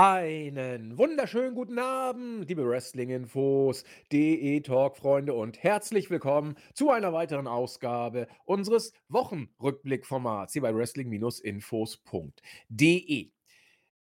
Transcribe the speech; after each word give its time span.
Einen 0.00 0.96
wunderschönen 0.96 1.56
guten 1.56 1.80
Abend, 1.80 2.48
liebe 2.48 2.64
Wrestling-Infos, 2.64 3.82
DE-Talk-Freunde 4.12 5.34
und 5.34 5.60
herzlich 5.60 6.08
willkommen 6.08 6.54
zu 6.72 6.90
einer 6.90 7.12
weiteren 7.12 7.48
Ausgabe 7.48 8.28
unseres 8.44 8.92
Wochenrückblick-Formats 9.08 10.52
hier 10.52 10.62
bei 10.62 10.72
Wrestling-Infos.de. 10.72 13.32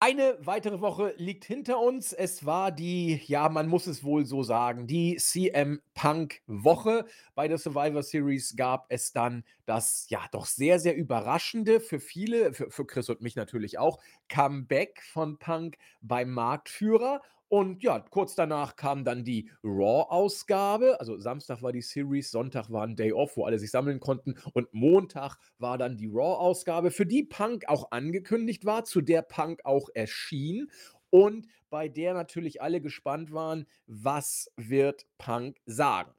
Eine 0.03 0.35
weitere 0.41 0.81
Woche 0.81 1.13
liegt 1.17 1.45
hinter 1.45 1.79
uns. 1.79 2.11
Es 2.11 2.43
war 2.43 2.71
die, 2.71 3.21
ja, 3.27 3.49
man 3.49 3.67
muss 3.67 3.85
es 3.85 4.03
wohl 4.03 4.25
so 4.25 4.41
sagen, 4.41 4.87
die 4.87 5.17
CM 5.17 5.79
Punk 5.93 6.41
Woche. 6.47 7.05
Bei 7.35 7.47
der 7.47 7.59
Survivor 7.59 8.01
Series 8.01 8.55
gab 8.55 8.87
es 8.89 9.13
dann 9.13 9.43
das, 9.67 10.07
ja, 10.09 10.21
doch 10.31 10.47
sehr, 10.47 10.79
sehr 10.79 10.95
überraschende 10.95 11.79
für 11.79 11.99
viele, 11.99 12.51
für, 12.55 12.71
für 12.71 12.87
Chris 12.87 13.09
und 13.09 13.21
mich 13.21 13.35
natürlich 13.35 13.77
auch, 13.77 13.99
Comeback 14.27 15.03
von 15.03 15.37
Punk 15.37 15.77
beim 16.01 16.31
Marktführer. 16.31 17.21
Und 17.51 17.83
ja, 17.83 17.99
kurz 17.99 18.33
danach 18.33 18.77
kam 18.77 19.03
dann 19.03 19.25
die 19.25 19.51
Raw-Ausgabe. 19.61 20.97
Also 21.01 21.19
Samstag 21.19 21.61
war 21.61 21.73
die 21.73 21.81
Series, 21.81 22.31
Sonntag 22.31 22.71
war 22.71 22.83
ein 22.87 22.95
Day 22.95 23.11
Off, 23.11 23.35
wo 23.35 23.43
alle 23.43 23.59
sich 23.59 23.71
sammeln 23.71 23.99
konnten. 23.99 24.35
Und 24.53 24.73
Montag 24.73 25.35
war 25.57 25.77
dann 25.77 25.97
die 25.97 26.07
Raw-Ausgabe, 26.07 26.91
für 26.91 27.05
die 27.05 27.23
Punk 27.23 27.67
auch 27.67 27.91
angekündigt 27.91 28.63
war, 28.63 28.85
zu 28.85 29.01
der 29.01 29.21
Punk 29.21 29.65
auch 29.65 29.89
erschien. 29.93 30.71
Und 31.09 31.45
bei 31.69 31.89
der 31.89 32.13
natürlich 32.13 32.61
alle 32.61 32.79
gespannt 32.79 33.33
waren, 33.33 33.67
was 33.85 34.49
wird 34.55 35.05
Punk 35.17 35.57
sagen. 35.65 36.13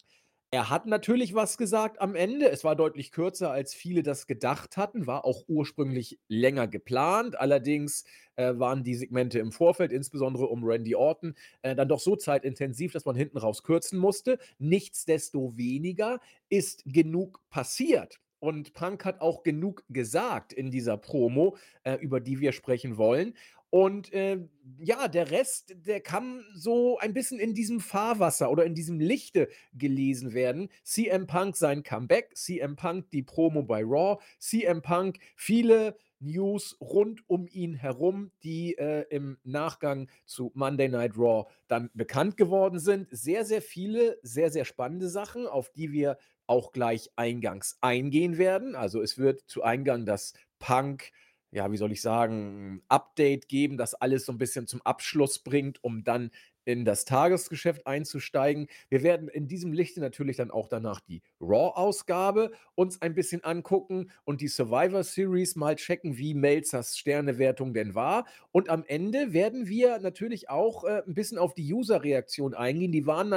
Er 0.55 0.69
hat 0.69 0.84
natürlich 0.84 1.33
was 1.33 1.56
gesagt 1.56 1.98
am 2.03 2.14
Ende. 2.14 2.50
Es 2.50 2.62
war 2.62 2.77
deutlich 2.77 3.11
kürzer, 3.11 3.50
als 3.50 3.72
viele 3.72 4.03
das 4.03 4.27
gedacht 4.27 4.77
hatten, 4.77 5.06
war 5.06 5.25
auch 5.25 5.45
ursprünglich 5.48 6.19
länger 6.28 6.69
geplant. 6.69 7.41
Allerdings 7.41 8.05
äh, 8.36 8.53
waren 8.58 8.84
die 8.84 8.95
Segmente 8.95 9.39
im 9.39 9.50
Vorfeld, 9.50 9.92
insbesondere 9.92 10.45
um 10.48 10.62
Randy 10.62 10.95
Orton, 10.95 11.34
äh, 11.62 11.75
dann 11.75 11.89
doch 11.89 12.00
so 12.00 12.17
zeitintensiv, 12.17 12.92
dass 12.92 13.06
man 13.06 13.17
hinten 13.17 13.39
raus 13.39 13.62
kürzen 13.62 13.98
musste. 13.98 14.39
Nichtsdestoweniger 14.58 16.20
ist 16.50 16.83
genug 16.84 17.41
passiert. 17.48 18.20
Und 18.39 18.75
Punk 18.75 19.06
hat 19.06 19.23
auch 19.23 19.45
genug 19.45 19.84
gesagt 19.89 20.53
in 20.53 20.70
dieser 20.70 20.98
Promo, 20.98 21.56
äh, 21.84 21.95
über 21.95 22.20
die 22.20 22.41
wir 22.41 22.53
sprechen 22.53 22.98
wollen. 22.98 23.34
Und 23.75 24.12
äh, 24.12 24.39
ja, 24.81 25.09
der 25.09 25.31
Rest, 25.31 25.75
der 25.87 26.03
kann 26.03 26.45
so 26.53 26.98
ein 26.98 27.15
bisschen 27.15 27.41
in 27.41 27.55
diesem 27.55 27.81
Fahrwasser 27.81 28.51
oder 28.51 28.67
in 28.67 28.75
diesem 28.75 29.01
Lichte 29.01 29.48
gelesen 29.73 30.34
werden. 30.34 30.69
CM 30.84 31.27
Punk 31.27 31.56
sein 31.56 31.83
Comeback, 31.83 32.37
CM 32.37 32.77
Punk 32.77 33.09
die 33.12 33.23
Promo 33.23 33.62
bei 33.62 33.83
Raw, 33.83 34.23
CM 34.39 34.83
Punk 34.83 35.20
viele 35.37 35.97
News 36.20 36.77
rund 36.83 37.23
um 37.31 37.47
ihn 37.47 37.73
herum, 37.73 38.31
die 38.42 38.77
äh, 38.77 39.06
im 39.09 39.39
Nachgang 39.42 40.11
zu 40.27 40.53
Monday 40.55 40.91
Night 40.91 41.17
Raw 41.17 41.51
dann 41.67 41.89
bekannt 41.95 42.36
geworden 42.36 42.79
sind. 42.79 43.09
Sehr, 43.11 43.47
sehr 43.47 43.62
viele, 43.62 44.19
sehr, 44.23 44.51
sehr 44.51 44.67
spannende 44.67 45.09
Sachen, 45.09 45.47
auf 45.47 45.70
die 45.70 45.92
wir 45.92 46.19
auch 46.47 46.73
gleich 46.73 47.11
eingangs 47.17 47.79
eingehen 47.81 48.36
werden. 48.36 48.75
Also 48.75 49.01
es 49.01 49.17
wird 49.17 49.41
zu 49.47 49.62
Eingang 49.62 50.05
das 50.05 50.34
Punk 50.59 51.11
ja, 51.53 51.70
wie 51.70 51.77
soll 51.77 51.92
ich 51.92 52.00
sagen, 52.00 52.83
Update 52.89 53.48
geben, 53.48 53.77
das 53.77 53.95
alles 53.95 54.25
so 54.25 54.33
ein 54.33 54.39
bisschen 54.39 54.67
zum 54.67 54.81
Abschluss 54.83 55.39
bringt, 55.39 55.84
um 55.84 56.03
dann 56.03 56.31
in 56.64 56.84
das 56.84 57.05
Tagesgeschäft 57.05 57.86
einzusteigen. 57.86 58.69
Wir 58.89 59.03
werden 59.03 59.28
in 59.28 59.48
diesem 59.48 59.73
Lichte 59.73 60.00
natürlich 60.00 60.36
dann 60.36 60.50
auch 60.50 60.69
danach 60.69 61.00
die 61.00 61.23
Raw-Ausgabe 61.41 62.53
uns 62.75 63.03
ein 63.03 63.14
bisschen 63.14 63.45
angucken 63.45 64.11
und 64.25 64.41
die 64.41 64.48
Survivor 64.48 65.03
Series 65.03 65.56
mal 65.56 65.77
checken, 65.77 66.17
wie 66.18 66.35
Melzers 66.35 66.96
Sternewertung 66.96 67.74
denn 67.74 67.95
war. 67.95 68.27
Und 68.51 68.69
am 68.69 68.84
Ende 68.86 69.33
werden 69.33 69.67
wir 69.69 69.98
natürlich 69.98 70.48
auch 70.48 70.84
äh, 70.84 71.02
ein 71.07 71.14
bisschen 71.14 71.39
auf 71.39 71.55
die 71.55 71.73
User-Reaktion 71.73 72.55
eingehen. 72.55 72.92
Die 72.92 73.07
waren 73.07 73.29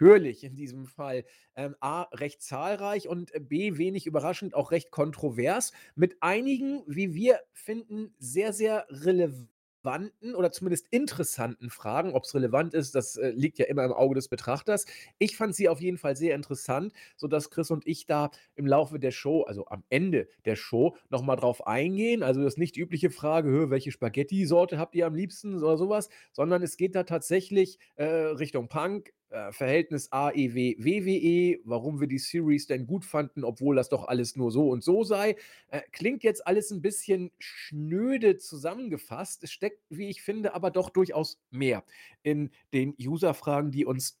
natürlich 0.00 0.44
in 0.44 0.56
diesem 0.56 0.86
Fall 0.86 1.24
ähm, 1.54 1.76
A, 1.80 2.02
recht 2.12 2.42
zahlreich 2.42 3.08
und 3.08 3.34
äh, 3.34 3.40
B, 3.40 3.76
wenig 3.76 4.06
überraschend 4.06 4.54
auch 4.54 4.70
recht 4.70 4.90
kontrovers, 4.90 5.72
mit 5.94 6.16
einigen, 6.22 6.82
wie 6.86 7.14
wir 7.14 7.40
finden, 7.52 8.14
sehr, 8.18 8.52
sehr 8.52 8.86
relevanten 8.88 10.34
oder 10.34 10.50
zumindest 10.50 10.86
interessanten 10.90 11.68
Fragen. 11.68 12.12
Ob 12.12 12.24
es 12.24 12.34
relevant 12.34 12.72
ist, 12.72 12.94
das 12.94 13.16
äh, 13.16 13.30
liegt 13.30 13.58
ja 13.58 13.66
immer 13.66 13.84
im 13.84 13.92
Auge 13.92 14.14
des 14.14 14.28
Betrachters. 14.28 14.86
Ich 15.18 15.36
fand 15.36 15.54
sie 15.54 15.68
auf 15.68 15.80
jeden 15.80 15.98
Fall 15.98 16.16
sehr 16.16 16.34
interessant, 16.34 16.92
sodass 17.16 17.50
Chris 17.50 17.70
und 17.70 17.86
ich 17.86 18.06
da 18.06 18.30
im 18.54 18.66
Laufe 18.66 18.98
der 18.98 19.10
Show, 19.10 19.42
also 19.42 19.66
am 19.66 19.84
Ende 19.90 20.28
der 20.46 20.56
Show, 20.56 20.96
nochmal 21.10 21.36
drauf 21.36 21.66
eingehen. 21.66 22.22
Also 22.22 22.42
das 22.42 22.56
nicht 22.56 22.76
die 22.76 22.80
übliche 22.80 23.10
Frage, 23.10 23.68
welche 23.70 23.90
Spaghetti-Sorte 23.90 24.78
habt 24.78 24.94
ihr 24.94 25.06
am 25.06 25.14
liebsten 25.14 25.62
oder 25.62 25.76
sowas, 25.76 26.08
sondern 26.32 26.62
es 26.62 26.76
geht 26.78 26.94
da 26.94 27.02
tatsächlich 27.02 27.78
äh, 27.96 28.04
Richtung 28.04 28.68
Punk, 28.68 29.12
äh, 29.32 29.50
Verhältnis 29.52 30.12
AEW, 30.12 30.76
WWE, 30.78 31.60
warum 31.64 32.00
wir 32.00 32.06
die 32.06 32.18
Series 32.18 32.66
denn 32.66 32.86
gut 32.86 33.04
fanden, 33.04 33.44
obwohl 33.44 33.76
das 33.76 33.88
doch 33.88 34.06
alles 34.06 34.36
nur 34.36 34.50
so 34.50 34.68
und 34.68 34.84
so 34.84 35.04
sei. 35.04 35.36
Äh, 35.68 35.80
klingt 35.90 36.22
jetzt 36.22 36.46
alles 36.46 36.70
ein 36.70 36.82
bisschen 36.82 37.32
schnöde 37.38 38.36
zusammengefasst. 38.36 39.42
Es 39.42 39.52
steckt, 39.52 39.82
wie 39.88 40.08
ich 40.08 40.22
finde, 40.22 40.54
aber 40.54 40.70
doch 40.70 40.90
durchaus 40.90 41.40
mehr 41.50 41.82
in 42.22 42.50
den 42.72 42.94
User-Fragen, 43.00 43.70
die 43.70 43.86
uns 43.86 44.20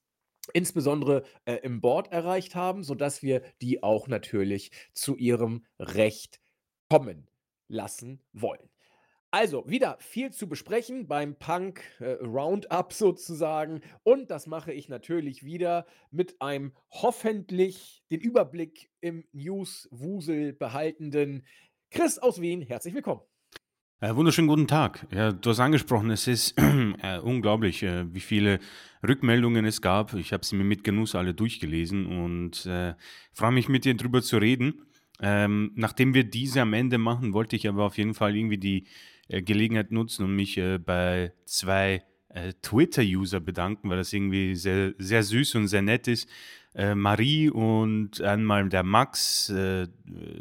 insbesondere 0.54 1.24
äh, 1.44 1.56
im 1.56 1.80
Board 1.80 2.10
erreicht 2.10 2.54
haben, 2.54 2.82
sodass 2.82 3.22
wir 3.22 3.42
die 3.60 3.82
auch 3.82 4.08
natürlich 4.08 4.70
zu 4.92 5.16
ihrem 5.16 5.66
Recht 5.78 6.40
kommen 6.88 7.28
lassen 7.68 8.20
wollen. 8.32 8.71
Also, 9.34 9.64
wieder 9.66 9.96
viel 9.98 10.30
zu 10.30 10.46
besprechen 10.46 11.08
beim 11.08 11.36
Punk 11.36 11.80
äh, 12.00 12.22
Roundup 12.22 12.92
sozusagen. 12.92 13.80
Und 14.02 14.30
das 14.30 14.46
mache 14.46 14.74
ich 14.74 14.90
natürlich 14.90 15.42
wieder 15.42 15.86
mit 16.10 16.42
einem 16.42 16.72
hoffentlich 16.90 18.04
den 18.10 18.20
Überblick 18.20 18.90
im 19.00 19.24
News-Wusel 19.32 20.52
behaltenden 20.52 21.46
Chris 21.90 22.18
aus 22.18 22.42
Wien. 22.42 22.60
Herzlich 22.60 22.92
willkommen. 22.92 23.22
Äh, 24.00 24.14
wunderschönen 24.14 24.48
guten 24.48 24.68
Tag. 24.68 25.06
Ja, 25.10 25.32
du 25.32 25.48
hast 25.48 25.60
angesprochen, 25.60 26.10
es 26.10 26.26
ist 26.26 26.54
äh, 27.02 27.18
unglaublich, 27.18 27.82
äh, 27.84 28.12
wie 28.12 28.20
viele 28.20 28.58
Rückmeldungen 29.02 29.64
es 29.64 29.80
gab. 29.80 30.12
Ich 30.12 30.34
habe 30.34 30.44
sie 30.44 30.56
mir 30.56 30.64
mit 30.64 30.84
Genuss 30.84 31.14
alle 31.14 31.32
durchgelesen 31.32 32.04
und 32.04 32.66
äh, 32.66 32.92
freue 33.32 33.52
mich 33.52 33.70
mit 33.70 33.86
dir 33.86 33.96
drüber 33.96 34.20
zu 34.20 34.36
reden. 34.36 34.82
Ähm, 35.22 35.72
nachdem 35.74 36.12
wir 36.12 36.24
diese 36.24 36.60
am 36.60 36.74
Ende 36.74 36.98
machen, 36.98 37.32
wollte 37.32 37.56
ich 37.56 37.66
aber 37.66 37.84
auf 37.84 37.96
jeden 37.96 38.12
Fall 38.12 38.36
irgendwie 38.36 38.58
die 38.58 38.88
Gelegenheit 39.40 39.90
nutzen 39.92 40.24
und 40.24 40.36
mich 40.36 40.58
äh, 40.58 40.78
bei 40.78 41.32
zwei 41.46 42.02
äh, 42.28 42.52
Twitter-User 42.62 43.40
bedanken, 43.40 43.88
weil 43.88 43.98
das 43.98 44.12
irgendwie 44.12 44.54
sehr, 44.54 44.94
sehr 44.98 45.22
süß 45.22 45.54
und 45.54 45.68
sehr 45.68 45.82
nett 45.82 46.08
ist. 46.08 46.28
Äh, 46.74 46.94
Marie 46.94 47.50
und 47.50 48.20
einmal 48.20 48.68
der 48.68 48.82
Max, 48.82 49.50
äh, 49.50 49.86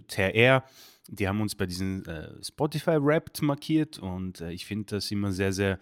TR, 0.07 0.63
die 1.07 1.27
haben 1.27 1.41
uns 1.41 1.55
bei 1.55 1.65
diesem 1.65 2.03
äh, 2.05 2.29
Spotify-Rap 2.43 3.41
markiert 3.41 3.99
und 3.99 4.41
ich 4.41 4.65
finde 4.65 4.95
das 4.95 5.11
immer 5.11 5.31
sehr, 5.31 5.53
sehr, 5.53 5.79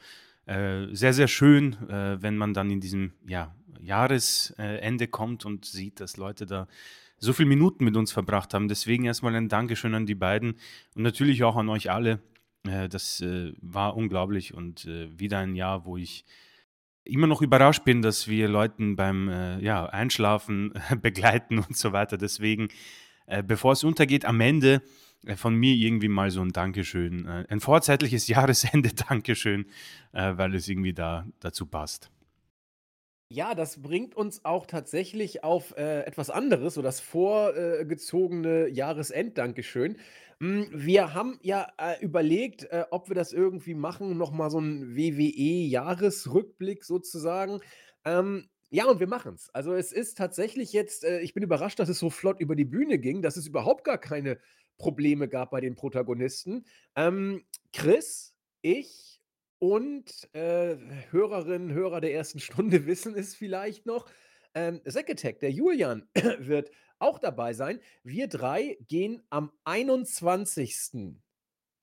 sehr, 0.47 1.13
sehr 1.13 1.27
schön, 1.27 1.77
wenn 1.87 2.35
man 2.35 2.55
dann 2.55 2.71
in 2.71 2.81
diesem 2.81 3.13
ja, 3.27 3.53
Jahresende 3.79 5.07
kommt 5.07 5.45
und 5.45 5.63
sieht, 5.65 5.99
dass 5.99 6.17
Leute 6.17 6.47
da 6.47 6.67
so 7.19 7.33
viele 7.33 7.49
Minuten 7.49 7.83
mit 7.83 7.95
uns 7.95 8.11
verbracht 8.11 8.55
haben. 8.55 8.67
Deswegen 8.67 9.05
erstmal 9.05 9.35
ein 9.35 9.47
Dankeschön 9.47 9.93
an 9.93 10.07
die 10.07 10.15
beiden 10.15 10.55
und 10.95 11.03
natürlich 11.03 11.43
auch 11.43 11.55
an 11.55 11.69
euch 11.69 11.91
alle, 11.91 12.19
äh, 12.67 12.89
das 12.89 13.21
äh, 13.21 13.53
war 13.61 13.95
unglaublich 13.95 14.53
und 14.53 14.85
äh, 14.85 15.07
wieder 15.17 15.39
ein 15.39 15.55
Jahr, 15.55 15.85
wo 15.85 15.97
ich 15.97 16.25
immer 17.03 17.27
noch 17.27 17.41
überrascht 17.41 17.83
bin, 17.85 18.01
dass 18.01 18.27
wir 18.27 18.47
Leuten 18.47 18.95
beim 18.95 19.29
äh, 19.29 19.59
ja, 19.59 19.85
Einschlafen 19.85 20.73
begleiten 21.01 21.59
und 21.59 21.75
so 21.75 21.91
weiter. 21.91 22.17
Deswegen, 22.17 22.69
bevor 23.45 23.73
es 23.73 23.83
untergeht, 23.83 24.25
am 24.25 24.41
Ende 24.41 24.81
von 25.35 25.53
mir 25.53 25.75
irgendwie 25.75 26.07
mal 26.07 26.31
so 26.31 26.41
ein 26.41 26.51
Dankeschön, 26.51 27.27
ein 27.27 27.59
vorzeitliches 27.59 28.27
Jahresende 28.27 28.89
Dankeschön, 28.89 29.67
weil 30.11 30.55
es 30.55 30.67
irgendwie 30.67 30.93
da 30.93 31.27
dazu 31.39 31.67
passt. 31.67 32.09
Ja, 33.31 33.53
das 33.53 33.81
bringt 33.83 34.15
uns 34.15 34.43
auch 34.43 34.65
tatsächlich 34.65 35.43
auf 35.43 35.75
äh, 35.77 36.01
etwas 36.01 36.31
anderes, 36.31 36.73
so 36.73 36.81
das 36.81 36.99
vorgezogene 36.99 38.67
Jahresend-Dankeschön. 38.69 39.97
Hm, 40.39 40.67
wir 40.73 41.13
haben 41.13 41.37
ja, 41.43 41.67
äh, 41.77 42.03
überlegt, 42.03 42.63
äh, 42.71 42.85
ob 42.89 43.07
wir 43.07 43.13
das 43.15 43.31
irgendwie 43.31 43.75
machen, 43.75 44.17
noch 44.17 44.31
mal 44.31 44.49
so 44.49 44.57
'n 44.59 44.95
WWE-Jahresrückblick 44.95 46.83
sozusagen. 46.83 47.59
Ähm, 48.03 48.49
ja, 48.71 48.85
und 48.87 48.99
wir 48.99 49.07
machen 49.07 49.35
es. 49.35 49.49
Also, 49.53 49.73
es 49.75 49.91
ist 49.91 50.17
tatsächlich 50.17 50.73
jetzt 50.73 51.03
äh, 51.03 51.19
ich 51.21 51.33
bin 51.35 51.43
überrascht, 51.43 51.77
dass 51.79 51.89
es 51.89 51.99
so 51.99 52.09
flott 52.09 52.39
über 52.39 52.55
die 52.55 52.65
Bühne 52.65 52.97
ging, 52.97 53.21
dass 53.21 53.37
es 53.37 53.45
überhaupt 53.45 53.83
gar 53.83 53.99
keine 53.99 54.39
Probleme 54.79 55.27
gab 55.27 55.51
bei 55.51 55.61
den 55.61 55.75
Protagonisten. 55.75 56.65
Ähm, 56.95 57.43
Chris, 57.73 58.33
ich 58.61 59.18
und, 59.59 60.33
äh, 60.33 60.77
Hörerinnen, 61.11 61.73
Hörer 61.73 62.01
der 62.01 62.13
ersten 62.13 62.39
Stunde 62.39 62.85
wissen 62.85 63.15
es 63.15 63.35
vielleicht 63.35 63.85
noch, 63.85 64.09
ähm, 64.55 64.81
Attack, 64.85 65.39
der 65.39 65.51
Julian, 65.51 66.09
wird 66.39 66.71
auch 66.97 67.19
dabei 67.19 67.53
sein. 67.53 67.79
Wir 68.03 68.27
drei 68.27 68.77
gehen 68.87 69.21
am 69.29 69.51
21. 69.63 71.15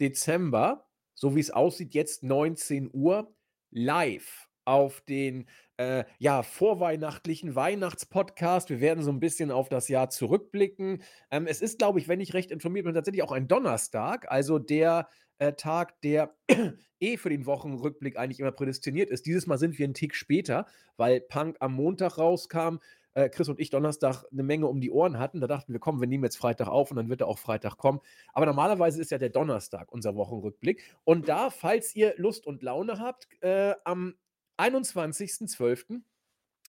Dezember, 0.00 0.88
so 1.14 1.37
wie 1.37 1.40
es 1.40 1.50
aussieht, 1.50 1.94
jetzt 1.94 2.23
19 2.23 2.90
Uhr, 2.93 3.34
live 3.70 4.49
auf 4.64 5.00
den 5.02 5.46
äh, 5.76 6.05
ja, 6.19 6.43
vorweihnachtlichen 6.43 7.55
Weihnachtspodcast. 7.55 8.69
Wir 8.69 8.81
werden 8.81 9.05
so 9.05 9.11
ein 9.11 9.20
bisschen 9.20 9.50
auf 9.50 9.69
das 9.69 9.88
Jahr 9.88 10.11
zurückblicken. 10.11 11.02
Ähm, 11.31 11.46
es 11.46 11.62
ist, 11.62 11.79
glaube 11.79 12.00
ich, 12.00 12.08
wenn 12.08 12.20
ich 12.20 12.34
recht 12.34 12.50
informiert 12.50 12.84
bin, 12.84 12.94
tatsächlich 12.94 13.22
auch 13.22 13.32
ein 13.32 13.49
Donnerstag, 13.49 14.31
also 14.31 14.58
der 14.58 15.08
äh, 15.38 15.52
Tag, 15.52 16.00
der 16.02 16.34
eh 17.00 17.16
für 17.16 17.28
den 17.28 17.46
Wochenrückblick 17.46 18.16
eigentlich 18.16 18.40
immer 18.40 18.52
prädestiniert 18.52 19.10
ist. 19.10 19.26
Dieses 19.26 19.46
Mal 19.46 19.58
sind 19.58 19.78
wir 19.78 19.84
einen 19.84 19.94
Tick 19.94 20.14
später, 20.14 20.66
weil 20.96 21.20
Punk 21.20 21.56
am 21.60 21.74
Montag 21.74 22.18
rauskam. 22.18 22.78
Äh, 23.14 23.30
Chris 23.30 23.48
und 23.48 23.58
ich 23.58 23.70
Donnerstag 23.70 24.24
eine 24.30 24.42
Menge 24.42 24.66
um 24.66 24.80
die 24.80 24.90
Ohren 24.90 25.18
hatten. 25.18 25.40
Da 25.40 25.46
dachten 25.46 25.72
wir, 25.72 25.80
komm, 25.80 26.00
wir 26.00 26.06
nehmen 26.06 26.24
jetzt 26.24 26.36
Freitag 26.36 26.68
auf 26.68 26.90
und 26.90 26.98
dann 26.98 27.08
wird 27.08 27.22
er 27.22 27.28
auch 27.28 27.38
Freitag 27.38 27.78
kommen. 27.78 28.00
Aber 28.34 28.44
normalerweise 28.44 29.00
ist 29.00 29.10
ja 29.10 29.18
der 29.18 29.30
Donnerstag 29.30 29.90
unser 29.90 30.14
Wochenrückblick. 30.16 30.82
Und 31.04 31.28
da, 31.28 31.48
falls 31.48 31.96
ihr 31.96 32.14
Lust 32.18 32.46
und 32.46 32.62
Laune 32.62 32.98
habt, 32.98 33.26
äh, 33.42 33.74
am 33.84 34.14
21.12. 34.58 36.02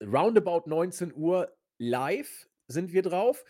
roundabout 0.01 0.63
19 0.67 1.13
Uhr 1.15 1.51
live 1.79 2.47
sind 2.67 2.93
wir 2.93 3.01
drauf 3.01 3.43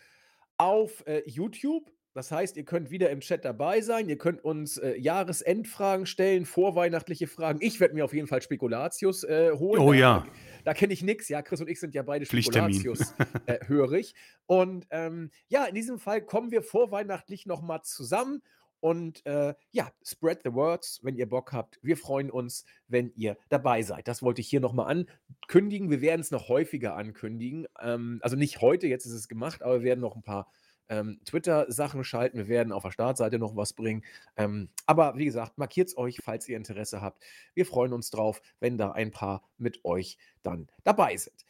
auf 0.56 1.06
äh, 1.06 1.22
YouTube. 1.26 1.90
Das 2.18 2.32
heißt, 2.32 2.56
ihr 2.56 2.64
könnt 2.64 2.90
wieder 2.90 3.10
im 3.10 3.20
Chat 3.20 3.44
dabei 3.44 3.80
sein. 3.80 4.08
Ihr 4.08 4.18
könnt 4.18 4.42
uns 4.42 4.76
äh, 4.76 4.96
Jahresendfragen 4.96 6.04
stellen, 6.04 6.46
vorweihnachtliche 6.46 7.28
Fragen. 7.28 7.60
Ich 7.62 7.78
werde 7.78 7.94
mir 7.94 8.04
auf 8.04 8.12
jeden 8.12 8.26
Fall 8.26 8.42
Spekulatius 8.42 9.22
äh, 9.22 9.52
holen. 9.52 9.80
Oh 9.80 9.92
ja, 9.92 10.26
da, 10.26 10.32
da 10.64 10.74
kenne 10.74 10.94
ich 10.94 11.04
nichts. 11.04 11.28
Ja, 11.28 11.42
Chris 11.42 11.60
und 11.60 11.68
ich 11.68 11.78
sind 11.78 11.94
ja 11.94 12.02
beide. 12.02 12.26
Spekulatius 12.26 13.14
äh, 13.46 13.60
hörig. 13.68 14.16
Und 14.46 14.88
ähm, 14.90 15.30
ja, 15.46 15.66
in 15.66 15.76
diesem 15.76 16.00
Fall 16.00 16.20
kommen 16.20 16.50
wir 16.50 16.64
vorweihnachtlich 16.64 17.46
nochmal 17.46 17.82
zusammen. 17.84 18.42
Und 18.80 19.24
äh, 19.24 19.54
ja, 19.70 19.92
spread 20.04 20.40
the 20.42 20.52
words, 20.52 20.98
wenn 21.04 21.14
ihr 21.14 21.28
Bock 21.28 21.52
habt. 21.52 21.78
Wir 21.82 21.96
freuen 21.96 22.32
uns, 22.32 22.64
wenn 22.88 23.12
ihr 23.14 23.36
dabei 23.48 23.82
seid. 23.82 24.08
Das 24.08 24.24
wollte 24.24 24.40
ich 24.40 24.48
hier 24.48 24.58
nochmal 24.58 25.06
ankündigen. 25.46 25.88
Wir 25.88 26.00
werden 26.00 26.22
es 26.22 26.32
noch 26.32 26.48
häufiger 26.48 26.96
ankündigen. 26.96 27.68
Ähm, 27.80 28.18
also 28.22 28.34
nicht 28.34 28.60
heute, 28.60 28.88
jetzt 28.88 29.06
ist 29.06 29.12
es 29.12 29.28
gemacht, 29.28 29.62
aber 29.62 29.74
wir 29.74 29.84
werden 29.84 30.00
noch 30.00 30.16
ein 30.16 30.24
paar 30.24 30.50
ähm, 30.88 31.20
Twitter-Sachen 31.24 32.04
schalten. 32.04 32.38
Wir 32.38 32.48
werden 32.48 32.72
auf 32.72 32.82
der 32.82 32.90
Startseite 32.90 33.38
noch 33.38 33.56
was 33.56 33.72
bringen. 33.72 34.04
Ähm, 34.36 34.68
aber 34.86 35.16
wie 35.16 35.24
gesagt, 35.24 35.58
markiert 35.58 35.88
es 35.88 35.96
euch, 35.96 36.18
falls 36.22 36.48
ihr 36.48 36.56
Interesse 36.56 37.00
habt. 37.00 37.22
Wir 37.54 37.66
freuen 37.66 37.92
uns 37.92 38.10
drauf, 38.10 38.40
wenn 38.60 38.78
da 38.78 38.92
ein 38.92 39.10
paar 39.10 39.48
mit 39.58 39.84
euch 39.84 40.18
dann 40.42 40.68
dabei 40.84 41.16
sind. 41.16 41.44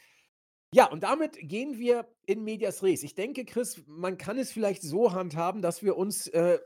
Ja, 0.75 0.87
und 0.91 1.03
damit 1.03 1.39
gehen 1.41 1.79
wir 1.79 2.07
in 2.27 2.45
Medias 2.45 2.83
Res. 2.83 3.03
Ich 3.03 3.15
denke, 3.15 3.47
Chris, 3.47 3.83
man 3.87 4.19
kann 4.19 4.39
es 4.39 4.53
vielleicht 4.53 4.83
so 4.83 5.13
handhaben, 5.13 5.63
dass 5.63 5.83
wir 5.83 5.97
uns 5.97 6.27
äh, 6.29 6.59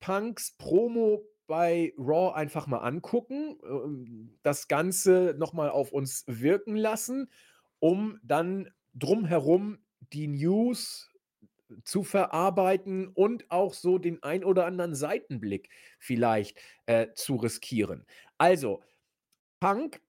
Punks 0.00 0.56
Promo 0.58 1.24
bei 1.46 1.92
Raw 1.96 2.34
einfach 2.34 2.66
mal 2.66 2.78
angucken, 2.78 3.56
ähm, 3.64 4.38
das 4.42 4.66
Ganze 4.66 5.34
nochmal 5.38 5.70
auf 5.70 5.92
uns 5.92 6.24
wirken 6.26 6.74
lassen, 6.74 7.30
um 7.78 8.18
dann 8.22 8.70
drumherum 8.94 9.78
die 10.12 10.26
News 10.26 11.13
zu 11.84 12.02
verarbeiten 12.02 13.08
und 13.08 13.50
auch 13.50 13.74
so 13.74 13.98
den 13.98 14.22
ein 14.22 14.44
oder 14.44 14.66
anderen 14.66 14.94
Seitenblick 14.94 15.70
vielleicht 15.98 16.58
äh, 16.86 17.08
zu 17.14 17.36
riskieren. 17.36 18.06
Also, 18.38 18.82
Punk 19.60 20.00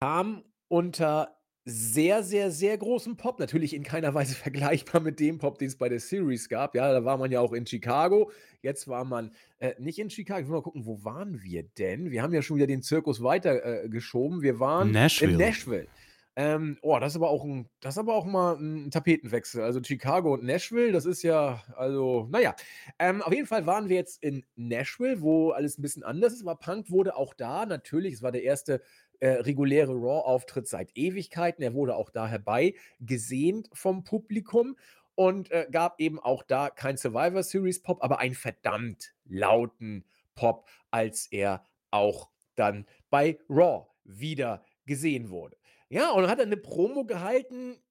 kam 0.00 0.44
unter 0.68 1.38
sehr, 1.70 2.22
sehr, 2.22 2.50
sehr 2.50 2.78
großem 2.78 3.16
Pop. 3.16 3.38
Natürlich 3.38 3.74
in 3.74 3.82
keiner 3.82 4.14
Weise 4.14 4.34
vergleichbar 4.34 5.00
mit 5.00 5.20
dem 5.20 5.38
Pop, 5.38 5.58
den 5.58 5.68
es 5.68 5.76
bei 5.76 5.88
der 5.88 6.00
Series 6.00 6.48
gab. 6.48 6.74
Ja, 6.74 6.92
da 6.92 7.04
war 7.04 7.18
man 7.18 7.30
ja 7.30 7.40
auch 7.40 7.52
in 7.52 7.66
Chicago. 7.66 8.30
Jetzt 8.62 8.88
war 8.88 9.04
man 9.04 9.32
äh, 9.58 9.74
nicht 9.78 9.98
in 9.98 10.08
Chicago. 10.08 10.40
Ich 10.40 10.46
will 10.46 10.54
mal 10.54 10.62
gucken, 10.62 10.86
wo 10.86 11.04
waren 11.04 11.42
wir 11.42 11.64
denn? 11.76 12.10
Wir 12.10 12.22
haben 12.22 12.32
ja 12.32 12.40
schon 12.40 12.56
wieder 12.56 12.66
den 12.66 12.82
Zirkus 12.82 13.22
weiter 13.22 13.62
äh. 13.64 13.90
Wir 13.92 14.60
waren 14.60 14.88
in 15.32 15.38
Nashville. 15.38 15.88
Ähm, 16.40 16.78
oh, 16.82 16.96
das 17.00 17.14
ist 17.14 17.16
aber 17.16 17.30
auch 17.30 17.42
ein, 17.44 17.68
das 17.80 17.94
ist 17.94 17.98
aber 17.98 18.14
auch 18.14 18.24
mal 18.24 18.54
ein 18.54 18.92
Tapetenwechsel. 18.92 19.60
Also 19.60 19.82
Chicago 19.82 20.34
und 20.34 20.44
Nashville, 20.44 20.92
das 20.92 21.04
ist 21.04 21.24
ja, 21.24 21.64
also, 21.74 22.28
naja. 22.30 22.54
Ähm, 23.00 23.22
auf 23.22 23.32
jeden 23.32 23.48
Fall 23.48 23.66
waren 23.66 23.88
wir 23.88 23.96
jetzt 23.96 24.22
in 24.22 24.46
Nashville, 24.54 25.20
wo 25.20 25.50
alles 25.50 25.78
ein 25.78 25.82
bisschen 25.82 26.04
anders 26.04 26.34
ist, 26.34 26.42
aber 26.42 26.54
Punk 26.54 26.92
wurde 26.92 27.16
auch 27.16 27.34
da, 27.34 27.66
natürlich, 27.66 28.14
es 28.14 28.22
war 28.22 28.30
der 28.30 28.44
erste 28.44 28.80
äh, 29.18 29.30
reguläre 29.30 29.94
Raw-Auftritt 29.94 30.68
seit 30.68 30.96
Ewigkeiten. 30.96 31.60
Er 31.64 31.74
wurde 31.74 31.96
auch 31.96 32.08
da 32.08 32.28
herbei 32.28 32.76
gesehnt 33.00 33.68
vom 33.72 34.04
Publikum 34.04 34.76
und 35.16 35.50
äh, 35.50 35.66
gab 35.72 35.98
eben 35.98 36.20
auch 36.20 36.44
da 36.44 36.70
kein 36.70 36.96
Survivor 36.96 37.42
Series 37.42 37.82
Pop, 37.82 38.00
aber 38.00 38.20
einen 38.20 38.36
verdammt 38.36 39.12
lauten 39.24 40.04
Pop, 40.36 40.68
als 40.92 41.26
er 41.32 41.64
auch 41.90 42.30
dann 42.54 42.86
bei 43.10 43.40
Raw 43.50 43.88
wieder 44.04 44.64
gesehen 44.86 45.30
wurde. 45.30 45.56
Ja, 45.90 46.10
und 46.10 46.28
hat 46.28 46.38
er 46.38 46.46
eine 46.46 46.56
Promo 46.56 47.04
gehalten. 47.04 47.82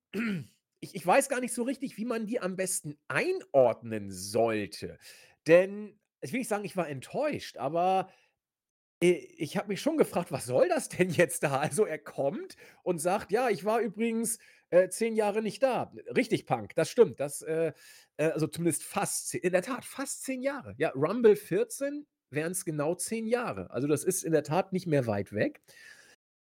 Ich, 0.79 0.93
ich 0.93 1.05
weiß 1.05 1.27
gar 1.27 1.39
nicht 1.39 1.53
so 1.55 1.63
richtig, 1.63 1.97
wie 1.97 2.05
man 2.05 2.27
die 2.27 2.39
am 2.39 2.55
besten 2.55 2.99
einordnen 3.07 4.11
sollte. 4.11 4.99
Denn 5.47 5.99
ich 6.21 6.31
will 6.31 6.39
nicht 6.39 6.49
sagen, 6.49 6.65
ich 6.65 6.77
war 6.77 6.87
enttäuscht, 6.87 7.57
aber 7.57 8.09
äh, 9.01 9.13
ich 9.37 9.57
habe 9.57 9.69
mich 9.69 9.81
schon 9.81 9.97
gefragt, 9.97 10.31
was 10.31 10.45
soll 10.45 10.69
das 10.69 10.89
denn 10.89 11.09
jetzt 11.09 11.43
da? 11.43 11.59
Also 11.59 11.85
er 11.85 11.99
kommt 11.99 12.55
und 12.83 12.99
sagt, 12.99 13.31
ja, 13.31 13.49
ich 13.49 13.65
war 13.65 13.79
übrigens 13.79 14.39
äh, 14.69 14.89
zehn 14.89 15.15
Jahre 15.15 15.41
nicht 15.41 15.63
da. 15.63 15.91
Richtig, 16.15 16.45
Punk, 16.45 16.75
das 16.75 16.89
stimmt. 16.89 17.19
Das, 17.19 17.41
äh, 17.41 17.73
äh, 18.17 18.31
also 18.31 18.47
zumindest 18.47 18.83
fast, 18.83 19.33
in 19.35 19.51
der 19.51 19.61
Tat, 19.61 19.85
fast 19.85 20.23
zehn 20.23 20.41
Jahre. 20.41 20.75
Ja, 20.77 20.89
Rumble 20.89 21.35
14 21.35 22.05
wären 22.29 22.51
es 22.51 22.65
genau 22.65 22.95
zehn 22.95 23.25
Jahre. 23.25 23.71
Also 23.71 23.87
das 23.87 24.03
ist 24.03 24.23
in 24.23 24.33
der 24.33 24.43
Tat 24.43 24.73
nicht 24.73 24.87
mehr 24.87 25.07
weit 25.07 25.33
weg. 25.33 25.61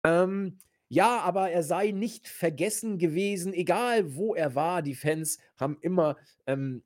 Ähm, 0.05 0.59
ja, 0.89 1.19
aber 1.19 1.51
er 1.51 1.63
sei 1.63 1.91
nicht 1.91 2.27
vergessen 2.27 2.97
gewesen, 2.97 3.53
egal 3.53 4.15
wo 4.15 4.35
er 4.35 4.55
war. 4.55 4.81
Die 4.81 4.95
Fans 4.95 5.37
haben 5.57 5.77
immer 5.81 6.15
ähm, 6.45 6.83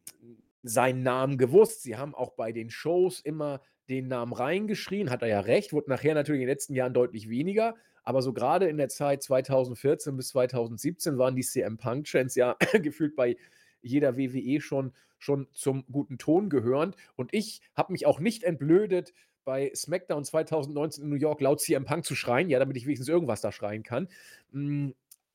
seinen 0.63 1.03
Namen 1.03 1.37
gewusst. 1.37 1.83
Sie 1.83 1.97
haben 1.97 2.15
auch 2.15 2.31
bei 2.31 2.51
den 2.51 2.69
Shows 2.69 3.19
immer 3.19 3.61
den 3.89 4.07
Namen 4.07 4.33
reingeschrien. 4.33 5.09
Hat 5.09 5.21
er 5.21 5.27
ja 5.27 5.39
recht, 5.41 5.73
wurde 5.73 5.89
nachher 5.89 6.15
natürlich 6.15 6.41
in 6.41 6.47
den 6.47 6.53
letzten 6.53 6.73
Jahren 6.73 6.93
deutlich 6.93 7.29
weniger. 7.29 7.75
Aber 8.03 8.23
so 8.23 8.33
gerade 8.33 8.67
in 8.67 8.77
der 8.77 8.89
Zeit 8.89 9.21
2014 9.21 10.17
bis 10.17 10.29
2017 10.29 11.19
waren 11.19 11.35
die 11.35 11.43
CM 11.43 11.77
Punk 11.77 12.05
Chants 12.05 12.35
ja 12.35 12.55
gefühlt 12.81 13.15
bei 13.15 13.37
jeder 13.83 14.17
WWE 14.17 14.61
schon, 14.61 14.93
schon 15.19 15.47
zum 15.51 15.85
guten 15.91 16.17
Ton 16.17 16.49
gehörend. 16.49 16.95
Und 17.15 17.33
ich 17.33 17.61
habe 17.75 17.91
mich 17.91 18.07
auch 18.07 18.19
nicht 18.19 18.43
entblödet, 18.43 19.13
bei 19.43 19.71
SmackDown 19.75 20.23
2019 20.23 21.03
in 21.03 21.09
New 21.09 21.15
York 21.15 21.41
laut 21.41 21.61
CM 21.61 21.85
Punk 21.85 22.05
zu 22.05 22.15
schreien, 22.15 22.49
ja, 22.49 22.59
damit 22.59 22.77
ich 22.77 22.85
wenigstens 22.85 23.09
irgendwas 23.09 23.41
da 23.41 23.51
schreien 23.51 23.83
kann. 23.83 24.07
Mm, 24.51 24.89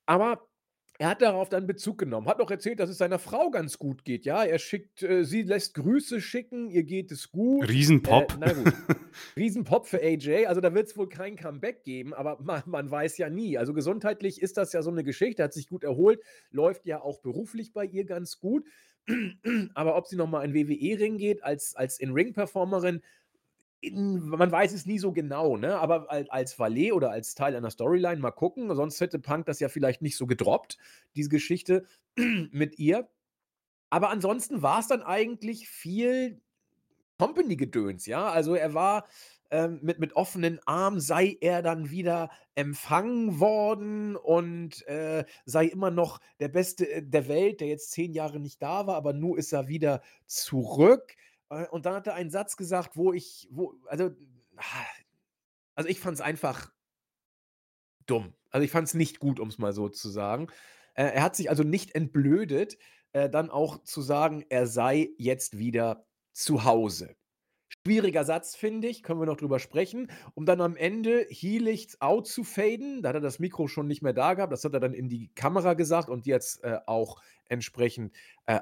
aber 0.07 0.47
er 0.99 1.11
hat 1.11 1.21
darauf 1.21 1.49
dann 1.49 1.67
Bezug 1.67 1.99
genommen, 1.99 2.27
hat 2.27 2.39
noch 2.39 2.51
erzählt, 2.51 2.81
dass 2.81 2.89
es 2.89 2.99
seiner 2.99 3.19
Frau 3.19 3.51
ganz 3.51 3.79
gut 3.79 4.05
geht. 4.05 4.25
Ja, 4.25 4.45
er 4.45 4.59
schickt, 4.59 5.03
äh, 5.03 5.25
sie 5.25 5.43
lässt 5.43 5.75
Grüße 5.75 6.21
schicken, 6.21 6.71
ihr 6.71 6.85
geht 6.85 7.13
es 7.13 7.31
gut. 7.31 7.65
Äh, 7.65 7.73
Riesenpop. 7.73 8.39
na 8.41 8.53
gut. 8.53 8.73
Riesenpop 9.37 9.87
für 9.87 10.01
AJ. 10.01 10.47
Also 10.47 10.61
da 10.61 10.73
wird 10.75 10.89
es 10.89 10.97
wohl 10.97 11.09
kein 11.09 11.37
Comeback 11.37 11.85
geben, 11.85 12.15
aber 12.15 12.39
man, 12.43 12.63
man 12.67 12.91
weiß 12.91 13.19
ja 13.19 13.29
nie. 13.29 13.59
Also 13.59 13.75
gesundheitlich 13.75 14.41
ist 14.41 14.57
das 14.57 14.73
ja 14.73 14.83
so 14.83 14.91
eine 14.91 15.05
Geschichte, 15.05 15.43
hat 15.43 15.53
sich 15.53 15.69
gut 15.69 15.85
erholt, 15.85 16.21
läuft 16.51 16.87
ja 16.87 17.01
auch 17.03 17.21
beruflich 17.21 17.73
bei 17.73 17.85
ihr 17.85 18.05
ganz 18.05 18.39
gut. 18.39 18.65
aber 19.75 19.97
ob 19.97 20.07
sie 20.07 20.17
nochmal 20.17 20.45
in 20.47 20.55
WWE-Ring 20.55 21.19
geht 21.19 21.45
als, 21.45 21.77
als 21.77 22.01
In-Ring-Performerin, 22.01 23.03
man 23.93 24.51
weiß 24.51 24.73
es 24.73 24.87
nie 24.87 24.99
so 24.99 25.13
genau, 25.13 25.57
ne? 25.57 25.79
Aber 25.79 26.11
als, 26.11 26.31
als 26.31 26.59
Valet 26.59 26.93
oder 26.93 27.11
als 27.11 27.35
Teil 27.35 27.57
einer 27.57 27.71
Storyline 27.71 28.21
mal 28.21 28.31
gucken. 28.31 28.75
Sonst 28.75 29.01
hätte 29.01 29.19
Punk 29.19 29.47
das 29.47 29.61
ja 29.61 29.69
vielleicht 29.69 30.03
nicht 30.03 30.17
so 30.17 30.27
gedroppt, 30.27 30.79
diese 31.15 31.29
Geschichte 31.29 31.87
mit 32.51 32.79
ihr. 32.79 33.09
Aber 33.91 34.11
ansonsten 34.11 34.63
war 34.63 34.81
es 34.81 34.89
dann 34.89 35.03
eigentlich 35.03 35.69
viel 35.69 36.41
Company-Gedöns, 37.19 38.07
ja. 38.07 38.29
Also 38.29 38.55
er 38.55 38.75
war 38.75 39.05
ähm, 39.51 39.79
mit, 39.83 40.01
mit 40.01 40.15
offenen 40.17 40.61
Armen, 40.67 41.01
sei 41.01 41.37
er 41.41 41.63
dann 41.63 41.91
wieder 41.91 42.31
empfangen 42.57 43.39
worden 43.39 44.17
und 44.17 44.87
äh, 44.89 45.25
sei 45.45 45.67
immer 45.67 45.91
noch 45.91 46.21
der 46.41 46.49
Beste 46.49 46.91
äh, 46.91 47.03
der 47.03 47.29
Welt, 47.29 47.61
der 47.61 47.69
jetzt 47.69 47.93
zehn 47.93 48.13
Jahre 48.13 48.41
nicht 48.41 48.61
da 48.61 48.87
war, 48.87 48.97
aber 48.97 49.13
nun 49.13 49.39
ist 49.39 49.53
er 49.53 49.69
wieder 49.69 50.03
zurück. 50.27 51.17
Äh, 51.51 51.67
und 51.69 51.87
dann 51.87 51.95
hat 51.95 52.07
er 52.07 52.15
einen 52.15 52.31
Satz 52.31 52.57
gesagt, 52.57 52.97
wo 52.97 53.13
ich, 53.13 53.49
wo, 53.51 53.75
also, 53.87 54.11
also 55.75 55.89
ich 55.89 56.01
fand 56.01 56.15
es 56.15 56.21
einfach 56.21 56.73
dumm. 58.07 58.35
Also 58.51 58.65
ich 58.65 58.71
fand 58.71 58.89
es 58.89 58.95
nicht 58.95 59.19
gut, 59.19 59.41
um 59.41 59.49
es 59.49 59.59
mal 59.59 59.73
so 59.73 59.89
zu 59.89 60.09
sagen. 60.09 60.49
Äh, 60.95 61.05
er 61.05 61.23
hat 61.23 61.37
sich 61.37 61.51
also 61.51 61.63
nicht 61.63 61.95
entblödet, 61.95 62.79
äh, 63.13 63.29
dann 63.29 63.51
auch 63.51 63.83
zu 63.83 64.01
sagen, 64.01 64.45
er 64.49 64.67
sei 64.67 65.11
jetzt 65.19 65.59
wieder 65.59 66.07
zu 66.33 66.65
Hause. 66.65 67.17
Schwieriger 67.69 68.25
Satz, 68.25 68.55
finde 68.55 68.89
ich, 68.89 69.03
können 69.03 69.21
wir 69.21 69.27
noch 69.27 69.37
drüber 69.37 69.59
sprechen, 69.59 70.11
um 70.35 70.47
dann 70.47 70.61
am 70.61 70.77
Ende 70.77 71.27
Heelichts 71.31 72.01
out 72.01 72.27
zu 72.27 72.45
faden. 72.45 73.03
Da 73.03 73.11
hat 73.11 73.17
er 73.17 73.21
das 73.21 73.39
Mikro 73.39 73.69
schon 73.69 73.89
nicht 73.89 74.03
mehr 74.03 74.13
da 74.13 74.35
gehabt, 74.35 74.53
das 74.53 74.65
hat 74.65 74.73
er 74.73 74.81
dann 74.81 74.95
in 74.95 75.09
die 75.09 75.29
Kamera 75.35 75.75
gesagt 75.75 76.09
und 76.09 76.27
jetzt 76.27 76.63
äh, 76.65 76.79
auch 76.87 77.21
entsprechend 77.49 78.13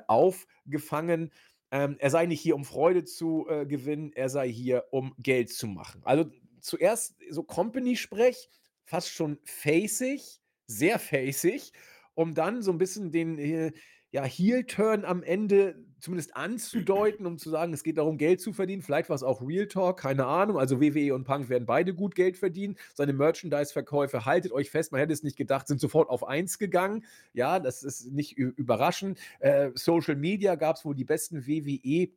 aufgefangen 0.09 1.31
ähm, 1.75 1.97
er 1.99 2.11
sei 2.11 2.27
nicht 2.27 2.41
hier, 2.41 2.55
um 2.55 2.65
Freude 2.65 3.03
zu 3.03 3.49
äh, 3.49 3.67
gewinnen, 3.67 4.13
er 4.15 4.29
sei 4.29 4.49
hier, 4.49 4.85
um 4.93 5.13
Geld 5.19 5.51
zu 5.51 5.67
machen. 5.67 6.01
Also 6.05 6.31
zuerst 6.61 7.17
so 7.31 7.43
Company-Sprech, 7.43 8.49
fast 8.85 9.09
schon 9.09 9.41
facig, 9.43 10.41
sehr 10.69 11.01
facig, 11.01 11.73
um 12.15 12.33
dann 12.33 12.63
so 12.63 12.71
ein 12.71 12.79
bisschen 12.79 13.11
den, 13.11 13.39
äh, 13.41 13.73
ja, 14.13 14.23
Heel-Turn 14.23 15.05
am 15.05 15.25
Ende 15.25 15.85
zumindest 16.05 16.37
anzudeuten, 16.37 17.25
um 17.25 17.39
zu 17.39 17.49
sagen, 17.49 17.73
es 17.73 17.83
geht 17.83 17.97
darum, 17.97 18.19
Geld 18.19 18.41
zu 18.41 18.53
verdienen. 18.53 18.83
Vielleicht 18.83 19.09
war 19.09 19.17
es 19.17 19.23
auch 19.23 19.41
Real 19.41 19.67
Talk, 19.67 19.99
keine 19.99 20.27
Ahnung. 20.27 20.59
Also 20.59 20.81
WWE 20.81 21.15
und 21.15 21.25
Punk 21.25 21.49
werden 21.49 21.65
beide 21.65 21.95
gut 21.95 22.15
Geld 22.15 22.37
verdienen. 22.37 22.77
Seine 22.93 23.15
Merchandise-Verkäufe, 23.15 24.27
haltet 24.27 24.53
euch 24.53 24.71
fest, 24.71 24.93
man 24.93 25.01
hätte 25.01 25.15
es 25.15 25.23
nicht 25.23 25.37
gedacht, 25.37 25.67
sind 25.67 25.81
sofort 25.81 26.11
auf 26.11 26.27
eins 26.27 26.59
gegangen. 26.59 27.07
Ja, 27.33 27.59
das 27.59 27.83
ist 27.83 28.13
nicht 28.13 28.37
überraschend. 28.37 29.19
Äh, 29.41 29.71
Social 29.75 30.17
Media 30.17 30.57
gab 30.57 30.77
es 30.77 30.85
wohl 30.85 30.95
die 30.95 31.05
besten 31.05 31.47
WWE 31.47 32.09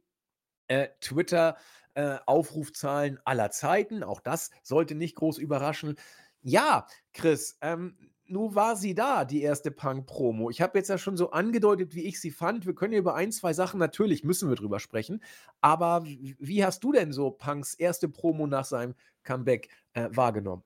äh, 0.67 0.89
Twitter 0.99 1.55
äh, 1.93 2.17
Aufrufzahlen 2.25 3.19
aller 3.23 3.51
Zeiten. 3.51 4.03
Auch 4.03 4.19
das 4.19 4.51
sollte 4.63 4.95
nicht 4.95 5.15
groß 5.15 5.37
überraschen. 5.37 5.95
Ja, 6.41 6.87
Chris, 7.13 7.57
ähm, 7.61 7.95
nun 8.29 8.55
war 8.55 8.75
sie 8.75 8.93
da, 8.93 9.25
die 9.25 9.41
erste 9.41 9.71
Punk-Promo. 9.71 10.49
Ich 10.49 10.61
habe 10.61 10.77
jetzt 10.77 10.89
ja 10.89 10.97
schon 10.97 11.17
so 11.17 11.31
angedeutet, 11.31 11.95
wie 11.95 12.03
ich 12.03 12.19
sie 12.19 12.31
fand. 12.31 12.65
Wir 12.65 12.75
können 12.75 12.93
ja 12.93 12.99
über 12.99 13.15
ein, 13.15 13.31
zwei 13.31 13.53
Sachen, 13.53 13.79
natürlich 13.79 14.23
müssen 14.23 14.49
wir 14.49 14.55
drüber 14.55 14.79
sprechen. 14.79 15.21
Aber 15.61 16.03
wie 16.05 16.63
hast 16.63 16.83
du 16.83 16.91
denn 16.91 17.11
so 17.11 17.31
Punks 17.31 17.73
erste 17.73 18.09
Promo 18.09 18.47
nach 18.47 18.65
seinem 18.65 18.95
Comeback 19.23 19.69
äh, 19.93 20.09
wahrgenommen? 20.11 20.63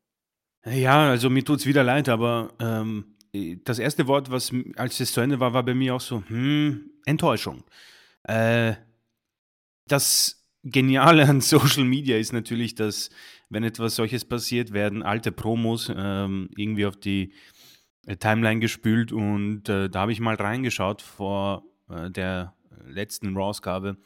Ja, 0.65 1.10
also 1.10 1.30
mir 1.30 1.44
tut 1.44 1.60
es 1.60 1.65
wieder 1.65 1.84
leid, 1.84 2.10
aber 2.10 2.53
ähm, 2.60 3.15
das 3.63 3.80
erste 3.80 4.08
Wort, 4.08 4.30
was 4.30 4.51
als 4.75 5.00
es 5.00 5.13
zu 5.13 5.22
Ende 5.22 5.39
war, 5.39 5.53
war 5.53 5.63
bei 5.63 5.74
mir 5.74 5.96
auch 5.96 6.01
so, 6.01 6.24
hm, 6.27 6.91
Enttäuschung. 7.06 7.63
Äh, 8.24 8.74
das 9.88 10.40
Geniale 10.63 11.27
an 11.27 11.41
Social 11.41 11.84
Media 11.86 12.18
ist 12.18 12.34
natürlich, 12.34 12.75
dass, 12.75 13.10
wenn 13.50 13.63
etwas 13.63 13.96
solches 13.96 14.25
passiert, 14.25 14.74
werden 14.74 15.01
alte 15.03 15.32
Promos 15.32 15.91
ähm, 15.96 16.50
irgendwie 16.56 16.86
auf 16.86 16.98
die 16.98 17.34
äh, 18.06 18.18
Timeline 18.18 18.60
gespült 18.60 19.12
und 19.12 19.68
äh, 19.70 19.89
da 19.89 20.01
habe 20.01 20.12
ich 20.12 20.20
mal 20.20 20.36
reingeschaut 20.36 21.01
vor 21.01 21.63
äh, 21.89 22.12
der 22.12 22.53
letzten 22.86 23.36
Raw-Ausgabe 23.36 23.98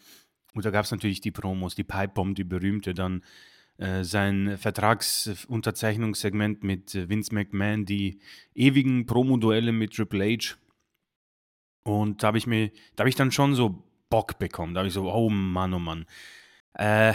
und 0.53 0.65
da 0.65 0.71
gab 0.71 0.85
es 0.85 0.91
natürlich 0.91 1.19
die 1.21 1.31
Promos, 1.31 1.75
die 1.75 1.83
Pipe 1.83 2.13
Bomb, 2.13 2.35
die 2.35 2.45
berühmte, 2.45 2.93
dann 2.93 3.23
äh, 3.77 4.05
sein 4.05 4.57
Vertragsunterzeichnungssegment 4.57 6.63
mit 6.63 7.09
Vince 7.09 7.33
McMahon, 7.33 7.85
die 7.85 8.19
ewigen 8.53 9.05
Promo-Duelle 9.05 9.73
mit 9.73 9.93
Triple 9.93 10.37
H. 10.37 10.55
Und 11.83 12.23
da 12.23 12.27
habe 12.27 12.37
ich 12.37 12.47
mir, 12.47 12.71
da 12.95 13.01
habe 13.01 13.09
ich 13.09 13.15
dann 13.15 13.33
schon 13.33 13.53
so 13.53 13.83
Bock 14.09 14.39
bekommen, 14.39 14.73
da 14.73 14.79
habe 14.79 14.87
ich 14.87 14.93
so, 14.93 15.11
oh 15.11 15.29
Mann, 15.29 15.73
oh 15.73 15.79
Mann 15.79 16.05
äh, 16.75 17.13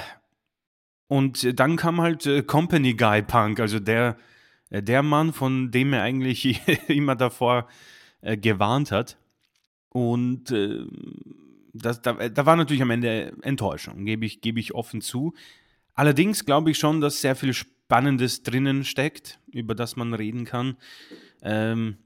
und 1.08 1.58
dann 1.58 1.76
kam 1.76 2.00
halt 2.00 2.26
äh, 2.26 2.42
Company 2.42 2.94
Guy 2.94 3.22
Punk, 3.22 3.60
also 3.60 3.80
der, 3.80 4.16
äh, 4.70 4.82
der 4.82 5.02
Mann, 5.02 5.32
von 5.32 5.70
dem 5.70 5.92
er 5.92 6.02
eigentlich 6.02 6.60
immer 6.88 7.16
davor 7.16 7.68
äh, 8.20 8.36
gewarnt 8.36 8.92
hat. 8.92 9.18
Und 9.88 10.50
äh, 10.50 10.84
das, 11.72 12.00
da, 12.00 12.12
da, 12.12 12.46
war 12.46 12.56
natürlich 12.56 12.82
am 12.82 12.90
Ende 12.90 13.32
Enttäuschung, 13.42 14.04
gebe 14.04 14.24
ich, 14.24 14.40
gebe 14.40 14.60
ich 14.60 14.74
offen 14.74 15.00
zu. 15.00 15.34
Allerdings 15.94 16.44
glaube 16.44 16.70
ich 16.70 16.78
schon, 16.78 17.00
dass 17.00 17.20
sehr 17.20 17.36
viel 17.36 17.54
Spannendes 17.54 18.42
drinnen 18.42 18.84
steckt, 18.84 19.40
über 19.50 19.74
das 19.74 19.96
man 19.96 20.14
reden 20.14 20.44
kann. 20.44 20.76
Ähm, 21.42 21.98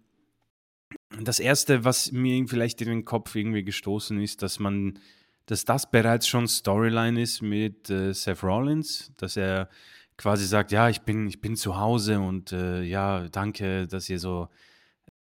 das 1.21 1.41
Erste, 1.41 1.85
was 1.85 2.11
mir 2.11 2.47
vielleicht 2.49 2.81
in 2.81 2.89
den 2.89 3.05
Kopf 3.05 3.35
irgendwie 3.35 3.65
gestoßen 3.65 4.21
ist, 4.21 4.43
dass 4.43 4.59
man 4.59 4.99
dass 5.47 5.65
das 5.65 5.91
bereits 5.91 6.27
schon 6.27 6.49
Storyline 6.49 7.21
ist 7.21 7.43
mit 7.43 7.91
äh, 7.91 8.13
Seth 8.13 8.43
Rollins, 8.43 9.13
dass 9.17 9.37
er 9.37 9.69
quasi 10.17 10.47
sagt, 10.47 10.73
ja, 10.73 10.89
ich 10.89 11.03
bin, 11.03 11.27
ich 11.27 11.41
bin 11.41 11.57
zu 11.57 11.77
Hause 11.77 12.21
und 12.21 12.53
äh, 12.53 12.83
ja, 12.83 13.29
danke, 13.29 13.87
dass 13.87 14.09
ihr 14.09 14.19
so, 14.19 14.49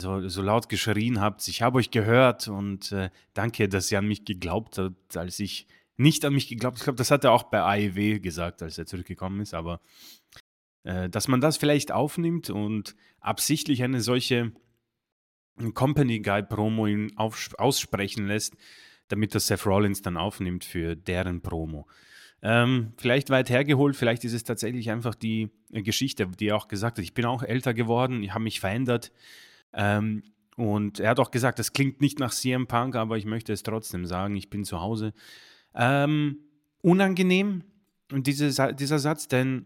so, 0.02 0.28
so 0.30 0.42
laut 0.42 0.70
geschrien 0.70 1.20
habt. 1.20 1.48
Ich 1.48 1.62
habe 1.62 1.80
euch 1.80 1.92
gehört 1.92 2.48
und 2.48 2.92
äh, 2.92 3.10
danke, 3.34 3.68
dass 3.68 3.92
ihr 3.92 4.00
an 4.00 4.08
mich 4.08 4.26
geglaubt 4.26 4.78
habt, 4.78 5.18
als 5.18 5.40
ich 5.40 5.68
nicht 5.98 6.26
an 6.26 6.34
mich 6.34 6.48
geglaubt. 6.48 6.78
Ich 6.78 6.84
glaube, 6.84 6.98
das 6.98 7.12
hat 7.12 7.24
er 7.24 7.32
auch 7.32 7.44
bei 7.44 7.62
AEW 7.62 8.20
gesagt, 8.20 8.62
als 8.62 8.78
er 8.78 8.86
zurückgekommen 8.86 9.42
ist, 9.42 9.54
aber 9.54 9.82
äh, 10.84 11.10
dass 11.10 11.28
man 11.28 11.42
das 11.42 11.58
vielleicht 11.58 11.92
aufnimmt 11.92 12.50
und 12.50 12.96
absichtlich 13.20 13.84
eine 13.84 14.02
solche 14.02 14.52
Company 15.74 16.20
Guy 16.20 16.44
Promo 16.44 16.88
aussprechen 17.16 18.28
lässt, 18.28 18.56
damit 19.08 19.36
das 19.36 19.48
Seth 19.48 19.66
Rollins 19.66 20.02
dann 20.02 20.18
aufnimmt 20.18 20.64
für 20.64 20.96
deren 20.96 21.42
Promo. 21.42 21.88
Ähm, 22.42 22.92
vielleicht 22.98 23.30
weit 23.30 23.50
hergeholt, 23.50 23.96
vielleicht 23.96 24.26
ist 24.26 24.34
es 24.34 24.44
tatsächlich 24.44 24.92
einfach 24.92 25.16
die 25.16 25.50
äh, 25.72 25.82
Geschichte, 25.82 26.28
die 26.28 26.48
er 26.48 26.58
auch 26.58 26.68
gesagt 26.68 26.98
hat. 26.98 27.04
Ich 27.04 27.14
bin 27.14 27.26
auch 27.26 27.42
älter 27.42 27.74
geworden, 27.74 28.22
ich 28.22 28.34
habe 28.34 28.44
mich 28.44 28.60
verändert. 28.60 29.14
Ähm, 29.72 30.24
und 30.58 31.00
er 31.00 31.12
hat 31.12 31.20
auch 31.20 31.32
gesagt, 31.32 31.58
das 31.58 31.74
klingt 31.74 32.02
nicht 32.02 32.20
nach 32.20 32.34
CM 32.34 32.68
Punk, 32.68 32.96
aber 32.96 33.18
ich 33.18 33.26
möchte 33.26 33.54
es 33.54 33.64
trotzdem 33.64 34.06
sagen, 34.06 34.36
ich 34.36 34.50
bin 34.50 34.66
zu 34.66 34.82
Hause. 34.82 35.14
Ähm, 35.74 36.40
unangenehm, 36.82 37.64
diese, 38.12 38.74
dieser 38.74 39.00
Satz, 39.00 39.30
denn 39.30 39.66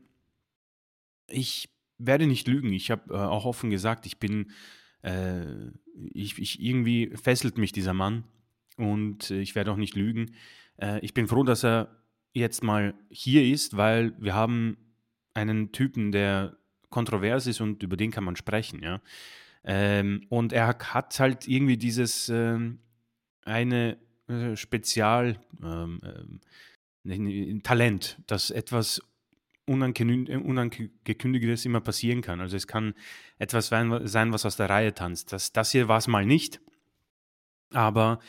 ich 1.27 1.70
werde 1.98 2.27
nicht 2.27 2.48
lügen. 2.48 2.72
Ich 2.74 2.91
habe 2.91 3.13
äh, 3.13 3.17
auch 3.17 3.46
offen 3.46 3.70
gesagt, 3.70 4.06
ich 4.06 4.20
bin, 4.20 4.51
äh, 5.01 5.41
ich, 6.13 6.38
ich, 6.38 6.62
irgendwie 6.62 7.12
fesselt 7.22 7.58
mich 7.58 7.72
dieser 7.72 7.94
Mann 7.94 8.24
und 8.77 9.31
äh, 9.31 9.41
ich 9.41 9.55
werde 9.55 9.72
auch 9.72 9.77
nicht 9.77 9.96
lügen. 9.96 10.36
Äh, 10.77 11.00
ich 11.01 11.13
bin 11.13 11.27
froh, 11.27 11.43
dass 11.43 11.63
er 11.63 11.98
jetzt 12.34 12.63
mal 12.63 12.93
hier 13.10 13.43
ist, 13.43 13.75
weil 13.75 14.13
wir 14.19 14.34
haben 14.34 14.77
einen 15.34 15.72
Typen, 15.72 16.12
der 16.12 16.57
kontrovers 16.89 17.48
ist 17.48 17.62
und 17.62 17.84
über 17.84 17.98
den 17.98 18.12
kann 18.12 18.24
man 18.24 18.36
sprechen, 18.36 18.81
ja. 18.81 19.01
Ähm, 19.63 20.25
und 20.29 20.53
er 20.53 20.67
hat 20.67 21.19
halt 21.19 21.48
irgendwie 21.48 21.77
dieses 21.77 22.29
ähm, 22.29 22.79
eine 23.43 23.98
äh, 24.27 24.55
Spezial 24.55 25.39
ähm, 25.62 26.39
Talent, 27.63 28.17
dass 28.27 28.50
etwas 28.50 29.01
Unangekündigtes 29.65 31.65
immer 31.65 31.81
passieren 31.81 32.22
kann. 32.22 32.39
Also 32.39 32.55
es 32.55 32.67
kann 32.67 32.93
etwas 33.38 33.67
sein, 33.67 34.31
was 34.31 34.46
aus 34.46 34.55
der 34.55 34.69
Reihe 34.69 34.93
tanzt. 34.93 35.34
Das, 35.34 35.51
das 35.51 35.72
hier 35.72 35.89
war 35.89 35.98
es 35.98 36.07
mal 36.07 36.25
nicht, 36.25 36.62
aber 37.72 38.19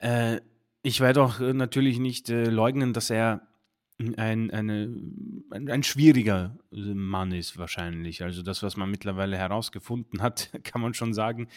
äh, 0.00 0.40
ich 0.82 1.00
werde 1.00 1.22
auch 1.22 1.40
äh, 1.40 1.52
natürlich 1.52 1.98
nicht 1.98 2.30
äh, 2.30 2.44
leugnen, 2.44 2.92
dass 2.92 3.10
er 3.10 3.42
ein, 3.98 4.50
eine, 4.50 4.94
ein, 5.50 5.70
ein, 5.70 5.82
schwieriger 5.82 6.58
äh, 6.70 6.76
Mann 6.76 7.32
ist 7.32 7.56
wahrscheinlich. 7.56 8.22
Also 8.22 8.42
das, 8.42 8.62
was 8.62 8.76
man 8.76 8.90
mittlerweile 8.90 9.38
herausgefunden 9.38 10.20
hat, 10.20 10.50
kann 10.64 10.82
man 10.82 10.94
schon 10.94 11.14
sagen. 11.14 11.48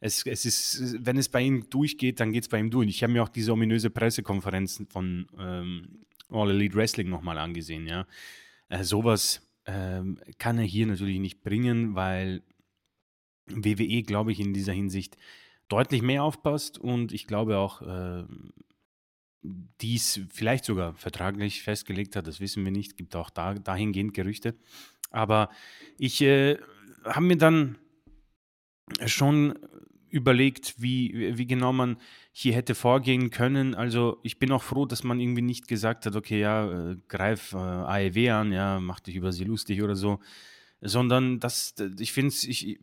Es, 0.00 0.26
es 0.26 0.44
ist, 0.44 0.96
wenn 1.00 1.16
es 1.16 1.28
bei 1.28 1.40
ihm 1.40 1.70
durchgeht, 1.70 2.20
dann 2.20 2.32
geht 2.32 2.44
es 2.44 2.48
bei 2.48 2.58
ihm 2.58 2.70
durch. 2.70 2.88
Ich 2.88 3.02
habe 3.02 3.12
mir 3.12 3.22
auch 3.22 3.30
diese 3.30 3.52
ominöse 3.52 3.90
Pressekonferenz 3.90 4.84
von 4.90 5.26
ähm, 5.38 6.04
All 6.28 6.50
Elite 6.50 6.74
Wrestling 6.74 7.08
nochmal 7.08 7.38
angesehen. 7.38 7.86
Ja, 7.86 8.06
äh, 8.68 8.84
sowas 8.84 9.42
ähm, 9.64 10.18
kann 10.38 10.58
er 10.58 10.64
hier 10.64 10.86
natürlich 10.86 11.18
nicht 11.18 11.42
bringen, 11.42 11.94
weil 11.94 12.42
WWE, 13.46 14.02
glaube 14.02 14.32
ich, 14.32 14.40
in 14.40 14.52
dieser 14.52 14.72
Hinsicht 14.72 15.16
deutlich 15.68 16.02
mehr 16.02 16.22
aufpasst 16.22 16.78
und 16.78 17.12
ich 17.12 17.26
glaube 17.26 17.58
auch, 17.58 17.82
äh, 17.82 18.24
dies 19.80 20.20
vielleicht 20.32 20.64
sogar 20.64 20.94
vertraglich 20.94 21.62
festgelegt 21.62 22.16
hat, 22.16 22.26
das 22.26 22.40
wissen 22.40 22.64
wir 22.64 22.72
nicht, 22.72 22.96
gibt 22.96 23.14
auch 23.14 23.30
da, 23.30 23.54
dahingehend 23.54 24.14
Gerüchte. 24.14 24.54
Aber 25.10 25.50
ich 25.98 26.20
äh, 26.22 26.58
habe 27.04 27.26
mir 27.26 27.36
dann 27.36 27.78
schon 29.06 29.58
überlegt, 30.08 30.80
wie, 30.80 31.36
wie 31.36 31.46
genau 31.46 31.72
man 31.72 31.98
hier 32.32 32.54
hätte 32.54 32.74
vorgehen 32.74 33.30
können. 33.30 33.74
Also 33.74 34.18
ich 34.22 34.38
bin 34.38 34.52
auch 34.52 34.62
froh, 34.62 34.86
dass 34.86 35.04
man 35.04 35.20
irgendwie 35.20 35.42
nicht 35.42 35.68
gesagt 35.68 36.06
hat, 36.06 36.16
okay, 36.16 36.40
ja, 36.40 36.90
äh, 36.92 36.96
greif 37.08 37.52
äh, 37.52 37.56
AEW 37.56 38.30
an, 38.30 38.52
ja, 38.52 38.80
mach 38.80 39.00
dich 39.00 39.16
über 39.16 39.32
sie 39.32 39.44
lustig 39.44 39.82
oder 39.82 39.96
so, 39.96 40.20
sondern 40.80 41.40
das, 41.40 41.74
ich 41.98 42.12
finde 42.12 42.28
es, 42.28 42.44
ich, 42.44 42.78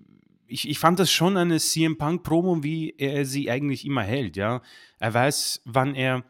ich, 0.54 0.70
ich 0.70 0.78
fand 0.78 1.00
das 1.00 1.12
schon 1.12 1.36
eine 1.36 1.60
CM 1.60 1.98
Punk 1.98 2.22
Promo, 2.22 2.64
wie 2.64 2.94
er 2.98 3.26
sie 3.26 3.50
eigentlich 3.50 3.86
immer 3.86 4.04
hält, 4.04 4.38
ja. 4.38 4.62
Er 5.00 5.14
weiß, 5.14 5.62
wann 5.66 5.96
er 5.96 6.24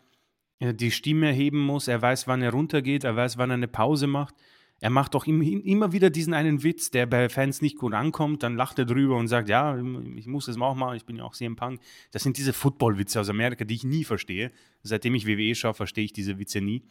äh, 0.59 0.73
die 0.73 0.91
Stimme 0.91 1.27
erheben 1.27 1.59
muss, 1.59 1.89
er 1.89 2.01
weiß, 2.01 2.27
wann 2.27 2.41
er 2.41 2.51
runtergeht, 2.51 3.03
er 3.03 3.17
weiß, 3.17 3.37
wann 3.37 3.51
er 3.51 3.55
eine 3.55 3.67
Pause 3.67 4.07
macht. 4.07 4.35
Er 4.79 4.89
macht 4.89 5.15
auch 5.15 5.25
immer 5.27 5.93
wieder 5.93 6.09
diesen 6.09 6.33
einen 6.33 6.63
Witz, 6.63 6.89
der 6.89 7.05
bei 7.05 7.29
Fans 7.29 7.61
nicht 7.61 7.77
gut 7.77 7.93
ankommt, 7.93 8.43
dann 8.43 8.57
lacht 8.57 8.79
er 8.79 8.85
drüber 8.85 9.15
und 9.15 9.27
sagt, 9.29 9.47
ja, 9.47 9.77
ich 10.15 10.27
muss 10.27 10.47
das 10.47 10.59
auch 10.59 10.75
machen, 10.75 10.97
ich 10.97 11.05
bin 11.05 11.15
ja 11.15 11.23
auch 11.23 11.33
CM 11.33 11.55
Punk. 11.55 11.79
Das 12.11 12.23
sind 12.23 12.37
diese 12.37 12.51
Football-Witze 12.51 13.21
aus 13.21 13.29
Amerika, 13.29 13.63
die 13.63 13.75
ich 13.75 13.85
nie 13.85 14.03
verstehe. 14.03 14.51
Seitdem 14.81 15.15
ich 15.15 15.25
WWE 15.25 15.55
schaue, 15.55 15.73
verstehe 15.73 16.03
ich 16.03 16.11
diese 16.11 16.37
Witze 16.37 16.59
nie 16.59 16.83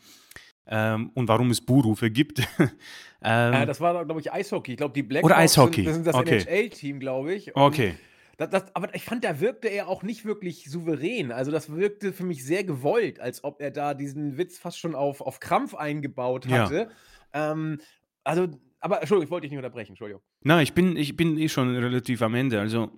ähm, 0.66 1.10
und 1.14 1.28
warum 1.28 1.50
es 1.50 1.60
Buhrufe 1.60 2.10
gibt. 2.10 2.40
ähm, 3.22 3.52
äh, 3.54 3.66
das 3.66 3.80
war, 3.80 4.04
glaube 4.04 4.20
ich, 4.20 4.32
Eishockey. 4.32 4.72
Ich 4.72 4.76
glaube, 4.76 4.94
die 4.94 5.02
Blackhawks 5.02 5.32
Oder 5.32 5.38
Eishockey. 5.38 5.84
Sind, 5.84 5.86
das 5.86 5.94
sind 5.94 6.06
das 6.06 6.14
okay. 6.14 6.38
NHL-Team, 6.38 7.00
glaube 7.00 7.34
ich. 7.34 7.54
Und 7.54 7.62
okay. 7.62 7.94
Das, 8.38 8.50
das, 8.50 8.74
aber 8.74 8.94
ich 8.94 9.04
fand, 9.04 9.24
da 9.24 9.40
wirkte 9.40 9.68
er 9.68 9.88
auch 9.88 10.02
nicht 10.02 10.24
wirklich 10.24 10.70
souverän. 10.70 11.32
Also 11.32 11.50
das 11.50 11.74
wirkte 11.74 12.12
für 12.12 12.24
mich 12.24 12.44
sehr 12.44 12.64
gewollt, 12.64 13.20
als 13.20 13.44
ob 13.44 13.60
er 13.60 13.70
da 13.70 13.94
diesen 13.94 14.38
Witz 14.38 14.58
fast 14.58 14.78
schon 14.78 14.94
auf, 14.94 15.20
auf 15.20 15.38
Krampf 15.38 15.74
eingebaut 15.74 16.48
hatte. 16.48 16.88
Ja. 17.34 17.52
Ähm, 17.52 17.78
also 18.24 18.48
aber 18.82 19.00
Entschuldigung, 19.00 19.26
ich 19.26 19.30
wollte 19.30 19.44
dich 19.44 19.52
nicht 19.52 19.58
unterbrechen, 19.58 19.92
Entschuldigung. 19.92 20.22
Na, 20.42 20.60
ich 20.60 20.72
bin, 20.74 20.96
ich 20.96 21.16
bin 21.16 21.38
eh 21.38 21.48
schon 21.48 21.74
relativ 21.74 22.20
am 22.20 22.34
Ende. 22.34 22.58
Also, 22.60 22.90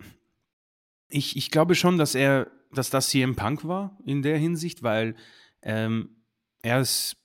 ich, 1.10 1.36
ich 1.36 1.50
glaube 1.50 1.74
schon, 1.74 1.98
dass 1.98 2.14
er, 2.14 2.50
dass 2.72 2.88
das 2.88 3.10
CM 3.10 3.36
Punk 3.36 3.68
war 3.68 3.98
in 4.04 4.22
der 4.22 4.38
Hinsicht, 4.38 4.82
weil 4.82 5.14
ähm, 5.60 6.16
er 6.62 6.78
es 6.78 7.16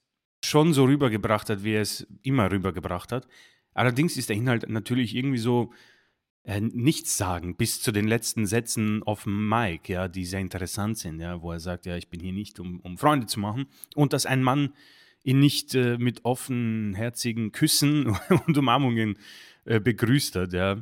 schon 0.44 0.74
so 0.74 0.86
rübergebracht 0.86 1.50
hat, 1.50 1.64
wie 1.64 1.74
er 1.74 1.82
es 1.82 2.08
immer 2.24 2.52
rübergebracht 2.52 3.12
hat. 3.12 3.28
Allerdings 3.74 4.18
ist 4.18 4.30
der 4.30 4.36
Inhalt 4.36 4.68
natürlich 4.70 5.16
irgendwie 5.16 5.38
so 5.38 5.72
äh, 6.44 6.62
nichts 6.62 7.18
sagen 7.18 7.56
bis 7.56 7.82
zu 7.82 7.92
den 7.92 8.08
letzten 8.08 8.46
Sätzen 8.46 9.04
auf 9.04 9.24
dem 9.24 9.48
Mic, 9.48 9.92
ja, 9.92 10.08
die 10.08 10.26
sehr 10.26 10.40
interessant 10.40 10.98
sind, 10.98 11.20
ja, 11.20 11.42
wo 11.42 11.52
er 11.52 11.60
sagt, 11.60 11.86
ja, 11.86 11.96
ich 11.96 12.10
bin 12.10 12.20
hier 12.20 12.34
nicht, 12.34 12.60
um, 12.60 12.80
um 12.80 12.98
Freunde 12.98 13.28
zu 13.28 13.40
machen. 13.40 13.68
Und 13.96 14.14
dass 14.14 14.26
ein 14.26 14.42
Mann 14.42 14.74
ihn 15.24 15.40
nicht 15.40 15.76
äh, 15.76 15.98
mit 15.98 16.26
offenherzigen 16.26 17.52
Küssen 17.52 18.18
und 18.48 18.58
Umarmungen 18.58 19.18
äh, 19.66 19.80
begrüßt 19.80 20.36
hat, 20.36 20.54
ja. 20.54 20.80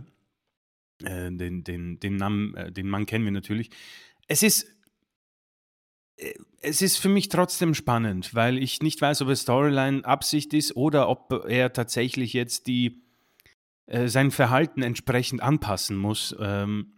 Äh, 1.03 1.31
den, 1.31 1.63
den, 1.63 1.99
den, 1.99 2.15
Namen, 2.15 2.55
äh, 2.55 2.71
den 2.71 2.89
Mann 2.89 3.05
kennen 3.05 3.25
wir 3.25 3.31
natürlich. 3.31 3.69
Es 4.27 4.43
ist 4.43 4.76
es 6.61 6.81
ist 6.81 6.97
für 6.97 7.09
mich 7.09 7.29
trotzdem 7.29 7.73
spannend, 7.73 8.33
weil 8.33 8.57
ich 8.57 8.81
nicht 8.81 9.01
weiß, 9.01 9.21
ob 9.21 9.29
es 9.29 9.41
Storyline 9.41 10.03
Absicht 10.03 10.53
ist 10.53 10.75
oder 10.75 11.09
ob 11.09 11.45
er 11.47 11.73
tatsächlich 11.73 12.33
jetzt 12.33 12.67
die, 12.67 13.03
äh, 13.85 14.07
sein 14.07 14.31
Verhalten 14.31 14.81
entsprechend 14.81 15.41
anpassen 15.41 15.97
muss. 15.97 16.35
Ähm, 16.39 16.93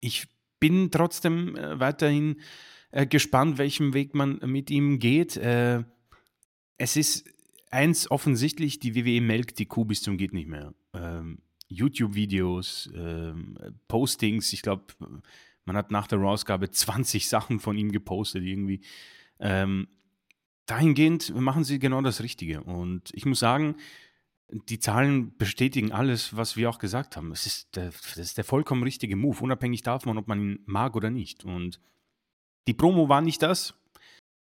ich 0.00 0.26
bin 0.60 0.90
trotzdem 0.90 1.56
äh, 1.56 1.78
weiterhin 1.78 2.40
äh, 2.90 3.06
gespannt, 3.06 3.58
welchen 3.58 3.94
Weg 3.94 4.14
man 4.14 4.40
mit 4.44 4.70
ihm 4.70 4.98
geht. 4.98 5.36
Äh, 5.36 5.84
es 6.78 6.96
ist 6.96 7.28
eins 7.70 8.10
offensichtlich, 8.10 8.78
die 8.78 8.94
WWE 8.94 9.20
melkt 9.20 9.58
die 9.58 9.66
Kuh 9.66 9.84
bis 9.84 10.02
zum 10.02 10.16
geht 10.16 10.32
nicht 10.32 10.48
mehr. 10.48 10.74
Ähm, 10.94 11.38
YouTube-Videos, 11.68 12.90
ähm, 12.94 13.56
Postings, 13.88 14.52
ich 14.52 14.62
glaube, 14.62 14.84
man 15.66 15.76
hat 15.76 15.90
nach 15.90 16.06
der 16.06 16.18
Rausgabe 16.18 16.70
20 16.70 17.28
Sachen 17.28 17.60
von 17.60 17.76
ihm 17.76 17.92
gepostet 17.92 18.44
irgendwie. 18.44 18.80
Ähm, 19.38 19.88
dahingehend 20.66 21.34
machen 21.34 21.64
sie 21.64 21.78
genau 21.78 22.00
das 22.00 22.22
Richtige. 22.22 22.62
Und 22.62 23.10
ich 23.12 23.26
muss 23.26 23.40
sagen, 23.40 23.76
die 24.48 24.78
Zahlen 24.78 25.36
bestätigen 25.36 25.92
alles, 25.92 26.36
was 26.36 26.56
wir 26.56 26.70
auch 26.70 26.78
gesagt 26.78 27.16
haben. 27.16 27.32
Es 27.32 27.46
ist 27.46 27.76
der, 27.76 27.86
das 27.86 28.16
ist 28.16 28.38
der 28.38 28.44
vollkommen 28.44 28.82
richtige 28.84 29.16
Move, 29.16 29.42
unabhängig 29.42 29.82
davon, 29.82 30.18
ob 30.18 30.28
man 30.28 30.40
ihn 30.40 30.58
mag 30.66 30.94
oder 30.94 31.10
nicht. 31.10 31.44
Und 31.44 31.80
die 32.68 32.74
Promo 32.74 33.08
war 33.08 33.20
nicht 33.20 33.42
das, 33.42 33.74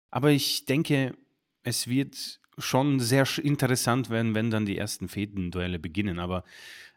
aber 0.09 0.31
ich 0.31 0.65
denke, 0.65 1.15
es 1.63 1.87
wird 1.87 2.39
schon 2.57 2.99
sehr 2.99 3.27
interessant 3.41 4.09
werden, 4.09 4.35
wenn 4.35 4.51
dann 4.51 4.65
die 4.65 4.77
ersten 4.77 5.07
Fäden-Duelle 5.07 5.79
beginnen. 5.79 6.19
Aber 6.19 6.43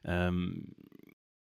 ähm, 0.04 0.74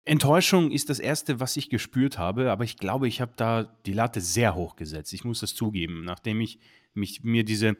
Enttäuschung 0.04 0.72
ist 0.72 0.90
das 0.90 1.00
Erste, 1.00 1.40
was 1.40 1.58
ich 1.58 1.70
gespürt 1.70 2.18
habe, 2.18 2.52
aber 2.52 2.64
ich 2.64 2.78
glaube, 2.78 3.08
ich 3.08 3.22
habe 3.22 3.34
da 3.36 3.64
die 3.86 3.94
Latte 3.94 4.20
sehr 4.20 4.56
hoch 4.56 4.76
gesetzt. 4.76 5.14
Ich 5.14 5.24
muss 5.24 5.42
das 5.42 5.54
zugeben. 5.54 6.04
Nachdem 6.06 6.42
ich 6.42 6.60
mich, 6.94 7.24
mir 7.24 7.44
diese 7.44 7.78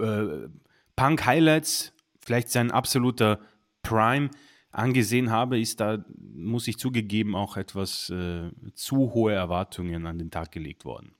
äh, 0.00 0.48
Punk-Highlights, 0.96 1.92
vielleicht 2.20 2.50
sein 2.50 2.70
absoluter 2.70 3.40
Prime, 3.82 4.30
angesehen 4.70 5.30
habe, 5.30 5.58
ist 5.58 5.80
da, 5.80 6.04
muss 6.18 6.68
ich 6.68 6.78
zugegeben, 6.78 7.34
auch 7.34 7.56
etwas 7.56 8.10
äh, 8.10 8.50
zu 8.74 9.14
hohe 9.14 9.32
Erwartungen 9.32 10.06
an 10.06 10.18
den 10.18 10.30
Tag 10.30 10.52
gelegt 10.52 10.84
worden. 10.84 11.14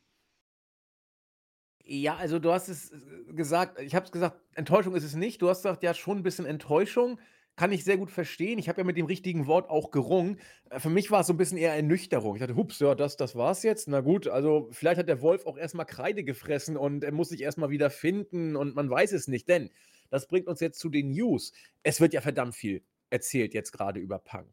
Ja, 1.84 2.16
also 2.16 2.38
du 2.40 2.52
hast 2.52 2.68
es 2.68 2.90
äh, 2.90 3.32
gesagt, 3.32 3.80
ich 3.80 3.94
habe 3.94 4.04
es 4.04 4.12
gesagt, 4.12 4.36
Enttäuschung 4.54 4.94
ist 4.94 5.04
es 5.04 5.14
nicht. 5.14 5.40
Du 5.40 5.48
hast 5.48 5.62
gesagt, 5.62 5.84
ja, 5.84 5.94
schon 5.94 6.18
ein 6.18 6.22
bisschen 6.22 6.44
Enttäuschung. 6.44 7.18
Kann 7.58 7.72
ich 7.72 7.84
sehr 7.84 7.96
gut 7.96 8.10
verstehen. 8.10 8.58
Ich 8.58 8.68
habe 8.68 8.82
ja 8.82 8.84
mit 8.84 8.98
dem 8.98 9.06
richtigen 9.06 9.46
Wort 9.46 9.70
auch 9.70 9.90
gerungen. 9.90 10.38
Äh, 10.68 10.78
für 10.78 10.90
mich 10.90 11.10
war 11.10 11.20
es 11.22 11.26
so 11.26 11.32
ein 11.32 11.38
bisschen 11.38 11.56
eher 11.56 11.74
Ernüchterung. 11.74 12.34
Ich 12.36 12.40
dachte: 12.40 12.54
„Hups, 12.56 12.78
ja, 12.80 12.94
das 12.94 13.16
das 13.16 13.34
war's 13.34 13.62
jetzt. 13.62 13.88
Na 13.88 14.00
gut, 14.00 14.26
also, 14.28 14.68
vielleicht 14.72 14.98
hat 14.98 15.08
der 15.08 15.22
Wolf 15.22 15.46
auch 15.46 15.56
erst 15.56 15.74
mal 15.74 15.86
Kreide 15.86 16.22
gefressen 16.22 16.76
und 16.76 17.02
er 17.02 17.12
muss 17.12 17.30
sich 17.30 17.40
erst 17.40 17.56
mal 17.56 17.70
wieder 17.70 17.88
finden 17.90 18.56
und 18.56 18.74
man 18.74 18.90
weiß 18.90 19.12
es 19.12 19.26
nicht.“ 19.26 19.48
Denn 19.48 19.70
das 20.10 20.28
bringt 20.28 20.48
uns 20.48 20.60
jetzt 20.60 20.78
zu 20.78 20.90
den 20.90 21.10
News. 21.12 21.52
Es 21.82 22.00
wird 22.00 22.12
ja 22.12 22.20
verdammt 22.20 22.54
viel 22.54 22.82
erzählt 23.08 23.54
jetzt 23.54 23.70
gerade 23.72 24.00
über 24.00 24.18
Punk. 24.18 24.48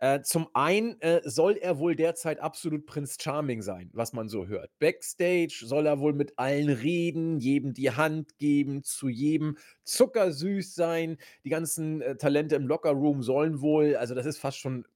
Äh, 0.00 0.22
zum 0.22 0.48
einen 0.54 1.00
äh, 1.00 1.20
soll 1.24 1.56
er 1.56 1.78
wohl 1.78 1.96
derzeit 1.96 2.38
absolut 2.40 2.86
Prinz 2.86 3.16
Charming 3.20 3.62
sein, 3.62 3.90
was 3.92 4.12
man 4.12 4.28
so 4.28 4.46
hört. 4.46 4.70
Backstage 4.78 5.62
soll 5.64 5.86
er 5.86 5.98
wohl 5.98 6.12
mit 6.12 6.38
allen 6.38 6.68
reden, 6.68 7.38
jedem 7.38 7.74
die 7.74 7.90
Hand 7.90 8.38
geben, 8.38 8.84
zu 8.84 9.08
jedem 9.08 9.56
zuckersüß 9.84 10.74
sein. 10.74 11.18
Die 11.44 11.50
ganzen 11.50 12.00
äh, 12.00 12.16
Talente 12.16 12.54
im 12.54 12.68
Lockerroom 12.68 13.22
sollen 13.22 13.60
wohl, 13.60 13.96
also 13.96 14.14
das 14.14 14.26
ist 14.26 14.38
fast 14.38 14.58
schon 14.58 14.86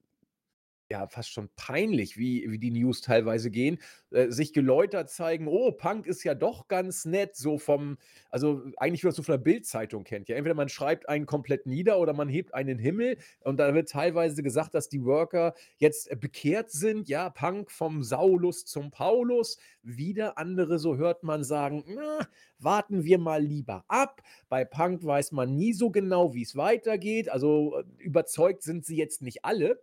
ja 0.93 1.07
fast 1.09 1.31
schon 1.33 1.49
peinlich, 1.57 2.17
wie 2.17 2.51
wie 2.51 2.59
die 2.59 2.71
News 2.71 3.01
teilweise 3.01 3.51
gehen, 3.51 3.79
äh, 4.11 4.31
sich 4.31 4.53
geläutert 4.53 5.11
zeigen: 5.11 5.49
„Oh, 5.49 5.73
Punk 5.73 6.07
ist 6.07 6.25
ja 6.25 6.35
doch 6.35 6.69
ganz 6.69 7.05
nett“, 7.05 7.37
so 7.37 7.59
vom 7.59 7.99
also, 8.31 8.63
eigentlich, 8.77 9.03
wie 9.03 9.07
man's 9.09 9.17
so 9.17 9.23
von 9.23 9.33
der 9.35 9.39
Bildzeitung 9.39 10.05
kennt, 10.05 10.29
ja. 10.29 10.37
Entweder 10.37 10.55
man 10.55 10.69
schreibt 10.69 11.09
einen 11.09 11.27
komplett 11.27 11.67
nieder 11.67 11.99
oder 11.99 12.13
man 12.13 12.29
hebt 12.29 12.55
einen 12.55 12.79
Himmel 12.79 13.19
und 13.41 13.59
da 13.59 13.75
wird 13.75 13.89
teilweise 13.91 14.43
gesagt, 14.43 14.75
dass 14.75 14.89
die 14.89 15.05
Worker 15.05 15.55
jetzt, 15.79 16.11
äh, 16.11 16.17
bekehrt 16.17 16.71
sind, 16.71 17.09
ja, 17.09 17.31
Punk 17.31 17.71
vom 17.71 18.03
Saulus 18.03 18.65
zum 18.67 18.91
Paulus. 18.91 19.59
Wieder 19.83 20.39
andere, 20.39 20.79
so 20.79 20.97
hört 20.97 21.23
man, 21.25 21.45
sagen: 21.45 21.85
„Na, 21.89 22.27
warten 22.59 23.05
wir 23.05 23.19
mal 23.19 23.43
lieber 23.43 23.85
ab.“ 23.89 24.23
Bei 24.49 24.65
Punk 24.65 25.05
weiß 25.05 25.33
man 25.33 25.55
nie 25.57 25.73
so 25.73 25.91
genau, 25.91 26.35
wie 26.35 26.43
es 26.43 26.57
weitergeht. 26.57 27.29
Also, 27.31 27.79
äh, 27.81 27.85
überzeugt 28.03 28.63
sind 28.63 28.85
sie 28.85 28.97
jetzt 28.97 29.23
nicht 29.23 29.45
alle 29.45 29.81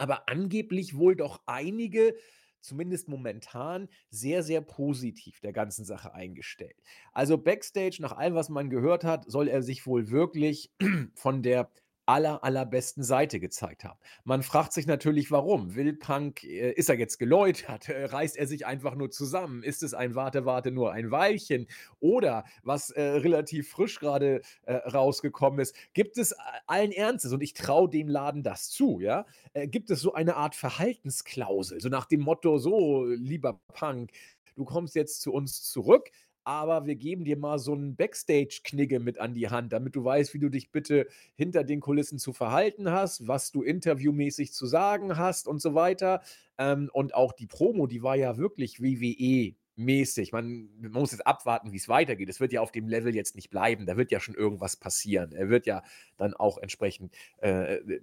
aber 0.00 0.28
angeblich 0.28 0.96
wohl 0.96 1.14
doch 1.14 1.42
einige, 1.46 2.14
zumindest 2.60 3.08
momentan, 3.08 3.88
sehr, 4.10 4.42
sehr 4.42 4.60
positiv 4.62 5.40
der 5.40 5.52
ganzen 5.52 5.84
Sache 5.84 6.14
eingestellt. 6.14 6.76
Also 7.12 7.38
Backstage, 7.38 7.98
nach 8.00 8.12
allem, 8.12 8.34
was 8.34 8.48
man 8.48 8.70
gehört 8.70 9.04
hat, 9.04 9.30
soll 9.30 9.48
er 9.48 9.62
sich 9.62 9.86
wohl 9.86 10.10
wirklich 10.10 10.72
von 11.14 11.42
der 11.42 11.70
aller, 12.10 12.42
allerbesten 12.42 13.04
Seite 13.04 13.38
gezeigt 13.38 13.84
haben. 13.84 13.98
Man 14.24 14.42
fragt 14.42 14.72
sich 14.72 14.86
natürlich, 14.86 15.30
warum? 15.30 15.76
Will 15.76 15.94
Punk, 15.94 16.42
äh, 16.42 16.72
ist 16.72 16.88
er 16.88 16.98
jetzt 16.98 17.18
geläutert? 17.18 17.88
Äh, 17.88 18.06
reißt 18.06 18.36
er 18.36 18.46
sich 18.46 18.66
einfach 18.66 18.96
nur 18.96 19.10
zusammen? 19.10 19.62
Ist 19.62 19.82
es 19.82 19.94
ein 19.94 20.14
Warte, 20.14 20.44
Warte, 20.44 20.72
nur 20.72 20.92
ein 20.92 21.10
Weilchen? 21.10 21.68
Oder, 22.00 22.44
was 22.62 22.90
äh, 22.90 23.02
relativ 23.02 23.70
frisch 23.70 24.00
gerade 24.00 24.42
äh, 24.62 24.74
rausgekommen 24.74 25.60
ist, 25.60 25.74
gibt 25.94 26.18
es 26.18 26.32
äh, 26.32 26.36
allen 26.66 26.92
Ernstes, 26.92 27.32
und 27.32 27.42
ich 27.42 27.54
traue 27.54 27.88
dem 27.88 28.08
Laden 28.08 28.42
das 28.42 28.70
zu, 28.70 29.00
ja, 29.00 29.24
äh, 29.52 29.68
gibt 29.68 29.90
es 29.90 30.00
so 30.00 30.12
eine 30.12 30.36
Art 30.36 30.56
Verhaltensklausel, 30.56 31.80
so 31.80 31.88
nach 31.88 32.06
dem 32.06 32.20
Motto, 32.20 32.58
so, 32.58 33.04
lieber 33.06 33.60
Punk, 33.68 34.10
du 34.56 34.64
kommst 34.64 34.94
jetzt 34.94 35.22
zu 35.22 35.32
uns 35.32 35.62
zurück, 35.62 36.10
aber 36.50 36.84
wir 36.84 36.96
geben 36.96 37.24
dir 37.24 37.36
mal 37.36 37.58
so 37.60 37.72
'n 37.74 37.94
Backstage-Knigge 37.94 38.98
mit 38.98 39.18
an 39.20 39.34
die 39.34 39.48
Hand, 39.48 39.72
damit 39.72 39.94
du 39.94 40.04
weißt, 40.04 40.34
wie 40.34 40.40
du 40.40 40.48
dich 40.48 40.72
bitte 40.72 41.06
hinter 41.36 41.62
den 41.62 41.80
Kulissen 41.80 42.18
zu 42.18 42.32
verhalten 42.32 42.90
hast, 42.90 43.28
was 43.28 43.52
du 43.52 43.62
interviewmäßig 43.62 44.52
zu 44.52 44.66
sagen 44.66 45.16
hast 45.16 45.46
und 45.46 45.62
so 45.62 45.74
weiter. 45.76 46.22
Ähm, 46.58 46.90
und 46.92 47.14
auch 47.14 47.32
die 47.32 47.46
Promo, 47.46 47.86
die 47.86 48.02
war 48.02 48.16
ja 48.16 48.36
wirklich 48.36 48.80
WWE-mäßig. 48.82 50.32
Man 50.32 50.70
man 50.80 50.90
muss 50.92 51.12
jetzt 51.12 51.24
abwarten, 51.26 51.70
wie 51.72 51.76
es 51.76 51.88
weitergeht. 51.88 52.28
Es 52.28 52.40
wird 52.40 52.52
ja 52.52 52.62
auf 52.62 52.72
dem 52.72 52.88
Level 52.88 53.14
jetzt 53.14 53.36
nicht 53.36 53.50
bleiben. 53.50 53.86
Da 53.86 53.96
wird 53.96 54.10
ja 54.10 54.18
schon 54.18 54.34
irgendwas 54.34 54.76
passieren. 54.76 55.30
Er 55.32 55.50
wird 55.50 55.66
ja 55.66 55.82
dann 56.16 56.34
auch 56.34 56.58
entsprechend, 56.58 57.14
äh, 57.42 57.76
äh 57.76 58.00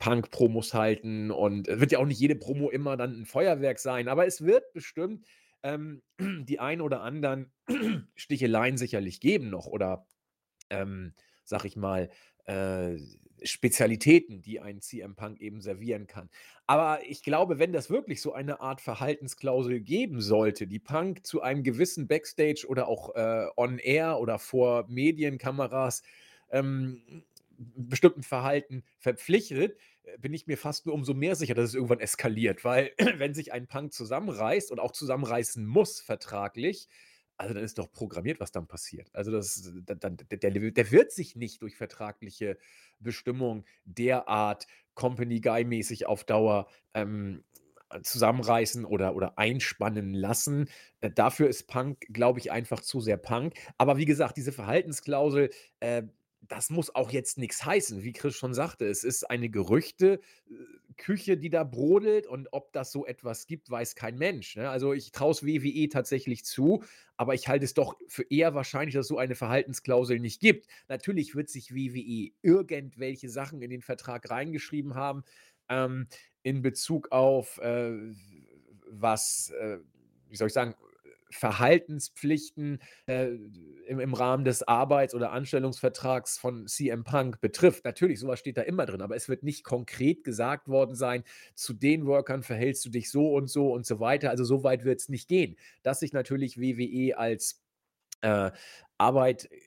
Punk-Promos 0.00 0.74
halten 0.74 1.30
und 1.30 1.68
es 1.68 1.78
wird 1.80 1.92
ja 1.92 2.00
auch 2.00 2.06
nicht 2.06 2.18
jede 2.20 2.34
Promo 2.34 2.70
immer 2.70 2.96
dann 2.96 3.20
ein 3.20 3.26
Feuerwerk 3.26 3.78
sein, 3.78 4.08
aber 4.08 4.26
es 4.26 4.44
wird 4.44 4.72
bestimmt 4.72 5.24
ähm, 5.64 6.02
die 6.20 6.60
ein 6.60 6.80
oder 6.80 7.02
anderen 7.02 7.52
Sticheleien 8.14 8.76
sicherlich 8.76 9.18
geben 9.20 9.50
noch 9.50 9.66
oder, 9.66 10.06
ähm, 10.70 11.14
sage 11.44 11.66
ich 11.66 11.76
mal, 11.76 12.10
äh, 12.44 12.96
Spezialitäten, 13.42 14.40
die 14.40 14.60
ein 14.60 14.80
CM 14.80 15.16
Punk 15.16 15.40
eben 15.40 15.60
servieren 15.60 16.06
kann. 16.06 16.30
Aber 16.66 17.00
ich 17.06 17.22
glaube, 17.22 17.58
wenn 17.58 17.72
das 17.72 17.90
wirklich 17.90 18.22
so 18.22 18.32
eine 18.32 18.60
Art 18.60 18.80
Verhaltensklausel 18.80 19.80
geben 19.80 20.20
sollte, 20.20 20.66
die 20.66 20.78
Punk 20.78 21.26
zu 21.26 21.42
einem 21.42 21.62
gewissen 21.62 22.06
Backstage 22.06 22.64
oder 22.66 22.88
auch 22.88 23.14
äh, 23.14 23.46
on 23.56 23.78
Air 23.78 24.18
oder 24.18 24.38
vor 24.38 24.86
Medienkameras 24.88 26.02
ähm, 26.50 27.24
bestimmten 27.58 28.22
Verhalten 28.22 28.82
verpflichtet, 28.98 29.76
bin 30.18 30.34
ich 30.34 30.46
mir 30.46 30.58
fast 30.58 30.86
nur 30.86 30.94
umso 30.94 31.14
mehr 31.14 31.34
sicher, 31.36 31.54
dass 31.54 31.70
es 31.70 31.74
irgendwann 31.74 32.00
eskaliert, 32.00 32.64
weil 32.64 32.92
wenn 33.18 33.34
sich 33.34 33.52
ein 33.52 33.66
Punk 33.66 33.92
zusammenreißt 33.92 34.70
und 34.70 34.80
auch 34.80 34.92
zusammenreißen 34.92 35.66
muss 35.66 36.00
vertraglich, 36.00 36.88
also 37.36 37.54
dann 37.54 37.64
ist 37.64 37.78
doch 37.78 37.90
programmiert, 37.90 38.38
was 38.38 38.52
dann 38.52 38.66
passiert. 38.66 39.10
Also 39.12 39.32
das 39.32 39.72
dann 39.86 40.16
der 40.30 40.50
der 40.50 40.90
wird 40.92 41.12
sich 41.12 41.34
nicht 41.34 41.62
durch 41.62 41.76
vertragliche 41.76 42.58
Bestimmungen 43.00 43.64
derart 43.84 44.66
Company 44.94 45.40
Guy 45.40 45.64
mäßig 45.64 46.06
auf 46.06 46.22
Dauer, 46.22 46.68
ähm, 46.94 47.42
zusammenreißen 48.02 48.84
oder 48.84 49.14
oder 49.14 49.38
einspannen 49.38 50.14
lassen. 50.14 50.68
Äh, 51.00 51.10
dafür 51.10 51.48
ist 51.48 51.66
Punk, 51.66 52.06
glaube 52.12 52.38
ich, 52.38 52.50
einfach 52.52 52.80
zu 52.80 53.00
sehr 53.00 53.16
Punk. 53.16 53.54
Aber 53.78 53.96
wie 53.96 54.04
gesagt, 54.04 54.36
diese 54.36 54.52
Verhaltensklausel, 54.52 55.50
äh 55.80 56.04
das 56.48 56.70
muss 56.70 56.94
auch 56.94 57.10
jetzt 57.10 57.38
nichts 57.38 57.64
heißen, 57.64 58.02
wie 58.02 58.12
Chris 58.12 58.36
schon 58.36 58.54
sagte. 58.54 58.86
Es 58.86 59.04
ist 59.04 59.28
eine 59.30 59.48
Gerüchte 59.48 60.20
äh, 60.50 61.36
die 61.36 61.50
da 61.50 61.64
brodelt 61.64 62.26
und 62.26 62.48
ob 62.52 62.72
das 62.72 62.92
so 62.92 63.04
etwas 63.06 63.46
gibt, 63.46 63.68
weiß 63.70 63.96
kein 63.96 64.16
Mensch, 64.16 64.56
ne? 64.56 64.70
Also, 64.70 64.92
ich 64.92 65.12
traue 65.12 65.32
es 65.32 65.44
WWE 65.44 65.88
tatsächlich 65.88 66.44
zu, 66.44 66.84
aber 67.16 67.34
ich 67.34 67.48
halte 67.48 67.64
es 67.64 67.74
doch 67.74 67.96
für 68.06 68.24
eher 68.30 68.54
wahrscheinlich, 68.54 68.94
dass 68.94 69.08
so 69.08 69.18
eine 69.18 69.34
Verhaltensklausel 69.34 70.20
nicht 70.20 70.40
gibt. 70.40 70.66
Natürlich 70.88 71.34
wird 71.34 71.48
sich 71.48 71.74
WWE 71.74 72.30
irgendwelche 72.42 73.28
Sachen 73.28 73.60
in 73.60 73.70
den 73.70 73.82
Vertrag 73.82 74.30
reingeschrieben 74.30 74.94
haben, 74.94 75.24
ähm, 75.68 76.06
in 76.42 76.62
Bezug 76.62 77.10
auf, 77.10 77.58
äh, 77.58 77.92
was, 78.88 79.50
äh, 79.50 79.78
wie 80.28 80.36
soll 80.36 80.48
ich 80.48 80.54
sagen, 80.54 80.74
Verhaltenspflichten 81.34 82.80
äh, 83.06 83.30
im, 83.86 84.00
im 84.00 84.14
Rahmen 84.14 84.44
des 84.44 84.62
Arbeits- 84.66 85.14
oder 85.14 85.32
Anstellungsvertrags 85.32 86.38
von 86.38 86.66
CM 86.66 87.04
Punk 87.04 87.40
betrifft. 87.40 87.84
Natürlich, 87.84 88.20
sowas 88.20 88.38
steht 88.38 88.56
da 88.56 88.62
immer 88.62 88.86
drin, 88.86 89.02
aber 89.02 89.16
es 89.16 89.28
wird 89.28 89.42
nicht 89.42 89.64
konkret 89.64 90.24
gesagt 90.24 90.68
worden 90.68 90.94
sein, 90.94 91.24
zu 91.54 91.72
den 91.72 92.06
Workern 92.06 92.42
verhältst 92.42 92.84
du 92.84 92.90
dich 92.90 93.10
so 93.10 93.32
und 93.34 93.48
so 93.48 93.72
und 93.72 93.86
so 93.86 94.00
weiter. 94.00 94.30
Also 94.30 94.44
so 94.44 94.62
weit 94.64 94.84
wird 94.84 95.00
es 95.00 95.08
nicht 95.08 95.28
gehen. 95.28 95.56
Dass 95.82 96.00
sich 96.00 96.12
natürlich 96.12 96.60
WWE 96.60 97.18
als 97.18 97.62
äh, 98.22 98.50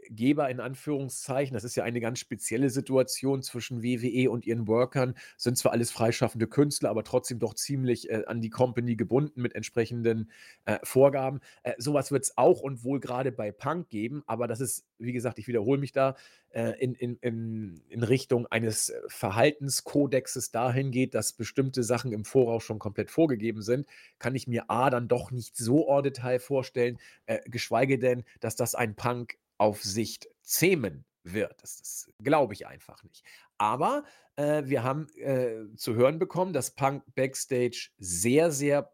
Arbeitgeber 0.08 0.50
in 0.50 0.60
Anführungszeichen, 0.60 1.54
das 1.54 1.64
ist 1.64 1.76
ja 1.76 1.84
eine 1.84 2.00
ganz 2.00 2.20
spezielle 2.20 2.70
Situation 2.70 3.42
zwischen 3.42 3.84
WWE 3.84 4.30
und 4.30 4.46
ihren 4.46 4.68
Workern, 4.68 5.16
sind 5.36 5.58
zwar 5.58 5.72
alles 5.74 5.92
freischaffende 5.92 6.48
Künstler, 6.48 6.90
aber 6.90 7.04
trotzdem 7.04 7.40
doch 7.40 7.54
ziemlich 7.54 8.10
äh, 8.10 8.24
an 8.26 8.42
die 8.42 8.50
Company 8.50 8.96
gebunden 8.96 9.42
mit 9.42 9.56
entsprechenden 9.56 10.32
äh, 10.66 10.80
Vorgaben. 10.84 11.40
Äh, 11.64 11.74
sowas 11.78 12.12
wird 12.12 12.24
es 12.24 12.38
auch 12.38 12.62
und 12.62 12.84
wohl 12.84 13.00
gerade 13.00 13.32
bei 13.32 13.52
Punk 13.52 13.90
geben, 13.90 14.24
aber 14.28 14.48
das 14.48 14.62
ist, 14.62 14.86
wie 14.98 15.14
gesagt, 15.14 15.40
ich 15.40 15.48
wiederhole 15.48 15.80
mich 15.80 15.92
da, 15.92 16.16
äh, 16.52 16.72
in, 16.80 16.94
in, 16.96 17.18
in, 17.18 17.82
in 17.90 18.04
Richtung 18.04 18.48
eines 18.48 18.90
äh, 18.90 19.00
Verhaltenskodexes 19.08 20.52
dahin 20.52 20.92
geht, 20.92 21.14
dass 21.14 21.34
bestimmte 21.34 21.84
Sachen 21.84 22.12
im 22.14 22.24
Voraus 22.24 22.64
schon 22.64 22.80
komplett 22.80 23.12
vorgegeben 23.12 23.62
sind, 23.62 23.88
kann 24.18 24.36
ich 24.36 24.48
mir 24.48 24.70
A 24.70 24.90
dann 24.90 25.08
doch 25.08 25.32
nicht 25.32 25.58
so 25.58 25.88
en 25.90 26.04
Detail 26.04 26.40
vorstellen, 26.40 26.98
äh, 27.26 27.40
geschweige 27.50 28.00
denn, 28.00 28.24
dass 28.40 28.56
das 28.56 28.76
ein 28.76 28.96
Punk 28.96 29.38
auf 29.58 29.84
Sicht 29.84 30.28
zähmen 30.42 31.06
wird. 31.24 31.62
Das, 31.62 31.78
das 31.78 32.12
glaube 32.20 32.54
ich 32.54 32.68
einfach 32.68 33.04
nicht. 33.04 33.24
Aber 33.58 34.04
äh, 34.36 34.64
wir 34.66 34.84
haben 34.84 35.08
äh, 35.18 35.66
zu 35.76 35.96
hören 35.96 36.20
bekommen, 36.20 36.54
dass 36.54 36.76
Punk 36.76 37.04
backstage 37.16 37.90
sehr, 37.98 38.52
sehr, 38.52 38.92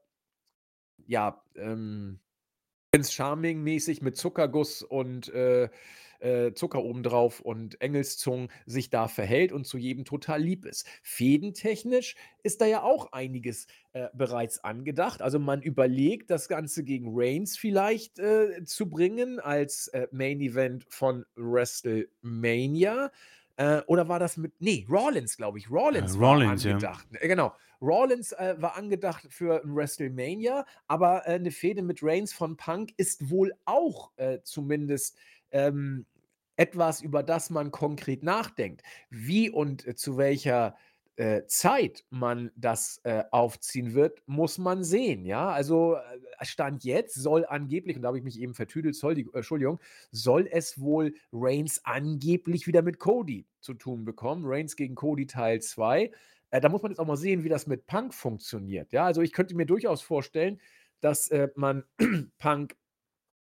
ja, 1.06 1.44
ähm, 1.56 2.20
Prince 2.92 3.12
Charming-mäßig 3.12 4.02
mit 4.02 4.18
Zuckerguss 4.18 4.84
und 4.84 5.30
äh, 5.30 5.70
äh, 6.24 6.54
Zucker 6.54 6.84
obendrauf 6.84 7.42
und 7.42 7.80
Engelszungen 7.82 8.50
sich 8.66 8.90
da 8.90 9.08
verhält 9.08 9.52
und 9.52 9.68
zu 9.68 9.78
jedem 9.78 10.06
total 10.06 10.42
lieb 10.42 10.66
ist. 10.66 10.88
Fädentechnisch 11.04 12.16
ist 12.44 12.62
da 12.62 12.66
ja 12.66 12.82
auch 12.82 13.12
einiges 13.12 13.68
äh, 13.92 14.08
bereits 14.14 14.64
angedacht. 14.64 15.22
Also 15.22 15.38
man 15.40 15.62
überlegt, 15.62 16.30
das 16.32 16.48
Ganze 16.48 16.84
gegen 16.84 17.08
Reigns 17.10 17.58
vielleicht 17.58 18.20
äh, 18.20 18.64
zu 18.64 18.90
bringen 18.90 19.40
als 19.40 19.90
äh, 19.90 20.08
Main 20.12 20.40
Event 20.42 20.86
von 20.88 21.26
WrestleMania. 21.36 23.12
Äh, 23.56 23.82
oder 23.86 24.08
war 24.08 24.20
das 24.20 24.38
mit. 24.38 24.54
Nee, 24.60 24.86
Rollins, 24.90 25.38
glaube 25.38 25.60
ich. 25.60 25.70
Rollins, 25.70 26.16
Äh, 26.16 26.20
war 26.20 26.34
Rollins, 26.36 26.64
ja. 26.64 26.72
angedacht. 26.72 27.08
Äh, 27.20 27.28
genau. 27.28 27.54
Rollins 27.82 28.32
äh, 28.32 28.56
war 28.60 28.78
angedacht 28.78 29.28
für 29.30 29.62
WrestleMania, 29.66 30.66
aber 30.88 31.28
äh, 31.28 31.34
eine 31.34 31.52
Fehde 31.52 31.82
mit 31.82 32.00
Reigns 32.02 32.32
von 32.34 32.56
Punk 32.56 32.94
ist 32.96 33.30
wohl 33.30 33.54
auch 33.66 34.12
äh, 34.16 34.40
zumindest 34.44 35.18
ähm, 35.52 36.06
etwas, 36.56 37.02
über 37.02 37.24
das 37.24 37.50
man 37.50 37.72
konkret 37.72 38.24
nachdenkt. 38.24 38.84
Wie 39.10 39.50
und 39.50 39.86
äh, 39.88 39.96
zu 39.96 40.18
welcher 40.18 40.76
äh, 41.16 41.46
Zeit 41.46 42.06
man 42.10 42.52
das 42.56 43.00
äh, 43.04 43.24
aufziehen 43.32 43.94
wird, 43.94 44.22
muss 44.26 44.58
man 44.58 44.84
sehen. 44.84 45.26
Ja, 45.26 45.50
also 45.50 45.96
äh, 45.96 46.46
Stand 46.46 46.84
jetzt 46.84 47.16
soll 47.16 47.46
angeblich, 47.46 47.96
und 47.96 48.02
da 48.02 48.08
habe 48.08 48.18
ich 48.18 48.24
mich 48.24 48.40
eben 48.40 48.56
vertüdelt, 48.56 48.96
soll 48.96 49.14
die, 49.14 49.22
äh, 49.22 49.38
Entschuldigung, 49.38 49.80
soll 50.12 50.48
es 50.52 50.80
wohl 50.80 51.14
Reigns 51.32 51.82
angeblich 51.86 52.66
wieder 52.66 52.82
mit 52.82 53.00
Cody 53.00 53.46
zu 53.60 53.76
tun 53.76 54.06
bekommen. 54.06 54.44
Reigns 54.46 54.76
gegen 54.76 54.96
Cody 54.96 55.28
Teil 55.28 55.62
2. 55.62 56.12
Äh, 56.50 56.62
da 56.62 56.70
muss 56.70 56.82
man 56.82 56.92
jetzt 56.92 57.00
auch 57.00 57.08
mal 57.08 57.18
sehen, 57.18 57.44
wie 57.44 57.50
das 57.50 57.68
mit 57.68 57.86
Punk 57.86 58.14
funktioniert. 58.14 58.92
Ja, 58.92 59.06
also 59.06 59.22
ich 59.22 59.34
könnte 59.34 59.56
mir 59.56 59.66
durchaus 59.66 60.02
vorstellen, 60.02 60.60
dass 61.00 61.30
man 61.56 61.84
Punk 62.40 62.78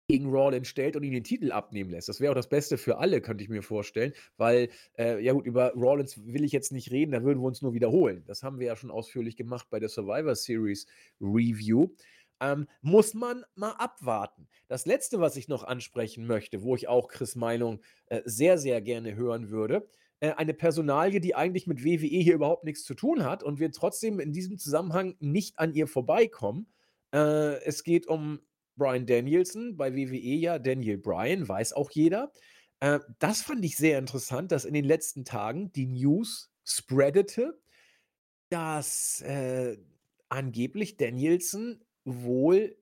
gegen 0.08 0.30
Rollins 0.30 0.68
stellt 0.68 0.96
und 0.96 1.02
ihn 1.02 1.12
den 1.12 1.24
Titel 1.24 1.50
abnehmen 1.50 1.90
lässt. 1.90 2.08
Das 2.08 2.20
wäre 2.20 2.32
auch 2.32 2.36
das 2.36 2.48
Beste 2.48 2.76
für 2.76 2.98
alle, 2.98 3.20
könnte 3.20 3.42
ich 3.42 3.50
mir 3.50 3.62
vorstellen, 3.62 4.12
weil, 4.36 4.68
äh, 4.98 5.22
ja 5.22 5.32
gut, 5.32 5.46
über 5.46 5.72
Rollins 5.72 6.18
will 6.26 6.44
ich 6.44 6.52
jetzt 6.52 6.72
nicht 6.72 6.90
reden, 6.90 7.12
da 7.12 7.22
würden 7.22 7.40
wir 7.40 7.46
uns 7.46 7.62
nur 7.62 7.72
wiederholen. 7.72 8.22
Das 8.26 8.42
haben 8.42 8.58
wir 8.58 8.66
ja 8.66 8.76
schon 8.76 8.90
ausführlich 8.90 9.36
gemacht 9.36 9.68
bei 9.70 9.80
der 9.80 9.88
Survivor 9.88 10.34
Series 10.34 10.86
Review. 11.20 11.88
Ähm, 12.40 12.66
muss 12.82 13.14
man 13.14 13.44
mal 13.54 13.72
abwarten. 13.72 14.48
Das 14.68 14.86
letzte, 14.86 15.20
was 15.20 15.36
ich 15.36 15.48
noch 15.48 15.62
ansprechen 15.62 16.26
möchte, 16.26 16.62
wo 16.62 16.74
ich 16.74 16.88
auch 16.88 17.08
Chris 17.08 17.36
Meinung 17.36 17.80
äh, 18.06 18.20
sehr, 18.24 18.58
sehr 18.58 18.82
gerne 18.82 19.14
hören 19.14 19.50
würde, 19.50 19.88
äh, 20.20 20.32
eine 20.32 20.52
Personalie, 20.52 21.20
die 21.20 21.34
eigentlich 21.34 21.66
mit 21.66 21.84
WWE 21.84 22.06
hier 22.06 22.34
überhaupt 22.34 22.64
nichts 22.64 22.84
zu 22.84 22.94
tun 22.94 23.24
hat 23.24 23.42
und 23.42 23.60
wir 23.60 23.70
trotzdem 23.70 24.20
in 24.20 24.32
diesem 24.32 24.58
Zusammenhang 24.58 25.14
nicht 25.20 25.58
an 25.58 25.72
ihr 25.72 25.86
vorbeikommen. 25.86 26.66
Äh, 27.14 27.62
es 27.64 27.84
geht 27.84 28.08
um 28.08 28.40
Brian 28.76 29.06
Danielson, 29.06 29.76
bei 29.76 29.94
WWE 29.94 30.36
ja 30.36 30.58
Daniel 30.58 30.98
Bryan, 30.98 31.48
weiß 31.48 31.72
auch 31.72 31.90
jeder. 31.90 32.32
Äh, 32.80 33.00
das 33.18 33.42
fand 33.42 33.64
ich 33.64 33.76
sehr 33.76 33.98
interessant, 33.98 34.52
dass 34.52 34.64
in 34.64 34.74
den 34.74 34.84
letzten 34.84 35.24
Tagen 35.24 35.72
die 35.72 35.86
News 35.86 36.50
spreadete, 36.64 37.58
dass 38.48 39.20
äh, 39.22 39.76
angeblich 40.28 40.96
Danielson 40.96 41.84
wohl 42.04 42.76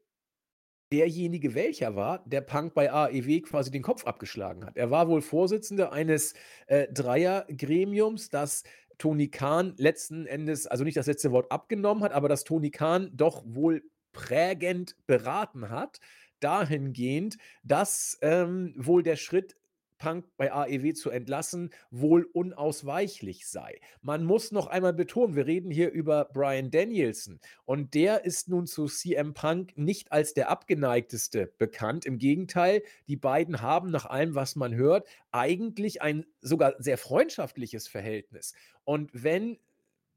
derjenige 0.92 1.54
welcher 1.54 1.96
war, 1.96 2.22
der 2.26 2.42
Punk 2.42 2.74
bei 2.74 2.92
AEW 2.92 3.40
quasi 3.40 3.70
den 3.70 3.82
Kopf 3.82 4.04
abgeschlagen 4.04 4.66
hat. 4.66 4.76
Er 4.76 4.90
war 4.90 5.08
wohl 5.08 5.22
Vorsitzender 5.22 5.90
eines 5.92 6.34
äh, 6.66 6.86
Dreiergremiums, 6.92 8.28
das 8.28 8.64
Tony 8.98 9.28
Khan 9.28 9.74
letzten 9.78 10.26
Endes, 10.26 10.66
also 10.66 10.84
nicht 10.84 10.96
das 10.96 11.06
letzte 11.06 11.32
Wort 11.32 11.50
abgenommen 11.50 12.04
hat, 12.04 12.12
aber 12.12 12.28
das 12.28 12.44
Tony 12.44 12.70
Khan 12.70 13.10
doch 13.14 13.42
wohl 13.46 13.82
prägend 14.12 14.96
beraten 15.06 15.70
hat, 15.70 16.00
dahingehend, 16.40 17.38
dass 17.62 18.18
ähm, 18.22 18.74
wohl 18.76 19.02
der 19.02 19.16
Schritt, 19.16 19.56
Punk 20.02 20.26
bei 20.36 20.52
AEW 20.52 20.94
zu 20.94 21.10
entlassen, 21.10 21.70
wohl 21.92 22.24
unausweichlich 22.32 23.46
sei. 23.46 23.80
Man 24.00 24.24
muss 24.24 24.50
noch 24.50 24.66
einmal 24.66 24.92
betonen, 24.92 25.36
wir 25.36 25.46
reden 25.46 25.70
hier 25.70 25.92
über 25.92 26.24
Brian 26.24 26.72
Danielson 26.72 27.38
und 27.66 27.94
der 27.94 28.24
ist 28.24 28.48
nun 28.48 28.66
zu 28.66 28.86
CM 28.86 29.32
Punk 29.32 29.78
nicht 29.78 30.10
als 30.10 30.34
der 30.34 30.50
abgeneigteste 30.50 31.52
bekannt. 31.56 32.04
Im 32.04 32.18
Gegenteil, 32.18 32.82
die 33.06 33.16
beiden 33.16 33.62
haben 33.62 33.92
nach 33.92 34.06
allem, 34.06 34.34
was 34.34 34.56
man 34.56 34.74
hört, 34.74 35.06
eigentlich 35.30 36.02
ein 36.02 36.26
sogar 36.40 36.74
sehr 36.80 36.98
freundschaftliches 36.98 37.86
Verhältnis. 37.86 38.54
Und 38.82 39.08
wenn 39.14 39.56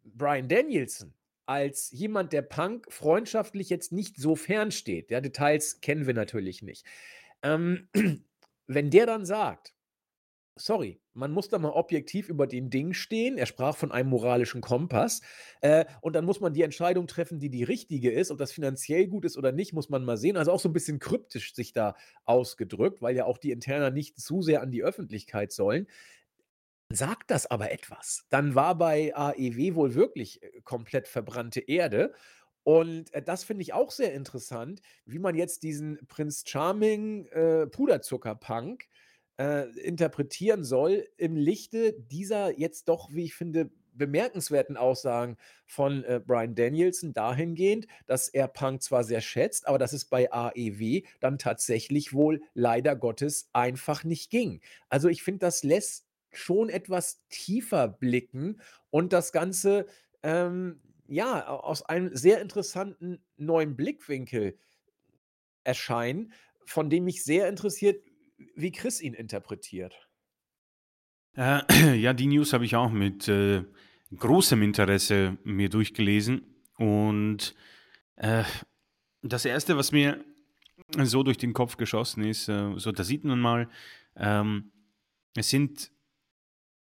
Brian 0.04 0.48
Danielson 0.48 1.14
als 1.46 1.92
jemand, 1.92 2.34
der 2.34 2.42
Punk 2.42 2.92
freundschaftlich 2.92 3.70
jetzt 3.70 3.92
nicht 3.92 4.18
so 4.18 4.36
fern 4.36 4.72
steht, 4.72 5.12
ja, 5.12 5.22
Details 5.22 5.82
kennen 5.82 6.08
wir 6.08 6.14
natürlich 6.14 6.62
nicht. 6.62 6.86
Ähm, 7.44 7.90
wenn 8.68 8.90
der 8.90 9.06
dann 9.06 9.26
sagt, 9.26 9.76
sorry, 10.58 11.02
man 11.14 11.32
muss 11.32 11.50
da 11.50 11.60
mal 11.60 11.70
objektiv 11.70 12.30
über 12.30 12.48
den 12.48 12.70
Ding 12.70 12.94
stehen. 12.94 13.38
Er 13.38 13.46
sprach 13.46 13.76
von 13.76 13.92
einem 13.92 14.10
moralischen 14.10 14.62
Kompass. 14.62 15.22
Äh, 15.62 15.86
und 16.02 16.14
dann 16.14 16.26
muss 16.26 16.40
man 16.40 16.54
die 16.54 16.62
Entscheidung 16.62 17.08
treffen, 17.08 17.40
die 17.40 17.50
die 17.50 17.64
richtige 17.64 18.12
ist. 18.12 18.32
Ob 18.32 18.38
das 18.38 18.52
finanziell 18.52 19.08
gut 19.08 19.26
ist 19.26 19.38
oder 19.38 19.52
nicht, 19.52 19.74
muss 19.74 19.90
man 19.90 20.04
mal 20.06 20.18
sehen. 20.18 20.38
Also 20.38 20.52
auch 20.52 20.60
so 20.60 20.70
ein 20.70 20.74
bisschen 20.74 21.00
kryptisch 21.00 21.54
sich 21.54 21.74
da 21.74 21.96
ausgedrückt, 22.26 23.02
weil 23.02 23.16
ja 23.16 23.26
auch 23.26 23.38
die 23.38 23.52
Interner 23.52 23.92
nicht 23.92 24.20
zu 24.20 24.42
sehr 24.42 24.62
an 24.62 24.72
die 24.72 24.84
Öffentlichkeit 24.84 25.52
sollen. 25.52 25.88
Sagt 26.92 27.32
das 27.32 27.48
aber 27.48 27.72
etwas. 27.72 28.26
Dann 28.30 28.54
war 28.54 28.78
bei 28.78 29.16
AEW 29.16 29.76
wohl 29.76 29.96
wirklich 29.96 30.44
äh, 30.44 30.62
komplett 30.64 31.08
verbrannte 31.08 31.60
Erde. 31.62 32.14
Und 32.64 33.12
äh, 33.14 33.24
das 33.24 33.44
finde 33.44 33.64
ich 33.64 33.74
auch 33.74 33.90
sehr 33.92 34.14
interessant, 34.14 34.82
wie 35.06 35.20
man 35.20 35.36
jetzt 35.36 35.64
diesen 35.64 35.98
Prinz 36.08 36.44
Charming 36.48 37.26
äh, 37.28 37.66
Puderzucker-Punk 37.68 38.88
äh, 39.40 39.68
interpretieren 39.80 40.64
soll 40.64 41.08
im 41.18 41.36
Lichte 41.36 41.94
dieser 41.94 42.58
jetzt 42.58 42.88
doch, 42.88 43.12
wie 43.12 43.24
ich 43.26 43.36
finde, 43.36 43.72
bemerkenswerten 43.94 44.78
Aussagen 44.78 45.38
von 45.66 46.04
äh, 46.04 46.22
Brian 46.26 46.54
Danielson 46.54 47.14
dahingehend, 47.14 47.88
dass 48.06 48.28
er 48.28 48.48
Punk 48.48 48.84
zwar 48.84 49.04
sehr 49.04 49.22
schätzt, 49.22 49.68
aber 49.68 49.80
dass 49.80 49.94
es 49.94 50.06
bei 50.06 50.32
AEW 50.32 51.02
dann 51.20 51.38
tatsächlich 51.40 52.14
wohl 52.14 52.42
leider 52.54 52.96
Gottes 52.96 53.50
einfach 53.54 54.04
nicht 54.04 54.30
ging. 54.30 54.62
Also 54.90 55.08
ich 55.10 55.24
finde, 55.24 55.40
das 55.40 55.64
lässt 55.64 56.05
schon 56.38 56.70
etwas 56.70 57.26
tiefer 57.30 57.88
blicken 57.88 58.62
und 58.90 59.14
das 59.14 59.32
Ganze 59.32 59.86
ähm, 60.24 60.82
ja 61.08 61.48
aus 61.48 61.84
einem 61.84 62.16
sehr 62.16 62.42
interessanten 62.42 63.24
neuen 63.38 63.76
Blickwinkel 63.76 64.58
erscheinen, 65.64 66.34
von 66.66 66.90
dem 66.90 67.06
mich 67.06 67.24
sehr 67.24 67.48
interessiert, 67.48 68.04
wie 68.56 68.72
Chris 68.72 69.02
ihn 69.02 69.14
interpretiert. 69.14 69.96
Äh, 71.36 71.62
ja, 71.98 72.14
die 72.14 72.28
News 72.28 72.54
habe 72.54 72.66
ich 72.66 72.76
auch 72.76 72.92
mit 72.92 73.28
äh, 73.28 73.64
großem 74.16 74.62
Interesse 74.62 75.38
mir 75.44 75.70
durchgelesen. 75.70 76.42
Und 76.78 77.56
äh, 78.16 78.44
das 79.22 79.46
Erste, 79.46 79.78
was 79.78 79.92
mir 79.92 80.24
so 81.04 81.24
durch 81.24 81.38
den 81.38 81.54
Kopf 81.54 81.78
geschossen 81.78 82.24
ist, 82.24 82.50
äh, 82.50 82.74
so 82.78 82.92
da 82.92 83.04
sieht 83.04 83.24
man 83.24 83.40
mal, 83.40 83.70
ähm, 84.16 84.72
es 85.36 85.50
sind, 85.50 85.92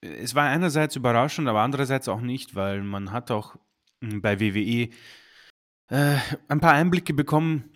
es 0.01 0.35
war 0.35 0.47
einerseits 0.47 0.95
überraschend, 0.95 1.47
aber 1.47 1.61
andererseits 1.61 2.07
auch 2.07 2.21
nicht, 2.21 2.55
weil 2.55 2.83
man 2.83 3.11
hat 3.11 3.31
auch 3.31 3.55
hm, 4.01 4.21
bei 4.21 4.39
WWE 4.39 4.89
äh, 5.89 6.17
ein 6.47 6.59
paar 6.59 6.73
Einblicke 6.73 7.13
bekommen, 7.13 7.71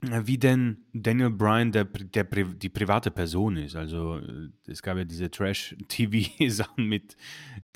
wie 0.00 0.36
denn 0.36 0.84
Daniel 0.92 1.30
Bryan 1.30 1.72
der, 1.72 1.84
der, 1.84 2.24
die 2.24 2.68
private 2.68 3.10
Person 3.10 3.56
ist. 3.56 3.74
Also 3.76 4.18
äh, 4.18 4.50
es 4.66 4.82
gab 4.82 4.98
ja 4.98 5.04
diese 5.04 5.30
Trash-TV-Sachen 5.30 6.86
mit 6.88 7.16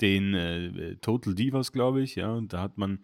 den 0.01 0.33
äh, 0.33 0.95
Total 0.97 1.33
Divas, 1.33 1.71
glaube 1.71 2.01
ich, 2.01 2.15
ja, 2.15 2.31
und 2.31 2.53
da 2.53 2.61
hat 2.61 2.77
man 2.77 2.99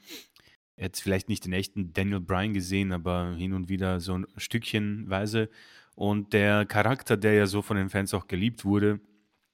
jetzt 0.78 1.02
vielleicht 1.02 1.30
nicht 1.30 1.46
den 1.46 1.54
echten 1.54 1.94
Daniel 1.94 2.20
Bryan 2.20 2.54
gesehen, 2.54 2.92
aber 2.92 3.34
hin 3.36 3.54
und 3.54 3.70
wieder 3.70 4.00
so 4.00 4.18
ein 4.18 4.28
Stückchenweise. 4.38 5.50
Und 5.96 6.34
der 6.34 6.66
Charakter, 6.66 7.16
der 7.16 7.34
ja 7.34 7.48
so 7.48 7.62
von 7.62 7.78
den 7.78 7.90
Fans 7.90 8.14
auch 8.14 8.28
geliebt 8.28 8.66
wurde, 8.66 9.00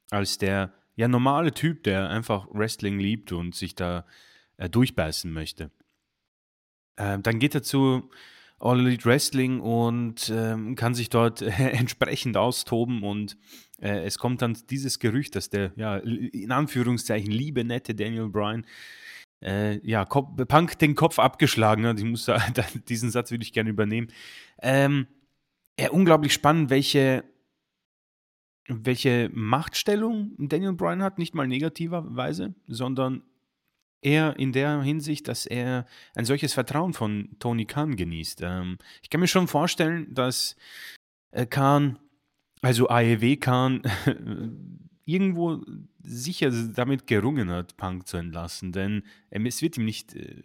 als 0.09 0.39
der 0.39 0.73
ja 0.95 1.07
normale 1.07 1.53
Typ, 1.53 1.83
der 1.83 2.09
einfach 2.09 2.47
Wrestling 2.51 2.99
liebt 2.99 3.31
und 3.31 3.55
sich 3.55 3.75
da 3.75 4.05
äh, 4.57 4.69
durchbeißen 4.69 5.31
möchte. 5.31 5.71
Äh, 6.95 7.19
dann 7.19 7.39
geht 7.39 7.55
er 7.55 7.63
zu 7.63 8.09
All 8.59 8.79
Elite 8.79 9.05
Wrestling 9.05 9.59
und 9.59 10.29
äh, 10.29 10.75
kann 10.75 10.93
sich 10.93 11.09
dort 11.09 11.41
entsprechend 11.57 12.37
austoben 12.37 13.03
und 13.03 13.37
äh, 13.81 14.03
es 14.05 14.19
kommt 14.19 14.41
dann 14.41 14.55
dieses 14.69 14.99
Gerücht, 14.99 15.35
dass 15.35 15.49
der, 15.49 15.71
ja, 15.75 15.97
in 15.97 16.51
Anführungszeichen, 16.51 17.31
liebe, 17.31 17.63
nette 17.63 17.95
Daniel 17.95 18.29
Bryan 18.29 18.65
äh, 19.43 19.79
ja, 19.87 20.05
Kopf, 20.05 20.29
Punk 20.47 20.77
den 20.79 20.95
Kopf 20.95 21.19
abgeschlagen 21.19 21.85
hat. 21.85 21.97
Ich 21.97 22.05
muss 22.05 22.25
da, 22.25 22.39
diesen 22.87 23.09
Satz 23.09 23.31
würde 23.31 23.43
ich 23.43 23.53
gerne 23.53 23.69
übernehmen. 23.69 24.09
Ähm, 24.61 25.07
ja, 25.79 25.89
unglaublich 25.89 26.33
spannend, 26.33 26.69
welche, 26.69 27.23
welche 28.83 29.29
Machtstellung 29.33 30.33
Daniel 30.37 30.73
Bryan 30.73 31.03
hat, 31.03 31.17
nicht 31.17 31.35
mal 31.35 31.47
negativerweise, 31.47 32.53
sondern 32.67 33.23
eher 34.01 34.37
in 34.37 34.51
der 34.51 34.81
Hinsicht, 34.81 35.27
dass 35.27 35.45
er 35.45 35.85
ein 36.15 36.25
solches 36.25 36.53
Vertrauen 36.53 36.93
von 36.93 37.29
Tony 37.39 37.65
Khan 37.65 37.95
genießt. 37.95 38.41
Ähm, 38.43 38.77
ich 39.01 39.09
kann 39.09 39.21
mir 39.21 39.27
schon 39.27 39.47
vorstellen, 39.47 40.13
dass 40.13 40.55
äh, 41.31 41.45
Khan, 41.45 41.99
also 42.61 42.89
AEW 42.89 43.37
Khan, 43.37 43.83
irgendwo 45.05 45.61
sicher 46.03 46.51
damit 46.51 47.07
gerungen 47.07 47.49
hat, 47.49 47.77
Punk 47.77 48.07
zu 48.07 48.17
entlassen. 48.17 48.71
Denn 48.71 49.03
ähm, 49.29 49.45
es 49.45 49.61
wird 49.61 49.77
ihm 49.77 49.85
nicht 49.85 50.15
äh, 50.15 50.41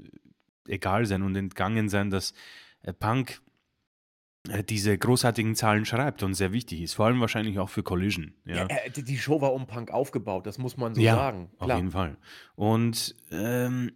egal 0.67 1.07
sein 1.07 1.23
und 1.23 1.37
entgangen 1.37 1.89
sein, 1.89 2.11
dass 2.11 2.35
äh, 2.83 2.93
Punk 2.93 3.41
diese 4.69 4.97
großartigen 4.97 5.55
Zahlen 5.55 5.85
schreibt 5.85 6.23
und 6.23 6.35
sehr 6.35 6.53
wichtig 6.53 6.83
ist. 6.83 6.95
Vor 6.95 7.07
allem 7.07 7.21
wahrscheinlich 7.21 7.59
auch 7.59 7.69
für 7.69 7.83
Collision. 7.83 8.35
Ja. 8.45 8.67
ja 8.69 8.77
die 8.95 9.19
Show 9.19 9.41
war 9.41 9.53
um 9.53 9.67
Punk 9.67 9.91
aufgebaut, 9.91 10.47
das 10.47 10.59
muss 10.59 10.77
man 10.77 10.95
so 10.95 11.01
ja, 11.01 11.15
sagen. 11.15 11.51
Klar. 11.59 11.71
Auf 11.71 11.77
jeden 11.77 11.91
Fall. 11.91 12.17
Und 12.55 13.15
ähm, 13.31 13.93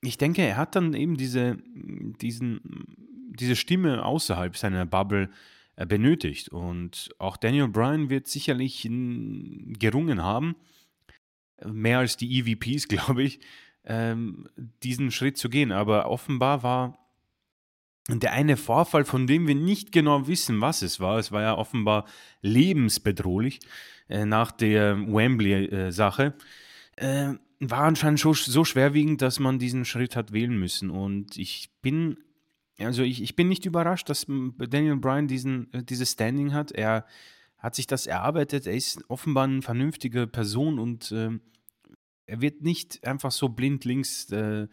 ich 0.00 0.18
denke, 0.18 0.42
er 0.42 0.56
hat 0.56 0.76
dann 0.76 0.94
eben 0.94 1.16
diese, 1.16 1.58
diesen, 1.74 2.60
diese 3.38 3.56
Stimme 3.56 4.04
außerhalb 4.04 4.56
seiner 4.56 4.86
Bubble 4.86 5.30
äh, 5.76 5.86
benötigt. 5.86 6.48
Und 6.50 7.10
auch 7.18 7.36
Daniel 7.36 7.68
Bryan 7.68 8.10
wird 8.10 8.26
sicherlich 8.26 8.82
gerungen 8.82 10.22
haben, 10.22 10.56
mehr 11.64 11.98
als 11.98 12.16
die 12.16 12.38
EVPs, 12.38 12.88
glaube 12.88 13.22
ich, 13.22 13.40
ähm, 13.84 14.48
diesen 14.82 15.10
Schritt 15.10 15.38
zu 15.38 15.48
gehen. 15.48 15.72
Aber 15.72 16.10
offenbar 16.10 16.62
war 16.62 16.99
der 18.08 18.32
eine 18.32 18.56
Vorfall, 18.56 19.04
von 19.04 19.26
dem 19.26 19.46
wir 19.46 19.54
nicht 19.54 19.92
genau 19.92 20.26
wissen, 20.26 20.60
was 20.60 20.82
es 20.82 21.00
war, 21.00 21.18
es 21.18 21.32
war 21.32 21.42
ja 21.42 21.56
offenbar 21.56 22.06
lebensbedrohlich 22.42 23.60
äh, 24.08 24.24
nach 24.24 24.50
der 24.52 24.98
Wembley-Sache, 24.98 26.34
äh, 26.96 27.34
war 27.60 27.82
anscheinend 27.82 28.18
so, 28.18 28.32
so 28.32 28.64
schwerwiegend, 28.64 29.22
dass 29.22 29.38
man 29.38 29.58
diesen 29.58 29.84
Schritt 29.84 30.16
hat 30.16 30.32
wählen 30.32 30.58
müssen. 30.58 30.90
Und 30.90 31.36
ich 31.36 31.70
bin, 31.82 32.16
also 32.78 33.02
ich, 33.02 33.22
ich 33.22 33.36
bin 33.36 33.48
nicht 33.48 33.66
überrascht, 33.66 34.08
dass 34.08 34.26
Daniel 34.26 34.96
Bryan 34.96 35.28
diesen, 35.28 35.72
äh, 35.72 35.82
dieses 35.82 36.12
Standing 36.12 36.54
hat. 36.54 36.72
Er 36.72 37.06
hat 37.58 37.74
sich 37.74 37.86
das 37.86 38.06
erarbeitet. 38.06 38.66
Er 38.66 38.74
ist 38.74 39.04
offenbar 39.08 39.44
eine 39.44 39.62
vernünftige 39.62 40.26
Person 40.26 40.78
und 40.78 41.12
äh, 41.12 41.30
er 42.26 42.40
wird 42.40 42.62
nicht 42.62 43.04
einfach 43.04 43.30
so 43.30 43.50
blindlings 43.50 44.30
äh, 44.30 44.68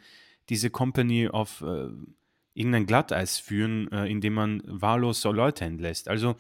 diese 0.50 0.70
Company 0.70 1.28
auf 1.28 1.62
äh, 1.62 1.90
irgendein 2.58 2.88
Glatteis 2.88 3.38
führen, 3.38 3.92
äh, 3.92 4.08
indem 4.08 4.34
man 4.34 4.62
wahllos 4.66 5.22
so 5.22 5.32
Leute 5.32 5.66
entlässt. 5.66 6.08
Also 6.08 6.36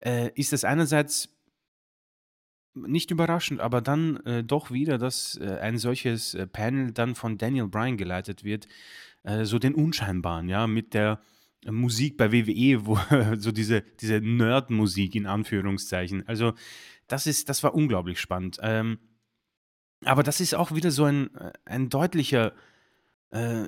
äh, 0.00 0.30
ist 0.34 0.52
es 0.52 0.64
einerseits 0.64 1.28
nicht 2.74 3.10
überraschend, 3.10 3.60
aber 3.60 3.80
dann 3.80 4.18
äh, 4.26 4.44
doch 4.44 4.70
wieder, 4.70 4.98
dass 4.98 5.36
äh, 5.36 5.58
ein 5.60 5.78
solches 5.78 6.34
äh, 6.34 6.46
Panel 6.46 6.92
dann 6.92 7.14
von 7.14 7.38
Daniel 7.38 7.68
Bryan 7.68 7.96
geleitet 7.96 8.44
wird, 8.44 8.68
äh, 9.24 9.44
so 9.44 9.58
den 9.58 9.74
Unscheinbaren, 9.74 10.48
ja, 10.48 10.66
mit 10.66 10.94
der 10.94 11.20
Musik 11.66 12.16
bei 12.16 12.32
WWE, 12.32 12.86
wo 12.86 12.98
so 13.36 13.50
diese, 13.50 13.82
diese 14.00 14.20
Nerd-Musik 14.20 15.14
in 15.14 15.26
Anführungszeichen. 15.26 16.26
Also 16.28 16.54
das 17.08 17.26
ist, 17.26 17.48
das 17.48 17.62
war 17.62 17.74
unglaublich 17.74 18.20
spannend. 18.20 18.58
Ähm, 18.62 18.98
aber 20.04 20.22
das 20.22 20.40
ist 20.40 20.54
auch 20.54 20.74
wieder 20.74 20.90
so 20.90 21.04
ein, 21.04 21.28
ein 21.66 21.90
deutlicher 21.90 22.54
äh, 23.30 23.64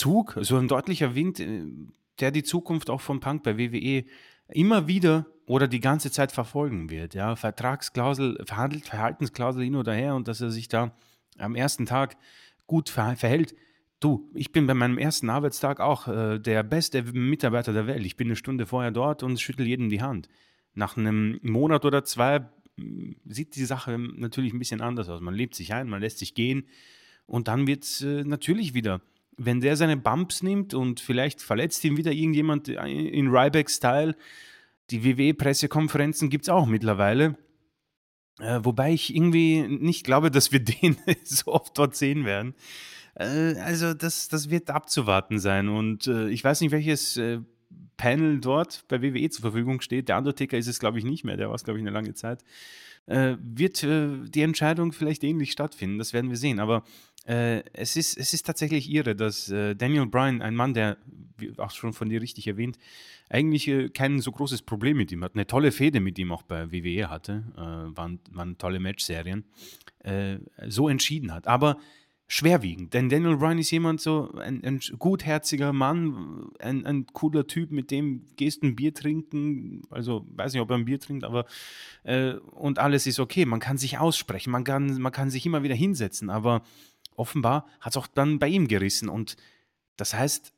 Zug, 0.00 0.38
so 0.40 0.56
ein 0.56 0.66
deutlicher 0.66 1.14
Wind, 1.14 1.40
äh, 1.40 1.66
der 2.20 2.30
die 2.30 2.42
Zukunft 2.42 2.88
auch 2.88 3.02
von 3.02 3.20
Punk 3.20 3.42
bei 3.42 3.58
WWE 3.58 4.04
immer 4.48 4.88
wieder 4.88 5.26
oder 5.44 5.68
die 5.68 5.80
ganze 5.80 6.10
Zeit 6.10 6.32
verfolgen 6.32 6.88
wird. 6.88 7.12
Ja, 7.14 7.36
Vertragsklausel, 7.36 8.42
Verhandelt, 8.46 8.86
Verhaltensklausel 8.86 9.62
hin 9.62 9.76
oder 9.76 9.92
her 9.92 10.14
und 10.14 10.26
dass 10.26 10.40
er 10.40 10.50
sich 10.50 10.68
da 10.68 10.96
am 11.36 11.54
ersten 11.54 11.84
Tag 11.84 12.16
gut 12.66 12.88
verhält. 12.88 13.54
Du, 14.00 14.30
ich 14.32 14.52
bin 14.52 14.66
bei 14.66 14.72
meinem 14.72 14.96
ersten 14.96 15.28
Arbeitstag 15.28 15.80
auch 15.80 16.08
äh, 16.08 16.38
der 16.38 16.62
beste 16.62 17.02
Mitarbeiter 17.02 17.74
der 17.74 17.86
Welt. 17.86 18.06
Ich 18.06 18.16
bin 18.16 18.28
eine 18.28 18.36
Stunde 18.36 18.64
vorher 18.64 18.92
dort 18.92 19.22
und 19.22 19.38
schüttel 19.38 19.66
jedem 19.66 19.90
die 19.90 20.00
Hand. 20.00 20.28
Nach 20.72 20.96
einem 20.96 21.38
Monat 21.42 21.84
oder 21.84 22.04
zwei 22.04 22.40
mm, 22.76 23.12
sieht 23.26 23.54
die 23.54 23.66
Sache 23.66 23.98
natürlich 23.98 24.54
ein 24.54 24.58
bisschen 24.58 24.80
anders 24.80 25.10
aus. 25.10 25.20
Man 25.20 25.34
lebt 25.34 25.54
sich 25.54 25.74
ein, 25.74 25.90
man 25.90 26.00
lässt 26.00 26.18
sich 26.18 26.32
gehen 26.32 26.64
und 27.26 27.48
dann 27.48 27.66
wird 27.66 27.84
es 27.84 28.00
äh, 28.00 28.24
natürlich 28.24 28.72
wieder 28.72 29.02
wenn 29.36 29.60
der 29.60 29.76
seine 29.76 29.96
Bumps 29.96 30.42
nimmt 30.42 30.74
und 30.74 31.00
vielleicht 31.00 31.40
verletzt 31.40 31.84
ihn 31.84 31.96
wieder 31.96 32.12
irgendjemand 32.12 32.68
in 32.68 33.28
Ryback-Style, 33.28 34.14
die 34.90 35.04
WWE-Pressekonferenzen 35.04 36.28
gibt 36.28 36.44
es 36.44 36.48
auch 36.48 36.66
mittlerweile. 36.66 37.36
Äh, 38.40 38.60
wobei 38.62 38.92
ich 38.92 39.14
irgendwie 39.14 39.62
nicht 39.62 40.04
glaube, 40.04 40.30
dass 40.30 40.52
wir 40.52 40.60
den 40.64 40.96
so 41.24 41.52
oft 41.52 41.76
dort 41.78 41.96
sehen 41.96 42.24
werden. 42.24 42.54
Äh, 43.14 43.54
also 43.60 43.94
das, 43.94 44.28
das 44.28 44.50
wird 44.50 44.70
abzuwarten 44.70 45.38
sein. 45.38 45.68
Und 45.68 46.06
äh, 46.06 46.28
ich 46.28 46.42
weiß 46.42 46.60
nicht, 46.60 46.72
welches 46.72 47.16
äh, 47.16 47.40
Panel 47.96 48.40
dort 48.40 48.84
bei 48.88 49.02
WWE 49.02 49.28
zur 49.30 49.42
Verfügung 49.42 49.80
steht. 49.80 50.08
Der 50.08 50.18
Undertaker 50.18 50.56
ist 50.56 50.68
es, 50.68 50.78
glaube 50.78 50.98
ich, 50.98 51.04
nicht 51.04 51.24
mehr. 51.24 51.36
Der 51.36 51.48
war 51.48 51.54
es, 51.54 51.64
glaube 51.64 51.78
ich, 51.78 51.82
eine 51.82 51.90
lange 51.90 52.14
Zeit. 52.14 52.42
Äh, 53.10 53.38
wird 53.40 53.82
äh, 53.82 54.08
die 54.28 54.42
Entscheidung 54.42 54.92
vielleicht 54.92 55.24
ähnlich 55.24 55.50
stattfinden? 55.50 55.98
Das 55.98 56.12
werden 56.12 56.30
wir 56.30 56.36
sehen. 56.36 56.60
Aber 56.60 56.84
äh, 57.26 57.64
es, 57.72 57.96
ist, 57.96 58.16
es 58.16 58.32
ist 58.32 58.46
tatsächlich 58.46 58.88
irre, 58.88 59.16
dass 59.16 59.50
äh, 59.50 59.74
Daniel 59.74 60.06
Bryan, 60.06 60.40
ein 60.42 60.54
Mann, 60.54 60.74
der, 60.74 60.96
wie 61.36 61.58
auch 61.58 61.72
schon 61.72 61.92
von 61.92 62.08
dir 62.08 62.22
richtig 62.22 62.46
erwähnt, 62.46 62.78
eigentlich 63.28 63.66
äh, 63.66 63.88
kein 63.88 64.20
so 64.20 64.30
großes 64.30 64.62
Problem 64.62 64.96
mit 64.96 65.10
ihm 65.10 65.24
hat, 65.24 65.34
eine 65.34 65.48
tolle 65.48 65.72
Fehde 65.72 65.98
mit 65.98 66.20
ihm 66.20 66.30
auch 66.30 66.42
bei 66.42 66.70
WWE 66.70 67.10
hatte, 67.10 67.42
äh, 67.56 67.96
waren, 67.96 68.20
waren 68.30 68.58
tolle 68.58 68.78
Matchserien, 68.78 69.44
so 70.66 70.88
entschieden 70.88 71.34
hat. 71.34 71.46
Aber 71.46 71.76
schwerwiegend, 72.32 72.94
denn 72.94 73.08
Daniel 73.08 73.36
Bryan 73.36 73.58
ist 73.58 73.72
jemand 73.72 74.00
so, 74.00 74.32
ein, 74.34 74.62
ein 74.62 74.80
gutherziger 75.00 75.72
Mann, 75.72 76.46
ein, 76.60 76.86
ein, 76.86 77.06
cooler 77.06 77.48
Typ, 77.48 77.72
mit 77.72 77.90
dem 77.90 78.24
gehst 78.36 78.62
ein 78.62 78.76
Bier 78.76 78.94
trinken, 78.94 79.82
also 79.90 80.24
weiß 80.36 80.52
nicht, 80.52 80.62
ob 80.62 80.70
er 80.70 80.76
ein 80.76 80.84
Bier 80.84 81.00
trinkt, 81.00 81.24
aber 81.24 81.44
äh, 82.04 82.34
und 82.34 82.78
alles 82.78 83.08
ist 83.08 83.18
okay, 83.18 83.46
man 83.46 83.58
kann 83.58 83.78
sich 83.78 83.98
aussprechen, 83.98 84.52
man 84.52 84.62
kann, 84.62 85.00
man 85.00 85.10
kann 85.10 85.28
sich 85.28 85.44
immer 85.44 85.64
wieder 85.64 85.74
hinsetzen, 85.74 86.30
aber 86.30 86.62
offenbar 87.16 87.66
hat 87.80 87.94
es 87.94 87.96
auch 87.96 88.06
dann 88.06 88.38
bei 88.38 88.46
ihm 88.46 88.68
gerissen. 88.68 89.08
Und 89.08 89.36
das 89.96 90.14
heißt, 90.14 90.52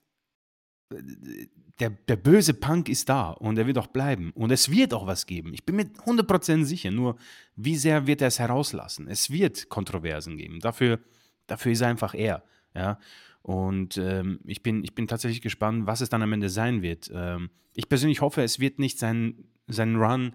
der, 1.80 1.88
der 1.88 2.16
böse 2.16 2.52
Punk 2.52 2.90
ist 2.90 3.08
da 3.08 3.30
und 3.30 3.56
er 3.56 3.66
wird 3.66 3.78
auch 3.78 3.86
bleiben. 3.86 4.30
Und 4.34 4.52
es 4.52 4.70
wird 4.70 4.92
auch 4.92 5.06
was 5.06 5.24
geben. 5.24 5.54
Ich 5.54 5.64
bin 5.64 5.76
mir 5.76 5.84
100% 5.84 6.64
sicher. 6.64 6.90
Nur, 6.90 7.16
wie 7.56 7.76
sehr 7.76 8.06
wird 8.06 8.20
er 8.20 8.28
es 8.28 8.38
herauslassen? 8.38 9.08
Es 9.08 9.30
wird 9.30 9.70
Kontroversen 9.70 10.36
geben. 10.36 10.60
Dafür, 10.60 11.00
dafür 11.46 11.72
ist 11.72 11.80
er 11.80 11.88
einfach 11.88 12.14
er. 12.14 12.44
Ja? 12.74 12.98
Und 13.42 13.96
ähm, 13.98 14.40
ich, 14.44 14.62
bin, 14.62 14.84
ich 14.84 14.94
bin 14.94 15.08
tatsächlich 15.08 15.42
gespannt, 15.42 15.86
was 15.86 16.00
es 16.00 16.08
dann 16.08 16.22
am 16.22 16.32
Ende 16.32 16.48
sein 16.48 16.82
wird. 16.82 17.10
Ähm, 17.12 17.50
ich 17.74 17.88
persönlich 17.88 18.20
hoffe, 18.20 18.42
es 18.42 18.60
wird 18.60 18.78
nicht 18.78 18.98
sein, 18.98 19.44
sein 19.66 19.96
Run 19.96 20.34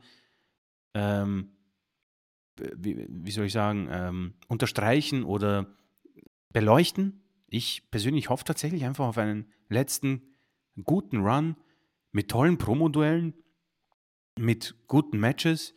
ähm, 0.93 1.51
wie, 2.75 3.05
wie 3.09 3.31
soll 3.31 3.45
ich 3.45 3.53
sagen, 3.53 3.87
ähm, 3.91 4.33
unterstreichen 4.47 5.23
oder 5.23 5.75
beleuchten. 6.51 7.21
Ich 7.47 7.89
persönlich 7.91 8.29
hoffe 8.29 8.43
tatsächlich 8.43 8.85
einfach 8.85 9.05
auf 9.05 9.17
einen 9.17 9.51
letzten 9.69 10.23
guten 10.83 11.17
Run 11.17 11.55
mit 12.11 12.29
tollen 12.29 12.57
Promoduellen, 12.57 13.33
mit 14.39 14.75
guten 14.87 15.19
Matches 15.19 15.73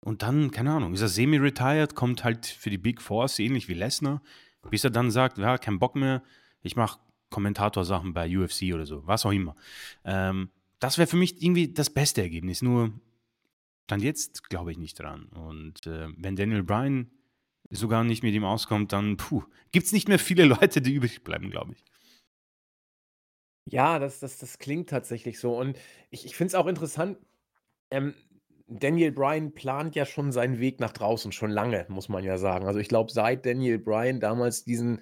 und 0.00 0.22
dann, 0.22 0.50
keine 0.50 0.72
Ahnung, 0.72 0.92
ist 0.92 1.00
er 1.00 1.08
semi-retired, 1.08 1.94
kommt 1.94 2.24
halt 2.24 2.46
für 2.46 2.70
die 2.70 2.78
Big 2.78 3.00
Force 3.00 3.38
ähnlich 3.38 3.68
wie 3.68 3.74
Lesnar, 3.74 4.22
bis 4.70 4.84
er 4.84 4.90
dann 4.90 5.10
sagt, 5.10 5.38
ja, 5.38 5.58
kein 5.58 5.78
Bock 5.78 5.96
mehr, 5.96 6.22
ich 6.62 6.76
mache 6.76 6.98
Kommentatorsachen 7.30 8.14
bei 8.14 8.38
UFC 8.38 8.74
oder 8.74 8.86
so, 8.86 9.06
was 9.06 9.26
auch 9.26 9.32
immer. 9.32 9.56
Ähm, 10.04 10.50
das 10.78 10.98
wäre 10.98 11.06
für 11.06 11.16
mich 11.16 11.42
irgendwie 11.42 11.72
das 11.72 11.90
beste 11.90 12.22
Ergebnis, 12.22 12.62
nur 12.62 12.92
dann 13.86 14.00
jetzt 14.00 14.48
glaube 14.48 14.70
ich 14.70 14.78
nicht 14.78 14.98
dran. 14.98 15.26
Und 15.26 15.86
äh, 15.86 16.08
wenn 16.16 16.36
Daniel 16.36 16.62
Bryan 16.62 17.10
sogar 17.70 18.04
nicht 18.04 18.22
mit 18.22 18.34
ihm 18.34 18.44
auskommt, 18.44 18.92
dann 18.92 19.16
gibt 19.72 19.86
es 19.86 19.92
nicht 19.92 20.08
mehr 20.08 20.18
viele 20.18 20.44
Leute, 20.44 20.80
die 20.80 20.94
übrig 20.94 21.24
bleiben, 21.24 21.50
glaube 21.50 21.72
ich. 21.72 21.84
Ja, 23.66 23.98
das, 23.98 24.20
das, 24.20 24.38
das 24.38 24.58
klingt 24.58 24.90
tatsächlich 24.90 25.38
so. 25.38 25.58
Und 25.58 25.78
ich, 26.10 26.26
ich 26.26 26.36
finde 26.36 26.48
es 26.48 26.54
auch 26.54 26.66
interessant, 26.66 27.18
ähm, 27.90 28.14
Daniel 28.66 29.12
Bryan 29.12 29.52
plant 29.52 29.94
ja 29.94 30.06
schon 30.06 30.32
seinen 30.32 30.58
Weg 30.58 30.80
nach 30.80 30.92
draußen, 30.92 31.32
schon 31.32 31.50
lange, 31.50 31.84
muss 31.88 32.08
man 32.08 32.24
ja 32.24 32.38
sagen. 32.38 32.66
Also 32.66 32.78
ich 32.80 32.88
glaube, 32.88 33.12
seit 33.12 33.44
Daniel 33.44 33.78
Bryan 33.78 34.20
damals 34.20 34.64
diesen, 34.64 35.00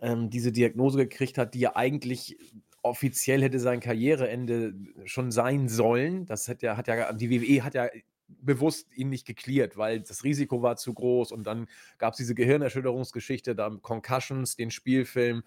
ähm, 0.00 0.28
diese 0.30 0.52
Diagnose 0.52 0.98
gekriegt 0.98 1.38
hat, 1.38 1.54
die 1.54 1.60
ja 1.60 1.76
eigentlich 1.76 2.36
offiziell 2.82 3.42
hätte 3.42 3.58
sein 3.58 3.80
Karriereende 3.80 4.74
schon 5.04 5.30
sein 5.30 5.68
sollen. 5.68 6.26
Das 6.26 6.48
hat 6.48 6.62
ja, 6.62 6.76
hat 6.76 6.88
ja, 6.88 7.12
die 7.12 7.30
WWE 7.30 7.64
hat 7.64 7.74
ja 7.74 7.88
bewusst 8.28 8.88
ihn 8.96 9.08
nicht 9.08 9.26
geklärt, 9.26 9.76
weil 9.76 10.00
das 10.00 10.24
Risiko 10.24 10.62
war 10.62 10.76
zu 10.76 10.92
groß 10.94 11.32
und 11.32 11.44
dann 11.44 11.68
gab 11.98 12.12
es 12.12 12.18
diese 12.18 12.34
Gehirnerschütterungsgeschichte, 12.34 13.54
da 13.54 13.70
Concussions, 13.82 14.56
den 14.56 14.70
Spielfilm. 14.70 15.42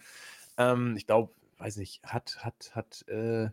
Ähm, 0.58 0.96
ich 0.98 1.06
glaube, 1.06 1.34
weiß 1.58 1.78
nicht, 1.78 2.02
hat, 2.04 2.44
hat, 2.44 2.72
hat 2.74 3.08
äh, 3.08 3.50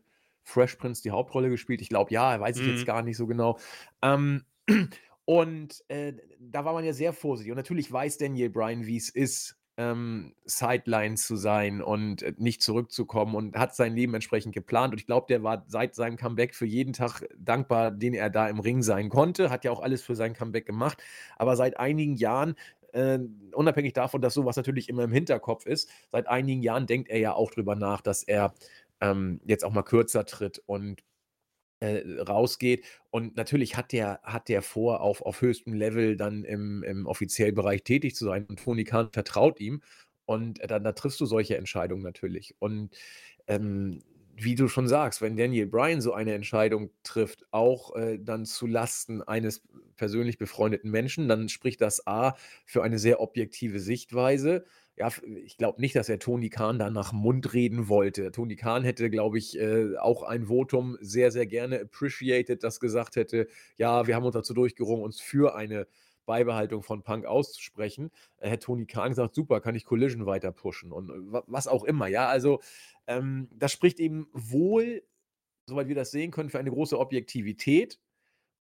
Fresh 0.47 0.77
Prince 0.77 1.03
die 1.03 1.11
Hauptrolle 1.11 1.51
gespielt? 1.51 1.83
Ich 1.83 1.89
glaube, 1.89 2.13
ja, 2.13 2.41
weiß 2.41 2.57
ich 2.57 2.63
mhm. 2.63 2.75
jetzt 2.75 2.87
gar 2.87 3.03
nicht 3.03 3.17
so 3.17 3.27
genau. 3.27 3.59
Ähm, 4.01 4.45
und 5.25 5.85
äh, 5.89 6.15
da 6.39 6.65
war 6.65 6.73
man 6.73 6.85
ja 6.85 6.93
sehr 6.93 7.13
vorsichtig. 7.13 7.51
Und 7.51 7.57
natürlich 7.57 7.91
weiß 7.91 8.19
Daniel 8.19 8.51
Bryan, 8.51 8.87
wie 8.87 8.97
es 8.97 9.09
ist, 9.09 9.59
ähm, 9.79 10.35
Sideline 10.45 11.17
zu 11.17 11.37
sein 11.37 11.83
und 11.83 12.23
äh, 12.23 12.33
nicht 12.39 12.63
zurückzukommen 12.63 13.35
und 13.35 13.57
hat 13.57 13.75
sein 13.75 13.95
Leben 13.95 14.15
entsprechend 14.15 14.55
geplant. 14.55 14.95
Und 14.95 15.01
ich 15.01 15.07
glaube, 15.07 15.27
der 15.29 15.43
war 15.43 15.65
seit 15.67 15.95
seinem 15.95 16.17
Comeback 16.17 16.55
für 16.55 16.65
jeden 16.65 16.93
Tag 16.93 17.27
dankbar, 17.37 17.91
den 17.91 18.15
er 18.15 18.31
da 18.31 18.49
im 18.49 18.61
Ring 18.61 18.83
sein 18.83 19.11
konnte. 19.11 19.51
Hat 19.51 19.65
ja 19.65 19.73
auch 19.73 19.81
alles 19.81 20.03
für 20.03 20.15
sein 20.15 20.33
Comeback 20.33 20.65
gemacht. 20.65 21.03
Aber 21.37 21.57
seit 21.57 21.79
einigen 21.79 22.17
Jahren 22.17 22.55
äh, 22.93 23.19
unabhängig 23.53 23.93
davon, 23.93 24.23
dass 24.23 24.35
sowas 24.35 24.57
natürlich 24.57 24.89
immer 24.89 25.05
im 25.05 25.13
Hinterkopf 25.13 25.67
ist, 25.67 25.91
seit 26.11 26.27
einigen 26.29 26.63
Jahren 26.63 26.87
denkt 26.87 27.11
er 27.11 27.19
ja 27.19 27.35
auch 27.35 27.51
drüber 27.51 27.75
nach, 27.75 28.01
dass 28.01 28.23
er 28.23 28.55
ähm, 29.01 29.41
jetzt 29.45 29.65
auch 29.65 29.73
mal 29.73 29.83
kürzer 29.83 30.25
tritt 30.27 30.63
und 30.67 31.03
äh, 31.81 32.21
rausgeht. 32.23 32.85
Und 33.11 33.37
natürlich 33.37 33.77
hat 33.77 33.93
der, 33.93 34.21
hat 34.23 34.49
der 34.49 34.63
vor, 34.63 35.01
auf, 35.01 35.23
auf 35.23 35.41
höchstem 35.41 35.75
Level 35.75 36.17
dann 36.17 36.45
im, 36.45 36.83
im 36.83 37.07
offiziellen 37.07 37.55
Bereich 37.55 37.83
tätig 37.85 38.17
zu 38.17 38.25
sein. 38.25 38.47
Und 38.47 38.63
Tony 38.63 38.85
Khan 38.85 39.11
vertraut 39.13 39.61
ihm. 39.61 39.83
Und 40.25 40.61
äh, 40.61 40.67
dann 40.67 40.85
da 40.85 40.93
triffst 40.93 41.21
du 41.21 41.27
solche 41.27 41.57
Entscheidungen 41.57 42.03
natürlich. 42.03 42.55
Und 42.59 42.97
ähm, 43.47 44.03
wie 44.39 44.55
du 44.55 44.69
schon 44.69 44.87
sagst, 44.89 45.23
wenn 45.23 45.37
Daniel 45.37 45.67
Bryan 45.67 46.01
so 46.01 46.13
eine 46.13 46.35
Entscheidung 46.35 46.91
trifft, 47.03 47.47
auch 47.53 47.97
äh, 47.97 48.19
dann 48.19 48.45
zu 48.45 48.67
Lasten 48.67 49.23
eines 49.23 49.63
persönlich 49.97 50.37
befreundeten 50.37 50.91
Menschen, 50.91 51.29
dann 51.29 51.49
spricht 51.49 51.81
das 51.81 52.07
A 52.07 52.37
für 52.67 52.83
eine 52.83 52.99
sehr 52.99 53.21
objektive 53.21 53.81
Sichtweise 53.81 54.67
ja, 54.97 55.11
ich 55.45 55.59
glaube 55.59 55.81
nicht, 55.81 55.95
dass 55.95 56.09
er 56.09 56.19
Tony 56.19 56.49
Khan 56.49 56.79
da 56.79 56.91
nach 56.91 57.13
Mund 57.13 57.53
reden 57.53 57.89
wollte. 57.89 58.33
Tony 58.33 58.57
Khan 58.57 58.83
hätte, 58.83 59.11
glaube 59.11 59.37
ich, 59.37 59.59
äh, 59.59 59.97
auch 59.99 60.23
ein 60.23 60.47
Votum 60.47 60.97
sehr, 61.01 61.31
sehr 61.31 61.47
gerne 61.47 61.81
appreciated, 61.83 62.65
das 62.65 62.81
gesagt 62.81 63.17
hätte, 63.17 63.47
ja, 63.77 64.07
wir 64.07 64.15
haben 64.15 64.25
uns 64.25 64.35
dazu 64.35 64.55
durchgerungen, 64.55 65.05
uns 65.05 65.21
für 65.21 65.55
eine 65.55 65.87
Beibehaltung 66.25 66.83
von 66.83 67.03
Punk 67.03 67.27
auszusprechen. 67.27 68.11
Äh, 68.39 68.49
hätte 68.49 68.67
Tony 68.67 68.87
Khan 68.87 69.11
gesagt, 69.11 69.35
super, 69.35 69.61
kann 69.61 69.75
ich 69.75 69.85
Collision 69.85 70.25
weiter 70.25 70.51
pushen 70.51 70.93
und 70.93 71.11
äh, 71.11 71.43
was 71.47 71.69
auch 71.69 71.85
immer. 71.85 72.07
Ja, 72.07 72.29
also 72.29 72.61
ähm, 73.07 73.49
das 73.55 73.73
spricht 73.73 74.01
eben 74.01 74.29
wohl, 74.33 75.03
soweit 75.67 75.89
wir 75.89 75.95
das 75.95 76.11
sehen 76.11 76.31
können, 76.31 76.49
für 76.49 76.59
eine 76.59 76.71
große 76.71 76.99
Objektivität. 76.99 78.01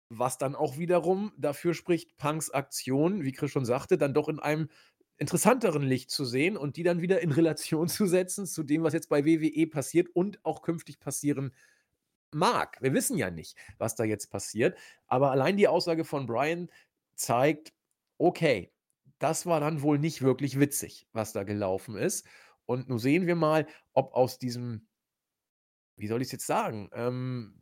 Was 0.10 0.38
dann 0.38 0.56
auch 0.56 0.78
wiederum 0.78 1.34
dafür 1.38 1.74
spricht, 1.74 2.16
Punks 2.16 2.50
Aktion, 2.50 3.24
wie 3.24 3.34
Chris 3.34 3.52
schon 3.52 3.66
sagte, 3.66 3.98
dann 3.98 4.14
doch 4.14 4.30
in 4.30 4.40
einem 4.40 4.70
interessanteren 5.18 5.82
Licht 5.82 6.12
zu 6.12 6.26
sehen 6.26 6.58
und 6.58 6.78
die 6.78 6.84
dann 6.84 7.02
wieder 7.02 7.22
in 7.22 7.32
Relation 7.32 7.88
zu 7.90 8.06
setzen 8.06 8.46
zu 8.46 8.64
dem, 8.64 8.84
was 8.84 8.94
jetzt 8.94 9.10
bei 9.10 9.26
WWE 9.26 9.68
passiert 9.68 10.10
und 10.14 10.44
auch 10.46 10.62
künftig 10.62 11.00
passieren 11.00 11.54
mag. 12.34 12.78
Wir 12.82 12.94
wissen 12.94 13.18
ja 13.18 13.30
nicht, 13.30 13.58
was 13.78 13.96
da 13.96 14.04
jetzt 14.04 14.28
passiert, 14.28 14.78
aber 15.08 15.32
allein 15.32 15.58
die 15.58 15.68
Aussage 15.68 16.06
von 16.06 16.26
Brian 16.26 16.70
zeigt, 17.16 17.74
okay, 18.18 18.72
das 19.20 19.46
war 19.46 19.60
dann 19.60 19.82
wohl 19.82 19.98
nicht 19.98 20.22
wirklich 20.22 20.60
witzig, 20.60 21.08
was 21.14 21.34
da 21.34 21.44
gelaufen 21.44 21.96
ist. 21.96 22.28
Und 22.66 22.90
nun 22.90 23.00
sehen 23.00 23.26
wir 23.26 23.36
mal, 23.36 23.66
ob 23.94 24.14
aus 24.14 24.38
diesem, 24.38 24.88
wie 25.96 26.08
soll 26.08 26.22
ich 26.22 26.28
es 26.28 26.34
jetzt 26.34 26.48
sagen, 26.48 26.90
ähm, 26.94 27.62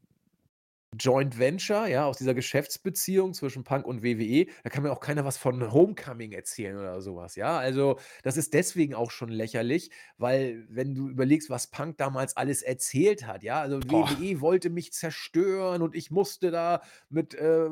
Joint 0.98 1.38
Venture, 1.38 1.88
ja, 1.88 2.06
aus 2.06 2.18
dieser 2.18 2.34
Geschäftsbeziehung 2.34 3.34
zwischen 3.34 3.64
Punk 3.64 3.86
und 3.86 4.04
WWE, 4.04 4.48
da 4.64 4.70
kann 4.70 4.84
mir 4.84 4.92
auch 4.92 5.00
keiner 5.00 5.26
was 5.26 5.38
von 5.38 5.72
Homecoming 5.72 6.32
erzählen 6.32 6.78
oder 6.78 7.02
sowas, 7.02 7.36
ja. 7.36 7.58
Also, 7.58 8.00
das 8.24 8.38
ist 8.38 8.54
deswegen 8.54 8.94
auch 8.94 9.12
schon 9.12 9.30
lächerlich, 9.30 9.92
weil 10.18 10.66
wenn 10.70 10.96
du 10.96 11.10
überlegst, 11.10 11.50
was 11.50 11.68
Punk 11.68 11.98
damals 11.98 12.38
alles 12.38 12.62
erzählt 12.62 13.28
hat, 13.28 13.44
ja, 13.44 13.62
also 13.62 13.80
Boah. 13.80 14.10
WWE 14.10 14.42
wollte 14.42 14.70
mich 14.70 14.94
zerstören 14.94 15.82
und 15.82 15.96
ich 15.96 16.12
musste 16.12 16.52
da 16.52 16.82
mit 17.10 17.34
äh, 17.36 17.66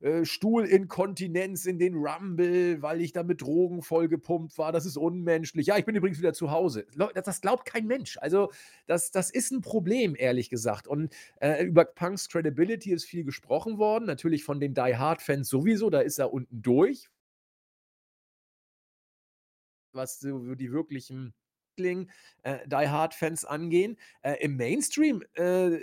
äh, 0.00 0.24
Stuhlinkontinenz 0.24 1.66
in 1.66 1.78
den 1.78 1.94
Rumble, 1.94 2.82
weil 2.82 3.00
ich 3.00 3.12
da 3.12 3.22
mit 3.22 3.42
Drogen 3.42 3.82
vollgepumpt 3.82 4.58
war, 4.58 4.72
das 4.72 4.86
ist 4.86 4.96
unmenschlich. 4.96 5.66
Ja, 5.66 5.76
ich 5.76 5.84
bin 5.84 5.94
übrigens 5.94 6.18
wieder 6.18 6.32
zu 6.32 6.50
Hause. 6.50 6.86
Das, 7.14 7.40
glaubt 7.40 7.64
kein 7.64 7.86
Mensch. 7.86 8.18
Also, 8.20 8.50
das, 8.86 9.10
das 9.10 9.30
ist 9.30 9.50
ein 9.50 9.62
Problem, 9.62 10.14
ehrlich 10.18 10.50
gesagt. 10.50 10.86
Und 10.86 11.14
äh, 11.40 11.64
über 11.64 11.84
Punks 11.84 12.28
Credibility 12.28 12.49
Credibility 12.50 12.92
ist 12.92 13.04
viel 13.04 13.24
gesprochen 13.24 13.78
worden. 13.78 14.06
Natürlich 14.06 14.44
von 14.44 14.60
den 14.60 14.74
Die 14.74 14.96
Hard-Fans 14.96 15.48
sowieso, 15.48 15.90
da 15.90 16.00
ist 16.00 16.18
er 16.18 16.32
unten 16.32 16.62
durch. 16.62 17.08
Was 19.92 20.20
so 20.20 20.54
die 20.54 20.72
wirklichen 20.72 21.34
äh, 21.78 22.04
Die 22.66 22.88
Hard-Fans 22.88 23.44
angehen. 23.44 23.96
Äh, 24.22 24.44
Im 24.44 24.56
Mainstream 24.56 25.22
äh, 25.36 25.76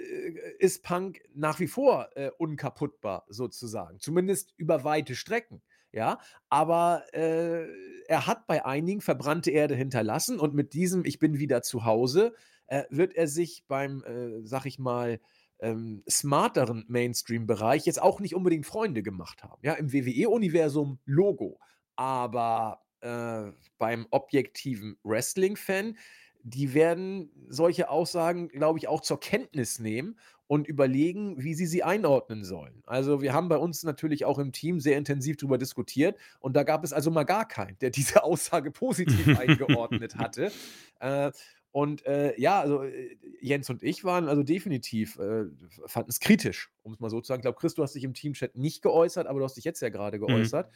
ist 0.60 0.84
Punk 0.84 1.22
nach 1.34 1.60
wie 1.60 1.68
vor 1.68 2.10
äh, 2.16 2.30
unkaputtbar, 2.38 3.26
sozusagen. 3.30 4.00
Zumindest 4.00 4.54
über 4.58 4.84
weite 4.84 5.16
Strecken. 5.16 5.62
Ja, 5.94 6.20
aber 6.50 7.06
äh, 7.14 7.66
er 8.08 8.28
hat 8.28 8.46
bei 8.46 8.66
einigen 8.66 9.02
verbrannte 9.02 9.50
Erde 9.52 9.74
hinterlassen 9.74 10.40
und 10.40 10.54
mit 10.54 10.74
diesem 10.74 11.06
Ich 11.06 11.18
bin 11.18 11.40
wieder 11.40 11.64
zu 11.64 11.86
Hause 11.86 12.36
äh, 12.68 12.84
wird 12.90 13.16
er 13.16 13.28
sich 13.28 13.64
beim, 13.68 14.04
sag 14.44 14.66
ich 14.66 14.78
mal, 14.78 15.20
ähm, 15.60 16.04
smarteren 16.10 16.86
Mainstream-Bereich 16.88 17.86
jetzt 17.86 18.02
auch 18.02 18.20
nicht 18.20 18.36
unbedingt 18.36 18.66
Freunde 18.66 19.04
gemacht 19.04 19.44
haben. 19.44 19.60
Ja, 19.64 19.74
im 19.74 19.92
WWE-Universum 19.92 21.00
Logo, 21.06 21.60
aber 21.96 22.82
äh, 23.02 23.52
beim 23.78 24.08
objektiven 24.12 24.98
Wrestling-Fan, 25.04 25.98
die 26.44 26.74
werden 26.74 27.30
solche 27.50 27.90
Aussagen, 27.90 28.48
glaube 28.50 28.80
ich, 28.80 28.88
auch 28.88 29.02
zur 29.02 29.20
Kenntnis 29.20 29.80
nehmen 29.80 30.18
und 30.48 30.68
überlegen, 30.68 31.44
wie 31.44 31.54
sie 31.54 31.66
sie 31.66 31.84
einordnen 31.84 32.44
sollen. 32.44 32.82
Also 32.86 33.22
wir 33.22 33.34
haben 33.34 33.50
bei 33.50 33.58
uns 33.58 33.84
natürlich 33.84 34.24
auch 34.24 34.40
im 34.40 34.54
Team 34.54 34.80
sehr 34.80 34.98
intensiv 34.98 35.36
darüber 35.38 35.58
diskutiert 35.58 36.18
und 36.40 36.56
da 36.56 36.64
gab 36.64 36.84
es 36.86 36.94
also 36.94 37.12
mal 37.12 37.26
gar 37.26 37.48
keinen, 37.48 37.78
der 37.80 37.90
diese 37.92 38.24
Aussage 38.24 38.72
positiv 38.72 39.28
eingeordnet 39.40 40.16
hatte. 40.16 40.52
Äh, 41.00 41.32
und 41.72 42.06
äh, 42.06 42.40
ja, 42.40 42.60
also 42.60 42.84
äh, 42.84 43.18
Jens 43.42 43.70
und 43.70 43.84
ich 43.84 44.04
waren 44.04 44.28
also 44.28 44.44
definitiv, 44.44 45.18
äh, 45.20 45.46
fanden 45.86 46.10
es 46.10 46.20
kritisch, 46.20 46.72
um 46.84 46.94
es 46.94 47.00
mal 47.00 47.10
so 47.10 47.22
zu 47.22 47.28
sagen. 47.28 47.40
Ich 47.40 47.44
glaube, 47.44 47.60
Chris, 47.60 47.76
du 47.76 47.84
hast 47.84 47.94
dich 47.94 48.04
im 48.04 48.14
Teamchat 48.14 48.56
nicht 48.56 48.82
geäußert, 48.82 49.28
aber 49.28 49.40
du 49.40 49.46
hast 49.46 49.58
dich 49.58 49.66
jetzt 49.66 49.82
ja 49.82 49.90
gerade 49.90 50.18
mhm. 50.18 50.28
geäußert. 50.28 50.72
Mhm. 50.72 50.76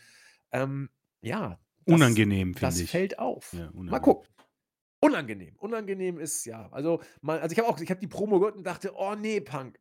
Ähm, 0.51 0.89
ja. 1.21 1.59
Das, 1.85 1.95
unangenehm, 1.95 2.53
finde 2.53 2.75
ich. 2.75 2.81
Das 2.81 2.89
fällt 2.89 3.19
auf. 3.19 3.53
Ja, 3.53 3.71
mal 3.73 3.99
gucken. 3.99 4.27
Unangenehm. 4.99 5.55
Unangenehm 5.57 6.19
ist, 6.19 6.45
ja. 6.45 6.69
Also, 6.71 7.01
mal, 7.21 7.39
also 7.39 7.53
ich 7.53 7.59
habe 7.59 7.67
auch, 7.67 7.79
ich 7.79 7.89
habe 7.89 7.99
die 7.99 8.07
Promo 8.07 8.39
gehört 8.39 8.55
und 8.55 8.63
dachte, 8.63 8.91
oh 8.95 9.15
nee, 9.15 9.41
Punk, 9.41 9.79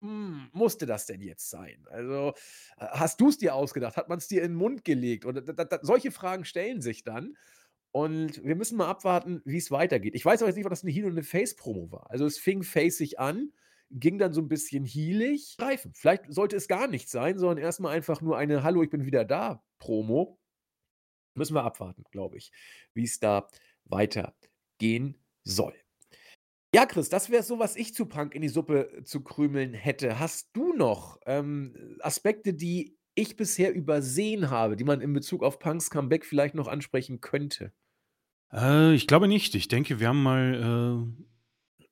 hm, 0.00 0.48
musste 0.52 0.86
das 0.86 1.06
denn 1.06 1.20
jetzt 1.20 1.50
sein? 1.50 1.86
Also, 1.88 2.32
hast 2.78 3.20
du 3.20 3.28
es 3.28 3.38
dir 3.38 3.54
ausgedacht? 3.54 3.96
Hat 3.96 4.08
man 4.08 4.18
es 4.18 4.26
dir 4.26 4.42
in 4.42 4.52
den 4.52 4.56
Mund 4.56 4.84
gelegt? 4.84 5.24
Oder 5.26 5.42
solche 5.82 6.10
Fragen 6.10 6.44
stellen 6.44 6.80
sich 6.80 7.04
dann. 7.04 7.36
Und 7.92 8.44
wir 8.44 8.54
müssen 8.54 8.76
mal 8.76 8.88
abwarten, 8.88 9.42
wie 9.44 9.56
es 9.56 9.70
weitergeht. 9.70 10.14
Ich 10.14 10.24
weiß 10.24 10.42
aber 10.42 10.48
jetzt 10.48 10.56
nicht, 10.56 10.66
ob 10.66 10.70
das 10.70 10.84
eine 10.84 10.92
Heel- 10.92 11.06
und 11.06 11.12
eine 11.12 11.24
Face-Promo 11.24 11.90
war. 11.90 12.10
Also 12.10 12.24
es 12.24 12.38
fing 12.38 12.62
facig 12.62 13.18
an, 13.18 13.52
ging 13.90 14.18
dann 14.18 14.32
so 14.32 14.40
ein 14.40 14.48
bisschen 14.48 14.84
heelig. 14.84 15.56
Reifen. 15.58 15.92
Vielleicht 15.94 16.32
sollte 16.32 16.56
es 16.56 16.68
gar 16.68 16.86
nicht 16.86 17.10
sein, 17.10 17.38
sondern 17.38 17.58
erstmal 17.58 17.94
einfach 17.94 18.20
nur 18.20 18.38
eine 18.38 18.62
Hallo, 18.62 18.82
ich 18.82 18.90
bin 18.90 19.04
wieder 19.04 19.24
da 19.24 19.64
Promo. 19.78 20.38
Müssen 21.34 21.54
wir 21.54 21.64
abwarten, 21.64 22.04
glaube 22.10 22.36
ich, 22.36 22.52
wie 22.94 23.04
es 23.04 23.18
da 23.18 23.48
weitergehen 23.84 25.18
soll. 25.42 25.74
Ja, 26.72 26.86
Chris, 26.86 27.08
das 27.08 27.30
wäre 27.30 27.42
so, 27.42 27.58
was 27.58 27.74
ich 27.74 27.94
zu 27.94 28.06
Punk 28.06 28.34
in 28.36 28.42
die 28.42 28.48
Suppe 28.48 29.02
zu 29.04 29.24
krümeln 29.24 29.74
hätte. 29.74 30.20
Hast 30.20 30.50
du 30.52 30.72
noch 30.72 31.18
ähm, 31.26 31.98
Aspekte, 32.00 32.54
die 32.54 32.96
ich 33.20 33.36
bisher 33.36 33.74
übersehen 33.74 34.50
habe, 34.50 34.76
die 34.76 34.84
man 34.84 35.00
in 35.00 35.12
Bezug 35.12 35.42
auf 35.42 35.58
Punks 35.58 35.90
Comeback 35.90 36.24
vielleicht 36.24 36.54
noch 36.54 36.68
ansprechen 36.68 37.20
könnte? 37.20 37.72
Äh, 38.52 38.94
ich 38.94 39.06
glaube 39.06 39.28
nicht. 39.28 39.54
Ich 39.54 39.68
denke, 39.68 40.00
wir 40.00 40.08
haben 40.08 40.22
mal 40.22 41.06
äh, 41.06 41.24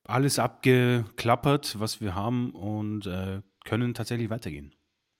alles 0.05 0.39
abgeklappert, 0.39 1.79
was 1.79 2.01
wir 2.01 2.15
haben 2.15 2.51
und 2.51 3.07
äh, 3.07 3.43
können 3.65 3.95
tatsächlich 3.95 4.31
weitergehen. 4.31 4.75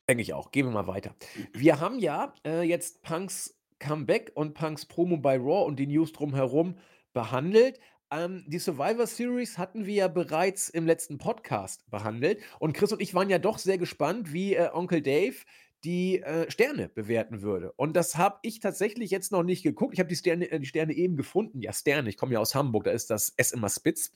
Denke 0.09 0.23
ich 0.23 0.33
auch. 0.33 0.51
Gehen 0.51 0.67
wir 0.67 0.73
mal 0.73 0.87
weiter. 0.87 1.15
Wir 1.53 1.81
haben 1.81 1.99
ja 1.99 2.33
äh, 2.45 2.63
jetzt 2.63 3.03
Punks 3.03 3.59
Comeback 3.79 4.33
und 4.35 4.55
Punks 4.55 4.87
Promo 4.87 5.19
bei 5.19 5.37
Raw 5.37 5.67
und 5.67 5.79
die 5.79 5.87
News 5.87 6.13
drumherum 6.13 6.77
behandelt. 7.13 7.79
Ähm, 8.11 8.45
die 8.47 8.59
Survivor 8.59 9.07
Series 9.07 9.59
hatten 9.59 9.85
wir 9.85 9.95
ja 9.95 10.09
bereits 10.09 10.71
im 10.71 10.87
letzten 10.87 11.19
Podcast 11.19 11.89
behandelt. 11.91 12.41
Und 12.59 12.73
Chris 12.73 12.93
und 12.93 13.03
ich 13.03 13.15
waren 13.15 13.29
ja 13.29 13.39
doch 13.39 13.59
sehr 13.59 13.77
gespannt, 13.77 14.33
wie 14.33 14.55
äh, 14.55 14.71
Onkel 14.73 15.03
Dave 15.03 15.37
die 15.85 16.21
äh, 16.23 16.51
Sterne 16.51 16.89
bewerten 16.89 17.43
würde. 17.43 17.73
Und 17.73 17.95
das 17.95 18.17
habe 18.17 18.39
ich 18.43 18.61
tatsächlich 18.61 19.11
jetzt 19.11 19.33
noch 19.33 19.43
nicht 19.43 19.63
geguckt. 19.63 19.95
Ich 19.95 20.01
habe 20.01 20.09
die 20.09 20.17
Sterne, 20.17 20.51
äh, 20.51 20.59
die 20.59 20.67
Sterne 20.67 20.93
eben 20.93 21.17
gefunden. 21.17 21.61
Ja, 21.61 21.73
Sterne, 21.73 22.09
ich 22.09 22.17
komme 22.17 22.35
ja 22.35 22.41
aus 22.41 22.55
Hamburg, 22.55 22.85
da 22.85 22.91
ist 22.91 23.11
das 23.11 23.33
S 23.37 23.53
immer 23.53 23.69
spitz. 23.69 24.13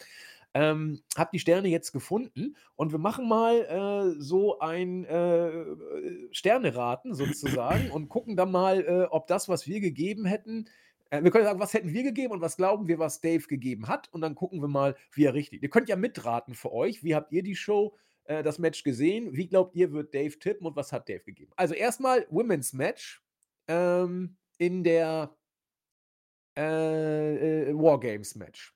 Ähm, 0.55 1.01
habe 1.17 1.31
die 1.33 1.39
Sterne 1.39 1.69
jetzt 1.69 1.93
gefunden 1.93 2.57
und 2.77 2.93
wir 2.93 2.99
machen 2.99 3.27
mal 3.27 4.15
äh, 4.17 4.21
so 4.21 4.59
ein 4.59 5.07
äh, 5.07 5.51
Sterneraten 6.31 7.15
sozusagen 7.15 7.91
und 7.93 8.11
gucken 8.11 8.37
dann 8.37 8.51
mal, 8.51 8.85
äh, 8.85 9.07
ob 9.11 9.29
das, 9.29 9.49
was 9.49 9.67
wir 9.67 9.81
gegeben 9.81 10.27
hätten, 10.27 10.69
äh, 11.13 11.23
wir 11.23 11.31
können 11.31 11.45
sagen, 11.45 11.61
was 11.61 11.75
hätten 11.75 11.93
wir 11.93 12.03
gegeben 12.03 12.33
und 12.33 12.41
was 12.41 12.57
glauben 12.57 12.89
wir, 12.89 12.99
was 12.99 13.21
Dave 13.21 13.47
gegeben 13.47 13.87
hat. 13.87 14.09
Und 14.13 14.23
dann 14.23 14.35
gucken 14.35 14.61
wir 14.61 14.69
mal, 14.69 14.97
wie 15.13 15.25
er 15.25 15.35
richtig. 15.35 15.63
Ihr 15.63 15.71
könnt 15.71 15.89
ja 15.89 15.97
mitraten 15.97 16.55
für 16.55 16.73
euch. 16.73 17.05
Wie 17.05 17.15
habt 17.15 17.33
ihr 17.33 17.43
die 17.43 17.55
Show, 17.55 17.95
äh, 18.25 18.43
das 18.43 18.59
Match 18.59 18.83
gesehen? 18.83 19.37
Wie 19.37 19.49
glaubt 19.49 19.75
ihr, 19.75 19.93
wird 19.93 20.15
Dave 20.15 20.39
tippen 20.39 20.67
und 20.67 20.77
was 20.77 20.93
hat 20.93 21.09
Dave 21.09 21.23
gegeben? 21.25 21.53
Also 21.57 21.75
erstmal 21.75 22.27
Women's 22.31 22.73
Match 22.73 23.23
ähm, 23.69 24.37
in 24.59 24.85
der 24.85 25.37
äh, 26.57 27.71
äh 27.71 27.75
Wargames 27.75 28.35
Match. 28.35 28.75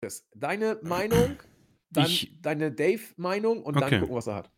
Chris, 0.00 0.28
deine 0.34 0.78
Meinung, 0.82 1.36
dann 1.90 2.06
ich, 2.06 2.40
deine 2.40 2.72
Dave-Meinung 2.72 3.62
und 3.62 3.76
okay. 3.76 3.90
dann 3.90 4.00
gucken, 4.00 4.16
was 4.16 4.28
er 4.28 4.34
hat. 4.36 4.52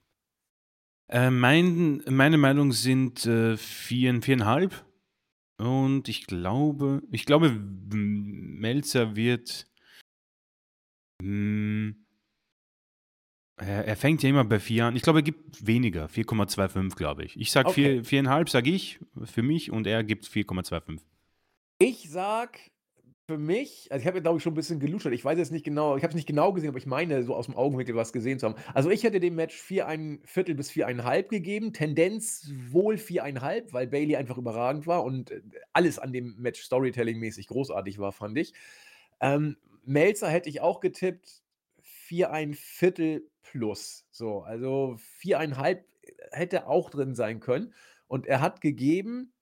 Äh, 1.09 1.31
mein, 1.31 2.03
meine 2.09 2.39
Meinung 2.39 2.73
sind 2.73 3.27
äh, 3.27 3.57
vier, 3.57 4.23
viereinhalb. 4.23 4.85
Und 5.59 6.09
ich 6.09 6.27
glaube, 6.27 7.03
ich 7.11 7.27
glaube, 7.27 7.51
Melzer 7.51 9.17
wird. 9.17 9.69
Mh, 11.21 11.27
hm, 11.27 12.07
er, 13.61 13.85
er, 13.87 13.97
fängt 13.97 14.23
ja 14.23 14.29
immer 14.29 14.45
bei 14.45 14.59
4 14.59 14.87
an. 14.87 14.97
Ich 14.97 15.03
glaube, 15.03 15.21
er 15.21 15.23
gibt 15.23 15.67
weniger, 15.67 16.07
4,25, 16.07 16.97
glaube 16.97 17.25
ich. 17.25 17.39
Ich 17.39 17.51
sage 17.53 17.69
okay. 17.69 18.01
4,5, 18.01 18.51
sage 18.51 18.71
ich 18.71 19.01
für 19.25 19.43
mich, 19.43 19.71
und 19.71 19.87
er 19.87 20.03
gibt 20.03 20.27
4,25. 20.27 21.01
Ich 21.79 22.11
sag 22.11 22.59
für 23.31 23.39
mich, 23.39 23.87
also 23.91 24.03
ich 24.03 24.07
habe 24.09 24.19
ja, 24.19 24.23
glaube 24.23 24.39
ich, 24.39 24.43
schon 24.43 24.55
ein 24.55 24.57
bisschen 24.57 24.81
geluschert. 24.81 25.13
Ich 25.13 25.25
weiß 25.25 25.39
jetzt 25.39 25.53
nicht 25.53 25.65
genau, 25.65 25.97
ich 25.97 26.03
habe 26.03 26.11
es 26.11 26.17
nicht 26.17 26.27
genau 26.27 26.53
gesehen, 26.53 26.71
aber 26.71 26.79
ich 26.79 26.87
meine, 26.87 27.23
so 27.23 27.35
aus 27.37 27.47
dem 27.47 27.55
Augenwinkel 27.55 27.95
was 27.95 28.13
gesehen 28.13 28.41
zu 28.41 28.47
haben. 28.47 28.57
Also 28.75 28.91
ich 28.91 29.05
hätte 29.05 29.21
dem 29.21 29.37
Match 29.37 29.57
4 29.57 29.87
ein 29.87 30.21
Viertel 30.25 30.57
bis 30.57 30.73
4,5 30.73 31.29
gegeben. 31.29 31.73
Tendenz 31.73 32.51
wohl 32.71 32.97
4,5, 32.97 33.73
weil 33.73 33.87
Bailey 33.87 34.17
einfach 34.17 34.37
überragend 34.37 34.89
war 34.89 35.05
und 35.05 35.31
äh, 35.31 35.43
alles 35.73 36.01
an 36.01 36.13
dem 36.13 36.35
Match 36.39 36.61
Storytelling-mäßig 36.61 37.47
großartig 37.47 38.01
war, 38.01 38.11
fand 38.11 38.37
ich. 38.37 38.53
Ähm, 39.21 39.57
Melzer 39.85 40.29
hätte 40.29 40.49
ich 40.49 40.61
auch 40.61 40.81
getippt, 40.81 41.43
4 41.83 42.33
ein 42.33 42.55
Viertel 42.55 43.30
plus. 43.51 44.07
So, 44.11 44.43
also 44.43 44.97
4,5 45.23 45.83
hätte 46.33 46.67
auch 46.67 46.91
drin 46.91 47.15
sein 47.15 47.41
können. 47.41 47.75
Und 48.07 48.27
er 48.27 48.41
hat 48.41 48.61
gegeben 48.61 49.33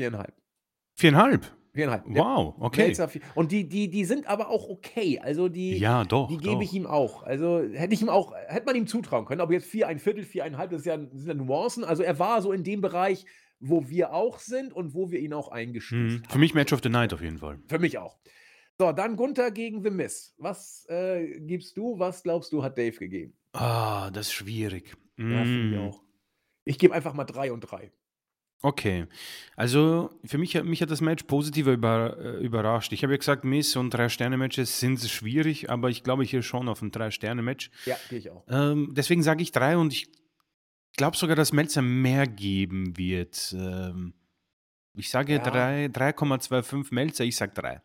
4,5. 0.00 0.28
Viereinhalb? 0.96 1.56
Viereinhalb. 1.74 2.04
Wow, 2.06 2.54
okay. 2.58 2.94
Und 3.34 3.50
die, 3.50 3.66
die, 3.66 3.88
die 3.88 4.04
sind 4.04 4.26
aber 4.26 4.50
auch 4.50 4.68
okay. 4.68 5.18
Also 5.20 5.48
die, 5.48 5.78
ja, 5.78 6.04
doch, 6.04 6.28
die 6.28 6.36
gebe 6.36 6.62
ich 6.62 6.74
ihm 6.74 6.86
auch. 6.86 7.22
Also 7.22 7.62
hätte 7.62 7.94
ich 7.94 8.02
ihm 8.02 8.10
auch, 8.10 8.34
hätte 8.46 8.66
man 8.66 8.76
ihm 8.76 8.86
zutrauen 8.86 9.24
können. 9.24 9.40
Aber 9.40 9.54
jetzt 9.54 9.66
vier, 9.66 9.88
ein 9.88 9.98
Viertel, 9.98 10.24
viereinhalb, 10.24 10.70
das, 10.70 10.84
ja, 10.84 10.98
das 10.98 11.22
sind 11.22 11.28
ja 11.28 11.34
Nuancen. 11.34 11.84
Also 11.84 12.02
er 12.02 12.18
war 12.18 12.42
so 12.42 12.52
in 12.52 12.62
dem 12.62 12.82
Bereich, 12.82 13.24
wo 13.58 13.88
wir 13.88 14.12
auch 14.12 14.38
sind 14.38 14.74
und 14.74 14.92
wo 14.92 15.10
wir 15.10 15.20
ihn 15.20 15.32
auch 15.32 15.48
eingestuft 15.48 16.00
hm. 16.00 16.22
haben. 16.24 16.30
Für 16.30 16.38
mich 16.38 16.52
Match 16.52 16.72
of 16.74 16.80
the 16.82 16.90
Night 16.90 17.14
auf 17.14 17.22
jeden 17.22 17.38
Fall. 17.38 17.58
Für 17.68 17.78
mich 17.78 17.96
auch. 17.96 18.18
So, 18.78 18.92
dann 18.92 19.16
Gunther 19.16 19.50
gegen 19.50 19.82
The 19.82 19.90
Miss. 19.90 20.34
Was 20.38 20.86
äh, 20.88 21.40
gibst 21.40 21.76
du? 21.76 21.98
Was 21.98 22.22
glaubst 22.22 22.52
du, 22.52 22.62
hat 22.62 22.78
Dave 22.78 22.96
gegeben? 22.96 23.34
Ah, 23.52 24.10
das 24.10 24.28
ist 24.28 24.32
schwierig. 24.32 24.96
Ja, 25.18 25.44
mm. 25.44 25.72
ich 25.72 25.78
auch. 25.78 26.02
Ich 26.64 26.78
gebe 26.78 26.94
einfach 26.94 27.12
mal 27.12 27.24
drei 27.24 27.52
und 27.52 27.60
drei. 27.60 27.92
Okay. 28.62 29.06
Also 29.56 30.10
für 30.24 30.38
mich, 30.38 30.60
mich 30.62 30.80
hat 30.80 30.90
das 30.90 31.00
Match 31.00 31.24
positiv 31.24 31.66
über, 31.66 32.16
äh, 32.18 32.44
überrascht. 32.44 32.92
Ich 32.92 33.02
habe 33.02 33.12
ja 33.12 33.16
gesagt, 33.18 33.44
Miss 33.44 33.74
und 33.74 33.90
Drei-Sterne-Matches 33.90 34.78
sind 34.78 35.00
schwierig, 35.00 35.68
aber 35.68 35.90
ich 35.90 36.04
glaube 36.04 36.22
hier 36.22 36.42
schon 36.42 36.68
auf 36.68 36.80
ein 36.80 36.92
Drei-Sterne-Match. 36.92 37.70
Ja, 37.86 37.96
gehe 38.08 38.20
ich 38.20 38.30
auch. 38.30 38.44
Ähm, 38.48 38.92
deswegen 38.96 39.24
sage 39.24 39.42
ich 39.42 39.50
drei 39.50 39.76
und 39.76 39.92
ich 39.92 40.08
glaube 40.96 41.16
sogar, 41.16 41.34
dass 41.34 41.52
Melzer 41.52 41.82
mehr 41.82 42.26
geben 42.26 42.96
wird. 42.96 43.52
Ähm, 43.58 44.14
ich 44.94 45.10
sage 45.10 45.34
ja. 45.34 45.42
3,25 45.42 46.94
Melzer, 46.94 47.24
ich 47.24 47.36
sage 47.36 47.52
3. 47.54 47.82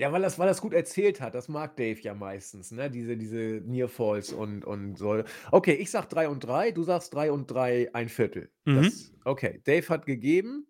Ja, 0.00 0.10
weil 0.12 0.22
das, 0.22 0.38
weil 0.38 0.48
das 0.48 0.62
gut 0.62 0.72
erzählt 0.72 1.20
hat. 1.20 1.34
Das 1.34 1.48
mag 1.48 1.76
Dave 1.76 2.00
ja 2.00 2.14
meistens, 2.14 2.70
ne? 2.70 2.90
Diese, 2.90 3.18
diese 3.18 3.60
Near 3.66 3.86
Falls 3.86 4.32
und, 4.32 4.64
und 4.64 4.96
so. 4.96 5.22
Okay, 5.52 5.74
ich 5.74 5.90
sag 5.90 6.08
3 6.08 6.30
und 6.30 6.40
3, 6.40 6.70
du 6.70 6.84
sagst 6.84 7.12
3 7.12 7.30
und 7.30 7.50
3 7.50 7.94
ein 7.94 8.08
Viertel. 8.08 8.50
Mhm. 8.64 8.82
Das, 8.82 9.12
okay, 9.26 9.60
Dave 9.64 9.86
hat 9.90 10.06
gegeben 10.06 10.66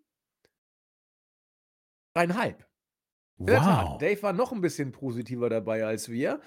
dreieinhalb. 2.13 2.67
Wow. 3.37 3.97
Dave 3.99 4.21
war 4.21 4.33
noch 4.33 4.51
ein 4.51 4.59
bisschen 4.59 4.91
positiver 4.91 5.49
dabei 5.49 5.85
als 5.85 6.09
wir. 6.09 6.41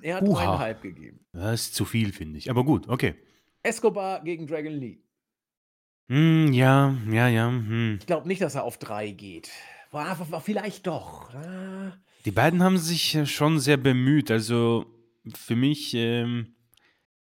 er 0.00 0.16
hat 0.16 0.22
Uha. 0.22 0.42
dreieinhalb 0.42 0.80
gegeben. 0.80 1.20
Das 1.34 1.66
ist 1.66 1.74
zu 1.74 1.84
viel, 1.84 2.14
finde 2.14 2.38
ich. 2.38 2.48
Aber 2.48 2.64
gut, 2.64 2.88
okay. 2.88 3.14
Escobar 3.62 4.24
gegen 4.24 4.46
Dragon 4.46 4.72
Lee. 4.72 5.02
Mm, 6.08 6.50
ja, 6.54 6.96
ja, 7.10 7.28
ja. 7.28 7.48
Hm. 7.48 7.98
Ich 8.00 8.06
glaube 8.06 8.26
nicht, 8.26 8.40
dass 8.40 8.54
er 8.54 8.64
auf 8.64 8.78
3 8.78 9.10
geht. 9.10 9.50
Vielleicht 10.42 10.86
doch. 10.86 11.30
Die 12.26 12.32
beiden 12.32 12.60
haben 12.60 12.76
sich 12.76 13.16
schon 13.32 13.60
sehr 13.60 13.76
bemüht. 13.76 14.32
Also 14.32 14.84
für 15.32 15.54
mich. 15.54 15.94
Ähm, 15.94 16.56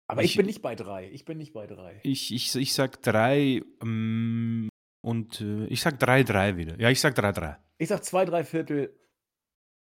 Aber 0.05 0.23
ich, 0.23 0.31
ich, 0.31 0.37
bin 0.37 0.45
nicht 0.45 0.61
bei 0.61 0.75
drei. 0.75 1.09
Ich 1.11 1.25
bin 1.25 1.39
nicht 1.39 1.51
bei 1.51 1.65
drei. 1.65 1.99
Ich, 2.03 2.31
ich, 2.31 2.55
ich 2.55 2.73
sag 2.75 3.01
drei 3.01 3.63
ähm, 3.81 4.69
und 5.01 5.41
äh, 5.41 5.65
ich 5.65 5.81
sag 5.81 5.99
drei, 5.99 6.21
drei 6.21 6.57
wieder. 6.57 6.79
Ja, 6.79 6.91
ich 6.91 7.01
sag 7.01 7.15
drei, 7.15 7.31
drei. 7.31 7.57
Ich 7.79 7.89
sag 7.89 8.05
zwei, 8.05 8.23
drei 8.23 8.43
Viertel, 8.43 8.95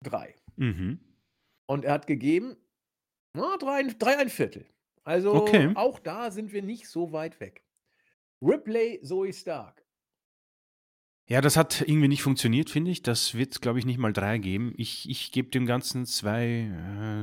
drei. 0.02 0.34
Mhm. 0.56 0.98
Und 1.66 1.84
er 1.84 1.92
hat 1.92 2.06
gegeben, 2.06 2.56
na, 3.34 3.58
drei, 3.58 3.82
drei, 3.98 4.16
ein 4.16 4.30
Viertel. 4.30 4.66
Also 5.04 5.34
okay. 5.34 5.72
auch 5.74 5.98
da 5.98 6.30
sind 6.30 6.54
wir 6.54 6.62
nicht 6.62 6.88
so 6.88 7.12
weit 7.12 7.38
weg. 7.38 7.62
Ripley, 8.40 8.98
Zoe 9.02 9.32
Stark. 9.34 9.81
Ja, 11.28 11.40
das 11.40 11.56
hat 11.56 11.82
irgendwie 11.82 12.08
nicht 12.08 12.22
funktioniert, 12.22 12.68
finde 12.68 12.90
ich. 12.90 13.02
Das 13.02 13.34
wird, 13.34 13.60
glaube 13.62 13.78
ich, 13.78 13.86
nicht 13.86 13.98
mal 13.98 14.12
drei 14.12 14.38
geben. 14.38 14.74
Ich, 14.76 15.08
ich 15.08 15.32
gebe 15.32 15.50
dem 15.50 15.66
Ganzen 15.66 16.04
zwei, 16.04 16.70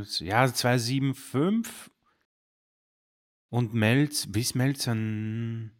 äh, 0.01 0.23
ja, 0.23 0.51
zwei, 0.53 0.77
sieben, 0.77 1.13
fünf. 1.13 1.91
Und 3.49 3.73
Melz, 3.73 4.31
bis 4.31 4.55
Melzern. 4.55 5.71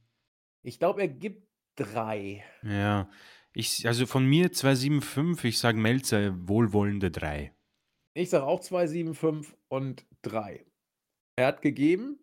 Ich 0.63 0.79
glaube, 0.79 1.01
er 1.01 1.07
gibt 1.07 1.47
drei. 1.75 2.43
Ja, 2.63 3.09
ich, 3.53 3.87
also 3.87 4.05
von 4.05 4.25
mir 4.25 4.51
275, 4.51 5.45
ich 5.45 5.59
sage 5.59 5.77
Melzer 5.77 6.47
wohlwollende 6.47 7.11
drei. 7.11 7.53
Ich 8.13 8.29
sage 8.29 8.45
auch 8.45 8.59
275 8.59 9.55
und 9.69 10.05
drei. 10.21 10.65
Er 11.35 11.47
hat 11.47 11.61
gegeben 11.61 12.19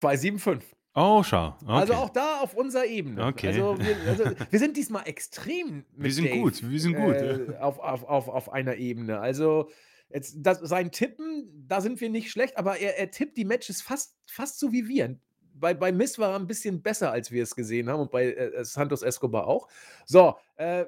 275. 0.00 0.76
Oh, 0.94 1.22
schau. 1.24 1.56
Okay. 1.62 1.72
Also 1.72 1.94
auch 1.94 2.10
da 2.10 2.40
auf 2.40 2.54
unserer 2.54 2.86
Ebene. 2.86 3.24
Okay. 3.26 3.48
Also 3.48 3.76
wir, 3.78 3.96
also 4.08 4.24
wir 4.50 4.58
sind 4.58 4.76
diesmal 4.76 5.06
extrem. 5.08 5.84
wir 5.96 6.12
sind 6.12 6.26
Dave, 6.26 6.38
gut, 6.40 6.70
wir 6.70 6.80
sind 6.80 6.94
gut. 6.94 7.14
Äh, 7.16 7.56
auf, 7.60 7.78
auf, 7.80 8.04
auf, 8.04 8.28
auf 8.28 8.52
einer 8.52 8.76
Ebene. 8.76 9.18
Also 9.18 9.70
jetzt, 10.10 10.36
das, 10.38 10.60
sein 10.60 10.92
Tippen, 10.92 11.64
da 11.66 11.80
sind 11.80 12.00
wir 12.00 12.10
nicht 12.10 12.30
schlecht, 12.30 12.56
aber 12.56 12.78
er, 12.78 12.96
er 12.98 13.10
tippt 13.10 13.36
die 13.36 13.44
Matches 13.44 13.82
fast, 13.82 14.16
fast 14.26 14.60
so 14.60 14.70
wie 14.72 14.86
wir. 14.86 15.18
Bei, 15.54 15.74
bei 15.74 15.90
Miss 15.90 16.18
war 16.18 16.30
er 16.30 16.36
ein 16.38 16.46
bisschen 16.46 16.80
besser, 16.82 17.10
als 17.10 17.30
wir 17.32 17.42
es 17.42 17.54
gesehen 17.56 17.88
haben 17.90 18.00
und 18.00 18.10
bei 18.12 18.32
äh, 18.32 18.64
Santos 18.64 19.02
Escobar 19.02 19.46
auch. 19.48 19.68
So, 20.06 20.36
äh, 20.56 20.84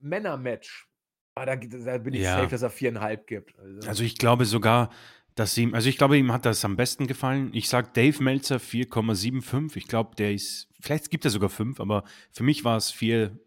Männer-Match. 0.00 0.86
Ah, 1.34 1.46
da, 1.46 1.54
da 1.56 1.98
bin 1.98 2.14
ich 2.14 2.22
Ja. 2.22 2.36
safe, 2.38 2.48
dass 2.48 2.62
er 2.62 2.70
viereinhalb 2.70 3.26
gibt. 3.26 3.56
Also, 3.58 3.88
Also 3.88 4.02
ich 4.02 4.16
glaube 4.18 4.44
sogar, 4.44 4.90
dass 5.38 5.56
ihm, 5.56 5.74
also 5.74 5.88
ich 5.88 5.98
glaube, 5.98 6.18
ihm 6.18 6.32
hat 6.32 6.44
das 6.44 6.64
am 6.64 6.76
besten 6.76 7.06
gefallen. 7.06 7.50
Ich 7.52 7.68
sage 7.68 7.90
Dave 7.92 8.22
Meltzer 8.22 8.56
4,75. 8.56 9.76
Ich 9.76 9.86
glaube, 9.86 10.16
der 10.16 10.32
ist, 10.32 10.68
vielleicht 10.80 11.10
gibt 11.10 11.24
er 11.24 11.30
sogar 11.30 11.48
fünf, 11.48 11.80
aber 11.80 12.04
für 12.32 12.42
mich 12.42 12.64
war 12.64 12.76
es 12.76 12.90
vier, 12.90 13.38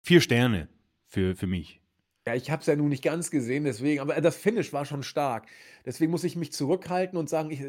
vier 0.00 0.20
Sterne 0.20 0.68
für, 1.06 1.36
für 1.36 1.46
mich. 1.46 1.82
ja, 2.26 2.34
ich 2.34 2.50
habe 2.50 2.60
es 2.60 2.66
ja 2.66 2.76
nun 2.76 2.88
nicht 2.88 3.04
ganz 3.04 3.30
gesehen, 3.30 3.64
deswegen, 3.64 4.00
aber 4.00 4.18
das 4.20 4.36
Finish 4.36 4.72
war 4.72 4.86
schon 4.86 5.02
stark. 5.02 5.46
Deswegen 5.84 6.10
muss 6.10 6.24
ich 6.24 6.36
mich 6.36 6.52
zurückhalten 6.52 7.18
und 7.18 7.28
sagen, 7.28 7.50
ich, 7.50 7.60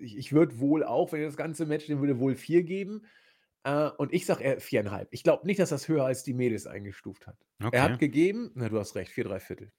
ich, 0.00 0.16
ich 0.16 0.32
würde 0.32 0.58
wohl 0.58 0.82
auch, 0.82 1.12
wenn 1.12 1.20
ich 1.20 1.26
das 1.26 1.36
ganze 1.36 1.66
Match, 1.66 1.86
dem 1.86 2.00
würde 2.00 2.18
wohl 2.18 2.34
vier 2.34 2.62
geben. 2.62 3.04
Äh, 3.64 3.90
und 3.98 4.14
ich 4.14 4.24
sage 4.24 4.42
eher 4.42 4.60
viereinhalb. 4.60 5.08
Ich 5.10 5.22
glaube 5.22 5.46
nicht, 5.46 5.60
dass 5.60 5.68
das 5.68 5.86
höher 5.86 6.04
als 6.06 6.22
die 6.22 6.32
Mädels 6.32 6.66
eingestuft 6.66 7.26
hat. 7.26 7.36
Okay. 7.62 7.76
Er 7.76 7.82
hat 7.82 7.98
gegeben, 7.98 8.50
na, 8.54 8.70
du 8.70 8.78
hast 8.78 8.94
recht, 8.94 9.12
vier, 9.12 9.24
drei 9.24 9.38
Viertel. 9.38 9.70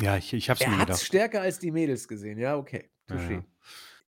Ja, 0.00 0.16
ich, 0.16 0.32
ich 0.32 0.50
habe 0.50 0.58
es 0.60 0.64
Er 0.66 0.70
mir 0.70 0.78
hat 0.78 0.90
es 0.90 0.96
gedacht. 0.98 1.06
stärker 1.06 1.40
als 1.42 1.58
die 1.58 1.70
Mädels 1.70 2.08
gesehen, 2.08 2.38
ja, 2.38 2.56
okay. 2.56 2.90
Ja, 3.08 3.16
Touché. 3.16 3.32
ja. 3.32 3.44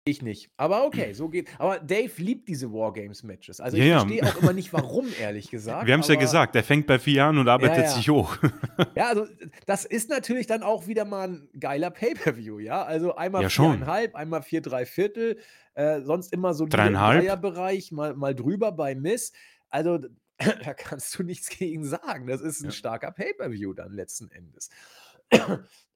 Ich 0.07 0.20
nicht. 0.20 0.51
Aber 0.59 0.85
okay, 0.85 1.12
so 1.14 1.30
geht. 1.30 1.49
Aber 1.59 1.78
Dave 1.78 2.11
liebt 2.18 2.47
diese 2.49 2.70
Wargames-Matches. 2.70 3.61
Also 3.61 3.78
Ja, 3.78 3.85
ich 3.85 3.89
ja. 3.91 3.99
verstehe 4.01 4.22
auch 4.24 4.43
immer 4.43 4.53
nicht, 4.53 4.72
warum, 4.74 5.07
ehrlich 5.18 5.51
gesagt. 5.51 5.87
Wir 5.87 5.95
haben 5.95 6.01
es 6.01 6.09
ja 6.09 6.16
gesagt, 6.16 6.55
er 6.57 6.62
fängt 6.62 6.87
bei 6.87 6.99
vier 6.99 7.24
an 7.24 7.39
und 7.39 7.49
arbeitet 7.49 7.85
ja. 7.85 7.91
sich 7.91 8.09
hoch. 8.11 8.37
Ja, 8.97 9.09
also 9.09 9.26
das 9.66 9.85
ist 9.85 10.11
natürlich 10.11 10.47
dann 10.47 10.62
auch 10.62 10.87
wieder 10.89 11.05
mal 11.05 11.28
ein 11.28 11.49
geiler 11.59 11.91
Pay-Per-View, 11.91 12.59
ja. 12.59 12.82
Also 12.82 13.14
einmal 13.16 13.43
Ja, 13.45 13.49
viereinhalb, 13.49 14.14
einmal 14.14 14.43
vier, 14.43 14.61
drei 14.61 14.85
Viertel, 14.85 15.39
äh, 15.74 16.01
sonst 16.03 16.32
immer 16.32 16.55
so 16.55 16.66
Dreieinhalb. 16.66 17.41
Bereich, 17.41 17.93
mal, 17.93 18.14
mal 18.14 18.35
drüber 18.35 18.72
bei 18.72 18.95
Miss. 18.95 19.32
Also 19.70 19.99
da 20.39 20.74
kannst 20.74 21.18
du 21.18 21.22
nichts 21.22 21.49
gegen 21.49 21.85
sagen. 21.85 22.26
Das 22.26 22.41
ist 22.43 22.61
ein 22.61 22.66
Ja. 22.66 22.70
starker 22.72 23.11
Pay-Per-View 23.12 23.72
dann 23.74 23.93
letzten 23.93 24.30
Endes. 24.30 24.68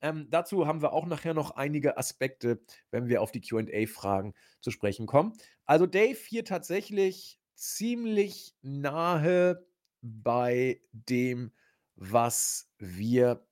Ähm, 0.01 0.27
dazu 0.31 0.67
haben 0.67 0.83
wir 0.83 0.93
auch 0.93 1.07
nachher 1.07 1.35
noch 1.35 1.53
einige 1.53 1.97
Aspekte, 1.97 2.61
wenn 2.91 3.09
wir 3.09 3.23
auf 3.23 3.33
die 3.33 3.41
QA-Fragen 3.41 4.35
zu 4.61 4.71
sprechen 4.71 5.07
kommen. 5.07 5.33
Also 5.65 5.87
Dave 5.87 6.19
hier 6.27 6.45
tatsächlich 6.45 7.41
ziemlich 7.55 8.55
nahe 8.63 9.67
bei 10.01 10.81
dem, 10.93 11.53
was 11.97 12.71
wir 12.79 13.47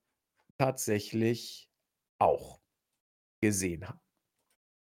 tatsächlich 0.57 1.69
auch 2.19 2.59
gesehen 3.41 3.87
haben. 3.87 3.99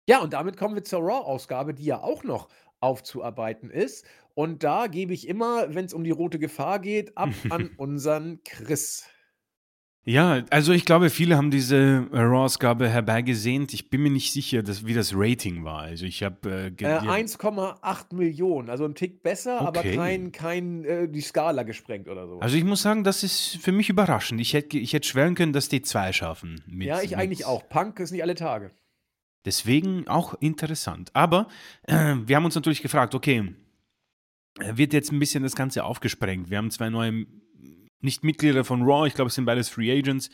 Ja, 0.07 0.21
und 0.21 0.33
damit 0.33 0.57
kommen 0.57 0.75
wir 0.75 0.83
zur 0.83 1.01
Raw-Ausgabe, 1.01 1.73
die 1.73 1.85
ja 1.85 2.01
auch 2.01 2.23
noch 2.23 2.49
aufzuarbeiten 2.81 3.69
ist. 3.69 4.05
Und 4.35 4.63
da 4.63 4.87
gebe 4.87 5.13
ich 5.13 5.27
immer, 5.27 5.73
wenn 5.73 5.85
es 5.85 5.93
um 5.93 6.03
die 6.03 6.11
rote 6.11 6.39
Gefahr 6.39 6.79
geht, 6.79 7.17
ab 7.17 7.29
an 7.49 7.69
unseren 7.77 8.43
Chris. 8.43 9.07
Ja, 10.05 10.43
also 10.49 10.73
ich 10.73 10.83
glaube, 10.83 11.09
viele 11.09 11.37
haben 11.37 11.49
diese 11.49 11.77
äh, 12.11 12.19
Raw-Ausgabe 12.19 12.89
herbeigesehnt. 12.89 13.73
Ich 13.73 13.89
bin 13.89 14.03
mir 14.03 14.09
nicht 14.09 14.33
sicher, 14.33 14.61
dass, 14.61 14.85
wie 14.85 14.93
das 14.93 15.13
Rating 15.15 15.63
war. 15.63 15.79
Also 15.83 16.05
ich 16.05 16.23
habe 16.23 16.49
äh, 16.49 16.67
Äh, 16.67 16.71
die- 16.71 16.85
1,8 16.85 18.13
Millionen, 18.13 18.69
also 18.69 18.83
ein 18.83 18.95
Tick 18.95 19.23
besser, 19.23 19.61
aber 19.61 19.79
Okay. 19.79 19.95
kein, 19.95 20.31
kein 20.33 20.83
äh, 20.83 21.07
die 21.07 21.21
Skala 21.21 21.63
gesprengt 21.63 22.09
oder 22.09 22.27
so. 22.27 22.39
Also 22.41 22.57
ich 22.57 22.65
muss 22.65 22.81
sagen, 22.81 23.05
das 23.05 23.23
ist 23.23 23.55
für 23.61 23.71
mich 23.71 23.89
überraschend. 23.89 24.41
Ich 24.41 24.53
hätte, 24.53 24.77
ich 24.77 24.91
hätte 24.91 25.07
schwören 25.07 25.35
können, 25.35 25.53
dass 25.53 25.69
die 25.69 25.81
zwei 25.81 26.11
schaffen. 26.11 26.61
mit- 26.67 26.87
ja, 26.89 27.01
ich 27.01 27.11
mit- 27.11 27.19
eigentlich 27.19 27.45
auch. 27.45 27.69
Punk 27.69 27.99
ist 28.01 28.11
nicht 28.11 28.23
alle 28.23 28.35
Tage. 28.35 28.71
Deswegen 29.45 30.07
auch 30.09 30.33
interessant. 30.41 31.11
Aber 31.13 31.47
äh, 31.83 32.15
wir 32.25 32.35
haben 32.35 32.45
uns 32.45 32.55
natürlich 32.55 32.81
gefragt, 32.81 33.15
okay, 33.15 33.53
äh, 34.59 34.75
wird 34.77 34.91
jetzt 34.91 35.13
ein 35.13 35.19
bisschen 35.19 35.43
das 35.43 35.55
Ganze 35.55 35.85
aufgesprengt? 35.85 36.49
Wir 36.49 36.57
haben 36.57 36.71
zwei 36.71 36.89
neue, 36.89 37.25
nicht 38.03 38.23
Mitglieder 38.23 38.63
von 38.63 38.83
Raw, 38.83 39.07
ich 39.07 39.13
glaube, 39.13 39.29
es 39.29 39.35
sind 39.35 39.45
beides 39.45 39.69
Free 39.69 39.91
Agents. 39.91 40.29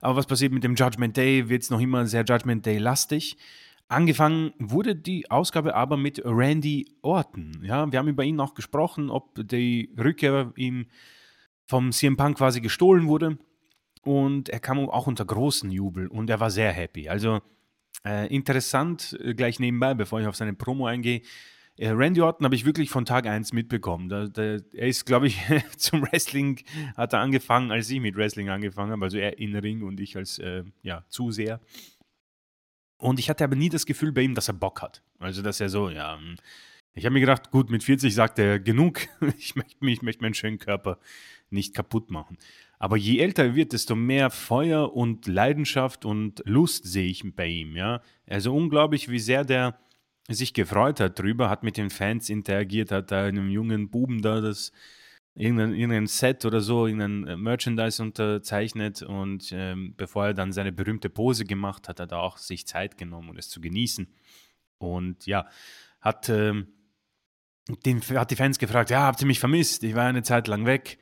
Aber 0.00 0.16
was 0.16 0.26
passiert 0.26 0.52
mit 0.52 0.64
dem 0.64 0.74
Judgment 0.74 1.16
Day? 1.16 1.48
Wird 1.48 1.62
es 1.62 1.70
noch 1.70 1.80
immer 1.80 2.06
sehr 2.06 2.24
Judgment 2.24 2.64
Day-lastig? 2.64 3.36
Angefangen 3.88 4.52
wurde 4.58 4.94
die 4.94 5.30
Ausgabe 5.30 5.74
aber 5.74 5.96
mit 5.96 6.20
Randy 6.24 6.94
Orton. 7.02 7.62
Ja, 7.62 7.90
wir 7.90 7.98
haben 7.98 8.08
über 8.08 8.22
ihn 8.22 8.38
auch 8.38 8.54
gesprochen, 8.54 9.10
ob 9.10 9.34
die 9.48 9.94
Rückkehr 9.98 10.52
ihm 10.56 10.86
vom 11.66 11.90
CM 11.92 12.16
Punk 12.16 12.38
quasi 12.38 12.60
gestohlen 12.60 13.08
wurde. 13.08 13.38
Und 14.02 14.50
er 14.50 14.60
kam 14.60 14.78
auch 14.78 15.06
unter 15.06 15.24
großen 15.24 15.70
Jubel 15.70 16.06
und 16.06 16.30
er 16.30 16.38
war 16.38 16.50
sehr 16.50 16.72
happy. 16.72 17.08
Also 17.08 17.40
äh, 18.04 18.32
interessant, 18.34 19.18
äh, 19.22 19.34
gleich 19.34 19.58
nebenbei, 19.58 19.94
bevor 19.94 20.20
ich 20.20 20.26
auf 20.26 20.36
seine 20.36 20.54
Promo 20.54 20.86
eingehe. 20.86 21.22
Äh, 21.78 21.90
Randy 21.90 22.20
Orton 22.20 22.44
habe 22.44 22.56
ich 22.56 22.64
wirklich 22.64 22.90
von 22.90 23.04
Tag 23.04 23.26
1 23.26 23.52
mitbekommen. 23.52 24.08
Da, 24.08 24.26
da, 24.26 24.42
er 24.42 24.88
ist, 24.88 25.06
glaube 25.06 25.28
ich, 25.28 25.40
zum 25.76 26.02
Wrestling 26.02 26.60
hat 26.96 27.12
er 27.12 27.20
angefangen, 27.20 27.70
als 27.70 27.88
ich 27.88 28.00
mit 28.00 28.16
Wrestling 28.16 28.50
angefangen 28.50 28.92
habe. 28.92 29.04
Also 29.04 29.16
er 29.16 29.38
in 29.38 29.54
Ring 29.56 29.82
und 29.82 30.00
ich 30.00 30.16
als 30.16 30.38
äh, 30.38 30.64
ja, 30.82 31.04
Zuseher. 31.08 31.60
Und 32.98 33.20
ich 33.20 33.30
hatte 33.30 33.44
aber 33.44 33.54
nie 33.54 33.68
das 33.68 33.86
Gefühl 33.86 34.10
bei 34.10 34.22
ihm, 34.22 34.34
dass 34.34 34.48
er 34.48 34.54
Bock 34.54 34.82
hat. 34.82 35.02
Also, 35.20 35.40
dass 35.40 35.60
er 35.60 35.68
so, 35.68 35.88
ja. 35.88 36.18
hm. 36.18 36.36
Ich 36.94 37.04
habe 37.04 37.12
mir 37.12 37.20
gedacht, 37.20 37.52
gut, 37.52 37.70
mit 37.70 37.84
40 37.84 38.12
sagt 38.12 38.40
er 38.40 38.58
genug. 38.58 39.02
ich 39.38 39.54
möchte 39.54 39.76
ich 39.86 40.02
möchte 40.02 40.22
meinen 40.22 40.34
schönen 40.34 40.58
Körper 40.58 40.98
nicht 41.48 41.74
kaputt 41.74 42.10
machen. 42.10 42.38
Aber 42.80 42.96
je 42.96 43.20
älter 43.20 43.44
er 43.44 43.54
wird, 43.54 43.72
desto 43.72 43.94
mehr 43.94 44.30
Feuer 44.30 44.92
und 44.94 45.28
Leidenschaft 45.28 46.04
und 46.04 46.42
Lust 46.44 46.84
sehe 46.84 47.08
ich 47.08 47.22
bei 47.36 47.46
ihm. 47.46 47.76
Ja? 47.76 48.02
Also 48.26 48.54
unglaublich, 48.54 49.08
wie 49.08 49.20
sehr 49.20 49.44
der 49.44 49.78
sich 50.34 50.52
gefreut 50.52 51.00
hat 51.00 51.18
drüber, 51.18 51.48
hat 51.48 51.62
mit 51.62 51.76
den 51.76 51.90
Fans 51.90 52.28
interagiert, 52.28 52.92
hat 52.92 53.10
da 53.10 53.24
einem 53.24 53.48
jungen 53.50 53.90
Buben 53.90 54.20
da 54.20 54.40
das 54.40 54.72
irgendein, 55.34 55.74
irgendein 55.74 56.06
Set 56.06 56.44
oder 56.44 56.60
so, 56.60 56.86
irgendein 56.86 57.26
äh, 57.26 57.36
Merchandise 57.36 58.02
unterzeichnet 58.02 59.02
und 59.02 59.50
ähm, 59.52 59.94
bevor 59.96 60.26
er 60.26 60.34
dann 60.34 60.52
seine 60.52 60.72
berühmte 60.72 61.08
Pose 61.08 61.44
gemacht 61.44 61.88
hat, 61.88 62.00
hat 62.00 62.12
er 62.12 62.18
auch 62.18 62.36
sich 62.36 62.66
Zeit 62.66 62.98
genommen, 62.98 63.30
um 63.30 63.38
es 63.38 63.48
zu 63.48 63.60
genießen. 63.60 64.08
Und 64.78 65.26
ja, 65.26 65.46
hat, 66.00 66.28
ähm, 66.28 66.68
den, 67.84 68.00
hat 68.02 68.30
die 68.30 68.36
Fans 68.36 68.58
gefragt, 68.58 68.90
ja, 68.90 69.02
habt 69.02 69.20
ihr 69.20 69.26
mich 69.26 69.40
vermisst? 69.40 69.82
Ich 69.84 69.94
war 69.94 70.06
eine 70.06 70.22
Zeit 70.22 70.48
lang 70.48 70.66
weg, 70.66 70.98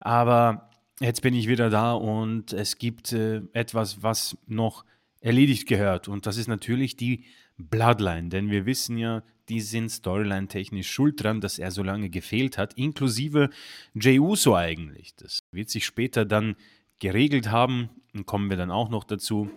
aber 0.00 0.70
jetzt 1.00 1.22
bin 1.22 1.34
ich 1.34 1.48
wieder 1.48 1.70
da 1.70 1.92
und 1.92 2.52
es 2.52 2.78
gibt 2.78 3.12
äh, 3.12 3.42
etwas, 3.52 4.02
was 4.02 4.36
noch 4.46 4.84
erledigt 5.20 5.66
gehört 5.66 6.08
und 6.08 6.26
das 6.26 6.36
ist 6.36 6.48
natürlich 6.48 6.96
die 6.96 7.24
Bloodline, 7.58 8.28
denn 8.28 8.50
wir 8.50 8.66
wissen 8.66 8.98
ja, 8.98 9.22
die 9.48 9.60
sind 9.60 9.90
storyline-technisch 9.90 10.90
schuld 10.90 11.22
dran, 11.22 11.40
dass 11.40 11.58
er 11.58 11.70
so 11.70 11.82
lange 11.82 12.10
gefehlt 12.10 12.58
hat, 12.58 12.74
inklusive 12.74 13.50
Jey 13.94 14.18
Uso 14.18 14.56
eigentlich. 14.56 15.14
Das 15.16 15.40
wird 15.52 15.70
sich 15.70 15.86
später 15.86 16.24
dann 16.24 16.56
geregelt 16.98 17.50
haben, 17.50 17.90
und 18.14 18.26
kommen 18.26 18.50
wir 18.50 18.56
dann 18.56 18.70
auch 18.70 18.88
noch 18.88 19.04
dazu. 19.04 19.50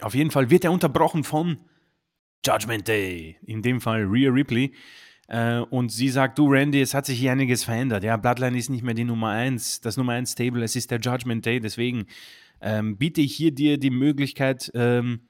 Auf 0.00 0.14
jeden 0.14 0.30
Fall 0.30 0.50
wird 0.50 0.64
er 0.64 0.72
unterbrochen 0.72 1.24
von 1.24 1.58
Judgment 2.44 2.88
Day, 2.88 3.36
in 3.44 3.62
dem 3.62 3.80
Fall 3.80 4.04
Rhea 4.04 4.30
Ripley. 4.30 4.72
Äh, 5.28 5.58
und 5.58 5.90
sie 5.90 6.08
sagt, 6.08 6.38
du 6.38 6.50
Randy, 6.50 6.80
es 6.80 6.94
hat 6.94 7.06
sich 7.06 7.18
hier 7.20 7.32
einiges 7.32 7.64
verändert. 7.64 8.02
Ja, 8.02 8.16
Bloodline 8.16 8.58
ist 8.58 8.70
nicht 8.70 8.82
mehr 8.82 8.94
die 8.94 9.04
Nummer 9.04 9.28
1, 9.28 9.82
das 9.82 9.96
Nummer 9.96 10.14
1 10.14 10.34
Table, 10.34 10.64
es 10.64 10.74
ist 10.74 10.90
der 10.90 11.00
Judgment 11.00 11.44
Day, 11.44 11.60
deswegen 11.60 12.06
ähm, 12.62 12.96
biete 12.96 13.20
ich 13.20 13.34
hier 13.36 13.52
dir 13.52 13.78
die 13.78 13.90
Möglichkeit, 13.90 14.70
ähm, 14.74 15.28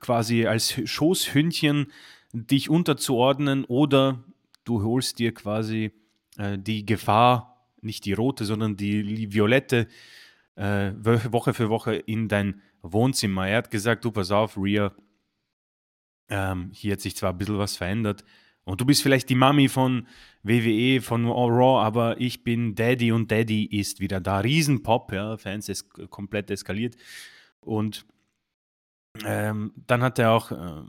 quasi 0.00 0.46
als 0.46 0.80
Schoßhündchen 0.88 1.92
dich 2.32 2.70
unterzuordnen 2.70 3.64
oder 3.64 4.24
du 4.64 4.82
holst 4.82 5.18
dir 5.18 5.32
quasi 5.32 5.92
äh, 6.36 6.58
die 6.58 6.84
Gefahr, 6.84 7.68
nicht 7.80 8.04
die 8.04 8.12
rote, 8.12 8.44
sondern 8.44 8.76
die 8.76 9.32
violette 9.32 9.88
äh, 10.56 10.92
Woche 11.02 11.54
für 11.54 11.68
Woche 11.68 11.94
in 11.94 12.28
dein 12.28 12.62
Wohnzimmer. 12.82 13.48
Er 13.48 13.58
hat 13.58 13.70
gesagt, 13.70 14.04
du 14.04 14.10
pass 14.10 14.30
auf, 14.30 14.56
Rhea, 14.56 14.92
ähm, 16.28 16.70
hier 16.72 16.92
hat 16.92 17.00
sich 17.00 17.16
zwar 17.16 17.32
ein 17.32 17.38
bisschen 17.38 17.58
was 17.58 17.76
verändert 17.76 18.24
und 18.64 18.80
du 18.80 18.86
bist 18.86 19.02
vielleicht 19.02 19.28
die 19.28 19.34
Mami 19.34 19.68
von 19.68 20.06
WWE, 20.42 21.00
von 21.02 21.26
Raw, 21.26 21.84
aber 21.84 22.20
ich 22.20 22.44
bin 22.44 22.74
Daddy 22.74 23.12
und 23.12 23.30
Daddy 23.30 23.66
ist 23.66 24.00
wieder 24.00 24.20
da. 24.20 24.38
Riesenpop, 24.38 25.12
ja, 25.12 25.36
Fans 25.36 25.68
ist 25.68 25.90
komplett 26.10 26.50
eskaliert 26.50 26.96
und 27.60 28.06
ähm, 29.24 29.72
dann 29.86 30.02
hat 30.02 30.18
er 30.18 30.32
auch 30.32 30.50
äh, 30.50 30.82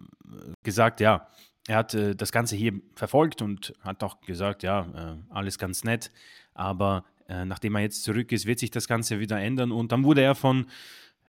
gesagt, 0.64 1.00
ja, 1.00 1.28
er 1.68 1.78
hat 1.78 1.94
äh, 1.94 2.16
das 2.16 2.32
Ganze 2.32 2.56
hier 2.56 2.74
verfolgt 2.96 3.42
und 3.42 3.74
hat 3.82 4.04
auch 4.04 4.22
gesagt, 4.22 4.64
ja, 4.64 4.82
äh, 4.82 5.34
alles 5.34 5.58
ganz 5.58 5.84
nett, 5.84 6.12
aber 6.54 7.06
äh, 7.28 7.46
nachdem 7.46 7.76
er 7.76 7.82
jetzt 7.82 8.04
zurück 8.04 8.32
ist, 8.32 8.46
wird 8.46 8.60
sich 8.60 8.72
das 8.72 8.88
Ganze 8.88 9.20
wieder 9.20 9.40
ändern. 9.40 9.72
Und 9.72 9.92
dann 9.92 10.04
wurde 10.04 10.22
er 10.22 10.36
von 10.36 10.68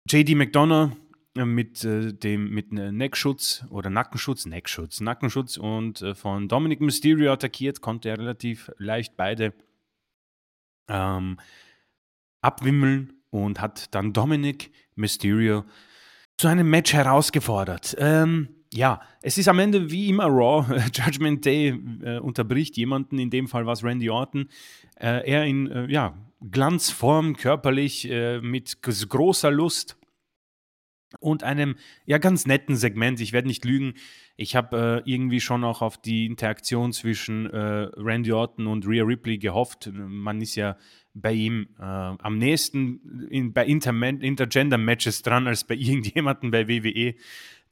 JD 0.09 0.35
McDonough 0.35 0.93
äh, 1.37 1.45
mit 1.45 1.85
äh, 1.85 2.13
dem 2.13 2.51
mit 2.51 2.73
Neckschutz 2.73 3.65
oder 3.71 3.91
Nackenschutz, 3.91 4.47
Neckschutz, 4.47 5.01
Nackenschutz 5.01 5.57
und 5.57 6.03
äh, 6.03 6.15
von 6.15 6.49
Dominic 6.49 6.81
Mysterio 6.81 7.33
attackiert, 7.33 7.81
konnte 7.81 8.09
er 8.09 8.19
relativ 8.19 8.71
leicht 8.79 9.17
beide 9.17 9.53
ähm, 10.89 11.39
abwimmeln 12.41 13.15
und 13.31 13.61
hat 13.61 13.95
dann 13.95 14.13
Dominic 14.13 14.73
Mysterio 14.97 15.65
zu 16.37 16.49
einem 16.49 16.69
Match 16.69 16.93
herausgefordert. 16.93 17.97
Ähm, 17.99 18.49
ja, 18.73 19.01
es 19.23 19.39
ist 19.39 19.49
am 19.49 19.61
Ende 19.61 19.91
wie 19.91 20.09
immer 20.09 20.27
Raw. 20.27 20.67
Judgment 20.93 21.45
Day 21.45 21.69
äh, 22.03 22.19
unterbricht 22.19 22.77
jemanden, 22.77 23.19
in 23.19 23.31
dem 23.31 23.47
Fall 23.47 23.67
war 23.67 23.75
es 23.75 23.85
Randy 23.85 24.11
Orton. 24.11 24.49
Äh, 24.97 25.31
er 25.31 25.45
in 25.45 25.71
äh, 25.71 25.87
ja, 25.87 26.19
Glanzform, 26.51 27.37
körperlich, 27.37 28.11
äh, 28.11 28.41
mit 28.41 28.83
großer 28.83 29.51
Lust 29.51 29.97
und 31.21 31.45
einem 31.45 31.77
ja 32.07 32.19
ganz 32.19 32.47
netten 32.47 32.77
Segment. 32.77 33.21
Ich 33.21 33.33
werde 33.33 33.49
nicht 33.49 33.65
lügen. 33.65 33.95
Ich 34.37 34.57
habe 34.57 35.03
äh, 35.07 35.11
irgendwie 35.11 35.41
schon 35.41 35.63
auch 35.63 35.81
auf 35.81 35.97
die 35.97 36.27
Interaktion 36.27 36.93
zwischen 36.93 37.47
äh, 37.47 37.89
Randy 37.97 38.33
Orton 38.33 38.67
und 38.67 38.87
Rhea 38.87 39.05
Ripley 39.05 39.39
gehofft. 39.39 39.91
Man 39.93 40.41
ist 40.41 40.57
ja 40.57 40.77
bei 41.15 41.33
ihm 41.33 41.69
äh, 41.79 41.83
am 41.83 42.39
nächsten 42.39 43.29
in, 43.31 43.53
bei 43.53 43.65
Inter 43.65 43.95
Intergender-Matches 44.03 45.23
dran 45.23 45.47
als 45.47 45.65
bei 45.65 45.75
irgendjemandem 45.79 46.51
bei 46.51 46.69
WWE. 46.69 47.15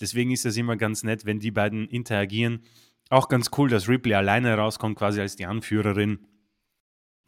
Deswegen 0.00 0.30
ist 0.30 0.46
es 0.46 0.56
immer 0.56 0.76
ganz 0.76 1.02
nett, 1.02 1.26
wenn 1.26 1.40
die 1.40 1.50
beiden 1.50 1.88
interagieren. 1.88 2.62
Auch 3.10 3.28
ganz 3.28 3.50
cool, 3.58 3.68
dass 3.68 3.88
Ripley 3.88 4.14
alleine 4.14 4.54
rauskommt, 4.54 4.96
quasi 4.96 5.20
als 5.20 5.36
die 5.36 5.44
Anführerin 5.44 6.20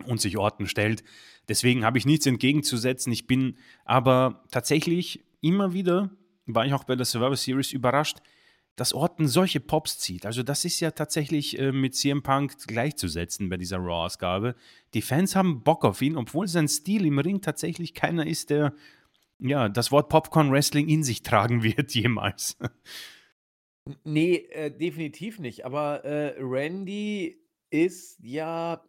und 0.06 0.20
sich 0.20 0.38
Orten 0.38 0.66
stellt. 0.66 1.04
Deswegen 1.48 1.84
habe 1.84 1.98
ich 1.98 2.06
nichts 2.06 2.26
entgegenzusetzen. 2.26 3.12
Ich 3.12 3.26
bin 3.26 3.58
aber 3.84 4.44
tatsächlich 4.50 5.24
immer 5.40 5.72
wieder, 5.74 6.10
war 6.46 6.64
ich 6.64 6.72
auch 6.72 6.84
bei 6.84 6.96
der 6.96 7.04
Survivor 7.04 7.36
Series 7.36 7.72
überrascht, 7.72 8.18
dass 8.76 8.92
Orton 8.92 9.28
solche 9.28 9.60
Pops 9.60 9.98
zieht. 9.98 10.26
Also 10.26 10.42
das 10.42 10.64
ist 10.64 10.80
ja 10.80 10.90
tatsächlich 10.90 11.58
äh, 11.58 11.72
mit 11.72 11.94
CM 11.94 12.22
Punk 12.22 12.58
gleichzusetzen 12.66 13.48
bei 13.48 13.56
dieser 13.56 13.78
Raw-Ausgabe. 13.78 14.56
Die 14.94 15.02
Fans 15.02 15.36
haben 15.36 15.62
Bock 15.62 15.84
auf 15.84 16.02
ihn, 16.02 16.16
obwohl 16.16 16.48
sein 16.48 16.68
Stil 16.68 17.06
im 17.06 17.18
Ring 17.18 17.40
tatsächlich 17.40 17.94
keiner 17.94 18.26
ist, 18.26 18.50
der 18.50 18.74
ja, 19.38 19.68
das 19.68 19.92
Wort 19.92 20.08
Popcorn 20.08 20.50
Wrestling 20.50 20.88
in 20.88 21.02
sich 21.02 21.22
tragen 21.22 21.62
wird 21.62 21.92
jemals. 21.94 22.56
Nee, 24.04 24.36
äh, 24.50 24.70
definitiv 24.70 25.38
nicht. 25.38 25.64
Aber 25.64 26.04
äh, 26.04 26.34
Randy 26.38 27.38
ist 27.70 28.18
ja 28.22 28.82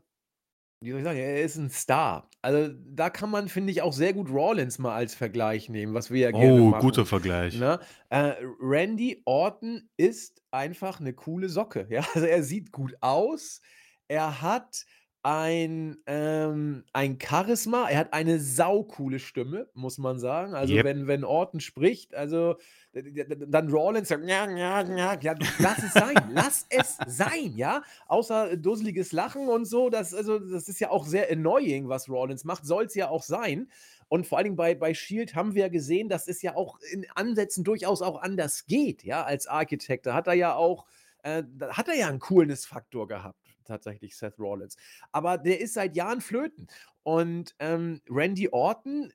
wie 0.86 0.92
soll 0.92 1.00
ich 1.00 1.06
sagen, 1.06 1.20
er 1.20 1.42
ist 1.44 1.56
ein 1.58 1.70
Star. 1.70 2.30
Also, 2.42 2.74
da 2.86 3.10
kann 3.10 3.30
man, 3.32 3.48
finde 3.50 3.72
ich, 3.72 3.82
auch 3.82 3.94
sehr 3.94 4.14
gut 4.14 4.30
Rollins 4.30 4.78
mal 4.80 4.96
als 4.96 5.16
Vergleich 5.16 5.70
nehmen, 5.70 5.94
was 5.94 6.12
wir 6.12 6.20
ja 6.22 6.32
gerne 6.32 6.62
Oh, 6.62 6.70
machen, 6.70 6.82
guter 6.82 7.06
Vergleich. 7.06 7.56
ne? 7.56 7.80
Äh, 8.10 8.34
Randy 8.60 9.22
Orton 9.26 9.90
ist 9.98 10.42
einfach 10.52 11.00
eine 11.00 11.14
coole 11.14 11.50
Socke, 11.50 11.88
ja? 11.90 12.02
Also, 12.14 12.28
er 12.28 12.44
sieht 12.44 12.72
gut 12.72 12.96
aus. 13.02 13.62
Er 14.08 14.42
hat 14.42 14.86
ein, 15.26 15.98
ähm, 16.06 16.84
ein 16.94 17.18
Charisma, 17.20 17.90
er 17.90 17.98
hat 18.00 18.14
eine 18.14 18.40
saucoole 18.40 19.18
Stimme, 19.20 19.70
muss 19.74 19.98
man 19.98 20.20
sagen. 20.20 20.54
Also, 20.54 20.76
Yep. 20.76 20.84
wenn 20.84 21.08
wenn 21.08 21.24
Orton 21.24 21.60
spricht, 21.62 22.14
also, 22.14 22.58
dann 22.94 23.70
Rollins 23.70 24.10
sagt: 24.10 24.24
„Ja, 24.30 24.50
ja, 24.50 24.82
ja“, 24.84 25.18
ja, 25.20 25.36
lass 25.58 25.82
es 25.84 25.96
sein, 25.96 26.28
lass 26.32 26.66
es 26.70 27.02
sein, 27.06 27.54
ja? 27.58 27.82
Außer 28.08 28.56
dusseliges 28.58 29.12
Lachen 29.12 29.50
und 29.50 29.66
so, 29.66 29.90
das 29.90 30.14
also, 30.14 30.40
das 30.40 30.70
ist 30.70 30.80
ja 30.80 30.92
auch 30.92 31.06
sehr 31.08 31.32
annoying, 31.32 31.90
was 31.90 32.08
Rollins 32.10 32.44
macht, 32.46 32.66
soll's 32.66 32.96
ja 32.96 33.10
auch 33.10 33.24
sein. 33.24 33.70
Und 34.08 34.28
vor 34.28 34.38
allen 34.38 34.46
Dingen 34.46 34.56
bei 34.58 34.76
bei 34.76 34.94
Shield 34.94 35.36
haben 35.36 35.56
wir 35.56 35.64
ja 35.64 35.70
gesehen, 35.70 36.10
dass 36.10 36.28
es 36.28 36.42
ja 36.44 36.56
auch 36.56 36.80
in 36.94 37.06
Ansätzen 37.16 37.64
durchaus 37.64 38.02
auch 38.04 38.22
anders 38.22 38.66
geht, 38.68 39.04
ja, 39.04 39.24
als 39.24 39.48
Architect. 39.48 40.06
Da 40.06 40.14
hat 40.14 40.28
er 40.28 40.34
ja 40.36 40.56
auch 40.56 40.86
äh, 41.24 41.44
da 41.58 41.76
hat 41.78 41.88
er 41.88 41.96
ja 41.96 42.08
'n 42.10 42.20
Coolness-Faktor 42.20 43.08
gehabt, 43.08 43.45
tatsächlich, 43.66 44.16
Seth 44.18 44.40
Rollins. 44.40 44.78
Aber 45.12 45.38
der 45.38 45.60
ist 45.60 45.74
seit 45.74 45.96
Jahren 45.96 46.22
flöten. 46.22 46.68
Und, 47.04 47.56
ähm, 47.60 48.02
Randy 48.10 48.50
Orton 48.50 49.12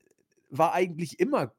war 0.49 0.73
eigentlich 0.73 1.19
immer 1.19 1.53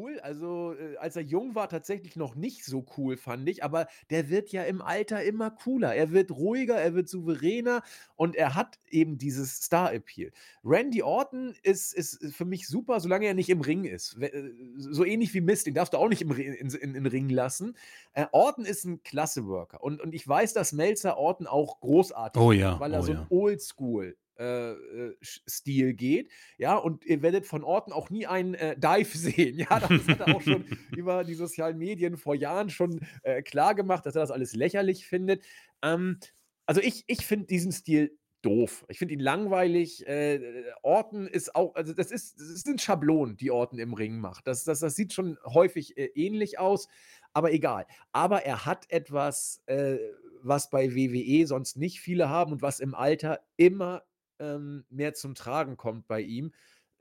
cool. 0.00 0.18
Also, 0.20 0.74
äh, 0.74 0.96
als 0.96 1.16
er 1.16 1.22
jung 1.22 1.54
war, 1.54 1.68
tatsächlich 1.68 2.16
noch 2.16 2.34
nicht 2.34 2.64
so 2.64 2.84
cool, 2.96 3.16
fand 3.16 3.48
ich, 3.48 3.62
aber 3.64 3.86
der 4.10 4.28
wird 4.30 4.50
ja 4.52 4.62
im 4.64 4.82
Alter 4.82 5.22
immer 5.22 5.50
cooler. 5.50 5.94
Er 5.94 6.10
wird 6.12 6.30
ruhiger, 6.30 6.76
er 6.80 6.94
wird 6.94 7.08
souveräner 7.08 7.82
und 8.16 8.36
er 8.36 8.54
hat 8.54 8.78
eben 8.90 9.18
dieses 9.18 9.56
Star-Appeal. 9.62 10.30
Randy 10.64 11.02
Orton 11.02 11.54
ist 11.62 11.92
ist 11.94 12.34
für 12.34 12.44
mich 12.44 12.66
super, 12.68 13.00
solange 13.00 13.26
er 13.26 13.34
nicht 13.34 13.50
im 13.50 13.60
Ring 13.60 13.84
ist. 13.84 14.16
Äh, 14.20 14.52
so 14.76 15.04
ähnlich 15.04 15.34
wie 15.34 15.40
Miz, 15.40 15.64
den 15.64 15.74
darfst 15.74 15.92
du 15.94 15.98
auch 15.98 16.08
nicht 16.08 16.22
im 16.22 16.30
in 16.32 16.54
in 16.70 16.94
in 16.94 17.06
Ring 17.06 17.28
lassen. 17.28 17.76
Äh, 18.12 18.26
Orton 18.32 18.64
ist 18.64 18.84
'n 18.84 19.02
klasse 19.02 19.46
Worker 19.46 19.82
und 19.82 20.00
und 20.00 20.14
ich 20.14 20.26
weiß, 20.26 20.52
dass 20.54 20.72
Meltzer 20.72 21.16
Orton 21.18 21.46
auch 21.46 21.80
großartig 21.80 22.44
Oh 22.44 22.52
ja, 22.52 22.80
weil 22.80 22.92
er 22.94 23.02
oh 23.02 23.04
so 23.04 23.12
'n 23.12 23.20
ja. 23.20 23.30
Oldschool 23.30 24.16
äh, 24.40 24.72
äh, 24.72 25.16
Stil 25.22 25.94
geht, 25.94 26.30
ja? 26.58 26.76
Und 26.76 27.04
ihr 27.04 27.22
werdet 27.22 27.46
von 27.46 27.62
Orton 27.62 27.92
auch 27.92 28.10
nie 28.10 28.26
einen, 28.26 28.54
äh, 28.54 28.76
Dive 28.78 29.04
sehen, 29.18 29.58
ja? 29.58 29.80
Das 29.80 30.08
hat 30.08 30.20
er 30.20 30.34
auch 30.34 30.42
schon 30.42 30.64
über 30.96 31.24
die 31.24 31.34
sozialen 31.34 31.78
Medien 31.78 32.16
vor 32.16 32.34
Jahren 32.34 32.70
schon, 32.70 33.00
äh, 33.22 33.42
klargemacht, 33.42 34.06
dass 34.06 34.16
er 34.16 34.22
das 34.22 34.30
alles 34.30 34.54
lächerlich 34.54 35.06
findet. 35.06 35.44
Ähm, 35.82 36.18
also, 36.66 36.80
ich 36.80 37.04
ich 37.06 37.26
finde 37.26 37.46
diesen 37.46 37.72
Stil 37.72 38.16
doof. 38.42 38.84
Ich 38.88 38.98
finde 38.98 39.14
ihn 39.14 39.20
langweilig. 39.20 40.06
Äh, 40.06 40.64
Orton 40.82 41.26
ist 41.26 41.54
auch 41.54 41.74
also, 41.74 41.92
das 41.92 42.10
ist 42.10 42.40
das 42.40 42.62
sind 42.62 42.80
Schablonen, 42.80 43.36
die 43.36 43.50
Orton 43.50 43.78
im 43.78 43.94
Ring 43.94 44.18
macht. 44.18 44.46
Das 44.46 44.64
das 44.64 44.80
das 44.80 44.96
sieht 44.96 45.12
schon 45.12 45.38
häufig, 45.44 45.96
äh, 45.98 46.06
ähnlich 46.14 46.58
aus, 46.58 46.88
aber 47.32 47.52
egal. 47.52 47.86
Aber 48.12 48.44
er 48.44 48.64
hat 48.66 48.90
etwas, 48.90 49.62
äh, 49.66 49.98
was 50.42 50.70
bei 50.70 50.94
WWE 50.94 51.46
sonst 51.46 51.76
nicht 51.76 52.00
viele 52.00 52.28
haben 52.28 52.52
und 52.52 52.62
was 52.62 52.80
im 52.80 52.94
Alter 52.94 53.40
immer, 53.56 54.02
ähm, 54.40 54.84
mehr 54.90 55.14
zum 55.14 55.34
Tragen 55.34 55.76
kommt 55.76 56.06
bei 56.08 56.20
ihm. 56.22 56.52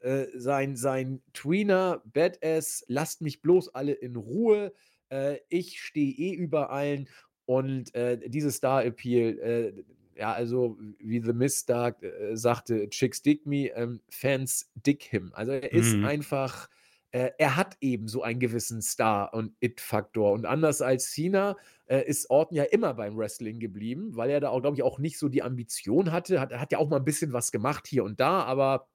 Äh, 0.02 0.28
sein 0.36 0.76
sein 0.76 1.22
Tweener 1.34 2.02
Badass: 2.06 2.86
„Lasst 2.88 3.22
mich 3.22 3.42
bloß 3.42 3.74
alle 3.76 3.94
in 3.94 4.16
Ruhe. 4.16 4.74
Äh, 5.10 5.40
ich 5.50 5.82
stehe 5.82 6.14
eh 6.14 6.34
über 6.34 6.70
allen.“ 6.72 7.10
Und, 7.46 7.96
äh, 7.96 8.30
dieses 8.30 8.58
Star-Appeal, 8.58 9.40
äh, 9.40 9.84
ja, 10.20 10.34
also, 10.34 10.78
wie 11.00 11.22
The 11.22 11.34
Miz 11.34 11.66
da, 11.66 11.90
äh, 11.90 12.36
sagte: 12.38 12.90
„Chicks 12.90 13.22
dig 13.22 13.46
me, 13.46 13.70
ähm, 13.76 14.02
Fans 14.10 14.72
dig 14.76 15.02
him.“ 15.04 15.32
Also, 15.34 15.52
er 15.54 15.74
ist 15.74 16.02
Mhm. 16.02 16.04
einfach 16.04 16.70
äh, 17.12 17.32
er 17.40 17.56
hat 17.56 17.78
eben 17.82 18.08
so 18.08 18.22
einen 18.22 18.40
gewissen 18.40 18.82
Star 18.84 19.34
und 19.34 19.56
It-Faktor. 19.62 20.32
Und 20.32 20.46
anders 20.46 20.82
als 20.82 21.12
Cena, 21.12 21.58
äh, 21.90 22.04
ist 22.08 22.30
Orton 22.32 22.58
ja 22.58 22.64
immer 22.66 22.94
beim 22.96 23.18
Wrestling 23.18 23.60
geblieben, 23.60 24.16
weil 24.18 24.30
er 24.32 24.42
da 24.42 24.50
auch, 24.50 24.62
glaube 24.62 24.78
ich, 24.78 24.84
auch 24.84 25.00
nicht 25.00 25.20
so 25.20 25.30
die 25.30 25.44
Ambition 25.44 26.12
hatte. 26.14 26.40
Hat 26.42 26.52
er 26.54 26.62
hat 26.62 26.72
ja 26.74 26.80
auch 26.80 26.90
mal 26.90 26.98
'n 27.00 27.06
bisschen 27.06 27.34
was 27.34 27.52
gemacht 27.52 27.88
hier 27.88 28.04
und 28.06 28.20
da, 28.22 28.44
aber 28.44 28.88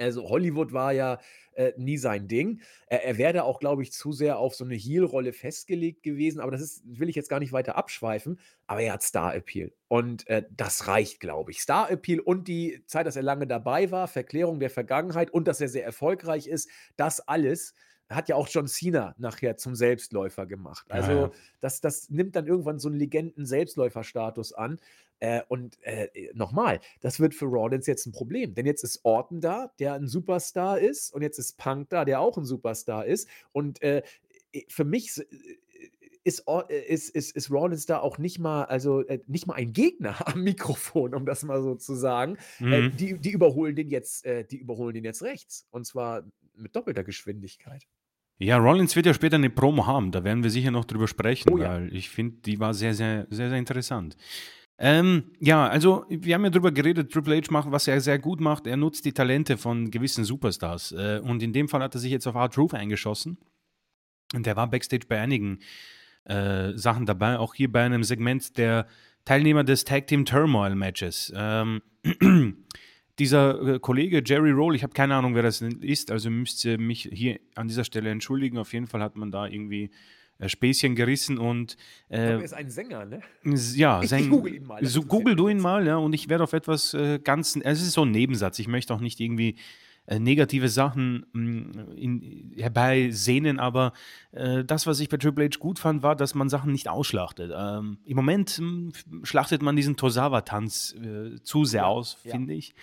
also, 0.00 0.28
Hollywood 0.30 0.72
war 0.74 0.92
ja, 0.92 1.20
äh, 1.54 1.72
nie 1.78 1.98
sein 1.98 2.28
Ding. 2.28 2.62
Er 2.88 3.04
er 3.04 3.18
wäre 3.18 3.32
da 3.34 3.42
auch, 3.44 3.60
glaube 3.60 3.82
ich, 3.82 3.92
zu 3.92 4.12
sehr 4.12 4.38
auf 4.38 4.54
so 4.56 4.64
'ne 4.64 4.74
Heel-Rolle 4.76 5.32
festgelegt 5.34 6.02
gewesen, 6.04 6.40
aber 6.40 6.52
das 6.52 6.62
ist 6.62 6.82
will 6.86 7.08
ich 7.10 7.16
jetzt 7.16 7.28
gar 7.30 7.40
nicht 7.40 7.52
weiter 7.52 7.76
abschweifen, 7.76 8.40
aber 8.68 8.82
er 8.82 8.94
hat 8.94 9.02
Star-Appeal 9.04 9.72
und, 9.88 10.26
äh, 10.28 10.44
das 10.50 10.88
reicht, 10.88 11.20
glaube 11.20 11.52
ich. 11.52 11.60
Star-Appeal 11.62 12.20
und 12.20 12.48
die 12.48 12.84
Zeit, 12.86 13.06
dass 13.06 13.16
er 13.16 13.22
lange 13.24 13.46
dabei 13.48 13.90
war, 13.92 14.08
Verklärung 14.08 14.60
der 14.60 14.70
Vergangenheit 14.70 15.30
und 15.32 15.48
dass 15.48 15.60
er 15.62 15.68
sehr 15.68 15.84
erfolgreich 15.84 16.46
ist, 16.48 16.70
das 16.96 17.20
alles 17.28 17.74
hat 18.14 18.28
ja 18.28 18.36
auch 18.36 18.48
John 18.48 18.66
Cena 18.68 19.14
nachher 19.18 19.56
zum 19.56 19.74
Selbstläufer 19.74 20.46
gemacht. 20.46 20.86
Ja, 20.88 20.92
Also, 20.92 21.30
ja. 21.30 21.32
das 21.60 21.80
das 21.80 22.10
nimmt 22.10 22.36
dann 22.36 22.46
irgendwann 22.46 22.78
so 22.78 22.88
'n 22.88 22.94
Legenden-Selbstläufer-Status 22.94 24.52
an. 24.52 24.78
Äh, 25.20 25.42
und, 25.48 25.78
äh, 25.82 26.08
noch 26.34 26.52
mal, 26.52 26.80
das 27.00 27.20
wird 27.20 27.34
für 27.34 27.46
Rollins 27.46 27.86
jetzt 27.86 28.06
'n 28.06 28.12
Problem, 28.12 28.54
denn 28.54 28.66
jetzt 28.66 28.82
ist 28.84 29.00
Orton 29.04 29.40
da, 29.40 29.72
der 29.78 29.94
'n 29.94 30.08
Superstar 30.08 30.78
ist 30.80 31.12
und 31.14 31.22
jetzt 31.22 31.38
ist 31.38 31.58
Punk 31.58 31.90
da, 31.90 32.04
der 32.04 32.20
auch 32.20 32.36
'n 32.38 32.44
Superstar 32.44 33.06
ist. 33.06 33.28
Und, 33.52 33.82
äh, 33.82 34.02
für 34.68 34.84
mich 34.84 35.16
äh, 35.18 35.24
ist 36.24 36.44
äh, 36.48 36.80
ist 36.86 37.10
ist 37.10 37.34
ist 37.36 37.50
Rollins 37.50 37.86
da 37.86 37.98
auch 38.00 38.18
nicht 38.18 38.38
mal 38.38 38.64
also, 38.64 39.00
äh, 39.06 39.20
nicht 39.26 39.46
mal 39.46 39.54
ein 39.54 39.72
Gegner 39.72 40.16
am 40.28 40.42
Mikrofon, 40.44 41.14
um 41.14 41.26
das 41.26 41.42
mal 41.44 41.62
so 41.62 41.74
zu 41.74 41.94
sagen. 41.94 42.38
Mhm. 42.60 42.92
die 42.92 43.18
die 43.18 43.30
überholen 43.32 43.76
den 43.76 43.90
jetzt 43.90 44.24
äh, 44.24 44.44
die 44.44 44.58
überholen 44.58 44.94
den 44.94 45.04
jetzt 45.04 45.22
rechts 45.22 45.66
und 45.70 45.86
zwar 45.86 46.24
mit 46.54 46.76
doppelter 46.76 47.04
Geschwindigkeit. 47.04 47.86
Ja, 48.42 48.58
Rollins 48.58 48.96
wird 48.96 49.06
ja 49.06 49.14
später 49.14 49.38
'ne 49.38 49.50
Promo 49.50 49.86
haben, 49.86 50.10
da 50.10 50.24
werden 50.24 50.42
wir 50.42 50.50
sicher 50.50 50.70
noch 50.70 50.84
drüber 50.84 51.06
sprechen, 51.08 51.50
Oh 51.52 51.58
ja. 51.58 51.70
weil 51.70 51.94
ich 51.94 52.10
finde, 52.10 52.36
die 52.44 52.58
war 52.58 52.74
sehr, 52.74 52.94
sehr 52.94 53.26
sehr, 53.30 53.48
sehr 53.50 53.58
interessant. 53.58 54.16
Ähm, 54.78 55.24
ja, 55.38 55.68
also, 55.68 56.04
wir 56.08 56.34
haben 56.34 56.42
ja 56.44 56.50
drüber 56.50 56.72
geredet, 56.72 57.12
Triple 57.12 57.36
H 57.36 57.42
macht 57.50 57.70
was 57.70 57.86
er 57.86 58.00
sehr 58.00 58.18
gut 58.18 58.40
macht, 58.40 58.66
er 58.66 58.76
nutzt 58.76 59.04
die 59.04 59.12
Talente 59.12 59.56
von 59.56 59.90
gewissen 59.92 60.24
Superstars. 60.24 60.92
Äh, 60.92 61.20
und 61.22 61.40
in 61.42 61.52
dem 61.52 61.68
Fall 61.68 61.82
hat 61.82 61.94
er 61.94 62.00
sich 62.00 62.10
jetzt 62.10 62.26
auf 62.26 62.34
R-Truth 62.34 62.74
eingeschossen. 62.74 63.38
Und 64.34 64.46
der 64.46 64.56
war 64.56 64.68
backstage 64.68 65.06
bei 65.08 65.20
einigen, 65.20 65.60
äh, 66.24 66.72
Sachen 66.76 67.06
dabei, 67.06 67.38
auch 67.38 67.54
hier 67.54 67.70
bei 67.70 67.84
einem 67.84 68.02
Segment 68.02 68.56
der 68.58 68.86
Teilnehmer 69.24 69.62
des 69.62 69.84
Tag 69.84 70.08
Team 70.08 70.24
Turmoil 70.24 70.74
Matches. 70.74 71.32
Ähm, 71.36 71.80
dieser, 73.18 73.74
äh, 73.74 73.78
Kollege 73.78 74.22
Jerry 74.24 74.50
Roll, 74.50 74.74
ich 74.74 74.82
habe 74.82 74.92
keine 74.92 75.14
Ahnung, 75.14 75.34
wer 75.34 75.42
das 75.42 75.60
ist, 75.60 76.10
also 76.10 76.30
müsst 76.30 76.64
ihr 76.64 76.78
mich 76.78 77.08
hier 77.12 77.38
an 77.54 77.68
dieser 77.68 77.84
Stelle 77.84 78.10
entschuldigen. 78.10 78.58
Auf 78.58 78.72
jeden 78.72 78.86
Fall 78.86 79.02
hat 79.02 79.16
man 79.16 79.30
da 79.30 79.46
irgendwie, 79.46 79.90
äh, 80.38 80.48
Späßchen 80.48 80.94
gerissen 80.94 81.38
und, 81.38 81.76
Ich 82.08 82.16
glaube, 82.16 82.22
äh 82.24 82.32
er 82.38 82.44
ist 82.44 82.54
ein 82.54 82.70
Sänger, 82.70 83.04
ne? 83.04 83.20
ja, 83.74 84.02
sein 84.04 84.28
google 84.30 84.54
ihn 84.54 84.64
mal, 84.66 84.84
so 84.84 85.02
google 85.02 85.36
du 85.36 85.48
ihn 85.48 85.60
mal, 85.60 85.86
ja, 85.86 85.96
und 85.96 86.12
ich 86.14 86.28
werde 86.28 86.42
auf 86.44 86.52
etwas, 86.52 86.94
äh, 86.94 87.18
ganz 87.22 87.56
es 87.62 87.82
ist 87.82 87.92
so 87.92 88.02
'n 88.02 88.10
Nebensatz. 88.10 88.58
Ich 88.58 88.66
möchte 88.68 88.92
auch 88.94 89.00
nicht 89.00 89.20
irgendwie, 89.20 89.56
äh, 90.06 90.18
negative 90.18 90.68
Sachen 90.68 91.26
mh, 91.32 91.94
in, 91.96 92.52
herbeisehnen, 92.56 93.58
aber 93.60 93.92
äh, 94.32 94.64
das, 94.64 94.86
was 94.86 95.00
ich 95.00 95.08
bei 95.08 95.16
Triple 95.16 95.44
H 95.44 95.58
gut 95.58 95.78
fand, 95.78 96.02
war, 96.02 96.16
dass 96.16 96.34
man 96.34 96.48
Sachen 96.48 96.72
nicht 96.72 96.88
ausschlachtet. 96.88 97.52
Ähm, 97.54 97.98
Im 98.04 98.16
Moment 98.16 98.58
mh, 98.58 98.92
schlachtet 99.22 99.62
man 99.62 99.76
diesen 99.76 99.96
Tosawa-Tanz 99.96 100.94
äh, 100.94 101.42
zu 101.42 101.64
sehr 101.64 101.82
ja, 101.82 101.86
aus, 101.86 102.18
ja. 102.24 102.32
finde 102.32 102.54
ich. 102.54 102.74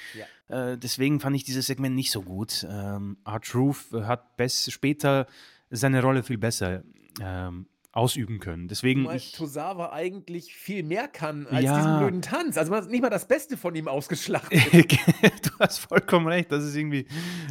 Ja. 0.47 0.71
Äh, 0.71 0.77
deswegen 0.77 1.19
fand 1.19 1.35
ich 1.35 1.43
dieses 1.43 1.67
Segment 1.67 1.95
nicht 1.95 2.11
so 2.11 2.21
gut. 2.21 2.65
Ähm, 2.69 3.17
Art 3.23 3.45
Truth 3.45 3.91
hat 3.93 4.25
später 4.69 5.27
seine 5.69 6.01
Rolle 6.01 6.23
viel 6.23 6.37
besser 6.37 6.83
ähm, 7.21 7.67
ausüben 7.91 8.39
können. 8.39 8.67
Deswegen 8.67 9.05
Weil 9.05 9.19
Tosawa 9.19 9.91
eigentlich 9.91 10.53
viel 10.53 10.83
mehr 10.83 11.07
kann 11.07 11.47
als 11.47 11.63
ja. 11.63 11.75
diesen 11.75 11.97
blöden 11.97 12.21
Tanz. 12.21 12.57
Also 12.57 12.71
man 12.71 12.83
hat 12.83 12.91
nicht 12.91 13.01
mal 13.01 13.09
das 13.09 13.27
Beste 13.27 13.57
von 13.57 13.73
ihm 13.75 13.87
ausgeschlachtet. 13.87 14.61
du 14.91 15.49
hast 15.59 15.79
vollkommen 15.79 16.27
recht, 16.27 16.51
das 16.51 16.63
ist 16.63 16.75
irgendwie 16.75 17.07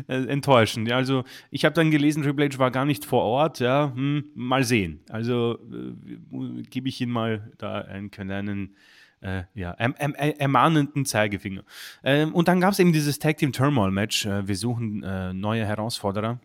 äh, 0.06 0.26
enttäuschend. 0.26 0.86
Ja, 0.88 0.96
also 0.96 1.24
ich 1.50 1.64
habe 1.64 1.74
dann 1.74 1.90
gelesen, 1.90 2.22
Triple 2.22 2.48
H 2.48 2.58
war 2.58 2.70
gar 2.70 2.84
nicht 2.84 3.04
vor 3.04 3.22
Ort. 3.24 3.58
Ja, 3.58 3.92
hm, 3.94 4.30
mal 4.34 4.62
sehen. 4.62 5.00
Also 5.08 5.58
äh, 5.72 6.62
gebe 6.62 6.88
ich 6.88 7.00
ihm 7.00 7.10
mal 7.10 7.50
da 7.58 7.80
einen 7.80 8.12
kleinen 8.12 8.76
äh, 9.20 9.42
ja, 9.54 9.72
erm 9.72 9.94
erm 9.98 10.14
ermahnenden 10.14 11.04
Zeigefinger. 11.04 11.64
Ähm, 12.04 12.32
und 12.32 12.46
dann 12.46 12.60
gab 12.60 12.72
es 12.72 12.78
eben 12.78 12.92
dieses 12.92 13.18
Tag 13.18 13.38
Team 13.38 13.52
Turmoil 13.52 13.90
Match. 13.90 14.24
Äh, 14.24 14.46
wir 14.46 14.56
suchen 14.56 15.02
äh, 15.02 15.32
neue 15.32 15.66
Herausforderer 15.66 16.38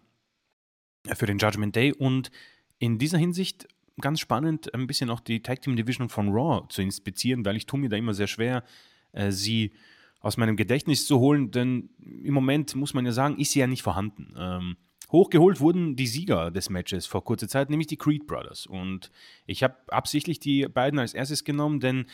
für 1.14 1.28
den 1.28 1.38
Judgment 1.38 1.76
Day 1.76 1.94
und 1.94 2.32
in 2.80 2.98
dieser 2.98 3.18
Hinsicht 3.18 3.68
ganz 4.02 4.20
spannend, 4.20 4.74
ein 4.74 4.88
bisschen 4.88 5.10
auch 5.10 5.20
die 5.20 5.42
Tag 5.42 5.62
Team 5.62 5.76
Division 5.76 6.10
von 6.10 6.30
Raw 6.30 6.68
zu 6.70 6.82
inspizieren, 6.82 7.46
weil 7.46 7.58
ich 7.58 7.66
tue 7.66 7.80
mir 7.80 7.90
da 7.90 7.98
immer 7.98 8.14
sehr 8.14 8.28
schwer, 8.28 8.64
äh, 9.12 9.32
sie 9.32 9.74
aus 10.20 10.38
meinem 10.38 10.56
Gedächtnis 10.56 11.06
zu 11.06 11.20
holen, 11.20 11.52
denn 11.52 11.90
im 12.00 12.34
Moment 12.34 12.76
muss 12.76 12.94
man 12.94 13.06
ja 13.06 13.12
sagen, 13.12 13.38
ist 13.40 13.52
sie 13.52 13.60
ja 13.60 13.68
nicht 13.68 13.84
vorhanden. 13.84 14.34
Ähm, 14.38 14.78
hochgeholt 15.12 15.60
wurden 15.60 15.96
die 15.96 16.08
Sieger 16.08 16.50
des 16.50 16.70
Matches 16.70 17.06
vor 17.06 17.24
kurzer 17.24 17.48
Zeit, 17.48 17.70
nämlich 17.70 17.88
die 17.88 17.98
Creed 17.98 18.26
Brothers. 18.26 18.66
Und 18.66 19.12
ich 19.46 19.64
habe 19.64 19.76
absichtlich 19.88 20.40
die 20.40 20.68
beiden 20.68 20.98
als 20.98 21.14
erstes 21.14 21.44
genommen, 21.44 21.82
denn 21.82 22.06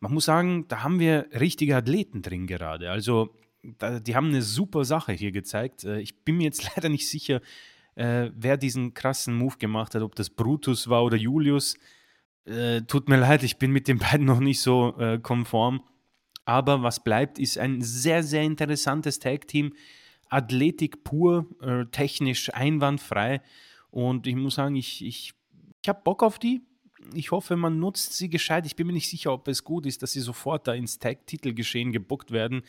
man 0.00 0.12
muss 0.12 0.26
sagen, 0.26 0.66
da 0.68 0.82
haben 0.82 1.00
wir 1.00 1.26
richtige 1.38 1.76
Athleten 1.76 2.22
drin 2.22 2.46
gerade. 2.46 2.90
Also 2.90 3.34
da, 3.78 3.98
die 3.98 4.14
haben 4.14 4.28
eine 4.28 4.42
super 4.42 4.84
Sache 4.84 5.12
hier 5.12 5.32
gezeigt. 5.32 5.84
Äh, 5.84 6.00
ich 6.00 6.24
bin 6.24 6.36
mir 6.36 6.44
jetzt 6.44 6.68
leider 6.76 6.88
nicht 6.88 7.08
sicher, 7.08 7.40
äh, 7.96 8.30
wer 8.34 8.56
diesen 8.56 8.94
krassen 8.94 9.34
Move 9.34 9.56
gemacht 9.58 9.94
hat, 9.94 10.02
ob 10.02 10.14
das 10.14 10.30
Brutus 10.30 10.88
war 10.88 11.04
oder 11.04 11.16
Julius. 11.16 11.76
Äh, 12.44 12.82
tut 12.82 13.08
mir 13.08 13.16
leid, 13.20 13.42
ich 13.42 13.58
bin 13.58 13.72
mit 13.72 13.88
den 13.88 13.98
beiden 13.98 14.26
noch 14.26 14.40
nicht 14.40 14.60
so 14.60 14.96
äh, 14.98 15.18
konform. 15.18 15.82
Aber 16.44 16.82
was 16.82 17.02
bleibt, 17.02 17.38
ist 17.40 17.58
ein 17.58 17.82
sehr, 17.82 18.22
sehr 18.22 18.42
interessantes 18.42 19.18
Tag-Team. 19.18 19.72
Athletik 20.28 21.02
pur, 21.02 21.46
äh, 21.60 21.86
technisch 21.86 22.54
einwandfrei. 22.54 23.42
Und 23.90 24.26
ich 24.26 24.36
muss 24.36 24.54
sagen, 24.56 24.76
ich, 24.76 25.04
ich, 25.04 25.34
ich 25.82 25.88
habe 25.88 26.00
Bock 26.04 26.22
auf 26.22 26.38
die. 26.38 26.62
Ich 27.14 27.30
hoffe, 27.30 27.56
man 27.56 27.78
nutzt 27.78 28.14
sie 28.14 28.28
gescheit. 28.28 28.66
Ich 28.66 28.76
bin 28.76 28.86
mir 28.86 28.92
nicht 28.92 29.08
sicher, 29.08 29.32
ob 29.32 29.48
es 29.48 29.64
gut 29.64 29.86
ist, 29.86 30.02
dass 30.02 30.12
sie 30.12 30.20
sofort 30.20 30.66
da 30.68 30.74
ins 30.74 30.98
Tag-Titelgeschehen 30.98 31.92
gebuckt 31.92 32.30
werden. 32.30 32.62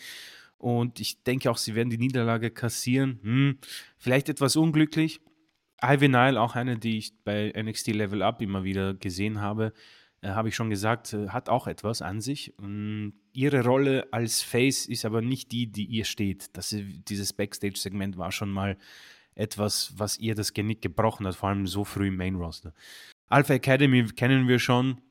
Und 0.58 1.00
ich 1.00 1.24
denke 1.24 1.52
auch, 1.52 1.58
sie 1.58 1.76
werden 1.76 1.90
die 1.90 1.98
Niederlage 1.98 2.50
kassieren. 2.52 3.20
Hm, 3.22 3.58
vielleicht 3.98 4.30
etwas 4.30 4.56
unglücklich. 4.56 5.22
Ivy 5.82 6.08
Nile, 6.08 6.42
auch 6.42 6.56
eine, 6.56 6.80
die 6.80 6.98
ich 6.98 7.14
bei 7.24 7.54
NXT 7.56 7.90
Level 7.90 8.24
Up 8.24 8.42
immer 8.42 8.64
wieder 8.64 8.96
gesehen 8.96 9.40
habe, 9.40 9.74
äh, 10.22 10.30
habe 10.30 10.50
ich 10.50 10.56
schon 10.56 10.72
gesagt, 10.72 11.14
äh, 11.14 11.30
hat 11.30 11.50
auch 11.50 11.68
etwas 11.68 12.02
an 12.02 12.22
sich. 12.22 12.58
Und 12.58 12.66
hm, 12.66 13.14
ihre 13.34 13.64
Rolle 13.64 14.08
als 14.12 14.42
Face 14.42 14.88
ist 14.88 15.06
aber 15.06 15.22
nicht 15.22 15.52
die, 15.52 15.68
die 15.68 15.86
ihr 15.86 16.06
steht. 16.06 16.58
Das, 16.58 16.76
dieses 16.76 17.34
Backstage-Segment 17.34 18.18
war 18.18 18.32
schon 18.32 18.50
mal 18.50 18.78
etwas, 19.36 19.94
was 19.98 20.18
ihr 20.18 20.34
das 20.34 20.54
Genick 20.54 20.82
gebrochen 20.82 21.28
hat, 21.28 21.36
vor 21.36 21.50
allem 21.50 21.68
so 21.68 21.84
früh 21.84 22.08
im 22.08 22.18
Main-Roster. 22.18 22.74
Alpha 23.28 23.54
Academy 23.54 24.04
kennen 24.08 24.48
wir 24.48 24.58
schon. 24.58 25.02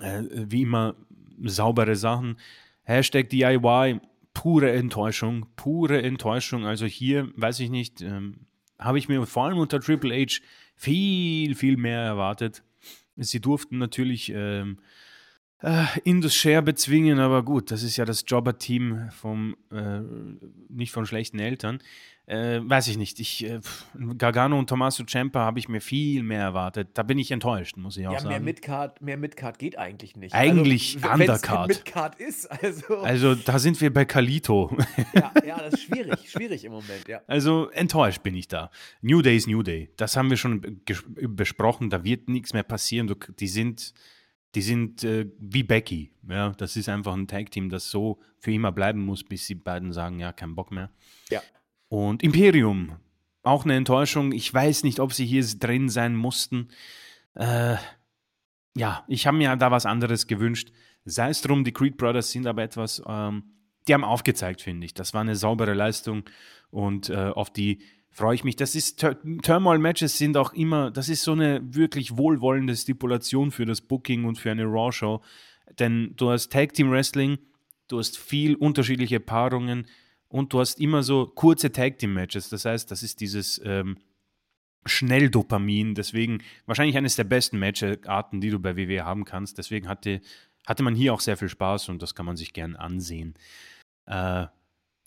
Äh, 0.00 0.22
wie 0.30 0.62
immer 0.62 0.94
saubere 1.42 1.96
Sachen. 1.96 2.36
Hashtag 2.82 3.30
DIY 3.30 4.00
pure 4.34 4.72
Enttäuschung, 4.72 5.46
pure 5.56 6.02
Enttäuschung. 6.02 6.66
Also 6.66 6.86
hier, 6.86 7.30
weiß 7.36 7.60
ich 7.60 7.70
nicht, 7.70 8.02
ähm, 8.02 8.46
habe 8.78 8.98
ich 8.98 9.08
mir 9.08 9.24
vor 9.26 9.44
allem 9.44 9.58
unter 9.58 9.80
Triple 9.80 10.14
H 10.14 10.40
viel, 10.76 11.54
viel 11.54 11.76
mehr 11.76 12.00
erwartet. 12.00 12.62
Sie 13.16 13.40
durften 13.40 13.78
natürlich 13.78 14.32
ähm, 14.34 14.78
äh, 15.60 15.84
Indus 16.02 16.34
Share 16.34 16.62
bezwingen, 16.62 17.20
aber 17.20 17.42
gut, 17.44 17.70
das 17.70 17.82
ist 17.82 17.96
ja 17.96 18.04
das 18.04 18.24
Jobber-Team 18.26 19.08
vom, 19.12 19.56
äh, 19.70 20.00
nicht 20.68 20.92
von 20.92 21.06
schlechten 21.06 21.38
Eltern. 21.38 21.78
Äh, 22.26 22.60
weiß 22.62 22.88
ich 22.88 22.96
nicht. 22.96 23.20
Ich, 23.20 23.44
äh, 23.44 23.60
Gargano 24.16 24.58
und 24.58 24.68
Tommaso 24.68 25.04
Ciampa 25.04 25.40
habe 25.40 25.58
ich 25.58 25.68
mir 25.68 25.82
viel 25.82 26.22
mehr 26.22 26.40
erwartet. 26.40 26.88
Da 26.94 27.02
bin 27.02 27.18
ich 27.18 27.30
enttäuscht, 27.30 27.76
muss 27.76 27.98
ich 27.98 28.06
auch 28.06 28.14
ja, 28.14 28.20
sagen. 28.20 28.30
Mehr 28.30 28.40
Midcard, 28.40 29.02
mehr 29.02 29.18
Midcard 29.18 29.58
geht 29.58 29.76
eigentlich 29.76 30.16
nicht. 30.16 30.34
Eigentlich 30.34 30.96
also, 31.02 31.20
Undercard. 31.22 31.68
Midcard 31.68 32.14
ist, 32.18 32.50
also. 32.50 32.96
Also 32.98 33.34
da 33.34 33.58
sind 33.58 33.78
wir 33.82 33.92
bei 33.92 34.06
Kalito. 34.06 34.74
Ja, 35.12 35.32
ja, 35.46 35.58
das 35.58 35.74
ist 35.74 35.82
schwierig, 35.82 36.30
schwierig 36.30 36.64
im 36.64 36.72
Moment, 36.72 37.06
ja. 37.08 37.20
Also 37.26 37.68
enttäuscht 37.70 38.22
bin 38.22 38.34
ich 38.34 38.48
da. 38.48 38.70
New 39.02 39.20
Day 39.20 39.36
ist 39.36 39.46
New 39.46 39.62
Day. 39.62 39.90
Das 39.98 40.16
haben 40.16 40.30
wir 40.30 40.38
schon 40.38 40.80
besprochen. 41.28 41.90
Da 41.90 42.04
wird 42.04 42.30
nichts 42.30 42.54
mehr 42.54 42.62
passieren. 42.62 43.14
Die 43.38 43.48
sind, 43.48 43.92
die 44.54 44.62
sind 44.62 45.04
äh, 45.04 45.26
wie 45.38 45.62
Becky. 45.62 46.10
Ja, 46.26 46.50
das 46.50 46.76
ist 46.76 46.88
einfach 46.88 47.12
ein 47.12 47.28
Tag-Team, 47.28 47.68
das 47.68 47.90
so 47.90 48.18
für 48.38 48.52
immer 48.52 48.72
bleiben 48.72 49.00
muss, 49.04 49.22
bis 49.22 49.46
die 49.46 49.56
beiden 49.56 49.92
sagen, 49.92 50.20
ja, 50.20 50.32
kein 50.32 50.54
Bock 50.54 50.70
mehr. 50.70 50.90
Ja. 51.28 51.42
Und 51.94 52.24
Imperium, 52.24 52.96
auch 53.44 53.64
eine 53.64 53.76
Enttäuschung. 53.76 54.32
Ich 54.32 54.52
weiß 54.52 54.82
nicht, 54.82 54.98
ob 54.98 55.12
sie 55.12 55.24
hier 55.24 55.44
drin 55.60 55.88
sein 55.88 56.16
mussten. 56.16 56.66
Äh, 57.34 57.76
ja, 58.76 59.04
ich 59.06 59.28
habe 59.28 59.36
mir 59.36 59.54
da 59.54 59.70
was 59.70 59.86
anderes 59.86 60.26
gewünscht. 60.26 60.72
Sei 61.04 61.28
es 61.28 61.40
drum, 61.40 61.62
die 61.62 61.70
Creed 61.70 61.96
Brothers 61.96 62.32
sind 62.32 62.48
aber 62.48 62.64
etwas, 62.64 63.00
ähm, 63.06 63.44
die 63.86 63.94
haben 63.94 64.02
aufgezeigt, 64.02 64.60
finde 64.60 64.86
ich. 64.86 64.94
Das 64.94 65.14
war 65.14 65.20
eine 65.20 65.36
saubere 65.36 65.72
Leistung 65.72 66.24
und 66.70 67.10
äh, 67.10 67.14
auf 67.28 67.52
die 67.52 67.82
freue 68.10 68.34
ich 68.34 68.42
mich. 68.42 68.56
Das 68.56 68.74
ist 68.74 68.98
Turmoil-Matches 69.42 70.18
sind 70.18 70.36
auch 70.36 70.52
immer, 70.52 70.90
das 70.90 71.08
ist 71.08 71.22
so 71.22 71.30
eine 71.30 71.60
wirklich 71.62 72.16
wohlwollende 72.16 72.74
Stipulation 72.74 73.52
für 73.52 73.66
das 73.66 73.80
Booking 73.80 74.24
und 74.24 74.36
für 74.36 74.50
eine 74.50 74.64
Raw-Show. 74.64 75.20
Denn 75.78 76.14
du 76.16 76.30
hast 76.30 76.50
Tag 76.50 76.72
Team 76.72 76.90
Wrestling, 76.90 77.38
du 77.86 78.00
hast 78.00 78.18
viel 78.18 78.56
unterschiedliche 78.56 79.20
Paarungen, 79.20 79.86
und 80.28 80.52
du 80.52 80.60
hast 80.60 80.80
immer 80.80 81.02
so 81.02 81.26
kurze 81.26 81.70
Tag 81.72 81.98
Team 81.98 82.14
Matches. 82.14 82.48
Das 82.48 82.64
heißt, 82.64 82.90
das 82.90 83.02
ist 83.02 83.20
dieses 83.20 83.60
ähm, 83.64 83.98
Schnelldopamin. 84.86 85.94
Deswegen 85.94 86.42
wahrscheinlich 86.66 86.96
eines 86.96 87.16
der 87.16 87.24
besten 87.24 87.58
Matcharten, 87.58 88.40
die 88.40 88.50
du 88.50 88.58
bei 88.58 88.76
WWE 88.76 89.04
haben 89.04 89.24
kannst. 89.24 89.58
Deswegen 89.58 89.88
hatte, 89.88 90.20
hatte 90.66 90.82
man 90.82 90.94
hier 90.94 91.14
auch 91.14 91.20
sehr 91.20 91.36
viel 91.36 91.48
Spaß 91.48 91.88
und 91.88 92.02
das 92.02 92.14
kann 92.14 92.26
man 92.26 92.36
sich 92.36 92.52
gern 92.52 92.76
ansehen. 92.76 93.34
Äh, 94.06 94.46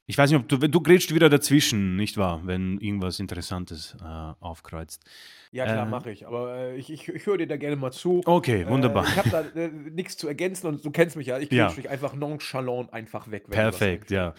ich 0.10 0.18
weiß 0.18 0.32
nicht, 0.32 0.40
ob 0.40 0.48
du, 0.48 0.58
du 0.58 0.82
grätscht 0.82 1.14
wieder 1.14 1.30
dazwischen, 1.30 1.98
nicht 1.98 2.16
wahr, 2.16 2.42
wenn 2.46 2.80
irgendwas 2.80 3.20
Interessantes 3.20 3.98
äh, 4.02 4.06
aufkreuzt. 4.40 5.04
Ja, 5.52 5.66
klar, 5.66 5.86
äh, 5.86 5.90
mache 5.90 6.12
ich. 6.12 6.26
Aber 6.26 6.56
äh, 6.56 6.78
ich, 6.78 6.90
ich, 6.90 7.10
ich 7.10 7.26
höre 7.26 7.38
dir 7.38 7.48
da 7.48 7.58
gerne 7.58 7.76
mal 7.76 7.92
zu. 7.92 8.22
Okay, 8.26 8.62
äh, 8.62 8.70
wunderbar. 8.70 9.06
ich 9.06 9.18
habe 9.18 9.30
da 9.30 9.42
äh, 9.42 9.68
nichts 9.68 10.16
zu 10.16 10.30
ergänzen 10.30 10.68
und 10.68 10.86
du 10.86 10.92
kennst 10.92 11.18
mich 11.18 11.28
ja. 11.28 11.38
Ich 11.40 11.50
grätsch 11.50 11.58
ja. 11.58 11.70
dich 11.70 11.90
einfach 11.90 12.16
nonchalant 12.16 12.94
einfach 12.94 13.30
weg. 13.30 13.50
Perfekt, 13.50 14.10
ja. 14.10 14.34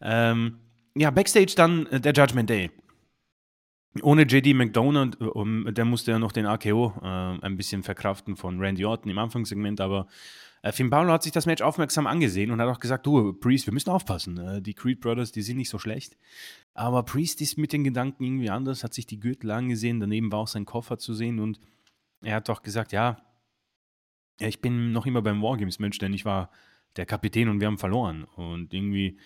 Ähm, 0.00 0.58
ja, 0.96 1.12
Backstage 1.12 1.52
dann 1.54 1.86
äh, 1.86 2.00
der 2.00 2.12
Judgment 2.12 2.50
Day. 2.50 2.72
Ohne 4.02 4.22
JD 4.22 4.54
McDonald, 4.54 5.20
um, 5.20 5.72
der 5.72 5.84
musste 5.84 6.10
ja 6.10 6.18
noch 6.18 6.32
den 6.32 6.46
AKO 6.46 6.94
ein 7.00 7.56
bisschen 7.56 7.84
verkraften 7.84 8.34
von 8.34 8.58
Randy 8.58 8.84
Orton 8.84 9.08
im 9.08 9.18
Anfangssegment, 9.18 9.80
aber 9.80 10.08
äh, 10.64 10.72
Finn 10.72 10.88
Balor 10.88 11.12
hat 11.12 11.22
sich 11.22 11.32
das 11.32 11.44
Match 11.44 11.60
aufmerksam 11.60 12.06
angesehen 12.06 12.50
und 12.50 12.58
hat 12.58 12.68
auch 12.68 12.80
gesagt, 12.80 13.06
du, 13.06 13.34
Priest, 13.34 13.66
wir 13.66 13.74
müssen 13.74 13.90
aufpassen. 13.90 14.38
Äh, 14.38 14.62
die 14.62 14.72
Creed 14.72 15.00
Brothers, 15.00 15.30
die 15.30 15.42
sind 15.42 15.58
nicht 15.58 15.68
so 15.68 15.78
schlecht. 15.78 16.16
Aber 16.72 17.02
Priest 17.02 17.42
ist 17.42 17.58
mit 17.58 17.74
den 17.74 17.84
Gedanken 17.84 18.24
irgendwie 18.24 18.48
anders, 18.48 18.82
hat 18.82 18.94
sich 18.94 19.06
die 19.06 19.20
Gürtel 19.20 19.50
angesehen, 19.50 20.00
daneben 20.00 20.32
war 20.32 20.38
auch 20.38 20.48
sein 20.48 20.64
Koffer 20.64 20.98
zu 20.98 21.12
sehen 21.12 21.38
und 21.38 21.60
er 22.22 22.36
hat 22.36 22.48
doch 22.48 22.62
gesagt, 22.62 22.92
ja, 22.92 23.18
ich 24.38 24.62
bin 24.62 24.92
noch 24.92 25.04
immer 25.04 25.20
beim 25.20 25.42
Wargames-Match, 25.42 25.98
denn 25.98 26.14
ich 26.14 26.24
war 26.24 26.50
der 26.96 27.04
Kapitän 27.04 27.50
und 27.50 27.60
wir 27.60 27.66
haben 27.66 27.78
verloren. 27.78 28.24
Und 28.24 28.72
irgendwie 28.72 29.18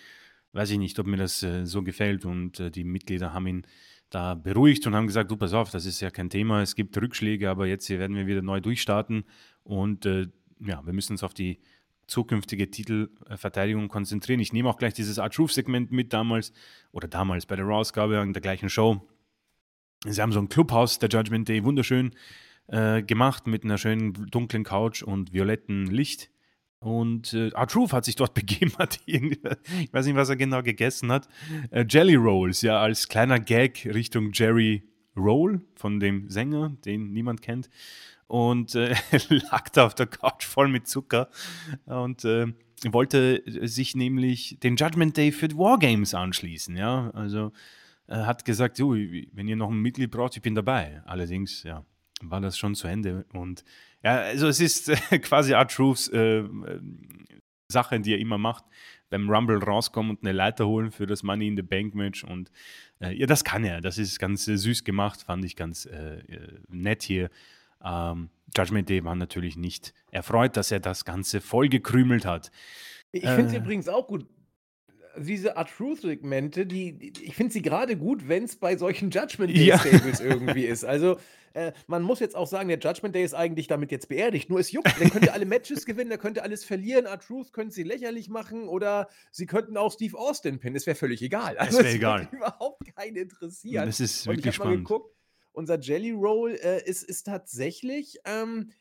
weiß 0.51 0.71
ich 0.71 0.77
nicht, 0.77 0.99
ob 0.99 1.07
mir 1.07 1.17
das 1.17 1.41
äh, 1.41 1.65
so 1.65 1.83
gefällt. 1.83 2.25
Und 2.25 2.59
äh, 2.59 2.69
die 2.69 2.83
Mitglieder 2.83 3.33
haben 3.33 3.47
ihn 3.47 3.65
da 4.09 4.35
beruhigt 4.35 4.85
und 4.87 4.95
haben 4.95 5.07
gesagt, 5.07 5.31
du 5.31 5.37
pass 5.37 5.53
auf, 5.53 5.71
das 5.71 5.85
ist 5.85 6.01
ja 6.01 6.09
kein 6.09 6.29
Thema, 6.29 6.61
es 6.61 6.75
gibt 6.75 6.97
Rückschläge, 6.97 7.49
aber 7.49 7.67
jetzt 7.67 7.89
werden 7.89 8.15
wir 8.15 8.27
wieder 8.27 8.41
neu 8.41 8.59
durchstarten 8.59 9.23
und 9.63 10.05
äh, 10.05 10.27
ja, 10.59 10.85
wir 10.85 10.93
müssen 10.93 11.13
uns 11.13 11.23
auf 11.23 11.33
die 11.33 11.59
zukünftige 12.07 12.71
Titelverteidigung 12.71 13.87
konzentrieren. 13.87 14.39
Ich 14.39 14.51
nehme 14.51 14.69
auch 14.69 14.77
gleich 14.77 14.93
dieses 14.93 15.19
Art 15.19 15.33
Truth-Segment 15.33 15.91
mit 15.91 16.11
damals 16.11 16.51
oder 16.91 17.07
damals 17.07 17.45
bei 17.45 17.55
der 17.55 17.65
Raw-Ausgabe 17.65 18.17
in 18.17 18.33
der 18.33 18.41
gleichen 18.41 18.69
Show. 18.69 19.01
Sie 20.05 20.21
haben 20.21 20.31
so 20.31 20.39
ein 20.39 20.49
Clubhaus, 20.49 20.99
der 20.99 21.09
Judgment 21.09 21.47
Day, 21.49 21.63
wunderschön 21.63 22.11
äh, 22.67 23.03
gemacht 23.03 23.47
mit 23.47 23.63
einer 23.63 23.77
schönen 23.77 24.13
dunklen 24.31 24.63
Couch 24.63 25.03
und 25.03 25.33
violetten 25.33 25.87
Licht. 25.87 26.29
Und 26.79 27.33
äh, 27.33 27.49
R-Truth 27.49 27.93
hat 27.93 28.05
sich 28.05 28.15
dort 28.15 28.33
begeben, 28.33 28.71
hat 28.77 28.99
ich 29.05 29.21
weiß 29.91 30.05
nicht, 30.05 30.15
was 30.15 30.29
er 30.29 30.37
genau 30.37 30.63
gegessen 30.63 31.11
hat. 31.11 31.27
Äh, 31.71 31.85
Jelly 31.87 32.15
Rolls, 32.15 32.61
ja, 32.61 32.79
als 32.79 33.07
kleiner 33.07 33.39
Gag 33.39 33.85
Richtung 33.85 34.31
Jerry 34.33 34.83
Roll 35.17 35.61
von 35.75 35.99
dem 35.99 36.29
Sänger, 36.29 36.69
den 36.85 37.11
niemand 37.11 37.41
kennt. 37.41 37.69
Und 38.29 38.75
äh, 38.75 38.95
lag 39.29 39.69
da 39.69 39.87
auf 39.87 39.95
der 39.95 40.05
Couch 40.05 40.45
voll 40.45 40.67
mit 40.67 40.87
Zucker 40.87 41.29
und 41.85 42.23
äh, 42.25 42.45
wollte 42.91 43.41
sich 43.67 43.95
nämlich 43.95 44.59
den 44.61 44.75
Judgment 44.75 45.17
Day 45.17 45.31
für 45.31 45.49
Wargames 45.57 46.13
anschließen, 46.13 46.77
ja. 46.77 47.09
Also 47.15 47.51
er 48.05 48.27
hat 48.27 48.45
gesagt, 48.45 48.77
so, 48.77 48.93
wenn 48.93 49.47
ihr 49.47 49.55
noch 49.55 49.71
ein 49.71 49.81
Mitglied 49.81 50.11
braucht, 50.11 50.35
ich 50.35 50.43
bin 50.43 50.53
dabei. 50.53 51.01
Allerdings, 51.05 51.63
ja, 51.63 51.83
war 52.21 52.39
das 52.39 52.55
schon 52.55 52.75
zu 52.75 52.87
Ende. 52.87 53.25
Und 53.33 53.63
ja, 54.03 54.17
also 54.17 54.47
es 54.47 54.59
ist 54.59 54.89
äh, 54.89 54.95
quasi 55.19 55.55
Art 55.55 55.71
Truths 55.71 56.07
äh, 56.09 56.43
Sache, 57.67 57.99
die 57.99 58.13
er 58.13 58.19
immer 58.19 58.37
macht, 58.37 58.63
beim 59.09 59.27
Rumble 59.27 59.57
rauskommen 59.57 60.11
und 60.11 60.23
eine 60.23 60.33
Leiter 60.33 60.67
holen 60.67 60.91
für 60.91 61.07
das 61.07 61.23
Money 61.23 61.47
in 61.47 61.55
the 61.55 61.63
Bank 61.63 61.95
Match. 61.95 62.23
Und 62.23 62.51
äh, 62.99 63.11
ja, 63.15 63.25
das 63.25 63.43
kann 63.43 63.63
er. 63.63 63.81
Das 63.81 63.97
ist 63.97 64.19
ganz 64.19 64.47
äh, 64.47 64.55
süß 64.55 64.83
gemacht, 64.83 65.23
fand 65.23 65.45
ich 65.45 65.55
ganz 65.55 65.87
äh, 65.87 66.19
äh, 66.19 66.59
nett 66.67 67.01
hier. 67.01 67.29
Ähm, 67.83 68.29
Judgment 68.55 68.89
Day 68.89 69.03
war 69.03 69.15
natürlich 69.15 69.57
nicht 69.57 69.93
erfreut, 70.11 70.57
dass 70.57 70.71
er 70.71 70.79
das 70.79 71.05
Ganze 71.05 71.41
vollgekrümelt 71.41 72.25
hat. 72.25 72.51
Ich 73.11 73.23
finde 73.23 73.47
es 73.47 73.53
übrigens 73.53 73.87
auch 73.87 74.07
gut, 74.07 74.25
diese 75.17 75.57
Art 75.57 75.69
Truth-Segmente, 75.69 76.65
die, 76.65 77.13
ich 77.21 77.35
finde 77.35 77.53
sie 77.53 77.61
gerade 77.61 77.97
gut, 77.97 78.27
wenn 78.27 78.43
es 78.43 78.55
bei 78.55 78.77
solchen 78.77 79.09
Judgment 79.09 79.55
Day-Stables 79.55 80.19
ja. 80.19 80.25
irgendwie 80.25 80.65
ist. 80.65 80.85
Also, 80.85 81.17
äh, 81.53 81.71
man 81.87 82.03
muss 82.03 82.19
jetzt 82.19 82.35
auch 82.35 82.47
sagen, 82.47 82.69
der 82.69 82.77
Judgment 82.77 83.15
Day 83.15 83.23
ist 83.23 83.33
eigentlich 83.33 83.67
damit 83.67 83.91
jetzt 83.91 84.07
beerdigt. 84.07 84.49
Nur 84.49 84.59
es 84.59 84.71
juckt. 84.71 84.99
Der 84.99 85.09
könnte 85.09 85.33
alle 85.33 85.45
Matches 85.45 85.85
gewinnen, 85.85 86.09
der 86.09 86.19
könnte 86.19 86.43
alles 86.43 86.63
verlieren. 86.63 87.07
Art 87.07 87.23
Truth 87.23 87.53
könnte 87.53 87.73
sie 87.73 87.83
lächerlich 87.83 88.29
machen 88.29 88.67
oder 88.67 89.09
sie 89.31 89.47
könnten 89.47 89.75
auch 89.77 89.91
Steve 89.91 90.17
Austin 90.17 90.59
pinnen. 90.59 90.75
Es 90.75 90.85
wäre 90.85 90.95
völlig 90.95 91.21
egal. 91.21 91.57
Also, 91.57 91.79
es 91.79 91.85
wäre 91.85 91.95
egal. 91.95 92.29
überhaupt 92.31 92.95
keinen 92.95 93.15
interessieren. 93.15 93.87
Das 93.87 93.99
ist 93.99 94.27
wirklich 94.27 94.45
Und 94.45 94.49
ich 94.49 94.55
spannend. 94.55 94.73
Mal 94.75 94.77
geguckt, 94.77 95.15
unser 95.53 95.79
Jelly 95.79 96.11
Roll 96.11 96.51
äh, 96.61 96.83
ist, 96.87 97.03
ist 97.03 97.23
tatsächlich. 97.25 98.19
Ähm, 98.25 98.71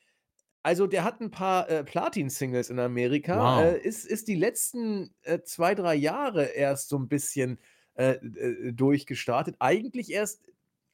also, 0.62 0.86
der 0.86 1.04
hat 1.04 1.20
ein 1.20 1.30
paar, 1.30 1.68
äh, 1.70 1.84
Platin-Singles 1.84 2.70
in 2.70 2.78
Amerika, 2.80 3.62
äh, 3.62 3.80
ist 3.80 4.04
ist 4.06 4.28
die 4.28 4.34
letzten, 4.36 5.14
äh, 5.22 5.40
2, 5.42 5.74
3 5.76 5.94
Jahre 5.94 6.44
erst 6.46 6.88
so 6.90 6.98
ein 6.98 7.08
bisschen, 7.08 7.58
äh, 7.94 8.12
äh, 8.14 8.72
durchgestartet. 8.72 9.56
Eigentlich 9.60 10.12
erst 10.12 10.50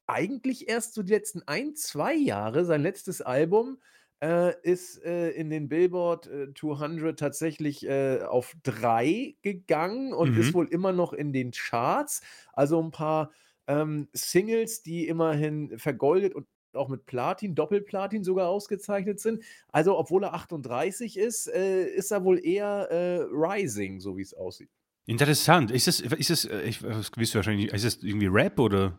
eigentlich 0.06 0.68
erst 0.68 0.94
so 0.94 1.02
die 1.02 1.12
letzten 1.12 1.42
1, 1.48 1.82
2 1.82 2.14
Jahre. 2.14 2.64
Sein 2.66 2.82
letztes 2.82 3.22
Album, 3.22 3.78
äh, 4.22 4.54
ist, 4.62 5.02
äh, 5.04 5.30
in 5.30 5.50
den 5.50 5.68
Billboard, 5.68 6.26
äh, 6.28 6.52
200 6.54 7.18
tatsächlich, 7.18 7.86
äh, 7.86 8.20
auf 8.22 8.54
3 8.64 9.36
gegangen 9.42 10.12
und 10.12 10.36
ist 10.36 10.48
mhm. 10.50 10.54
wohl 10.54 10.68
immer 10.68 10.92
noch 10.92 11.12
in 11.12 11.32
den 11.32 11.52
Charts. 11.52 12.20
Also, 12.52 12.82
ein 12.82 12.90
paar, 12.90 13.32
ähm, 13.66 14.08
Singles, 14.12 14.82
die 14.82 15.06
immerhin 15.08 15.78
vergoldet 15.78 16.34
und 16.34 16.46
auch 16.74 16.88
mit 16.88 17.06
Platin, 17.06 17.54
Doppelplatin 17.54 18.24
sogar 18.24 18.48
ausgezeichnet 18.48 19.20
sind. 19.20 19.42
Also, 19.68 19.96
obwohl 19.96 20.24
er 20.24 20.34
38 20.34 21.16
ist, 21.16 21.46
äh, 21.46 21.84
ist 21.86 22.10
er 22.10 22.24
wohl 22.24 22.44
eher 22.44 22.88
äh, 22.90 23.20
Rising, 23.30 24.00
so 24.00 24.16
wie 24.16 24.22
es 24.22 24.34
aussieht. 24.34 24.70
Interessant. 25.06 25.70
Ist 25.70 25.86
es, 25.86 26.00
ist 26.00 26.30
es, 26.30 26.44
äh, 26.46 26.62
ich, 26.62 26.80
du 27.34 27.38
wahrscheinlich, 27.38 27.72
ist 27.72 27.84
es 27.84 28.02
irgendwie 28.02 28.26
Rap 28.26 28.58
oder? 28.58 28.98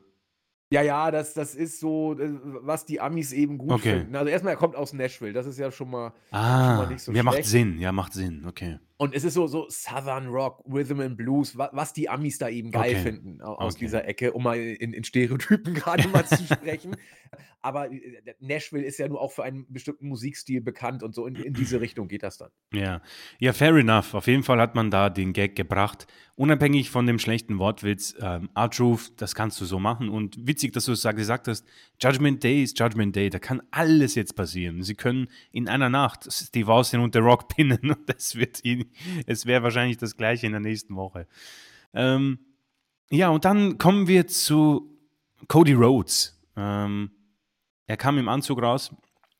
Ja, 0.71 0.81
ja, 0.81 1.11
das 1.11 1.33
das 1.33 1.53
ist 1.53 1.79
so, 1.79 2.13
äh, 2.19 2.29
was 2.41 2.85
die 2.85 2.99
Amis 2.99 3.33
eben 3.33 3.57
gut 3.57 3.71
Okay. 3.73 3.99
finden. 3.99 4.15
Also, 4.15 4.29
erstmal, 4.29 4.53
er 4.53 4.57
kommt 4.57 4.75
aus 4.75 4.93
Nashville, 4.93 5.33
das 5.33 5.45
ist 5.45 5.59
ja 5.59 5.71
schon 5.71 5.89
mal 5.91 6.11
schon 6.11 6.31
mal 6.31 6.85
Ah, 6.85 6.89
nicht 6.89 7.01
so 7.01 7.11
ja, 7.11 7.23
macht 7.23 7.35
schlecht. 7.35 7.49
Sinn. 7.49 7.79
Ja, 7.79 7.91
macht 7.91 8.13
Sinn. 8.13 8.45
Okay. 8.47 8.79
Und 8.97 9.13
es 9.13 9.23
ist 9.25 9.33
so 9.33 9.45
so 9.47 9.67
Southern 9.69 10.27
Rock, 10.27 10.63
Rhythm 10.71 11.01
and 11.01 11.17
Blues, 11.17 11.57
wa 11.57 11.69
was 11.73 11.91
die 11.91 12.07
Amis 12.07 12.37
da 12.37 12.47
eben 12.49 12.71
geil 12.71 12.91
Okay. 12.93 13.01
finden 13.03 13.41
au 13.41 13.53
aus 13.55 13.73
Okay. 13.75 13.85
dieser 13.85 14.07
Ecke, 14.07 14.31
um 14.33 14.43
mal 14.43 14.57
in 14.57 14.93
in 14.93 15.03
Stereotypen 15.03 15.73
gerade 15.73 16.07
mal 16.07 16.25
zu 16.25 16.43
sprechen. 16.45 16.95
Aber, 17.61 17.91
äh, 17.91 17.99
Nashville 18.39 18.83
ist 18.85 18.99
ja 18.99 19.07
nur 19.07 19.19
auch 19.19 19.31
für 19.31 19.43
einen 19.43 19.65
bestimmten 19.73 20.07
Musikstil 20.07 20.61
bekannt 20.61 21.01
und 21.03 21.15
so 21.15 21.25
in 21.25 21.35
in 21.35 21.53
diese 21.53 21.81
Richtung 21.81 22.07
geht 22.07 22.21
das 22.23 22.37
dann. 22.37 22.51
Ja. 22.73 23.01
Ja, 23.39 23.53
fair 23.53 23.75
enough. 23.75 24.13
Auf 24.13 24.27
jeden 24.27 24.43
Fall 24.43 24.59
hat 24.61 24.75
man 24.75 24.91
da 24.91 25.09
den 25.09 25.33
Gag 25.33 25.55
gebracht. 25.55 26.05
Unabhängig 26.35 26.89
von 26.91 27.05
dem 27.07 27.17
schlechten 27.17 27.57
Wortwitz, 27.59 28.13
ähm, 28.21 28.49
R-Truth, 28.55 29.13
das 29.17 29.35
kannst 29.35 29.59
du 29.61 29.65
so 29.65 29.79
machen. 29.79 30.09
Und 30.09 30.45
witzig, 30.45 30.73
dass 30.73 30.85
du 30.85 30.91
es 30.91 31.01
gesagt 31.03 31.47
hast, 31.47 31.65
Judgment 31.99 32.43
Day 32.43 32.61
ist 32.61 32.77
Judgment 32.79 33.15
Day. 33.15 33.29
Da 33.29 33.39
kann 33.39 33.61
alles 33.71 34.15
jetzt 34.15 34.35
passieren. 34.35 34.83
Sie 34.83 34.95
können 34.95 35.27
in 35.51 35.67
einer 35.69 35.89
Nacht 35.89 36.27
Steve 36.31 36.71
Austin 36.71 36.99
und 36.99 37.13
The 37.13 37.19
Rock 37.19 37.47
pinnen 37.55 37.79
und 37.89 38.07
das 38.07 38.35
wird 38.35 38.63
ihn, 38.63 38.84
es 39.25 39.45
wäre 39.45 39.63
wahrscheinlich 39.63 39.97
das 39.97 40.17
Gleiche 40.17 40.45
in 40.45 40.51
der 40.51 40.61
nächsten 40.61 40.95
Woche. 40.95 41.27
Ähm, 41.93 42.39
ja, 43.09 43.29
und 43.29 43.45
dann 43.45 43.77
kommen 43.77 44.07
wir 44.07 44.27
zu 44.27 44.91
Cody 45.47 45.73
Rhodes. 45.73 46.41
Ähm, 46.55 47.11
er 47.87 47.97
kam 47.97 48.17
im 48.17 48.29
Anzug 48.29 48.61
raus. 48.61 48.91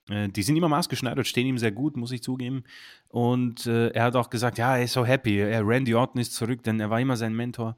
Äh, 0.09 0.29
die 0.29 0.43
sind 0.43 0.55
immer 0.55 0.69
maßgeschneidert, 0.69 1.27
stehen 1.27 1.47
ihm 1.47 1.57
sehr 1.57 1.71
gut, 1.71 1.97
muss 1.97 2.11
ich 2.11 2.21
zugeben. 2.21 2.63
Und 3.07 3.65
äh, 3.65 3.89
er 3.89 4.03
hat 4.03 4.15
auch 4.15 4.29
gesagt, 4.29 4.57
ja, 4.57 4.77
er 4.77 4.83
ist 4.83 4.93
so 4.93 5.05
happy. 5.05 5.39
Er, 5.39 5.65
Randy 5.67 5.95
Orton 5.95 6.21
ist 6.21 6.33
zurück, 6.33 6.63
denn 6.63 6.79
er 6.79 6.89
war 6.89 6.99
immer 6.99 7.17
sein 7.17 7.35
Mentor. 7.35 7.75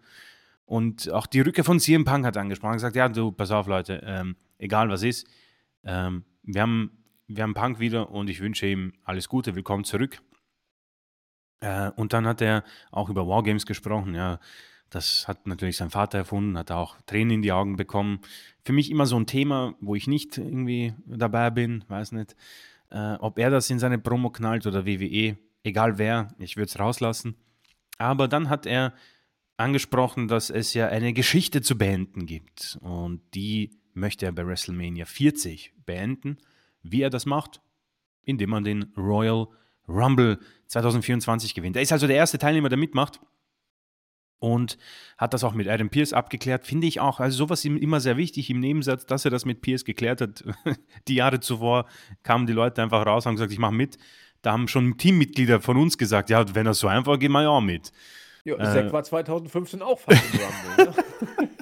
Und 0.66 1.10
auch 1.12 1.28
die 1.28 1.40
Rückkehr 1.40 1.64
von 1.64 1.80
CM 1.80 2.04
Punk 2.04 2.26
hat 2.26 2.36
angesprochen. 2.36 2.74
Gesagt, 2.74 2.96
ja, 2.96 3.08
du, 3.08 3.32
pass 3.32 3.52
auf, 3.52 3.68
Leute, 3.68 4.02
ähm, 4.06 4.36
egal 4.58 4.90
was 4.90 5.04
ist, 5.04 5.28
ähm, 5.86 6.26
wir, 6.44 6.62
haben, 6.62 6.92
wir 7.28 7.44
haben 7.44 7.54
Punk 7.54 7.80
wieder 7.80 8.12
und 8.12 8.30
ich 8.30 8.42
wünsche 8.42 8.68
ihm 8.68 8.94
alles 9.06 9.30
Gute, 9.30 9.56
willkommen 9.56 9.86
zurück. 9.86 10.22
Äh, 11.60 11.92
und 11.96 12.14
dann 12.14 12.28
hat 12.28 12.42
er 12.42 12.64
auch 12.92 13.10
über 13.10 13.28
Wargames 13.28 13.66
gesprochen, 13.66 14.16
ja. 14.16 14.40
Das 14.90 15.28
hat 15.28 15.48
natürlich 15.48 15.76
sein 15.76 15.90
Vater 15.90 16.20
erfunden, 16.20 16.58
hat 16.58 16.72
auch 16.72 16.96
Tränen 17.06 17.36
in 17.36 17.42
die 17.42 17.52
Augen 17.52 17.76
bekommen. 17.76 18.22
Für 18.64 18.72
mich 18.72 18.90
immer 18.90 19.06
so 19.06 19.20
ein 19.20 19.28
Thema, 19.28 19.76
wo 19.82 19.96
ich 19.96 20.08
nicht 20.08 20.38
irgendwie 20.38 20.94
dabei 21.06 21.50
bin, 21.50 21.84
weiß 21.90 22.14
nicht, 22.14 22.38
äh, 22.90 23.16
ob 23.16 23.38
er 23.38 23.50
das 23.50 23.70
in 23.70 23.80
seine 23.80 24.00
Promo 24.00 24.30
knallt 24.30 24.66
oder 24.66 24.86
WWE, 24.86 25.38
egal 25.64 25.98
wer, 25.98 26.30
ich 26.40 26.56
würde 26.56 26.70
es 26.70 26.80
rauslassen. 26.80 27.36
Aber 27.98 28.30
dann 28.30 28.50
hat 28.50 28.66
er 28.66 28.94
angesprochen, 29.58 30.28
dass 30.28 30.50
es 30.50 30.74
ja 30.74 30.88
eine 30.88 31.14
Geschichte 31.14 31.62
zu 31.62 31.78
beenden 31.78 32.26
gibt 32.26 32.78
und 32.82 33.22
die 33.34 33.78
möchte 33.94 34.26
er 34.26 34.32
bei 34.32 34.46
WrestleMania 34.46 35.06
40 35.06 35.74
beenden. 35.86 36.38
Wie 36.84 37.02
er 37.02 37.10
das 37.10 37.26
macht? 37.26 37.62
Indem 38.24 38.52
man 38.52 38.64
den 38.64 38.94
Royal 38.96 39.48
Rumble 39.88 40.40
2024 40.68 41.54
gewinnt. 41.54 41.76
Er 41.76 41.82
ist 41.82 41.92
also 41.92 42.08
der 42.08 42.16
erste 42.16 42.38
Teilnehmer, 42.38 42.70
der 42.70 42.78
mitmacht 42.78 43.20
und 44.40 44.78
hat 45.18 45.34
das 45.34 45.44
auch 45.44 45.54
mit 45.54 45.68
Adam 45.68 45.90
Pierce 45.90 46.14
abgeklärt, 46.14 46.66
finde 46.66 46.88
ich 46.88 47.00
auch. 47.00 47.20
Also 47.20 47.38
sowas 47.38 47.66
ihm 47.66 47.78
immer 47.78 48.00
sehr 48.00 48.18
wichtig 48.18 48.50
im 48.50 48.60
Nebensatz, 48.60 49.06
dass 49.06 49.26
er 49.26 49.32
das 49.32 49.46
mit 49.46 49.62
Pierce 49.62 49.86
geklärt 49.86 50.22
hat. 50.22 50.44
die 51.08 51.16
Jahre 51.16 51.40
zuvor 51.40 51.86
kamen 52.24 52.46
die 52.46 52.54
Leute 52.54 52.82
einfach 52.82 53.06
raus 53.06 53.26
und 53.26 53.30
haben 53.30 53.36
gesagt, 53.36 53.52
ich 53.52 53.60
mache 53.60 53.74
mit. 53.74 53.98
Da 54.42 54.52
haben 54.52 54.68
schon 54.68 54.98
Teammitglieder 54.98 55.62
von 55.62 55.78
uns 55.78 55.98
gesagt, 55.98 56.30
ja, 56.30 56.44
wenn 56.54 56.66
das 56.66 56.80
so 56.80 56.88
einfach 56.88 57.18
geht, 57.18 57.32
mal 57.32 57.44
ja 57.44 57.50
auch 57.50 57.62
mit. 57.62 57.92
Ja, 58.44 58.56
äh, 58.56 58.64
Zack 58.64 58.94
war 58.94 59.04
2015 59.04 59.82
auch 59.82 60.00
fast 60.00 60.22
im 60.34 60.40
Rumble. 60.40 61.04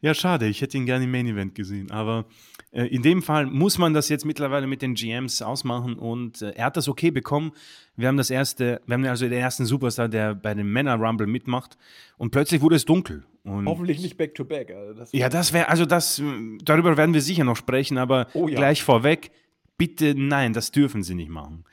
Ja, 0.00 0.14
schade, 0.14 0.46
ich 0.46 0.60
hätte 0.60 0.76
ihn 0.76 0.86
gerne 0.86 1.04
im 1.04 1.10
Main 1.10 1.26
Event 1.26 1.54
gesehen. 1.54 1.90
Aber 1.90 2.26
äh, 2.72 2.86
in 2.86 3.02
dem 3.02 3.22
Fall 3.22 3.46
muss 3.46 3.78
man 3.78 3.94
das 3.94 4.08
jetzt 4.08 4.24
mittlerweile 4.24 4.66
mit 4.66 4.82
den 4.82 4.94
GMs 4.94 5.42
ausmachen 5.42 5.94
und 5.94 6.42
äh, 6.42 6.50
er 6.50 6.66
hat 6.66 6.76
das 6.76 6.88
okay 6.88 7.10
bekommen. 7.10 7.52
Wir 7.96 8.08
haben 8.08 8.16
das 8.16 8.30
erste, 8.30 8.80
wir 8.86 8.94
haben 8.94 9.04
also 9.06 9.28
den 9.28 9.38
ersten 9.38 9.64
Superstar, 9.64 10.08
der 10.08 10.34
bei 10.34 10.54
dem 10.54 10.72
Männer 10.72 10.96
Rumble 10.96 11.26
mitmacht 11.26 11.76
und 12.18 12.30
plötzlich 12.30 12.60
wurde 12.60 12.76
es 12.76 12.84
dunkel. 12.84 13.24
Und 13.44 13.66
Hoffentlich 13.66 14.00
nicht 14.00 14.16
back 14.16 14.34
to 14.34 14.44
back. 14.44 14.70
Also 14.70 14.92
das 14.94 15.12
ja, 15.12 15.28
das 15.28 15.52
wäre, 15.52 15.68
also 15.68 15.86
das, 15.86 16.20
darüber 16.64 16.96
werden 16.96 17.14
wir 17.14 17.22
sicher 17.22 17.44
noch 17.44 17.56
sprechen, 17.56 17.96
aber 17.96 18.26
oh, 18.34 18.48
ja. 18.48 18.56
gleich 18.56 18.82
vorweg, 18.82 19.30
bitte 19.78 20.14
nein, 20.16 20.52
das 20.52 20.72
dürfen 20.72 21.02
sie 21.02 21.14
nicht 21.14 21.30
machen. 21.30 21.64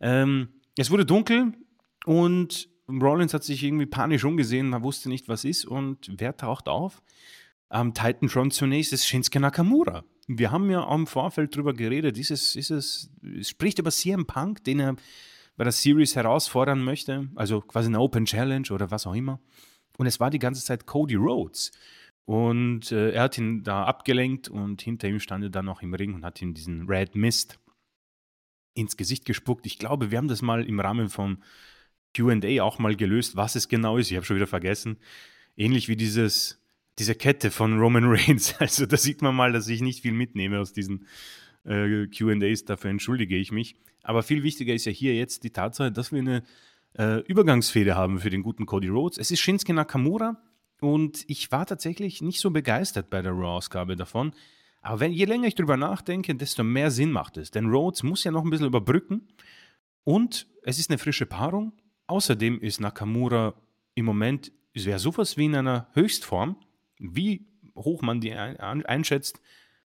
Ähm, 0.00 0.48
es 0.76 0.90
wurde 0.90 1.06
dunkel 1.06 1.52
und 2.04 2.68
Rollins 2.88 3.32
hat 3.32 3.44
sich 3.44 3.62
irgendwie 3.62 3.86
panisch 3.86 4.24
umgesehen, 4.24 4.68
man 4.68 4.82
wusste 4.82 5.08
nicht, 5.08 5.28
was 5.28 5.44
ist 5.44 5.64
und 5.64 6.10
wer 6.18 6.36
taucht 6.36 6.68
auf? 6.68 7.02
Am 7.72 7.94
Titantron 7.94 8.50
zunächst 8.50 8.92
ist 8.92 9.06
Shinsuke 9.06 9.40
Nakamura. 9.40 10.04
Wir 10.26 10.50
haben 10.50 10.70
ja 10.70 10.86
am 10.86 11.06
Vorfeld 11.06 11.56
drüber 11.56 11.72
geredet, 11.72 12.18
ist 12.18 12.30
es, 12.30 12.54
ist 12.54 12.70
es, 12.70 13.10
spricht 13.40 13.78
über 13.78 13.90
CM 13.90 14.26
Punk, 14.26 14.62
den 14.64 14.78
er 14.78 14.96
bei 15.56 15.64
der 15.64 15.72
Series 15.72 16.14
herausfordern 16.14 16.84
möchte, 16.84 17.30
also 17.34 17.62
quasi 17.62 17.88
eine 17.88 17.98
Open 17.98 18.26
Challenge 18.26 18.68
oder 18.72 18.90
was 18.90 19.06
auch 19.06 19.14
immer. 19.14 19.40
Und 19.96 20.06
es 20.06 20.20
war 20.20 20.28
die 20.28 20.38
ganze 20.38 20.62
Zeit 20.62 20.84
Cody 20.84 21.14
Rhodes. 21.14 21.72
Und 22.26 22.92
äh, 22.92 23.12
er 23.12 23.22
hat 23.22 23.38
ihn 23.38 23.62
da 23.62 23.84
abgelenkt 23.84 24.50
und 24.50 24.82
hinter 24.82 25.08
ihm 25.08 25.18
stand 25.18 25.44
er 25.44 25.50
dann 25.50 25.64
noch 25.64 25.80
im 25.80 25.94
Ring 25.94 26.12
und 26.12 26.26
hat 26.26 26.42
ihm 26.42 26.52
diesen 26.52 26.86
Red 26.86 27.14
Mist 27.14 27.58
ins 28.74 28.98
Gesicht 28.98 29.24
gespuckt. 29.24 29.64
Ich 29.64 29.78
glaube, 29.78 30.10
wir 30.10 30.18
haben 30.18 30.28
das 30.28 30.42
mal 30.42 30.62
im 30.68 30.78
Rahmen 30.78 31.08
vom 31.08 31.42
QA 32.12 32.62
auch 32.62 32.78
mal 32.78 32.96
gelöst, 32.96 33.34
was 33.34 33.54
es 33.54 33.68
genau 33.68 33.96
ist. 33.96 34.10
Ich 34.10 34.16
habe 34.18 34.26
schon 34.26 34.36
wieder 34.36 34.46
vergessen. 34.46 34.98
Ähnlich 35.56 35.88
wie 35.88 35.96
dieses, 35.96 36.61
diese 37.02 37.16
Kette 37.16 37.50
von 37.50 37.80
Roman 37.80 38.04
Reigns. 38.08 38.54
Also 38.60 38.86
da 38.86 38.96
sieht 38.96 39.22
man 39.22 39.34
mal, 39.34 39.52
dass 39.52 39.66
ich 39.66 39.80
nicht 39.80 40.02
viel 40.02 40.12
mitnehme 40.12 40.60
aus 40.60 40.72
diesen 40.72 41.06
äh, 41.64 42.06
QAs, 42.06 42.64
dafür 42.64 42.90
entschuldige 42.90 43.36
ich 43.36 43.50
mich. 43.50 43.74
Aber 44.04 44.22
viel 44.22 44.44
wichtiger 44.44 44.72
ist 44.72 44.84
ja 44.84 44.92
hier 44.92 45.14
jetzt 45.16 45.42
die 45.42 45.50
Tatsache, 45.50 45.90
dass 45.90 46.12
wir 46.12 46.20
eine 46.20 46.44
äh, 46.96 47.18
Übergangsfehde 47.26 47.96
haben 47.96 48.20
für 48.20 48.30
den 48.30 48.44
guten 48.44 48.66
Cody 48.66 48.86
Rhodes. 48.86 49.18
Es 49.18 49.32
ist 49.32 49.40
Shinsuke 49.40 49.74
Nakamura 49.74 50.40
und 50.80 51.24
ich 51.26 51.50
war 51.50 51.66
tatsächlich 51.66 52.22
nicht 52.22 52.38
so 52.38 52.52
begeistert 52.52 53.10
bei 53.10 53.20
der 53.20 53.32
Raw-Ausgabe 53.32 53.96
davon. 53.96 54.32
Aber 54.80 55.00
wenn, 55.00 55.12
je 55.12 55.24
länger 55.24 55.48
ich 55.48 55.56
drüber 55.56 55.76
nachdenke, 55.76 56.36
desto 56.36 56.62
mehr 56.62 56.92
Sinn 56.92 57.10
macht 57.10 57.36
es. 57.36 57.50
Denn 57.50 57.66
Rhodes 57.66 58.04
muss 58.04 58.22
ja 58.22 58.30
noch 58.30 58.44
ein 58.44 58.50
bisschen 58.50 58.66
überbrücken 58.66 59.26
und 60.04 60.46
es 60.62 60.78
ist 60.78 60.88
eine 60.88 60.98
frische 60.98 61.26
Paarung. 61.26 61.72
Außerdem 62.06 62.60
ist 62.60 62.80
Nakamura 62.80 63.54
im 63.96 64.04
Moment, 64.04 64.52
es 64.72 64.86
wäre 64.86 65.00
sowas 65.00 65.36
wie 65.36 65.46
in 65.46 65.56
einer 65.56 65.88
Höchstform. 65.94 66.56
Wie 67.02 67.46
hoch 67.74 68.02
man 68.02 68.20
die 68.20 68.32
einschätzt, 68.32 69.40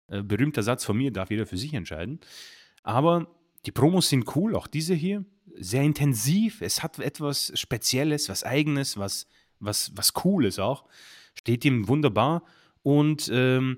äh, 0.07 0.23
berühmter 0.23 0.63
Satz 0.63 0.83
von 0.85 0.97
mir, 0.97 1.11
darf 1.11 1.31
jeder 1.31 1.45
für 1.45 1.57
sich 1.57 1.73
entscheiden. 1.73 2.19
Aber 2.83 3.27
die 3.65 3.71
Promos 3.71 4.09
sind 4.09 4.35
cool, 4.35 4.55
auch 4.55 4.67
diese 4.67 4.93
hier. 4.93 5.25
Sehr 5.55 5.83
intensiv. 5.83 6.61
Es 6.61 6.83
hat 6.83 6.99
etwas 6.99 7.51
Spezielles, 7.55 8.29
was 8.29 8.43
Eigenes, 8.43 8.97
was, 8.97 9.27
was, 9.59 9.91
was 9.95 10.13
Cooles 10.13 10.59
auch. 10.59 10.85
Steht 11.35 11.65
ihm 11.65 11.87
wunderbar. 11.87 12.43
Und 12.83 13.29
ähm, 13.33 13.77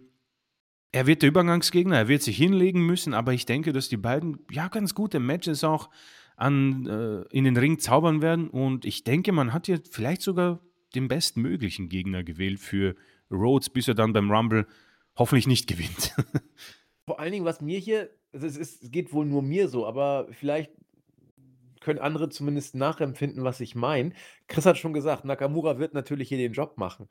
er 0.92 1.08
wird 1.08 1.24
der 1.24 1.30
Übergangsgegner, 1.30 1.98
er 1.98 2.08
wird 2.08 2.22
sich 2.22 2.38
hinlegen 2.38 2.86
müssen, 2.86 3.14
aber 3.14 3.34
ich 3.34 3.46
denke, 3.46 3.74
dass 3.74 3.90
die 3.90 3.98
beiden 3.98 4.40
ja 4.52 4.68
ganz 4.68 4.94
gute 4.94 5.20
Matches 5.20 5.64
auch 5.64 5.90
an, 6.36 6.86
äh, 6.86 7.22
in 7.36 7.44
den 7.44 7.58
Ring 7.58 7.80
zaubern 7.80 8.22
werden. 8.22 8.50
Und 8.50 8.86
ich 8.86 9.04
denke, 9.04 9.32
man 9.32 9.54
hat 9.54 9.66
hier 9.66 9.82
vielleicht 9.90 10.22
sogar 10.22 10.60
den 10.96 11.08
bestmöglichen 11.08 11.90
Gegner 11.90 12.24
gewählt 12.24 12.60
für 12.60 12.96
Rhodes, 13.34 13.70
bis 13.70 13.88
er 13.88 13.96
dann 13.96 14.14
beim 14.14 14.32
Rumble 14.32 14.68
hoffentlich 15.18 15.48
nicht 15.48 15.68
gewinnt. 15.68 16.16
Vor 17.06 17.20
allen 17.20 17.32
Dingen, 17.32 17.46
was 17.46 17.62
mir 17.62 17.80
hier, 17.80 18.10
also 18.32 18.48
es, 18.48 18.58
ist, 18.58 18.84
es 18.84 18.92
geht 18.92 19.14
wohl 19.14 19.26
nur 19.26 19.42
mir 19.42 19.68
so, 19.68 19.86
aber 19.86 20.28
vielleicht 20.32 20.72
können 21.82 22.00
andere 22.00 22.30
zumindest 22.30 22.76
nachempfinden, 22.76 23.44
was 23.44 23.60
ich 23.60 23.76
meine. 23.76 24.14
Chris 24.48 24.66
hat 24.66 24.78
schon 24.78 24.94
gesagt, 24.94 25.26
Nakamura 25.26 25.80
wird 25.80 25.94
natürlich 25.94 26.30
hier 26.30 26.38
den 26.38 26.54
Job 26.54 26.78
machen. 26.78 27.10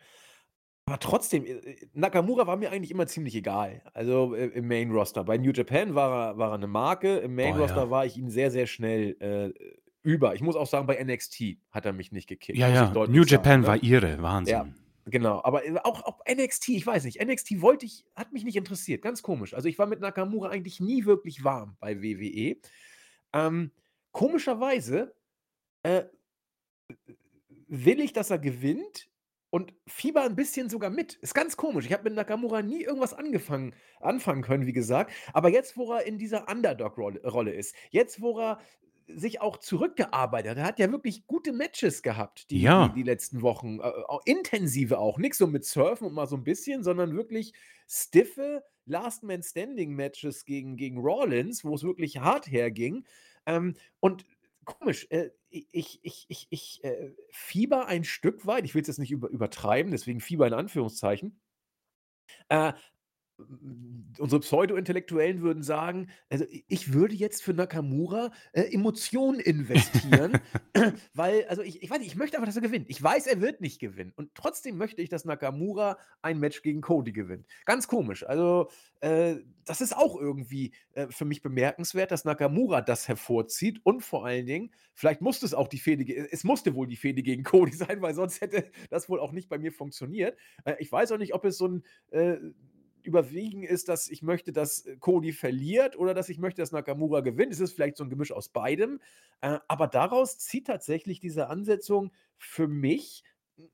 Aber 0.86 0.98
trotzdem, 0.98 1.46
äh, 1.46 1.76
Nakamura 1.92 2.46
war 2.46 2.56
mir 2.56 2.72
eigentlich 2.72 2.90
immer 2.90 3.06
ziemlich 3.06 3.36
egal. 3.36 3.82
Also 3.94 4.34
äh, 4.34 4.46
im 4.46 4.66
Main 4.66 4.90
Roster. 4.90 5.24
Bei 5.24 5.38
New 5.38 5.52
Japan 5.52 5.94
war 5.94 6.30
er, 6.30 6.38
war 6.38 6.50
er 6.50 6.54
eine 6.54 6.66
Marke. 6.66 7.18
Im 7.18 7.34
Main 7.36 7.56
Roster 7.56 7.84
ja. 7.84 7.90
war 7.90 8.04
ich 8.04 8.16
ihm 8.16 8.30
sehr, 8.30 8.50
sehr 8.50 8.66
schnell 8.66 9.16
äh, 9.20 9.52
über. 10.02 10.34
Ich 10.34 10.40
muss 10.40 10.56
auch 10.56 10.66
sagen, 10.66 10.86
bei 10.86 11.02
NXT 11.02 11.58
hat 11.70 11.86
er 11.86 11.92
mich 11.92 12.10
nicht 12.10 12.28
gekickt. 12.28 12.58
Ja, 12.58 12.68
ja. 12.68 12.92
New 12.92 13.22
Japan 13.22 13.42
sagen, 13.42 13.60
ne? 13.62 13.66
war 13.68 13.82
ihre. 13.82 14.22
Wahnsinn. 14.22 14.54
Ja. 14.54 14.66
Genau, 15.06 15.42
aber 15.42 15.64
äh, 15.66 15.78
auch, 15.82 16.02
auch 16.04 16.20
NXT, 16.30 16.70
ich 16.70 16.86
weiß 16.86 17.04
nicht, 17.04 17.22
NXT 17.22 17.60
wollte 17.60 17.86
ich, 17.86 18.04
hat 18.14 18.32
mich 18.32 18.44
nicht 18.44 18.56
interessiert, 18.56 19.02
ganz 19.02 19.22
komisch. 19.22 19.54
Also 19.54 19.68
ich 19.68 19.78
war 19.78 19.86
mit 19.86 20.00
Nakamura 20.00 20.50
eigentlich 20.50 20.80
nie 20.80 21.04
wirklich 21.04 21.44
warm 21.44 21.76
bei 21.80 22.02
WWE. 22.02 22.56
Ähm, 23.32 23.72
komischerweise 24.12 25.14
äh, 25.82 26.04
will 27.66 28.00
ich, 28.00 28.12
dass 28.12 28.30
er 28.30 28.38
gewinnt 28.38 29.08
und 29.50 29.74
fieber 29.86 30.22
ein 30.22 30.36
bisschen 30.36 30.70
sogar 30.70 30.90
mit. 30.90 31.14
Ist 31.14 31.34
ganz 31.34 31.56
komisch. 31.56 31.84
Ich 31.86 31.92
habe 31.92 32.04
mit 32.04 32.14
Nakamura 32.14 32.62
nie 32.62 32.82
irgendwas 32.82 33.12
angefangen, 33.12 33.74
anfangen 34.00 34.42
können, 34.42 34.66
wie 34.66 34.72
gesagt. 34.72 35.12
Aber 35.32 35.48
jetzt, 35.48 35.76
wo 35.76 35.92
er 35.92 36.06
in 36.06 36.16
dieser 36.18 36.48
Underdog-Rolle 36.48 37.52
ist, 37.52 37.74
jetzt, 37.90 38.20
wo 38.22 38.38
er 38.38 38.60
sich 39.06 39.40
auch 39.40 39.56
zurückgearbeitet. 39.56 40.58
Er 40.58 40.64
hat 40.64 40.78
ja 40.78 40.90
wirklich 40.90 41.26
gute 41.26 41.52
Matches 41.52 42.02
gehabt, 42.02 42.50
die, 42.50 42.62
ja. 42.62 42.88
die, 42.88 42.94
die, 42.94 43.02
letzten 43.02 43.42
Wochen. 43.42 43.80
Äh, 43.80 43.90
intensive 44.24 44.98
auch. 44.98 45.18
Nicht 45.18 45.34
so 45.34 45.46
mit 45.46 45.64
Surfen 45.64 46.06
und 46.06 46.14
mal 46.14 46.26
so 46.26 46.36
ein 46.36 46.44
bisschen, 46.44 46.82
sondern 46.82 47.16
wirklich 47.16 47.52
stiffe 47.88 48.64
Last 48.86 49.22
Man 49.22 49.42
Standing 49.42 49.94
Matches 49.94 50.44
gegen, 50.44 50.76
gegen 50.76 50.98
Rawlins, 51.00 51.64
wo 51.64 51.74
es 51.74 51.82
wirklich 51.82 52.18
hart 52.18 52.50
herging. 52.50 53.04
Ähm, 53.46 53.74
und 54.00 54.24
komisch, 54.64 55.06
äh, 55.10 55.30
ich, 55.50 56.00
ich, 56.02 56.26
ich, 56.28 56.46
ich 56.50 56.84
äh, 56.84 57.12
fieber 57.30 57.86
ein 57.86 58.04
Stück 58.04 58.46
weit, 58.46 58.64
ich 58.64 58.74
will 58.74 58.82
es 58.82 58.88
jetzt 58.88 58.98
nicht 58.98 59.10
über, 59.10 59.28
übertreiben, 59.28 59.92
deswegen 59.92 60.20
Fieber 60.20 60.46
in 60.46 60.54
Anführungszeichen. 60.54 61.40
Äh, 62.48 62.72
unsere 64.18 64.40
Pseudo-Intellektuellen 64.40 65.42
würden 65.42 65.62
sagen, 65.62 66.08
also 66.30 66.44
ich 66.68 66.92
würde 66.92 67.14
jetzt 67.14 67.42
für 67.42 67.54
Nakamura 67.54 68.30
äh, 68.52 68.62
Emotionen 68.72 69.40
investieren, 69.40 70.40
weil, 71.14 71.44
also 71.46 71.62
ich, 71.62 71.82
ich 71.82 71.90
weiß 71.90 71.98
nicht, 71.98 72.08
ich 72.08 72.16
möchte 72.16 72.36
einfach, 72.36 72.46
dass 72.46 72.56
er 72.56 72.62
gewinnt. 72.62 72.88
Ich 72.88 73.02
weiß, 73.02 73.26
er 73.26 73.40
wird 73.40 73.60
nicht 73.60 73.80
gewinnen. 73.80 74.12
Und 74.16 74.34
trotzdem 74.34 74.76
möchte 74.76 75.02
ich, 75.02 75.08
dass 75.08 75.24
Nakamura 75.24 75.98
ein 76.20 76.38
Match 76.38 76.62
gegen 76.62 76.80
Cody 76.80 77.12
gewinnt. 77.12 77.46
Ganz 77.64 77.88
komisch. 77.88 78.24
Also, 78.26 78.70
äh, 79.00 79.36
das 79.64 79.80
ist 79.80 79.96
auch 79.96 80.20
irgendwie 80.20 80.72
äh, 80.94 81.08
für 81.08 81.24
mich 81.24 81.42
bemerkenswert, 81.42 82.10
dass 82.10 82.24
Nakamura 82.24 82.80
das 82.80 83.08
hervorzieht 83.08 83.80
und 83.84 84.02
vor 84.02 84.26
allen 84.26 84.46
Dingen, 84.46 84.70
vielleicht 84.94 85.20
musste 85.20 85.46
es 85.46 85.54
auch 85.54 85.68
die 85.68 85.78
Fehde, 85.78 86.04
es 86.30 86.44
musste 86.44 86.74
wohl 86.74 86.86
die 86.86 86.96
Fehde 86.96 87.22
gegen 87.22 87.42
Cody 87.42 87.72
sein, 87.72 88.02
weil 88.02 88.14
sonst 88.14 88.40
hätte 88.40 88.70
das 88.90 89.08
wohl 89.08 89.20
auch 89.20 89.32
nicht 89.32 89.48
bei 89.48 89.58
mir 89.58 89.72
funktioniert. 89.72 90.36
Äh, 90.64 90.76
ich 90.78 90.90
weiß 90.90 91.12
auch 91.12 91.18
nicht, 91.18 91.34
ob 91.34 91.44
es 91.44 91.58
so 91.58 91.68
ein 91.68 91.82
äh, 92.10 92.36
überwiegen 93.06 93.62
ist, 93.62 93.88
dass 93.88 94.08
ich 94.08 94.22
möchte, 94.22 94.52
dass 94.52 94.86
äh, 94.86 94.96
Cody 94.96 95.32
verliert 95.32 95.96
oder 95.96 96.14
dass 96.14 96.28
ich 96.28 96.38
möchte, 96.38 96.62
dass 96.62 96.72
Nakamura 96.72 97.20
gewinnt. 97.20 97.52
Es 97.52 97.60
ist 97.60 97.72
vielleicht 97.72 97.96
so 97.96 98.04
ein 98.04 98.10
Gemisch 98.10 98.32
aus 98.32 98.48
beidem. 98.48 99.00
Äh, 99.40 99.58
aber 99.68 99.86
daraus 99.86 100.38
zieht 100.38 100.66
tatsächlich 100.66 101.20
diese 101.20 101.48
Ansetzung 101.48 102.12
für 102.36 102.68
mich 102.68 103.24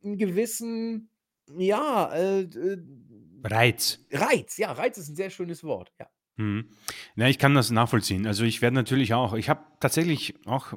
einen 0.04 0.18
gewissen, 0.18 1.10
ja, 1.56 2.12
äh, 2.12 2.42
äh, 2.42 2.78
Reiz. 3.44 4.04
Reiz, 4.10 4.56
ja, 4.56 4.72
Reiz 4.72 4.98
ist 4.98 5.08
ein 5.08 5.16
sehr 5.16 5.30
schönes 5.30 5.62
Wort, 5.64 5.92
ja. 5.98 6.08
Hm. 6.36 6.68
Ja, 7.16 7.26
ich 7.26 7.38
kann 7.38 7.54
das 7.54 7.70
nachvollziehen. 7.70 8.26
Also 8.26 8.44
ich 8.44 8.62
werde 8.62 8.76
natürlich 8.76 9.12
auch, 9.12 9.34
ich 9.34 9.48
habe 9.48 9.64
tatsächlich 9.80 10.34
auch 10.46 10.72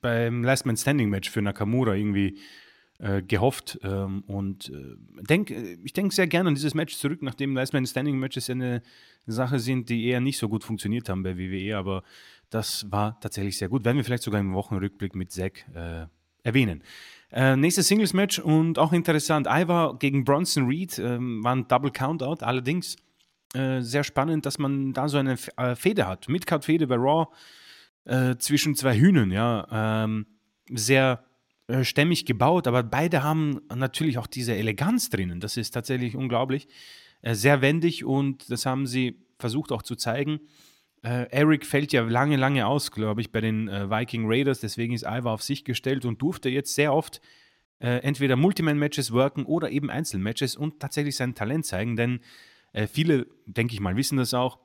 beim 0.00 0.44
Last 0.44 0.66
Man 0.66 0.76
Standing 0.76 1.10
Match 1.10 1.30
für 1.30 1.42
Nakamura 1.42 1.94
irgendwie 1.94 2.38
äh, 3.00 3.22
gehofft. 3.22 3.78
Ähm, 3.82 4.22
und 4.26 4.70
äh, 4.70 5.22
denk, 5.22 5.50
äh, 5.50 5.78
ich 5.82 5.92
denke 5.92 6.14
sehr 6.14 6.26
gerne 6.26 6.48
an 6.48 6.54
dieses 6.54 6.74
Match 6.74 6.96
zurück, 6.96 7.22
nachdem 7.22 7.54
Last 7.54 7.72
Man 7.72 7.86
Standing 7.86 8.18
Matches 8.18 8.48
ja 8.48 8.54
eine 8.54 8.82
Sache 9.26 9.58
sind, 9.58 9.88
die 9.88 10.06
eher 10.06 10.20
nicht 10.20 10.38
so 10.38 10.48
gut 10.48 10.64
funktioniert 10.64 11.08
haben 11.08 11.22
bei 11.22 11.36
WWE, 11.36 11.76
aber 11.76 12.02
das 12.50 12.90
war 12.90 13.18
tatsächlich 13.20 13.56
sehr 13.56 13.68
gut. 13.68 13.84
Werden 13.84 13.96
wir 13.96 14.04
vielleicht 14.04 14.22
sogar 14.22 14.40
im 14.40 14.54
Wochenrückblick 14.54 15.14
mit 15.14 15.30
Zack 15.30 15.66
äh, 15.74 16.06
erwähnen. 16.42 16.82
Äh, 17.32 17.56
nächstes 17.56 17.88
Singles-Match 17.88 18.40
und 18.40 18.78
auch 18.78 18.92
interessant. 18.92 19.46
Ivar 19.48 19.98
gegen 19.98 20.24
Bronson 20.24 20.66
Reed 20.66 20.98
ähm, 20.98 21.44
war 21.44 21.54
ein 21.54 21.68
Double 21.68 21.92
Countout, 21.92 22.44
allerdings 22.44 22.96
äh, 23.54 23.80
sehr 23.80 24.04
spannend, 24.04 24.46
dass 24.46 24.58
man 24.58 24.92
da 24.92 25.08
so 25.08 25.18
eine 25.18 25.36
äh, 25.56 25.74
Fehde 25.74 26.06
hat. 26.06 26.28
Midcard-Fehde 26.28 26.86
bei 26.86 26.96
Raw 26.96 27.28
äh, 28.04 28.36
zwischen 28.36 28.74
zwei 28.74 28.98
Hühnern, 28.98 29.30
ja. 29.30 30.04
Ähm, 30.04 30.26
sehr 30.72 31.24
äh, 31.70 31.84
stämmig 31.84 32.26
gebaut, 32.26 32.66
aber 32.66 32.82
beide 32.82 33.22
haben 33.22 33.60
natürlich 33.74 34.18
auch 34.18 34.26
diese 34.26 34.54
Eleganz 34.54 35.08
drinnen. 35.08 35.40
Das 35.40 35.56
ist 35.56 35.70
tatsächlich 35.70 36.16
unglaublich. 36.16 36.68
Äh, 37.22 37.34
sehr 37.34 37.60
wendig 37.60 38.04
und 38.04 38.50
das 38.50 38.66
haben 38.66 38.86
sie 38.86 39.22
versucht 39.38 39.72
auch 39.72 39.82
zu 39.82 39.96
zeigen. 39.96 40.40
Äh, 41.02 41.30
Eric 41.30 41.64
fällt 41.64 41.92
ja 41.92 42.02
lange, 42.02 42.36
lange 42.36 42.66
aus, 42.66 42.90
glaube 42.90 43.20
ich, 43.20 43.32
bei 43.32 43.40
den 43.40 43.68
Viking 43.68 44.24
Raiders. 44.26 44.60
Deswegen 44.60 44.92
ist 44.92 45.04
Ivar 45.04 45.32
auf 45.32 45.42
sich 45.42 45.64
gestellt 45.64 46.04
und 46.04 46.20
durfte 46.20 46.48
jetzt 46.48 46.74
sehr 46.74 46.92
oft 46.92 47.20
entweder 47.78 48.36
Multiman-Matches 48.36 49.10
worken 49.10 49.46
oder 49.46 49.70
eben 49.70 49.88
Einzelmatches 49.88 50.54
und 50.54 50.80
tatsächlich 50.80 51.16
sein 51.16 51.34
Talent 51.34 51.64
zeigen. 51.64 51.96
Denn 51.96 52.20
viele, 52.92 53.26
denke 53.46 53.72
ich 53.72 53.80
mal, 53.80 53.96
wissen 53.96 54.18
das 54.18 54.34
auch 54.34 54.58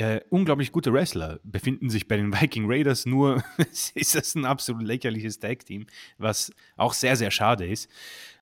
äh, 0.00 0.22
unglaublich 0.30 0.72
gute 0.72 0.94
Wrestler 0.94 1.40
befinden 1.44 1.90
sich 1.90 2.08
bei 2.08 2.16
den 2.16 2.32
Viking 2.40 2.64
Raiders, 2.66 3.04
nur 3.04 3.42
ist 3.94 4.14
das 4.14 4.34
ein 4.34 4.46
absolut 4.46 4.82
lächerliches 4.82 5.38
Tag-Team, 5.38 5.86
was 6.16 6.52
auch 6.76 6.94
sehr, 6.94 7.16
sehr 7.16 7.30
schade 7.30 7.66
ist. 7.66 7.90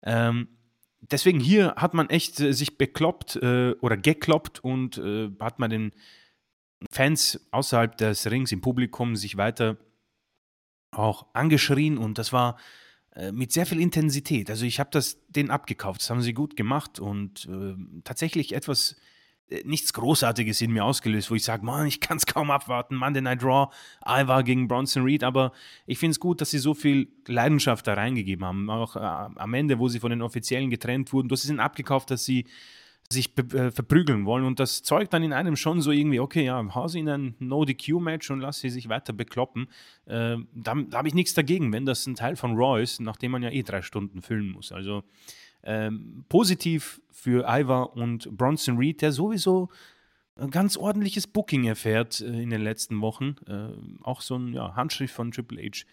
Ähm, 0.04 0.48
deswegen 1.00 1.40
hier 1.40 1.74
hat 1.76 1.94
man 1.94 2.11
echt 2.11 2.38
äh, 2.40 2.52
sich 2.52 2.78
bekloppt 2.78 3.36
äh, 3.36 3.72
oder 3.80 3.96
gekloppt 3.96 4.61
und 4.61 4.98
äh, 4.98 5.30
hat 5.40 5.59
man 5.59 5.70
den 5.70 5.92
Fans 6.92 7.48
außerhalb 7.50 7.96
des 7.96 8.30
Rings 8.30 8.52
im 8.52 8.61
Publikum 8.61 9.16
sich 9.16 9.36
weiter 9.36 9.78
auch 10.92 11.26
angeschrien 11.34 11.98
und 11.98 12.18
das 12.18 12.32
war 12.32 12.56
äh, 13.16 13.32
mit 13.32 13.52
sehr 13.52 13.66
viel 13.66 13.80
Intensität. 13.80 14.48
Also 14.48 14.64
ich 14.64 14.78
habe 14.78 14.90
das 14.92 15.18
denen 15.28 15.50
abgekauft, 15.50 16.02
das 16.02 16.11
haben 16.11 16.22
sie 16.22 16.34
gut 16.34 16.54
gemacht 16.54 17.00
und 17.00 17.46
äh, 17.46 17.74
tatsächlich 18.04 18.54
etwas 18.54 18.94
nichts 19.64 19.92
Großartiges 19.92 20.61
in 20.61 20.72
mir 20.72 20.84
ausgelöst, 20.84 21.30
wo 21.30 21.34
ich 21.34 21.44
sage, 21.44 21.64
Mann, 21.64 21.86
ich 21.86 22.01
kann 22.01 22.16
es 22.18 22.26
kaum 22.26 22.51
abwarten, 22.51 22.96
Monday 22.96 23.22
Night 23.22 23.42
Raw, 23.42 23.72
Ivar 24.07 24.42
gegen 24.42 24.68
Bronson 24.68 25.05
Reed, 25.05 25.24
aber 25.24 25.53
ich 25.86 25.99
finde 25.99 26.12
es 26.12 26.20
gut, 26.20 26.40
dass 26.40 26.51
sie 26.51 26.59
so 26.59 26.74
viel 26.74 27.09
Leidenschaft 27.26 27.86
da 27.86 27.94
reingegeben 27.94 28.44
haben, 28.44 28.68
auch 28.70 28.96
äh, 28.96 29.01
am 29.01 29.55
Ende, 29.55 29.78
wo 29.78 29.88
sie 29.88 30.01
von 30.01 30.11
den 30.11 30.22
Offiziellen 30.22 30.70
getrennt 30.70 31.12
wurden, 31.12 31.28
du 31.28 31.34
hast 31.34 31.49
ihnen 31.49 31.61
abgekauft, 31.61 32.11
dass 32.11 32.24
sie 32.24 32.44
sich 33.11 33.32
äh, 33.38 33.70
verprügeln 33.70 34.26
wollen 34.26 34.44
und 34.44 34.61
das 34.61 34.82
zeugt 34.82 35.14
dann 35.14 35.22
in 35.22 35.32
einem 35.32 35.57
schon 35.57 35.80
so 35.80 35.90
irgendwie, 35.90 36.20
okay, 36.20 36.44
ja, 36.44 36.62
hau 36.74 36.88
sie 36.88 36.99
in 36.99 37.09
ein 37.09 37.34
No-DQ-Match 37.38 38.30
und 38.30 38.40
lass 38.40 38.61
sie 38.61 38.68
sich 38.68 38.90
weiter 38.90 39.14
bekloppen. 39.14 39.68
Äh, 40.05 40.36
da, 40.55 40.74
da 40.74 40.99
habe 40.99 41.09
ich 41.09 41.14
nichts 41.14 41.32
dagegen, 41.32 41.72
wenn 41.72 41.86
das 41.86 42.07
ein 42.07 42.16
Teil 42.16 42.36
von 42.36 42.55
Raw 42.55 42.82
ist, 42.82 43.01
nachdem 43.01 43.30
man 43.30 43.42
ja 43.42 43.49
eh 43.49 43.62
drei 43.62 43.80
Stunden 43.80 44.20
füllen 44.20 44.51
muss. 44.51 44.72
Also 44.72 45.05
ähm, 45.62 46.24
positiv 46.28 47.00
für 47.11 47.46
Ivar 47.48 47.96
und 47.96 48.36
Bronson 48.36 48.78
Reed, 48.78 49.02
der 49.02 49.12
sowieso 49.12 49.68
ein 50.36 50.50
ganz 50.50 50.76
ordentliches 50.76 51.26
Booking 51.26 51.64
erfährt 51.64 52.20
äh, 52.20 52.42
in 52.42 52.50
den 52.50 52.62
letzten 52.62 53.00
Wochen. 53.00 53.36
Äh, 53.46 54.04
auch 54.04 54.20
so 54.20 54.36
ein 54.36 54.52
ja, 54.54 54.74
Handschrift 54.76 55.14
von 55.14 55.30
Triple 55.32 55.62
H, 55.62 55.84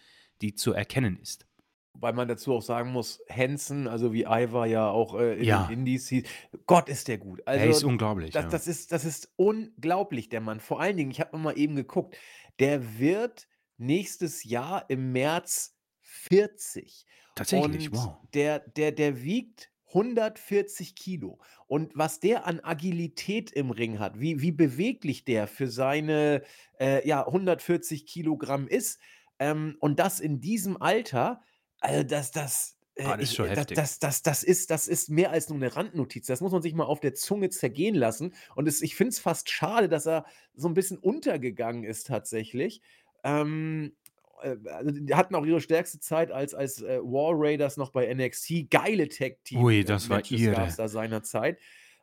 die 0.42 0.54
zu 0.54 0.74
erkennen 0.74 1.18
ist. 1.22 1.46
Weil 1.94 2.14
man 2.14 2.28
dazu 2.28 2.54
auch 2.54 2.62
sagen 2.62 2.92
muss, 2.92 3.22
Hansen, 3.30 3.88
also 3.88 4.12
wie 4.12 4.24
Ivar 4.24 4.66
ja 4.66 4.90
auch 4.90 5.18
äh, 5.18 5.38
in 5.38 5.46
ja. 5.46 5.64
den 5.64 5.80
Indies 5.80 6.10
hieß, 6.10 6.26
Gott 6.68 6.90
ist 6.90 7.08
der 7.08 7.18
gut. 7.18 7.42
Also, 7.46 7.64
er 7.64 7.70
ist 7.70 7.84
unglaublich. 7.84 8.32
Das, 8.32 8.44
ja. 8.44 8.50
das, 8.50 8.68
ist, 8.68 8.92
das 8.92 9.06
ist 9.06 9.32
unglaublich, 9.38 10.30
der 10.30 10.42
Mann. 10.42 10.60
Vor 10.60 10.82
allen 10.82 10.98
Dingen, 10.98 11.12
ich 11.12 11.22
habe 11.22 11.38
mal 11.38 11.58
eben 11.58 11.76
geguckt, 11.76 12.16
der 12.60 13.00
wird 13.00 13.48
nächstes 13.78 14.44
Jahr 14.44 14.86
im 14.90 15.12
März 15.12 15.75
40. 16.16 17.06
Tatsächlich, 17.36 17.92
Und 17.92 17.98
wow. 17.98 18.18
der, 18.34 18.60
der, 18.60 18.92
der 18.92 19.22
wiegt 19.24 19.72
140 19.90 20.96
Kilo. 20.96 21.40
Und 21.68 21.92
was 21.96 22.20
der 22.20 22.46
an 22.46 22.60
Agilität 22.60 23.52
im 23.52 23.72
Ring 23.72 24.00
hat, 24.00 24.20
wie, 24.20 24.42
wie 24.42 24.52
beweglich 24.52 25.26
der 25.26 25.48
für 25.48 25.68
seine 25.68 26.44
äh, 26.80 27.08
ja, 27.08 27.26
140 27.26 28.06
Kilogramm 28.06 28.68
ist, 28.68 29.00
ähm, 29.40 29.76
und 29.80 30.00
das 30.00 30.20
in 30.20 30.40
diesem 30.40 30.82
Alter, 30.82 31.42
also 31.80 32.04
das, 32.04 32.32
das, 32.32 32.78
äh, 32.96 33.04
Ah, 33.04 33.18
das 33.18 33.24
ist 33.24 33.32
ich, 33.32 33.36
schon 33.36 33.46
äh, 33.48 33.50
das, 33.50 33.58
heftig. 33.60 33.76
das, 33.76 34.00
das, 34.00 34.22
das, 34.22 34.44
ist, 34.44 34.70
das 34.70 34.88
ist 34.88 35.10
mehr 35.10 35.32
als 35.32 35.50
nur 35.50 35.58
eine 35.58 35.76
Randnotiz. 35.76 36.28
Das 36.28 36.42
muss 36.42 36.52
man 36.52 36.62
sich 36.62 36.74
mal 36.74 36.86
auf 36.86 37.00
der 37.00 37.14
Zunge 37.14 37.50
zergehen 37.50 37.96
lassen. 37.96 38.34
Und 38.56 38.68
es, 38.68 38.82
ich 38.82 38.96
finde 38.96 39.10
es 39.10 39.20
fast 39.20 39.50
schade, 39.50 39.90
dass 39.90 40.06
er 40.06 40.26
so 40.56 40.68
ein 40.68 40.74
bisschen 40.74 40.98
untergegangen 40.98 41.84
ist 41.84 42.08
tatsächlich. 42.08 42.82
Ähm, 43.24 43.96
äh, 44.46 44.70
also 44.70 44.92
die 44.92 45.16
hatten 45.16 45.36
auch 45.36 45.46
ihre 45.46 45.62
stärkste 45.62 46.00
Zeit 46.00 46.32
als, 46.32 46.54
als 46.54 46.82
äh, 46.82 47.00
War 47.02 47.34
Raiders 47.36 47.78
noch 47.78 47.92
bei 47.92 48.14
NXT. 48.14 48.70
Geile 48.70 49.10
Tag-Team. 49.10 49.64
Ui, 49.64 49.80
äh, 49.80 49.84
das 49.84 50.10
war 50.10 50.18
Matches 50.18 50.46
gab 50.46 50.68
es 50.68 50.76
da 50.76 50.88
seinerzeit. 50.88 51.58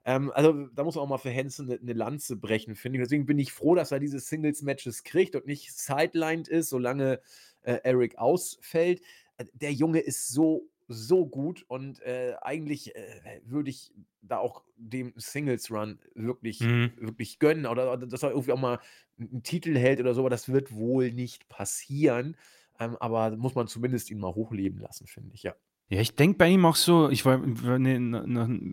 Ähm, 0.05 0.33
also 0.35 0.67
da 0.75 0.83
muss 0.85 0.97
man 0.97 1.05
auch 1.05 1.09
mal 1.09 1.19
für 1.19 1.33
Hansen 1.33 1.71
eine, 1.71 1.81
eine 1.81 1.93
Lanze 1.93 2.37
brechen, 2.37 2.75
finde 2.75 2.99
ich. 2.99 3.05
Deswegen 3.05 3.27
bin 3.27 3.39
ich 3.39 3.53
froh, 3.53 3.75
dass 3.75 3.93
er 3.93 4.01
diese 4.01 4.19
Singles-Matches 4.19 5.05
kriegt 5.05 5.37
und 5.37 5.47
nicht 5.47 5.73
sidelined 5.73 6.49
ist, 6.49 6.71
solange 6.71 7.21
äh, 7.63 7.79
Eric 7.85 8.19
ausfällt. 8.19 9.01
Äh, 9.37 9.45
Der 9.55 9.73
Junge 9.73 10.01
ist 10.01 10.29
so, 10.29 10.69
so 10.89 11.27
gut 11.27 11.65
und 11.69 12.01
äh, 12.03 12.35
eigentlich 12.43 12.95
äh, 12.95 13.41
würde 13.45 13.71
ich 13.71 13.93
da 14.21 14.39
auch 14.39 14.63
dem 14.77 15.13
Singles-Run 15.17 15.99
wirklich, 16.15 16.61
Mhm. 16.61 16.93
wirklich 16.99 17.39
gönnen 17.39 17.67
oder, 17.67 17.93
oder 17.93 18.07
dass 18.07 18.23
er 18.23 18.31
irgendwie 18.31 18.53
auch 18.53 18.61
mal 18.61 18.79
einen 19.19 19.43
Titel 19.43 19.77
hält 19.77 20.01
oder 20.01 20.15
so, 20.15 20.21
aber 20.21 20.31
das 20.31 20.49
wird 20.53 20.75
wohl 20.75 21.13
nicht 21.13 21.49
passieren. 21.49 22.37
Ähm, 22.81 22.97
aber 23.01 23.37
muss 23.37 23.55
man 23.55 23.67
zumindest 23.69 24.11
ihn 24.11 24.19
mal 24.19 24.35
hochleben 24.35 24.81
lassen, 24.81 25.07
finde 25.07 25.35
ich, 25.35 25.43
ja. 25.43 25.55
Ja, 25.89 26.01
ich 26.01 26.15
denke 26.15 26.39
bei 26.39 26.49
ihm 26.49 26.65
auch 26.65 26.77
so, 26.77 27.11
ich 27.11 27.25
war, 27.27 27.37
ne, 27.39 28.23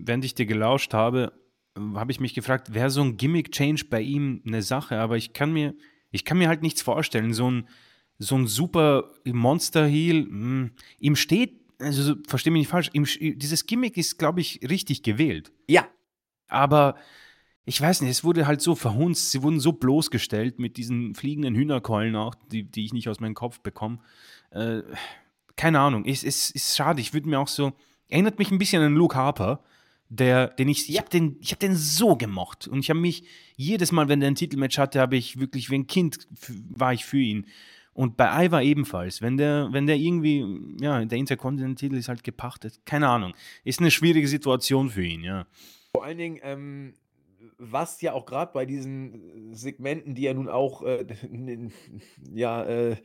während 0.05 0.23
ich 0.23 0.35
dir 0.35 0.45
gelauscht 0.45 0.93
habe, 0.93 1.33
äh, 1.75 1.81
habe 1.95 2.11
ich 2.11 2.19
mich 2.19 2.33
gefragt, 2.33 2.73
wäre 2.73 2.89
so 2.89 3.01
ein 3.01 3.17
Gimmick-Change 3.17 3.85
bei 3.89 4.01
ihm 4.01 4.41
eine 4.47 4.61
Sache, 4.61 4.97
aber 4.99 5.17
ich 5.17 5.33
kann 5.33 5.51
mir, 5.51 5.75
ich 6.11 6.23
kann 6.23 6.37
mir 6.37 6.47
halt 6.47 6.61
nichts 6.61 6.81
vorstellen. 6.81 7.33
So 7.33 7.51
ein, 7.51 7.67
so 8.19 8.35
ein 8.37 8.47
super 8.47 9.11
Monster-Heel, 9.25 10.27
mh, 10.29 10.69
ihm 10.99 11.15
steht, 11.15 11.58
also 11.79 12.03
so- 12.03 12.15
versteh 12.27 12.49
mich 12.49 12.61
nicht 12.61 12.69
falsch, 12.69 12.89
sch- 12.89 13.35
dieses 13.37 13.65
Gimmick 13.65 13.97
ist, 13.97 14.17
glaube 14.19 14.41
ich, 14.41 14.59
richtig 14.69 15.01
gewählt. 15.03 15.51
Ja, 15.67 15.87
Aber 16.47 16.95
ich 17.65 17.79
weiß 17.79 18.01
nicht, 18.01 18.09
es 18.11 18.23
wurde 18.23 18.47
halt 18.47 18.61
so 18.61 18.73
verhunzt, 18.75 19.31
sie 19.31 19.43
wurden 19.43 19.59
so 19.59 19.71
bloßgestellt 19.73 20.57
mit 20.59 20.77
diesen 20.77 21.13
fliegenden 21.13 21.53
Hühnerkeulen 21.55 22.15
auch, 22.15 22.33
die, 22.51 22.63
die 22.63 22.85
ich 22.85 22.93
nicht 22.93 23.07
aus 23.09 23.19
meinem 23.19 23.35
Kopf 23.35 23.59
bekomme. 23.59 23.99
Äh, 24.51 24.81
keine 25.55 25.79
Ahnung, 25.79 26.05
es 26.05 26.23
ist, 26.23 26.51
ist 26.55 26.75
schade. 26.75 27.01
Ich 27.01 27.13
würde 27.13 27.29
mir 27.29 27.39
auch 27.39 27.47
so, 27.47 27.73
erinnert 28.07 28.39
mich 28.39 28.49
ein 28.49 28.57
bisschen 28.57 28.81
an 28.81 28.95
Luke 28.95 29.15
Harper, 29.15 29.63
der, 30.09 30.47
den 30.47 30.67
ich, 30.69 30.89
ich 30.89 30.95
Ja. 30.95 31.01
habe 31.01 31.09
den, 31.11 31.37
ich 31.39 31.51
hab 31.51 31.59
den 31.59 31.75
so 31.75 32.15
gemocht. 32.15 32.67
Und 32.67 32.79
ich 32.79 32.89
habe 32.89 32.99
mich 32.99 33.23
jedes 33.55 33.91
Mal, 33.91 34.07
wenn 34.07 34.21
der 34.21 34.31
ein 34.31 34.35
Titelmatch 34.35 34.79
hatte, 34.79 34.99
habe 34.99 35.17
ich 35.17 35.39
wirklich 35.39 35.69
wie 35.69 35.75
ein 35.75 35.85
Kind, 35.87 36.27
war 36.69 36.93
ich 36.93 37.05
für 37.05 37.19
ihn. 37.19 37.45
Und 37.99 38.15
bei 38.15 38.45
Ivar 38.45 38.63
ebenfalls. 38.63 39.21
Wenn 39.21 39.35
der, 39.35 39.67
wenn 39.73 39.85
der 39.85 39.97
irgendwie, 39.97 40.45
ja, 40.79 41.03
der 41.03 41.17
Intercontinental-Titel 41.17 41.97
ist 41.97 42.07
halt 42.07 42.23
gepachtet. 42.23 42.79
Keine 42.85 43.09
Ahnung. 43.09 43.33
Ist 43.65 43.81
eine 43.81 43.91
schwierige 43.91 44.25
Situation 44.25 44.89
für 44.89 45.03
ihn, 45.03 45.21
ja. 45.21 45.45
Vor 45.91 46.05
allen 46.05 46.17
Dingen, 46.17 46.39
ähm, 46.41 46.93
was 47.57 48.01
ja 48.01 48.13
auch 48.13 48.25
gerade 48.25 48.51
bei 48.53 48.65
diesen 48.65 49.53
Segmenten, 49.53 50.15
die 50.15 50.23
ja 50.23 50.33
nun 50.33 50.49
auch 50.49 50.83
äh, 50.83 51.05
ja, 52.33 52.63
äh, 52.65 52.95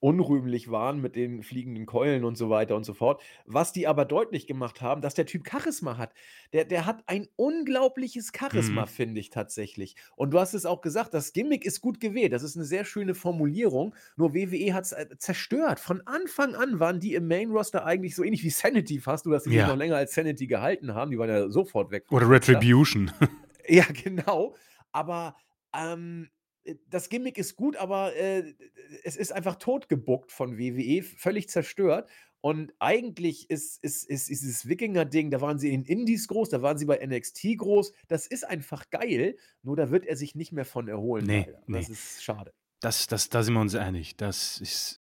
unrühmlich 0.00 0.70
waren 0.70 1.00
mit 1.00 1.16
den 1.16 1.42
fliegenden 1.42 1.86
Keulen 1.86 2.24
und 2.24 2.36
so 2.36 2.50
weiter 2.50 2.76
und 2.76 2.84
so 2.84 2.92
fort, 2.92 3.22
was 3.46 3.72
die 3.72 3.86
aber 3.86 4.04
deutlich 4.04 4.46
gemacht 4.46 4.82
haben, 4.82 5.00
dass 5.00 5.14
der 5.14 5.24
Typ 5.24 5.48
Charisma 5.48 5.96
hat. 5.96 6.12
Der, 6.52 6.66
der 6.66 6.84
hat 6.84 7.02
ein 7.06 7.26
unglaubliches 7.36 8.30
Charisma, 8.38 8.82
Mhm. 8.82 8.86
finde 8.88 9.20
ich 9.20 9.30
tatsächlich. 9.30 9.96
Und 10.16 10.32
du 10.34 10.38
hast 10.40 10.52
es 10.52 10.66
auch 10.66 10.82
gesagt, 10.82 11.14
das 11.14 11.32
Gimmick 11.32 11.64
ist 11.64 11.80
gut 11.80 12.00
gewählt. 12.00 12.34
Das 12.34 12.42
ist 12.42 12.54
eine 12.56 12.66
sehr 12.66 12.84
schöne 12.84 13.14
Formulierung. 13.14 13.94
Nur 14.16 14.34
WWE 14.34 14.74
hat 14.74 14.84
es 14.84 14.92
äh, 14.92 15.06
zerstört. 15.16 15.80
Von 15.80 16.02
Anfang 16.06 16.54
an 16.54 16.80
waren 16.80 17.00
die 17.00 17.14
im 17.14 17.26
Main 17.26 17.50
Roster 17.50 17.86
eigentlich 17.86 18.14
so 18.14 18.22
ähnlich 18.24 18.44
wie 18.44 18.50
Sanity 18.50 19.00
fast, 19.00 19.24
nur 19.24 19.34
dass 19.36 19.44
die 19.44 19.50
sich 19.50 19.58
Ja. 19.60 19.68
noch 19.68 19.76
länger 19.76 19.96
als 19.96 20.12
Sanity 20.14 20.46
gehalten 20.46 20.92
haben. 20.94 21.12
Die 21.12 21.18
waren 21.18 21.30
ja 21.30 21.48
sofort 21.48 21.90
weg. 21.90 22.04
Oder. 22.10 22.28
Retribution. 22.28 23.10
Ja, 23.66 23.84
genau. 24.04 24.54
Aber 24.92 25.36
ähm, 25.74 26.28
äh, 26.64 26.76
das 26.88 27.08
Gimmick 27.08 27.38
ist 27.38 27.56
gut, 27.56 27.76
aber 27.76 28.14
äh, 28.14 28.54
es 29.02 29.16
ist 29.16 29.32
einfach 29.32 29.56
totgebuckt 29.56 30.32
von 30.32 30.58
WWE, 30.58 31.02
völlig 31.02 31.48
zerstört. 31.48 32.08
Und 32.40 32.74
eigentlich 32.78 33.48
ist, 33.48 33.82
ist, 33.82 34.04
ist, 34.04 34.28
ist 34.28 34.42
dieses 34.42 34.68
Wikinger-Ding, 34.68 35.30
da 35.30 35.40
waren 35.40 35.58
sie 35.58 35.72
in 35.72 35.84
den 35.84 36.00
Indies 36.00 36.28
groß, 36.28 36.50
da 36.50 36.60
waren 36.60 36.76
sie 36.76 36.84
bei 36.84 37.04
NXT 37.04 37.56
groß. 37.56 37.92
Das 38.06 38.26
ist 38.26 38.44
einfach 38.44 38.90
geil, 38.90 39.38
nur 39.62 39.76
da 39.76 39.90
wird 39.90 40.04
er 40.04 40.16
sich 40.16 40.34
nicht 40.34 40.52
mehr 40.52 40.66
von 40.66 40.86
erholen. 40.86 41.24
Nee, 41.24 41.46
leider. 41.46 41.52
Das 41.66 41.88
nee. 41.88 41.94
ist 41.94 42.22
schade. 42.22 42.52
Das, 42.80 43.06
das, 43.06 43.30
da 43.30 43.42
sind 43.42 43.54
wir 43.54 43.62
uns 43.62 43.74
einig. 43.74 44.18
Das 44.18 44.60
ist, 44.60 45.00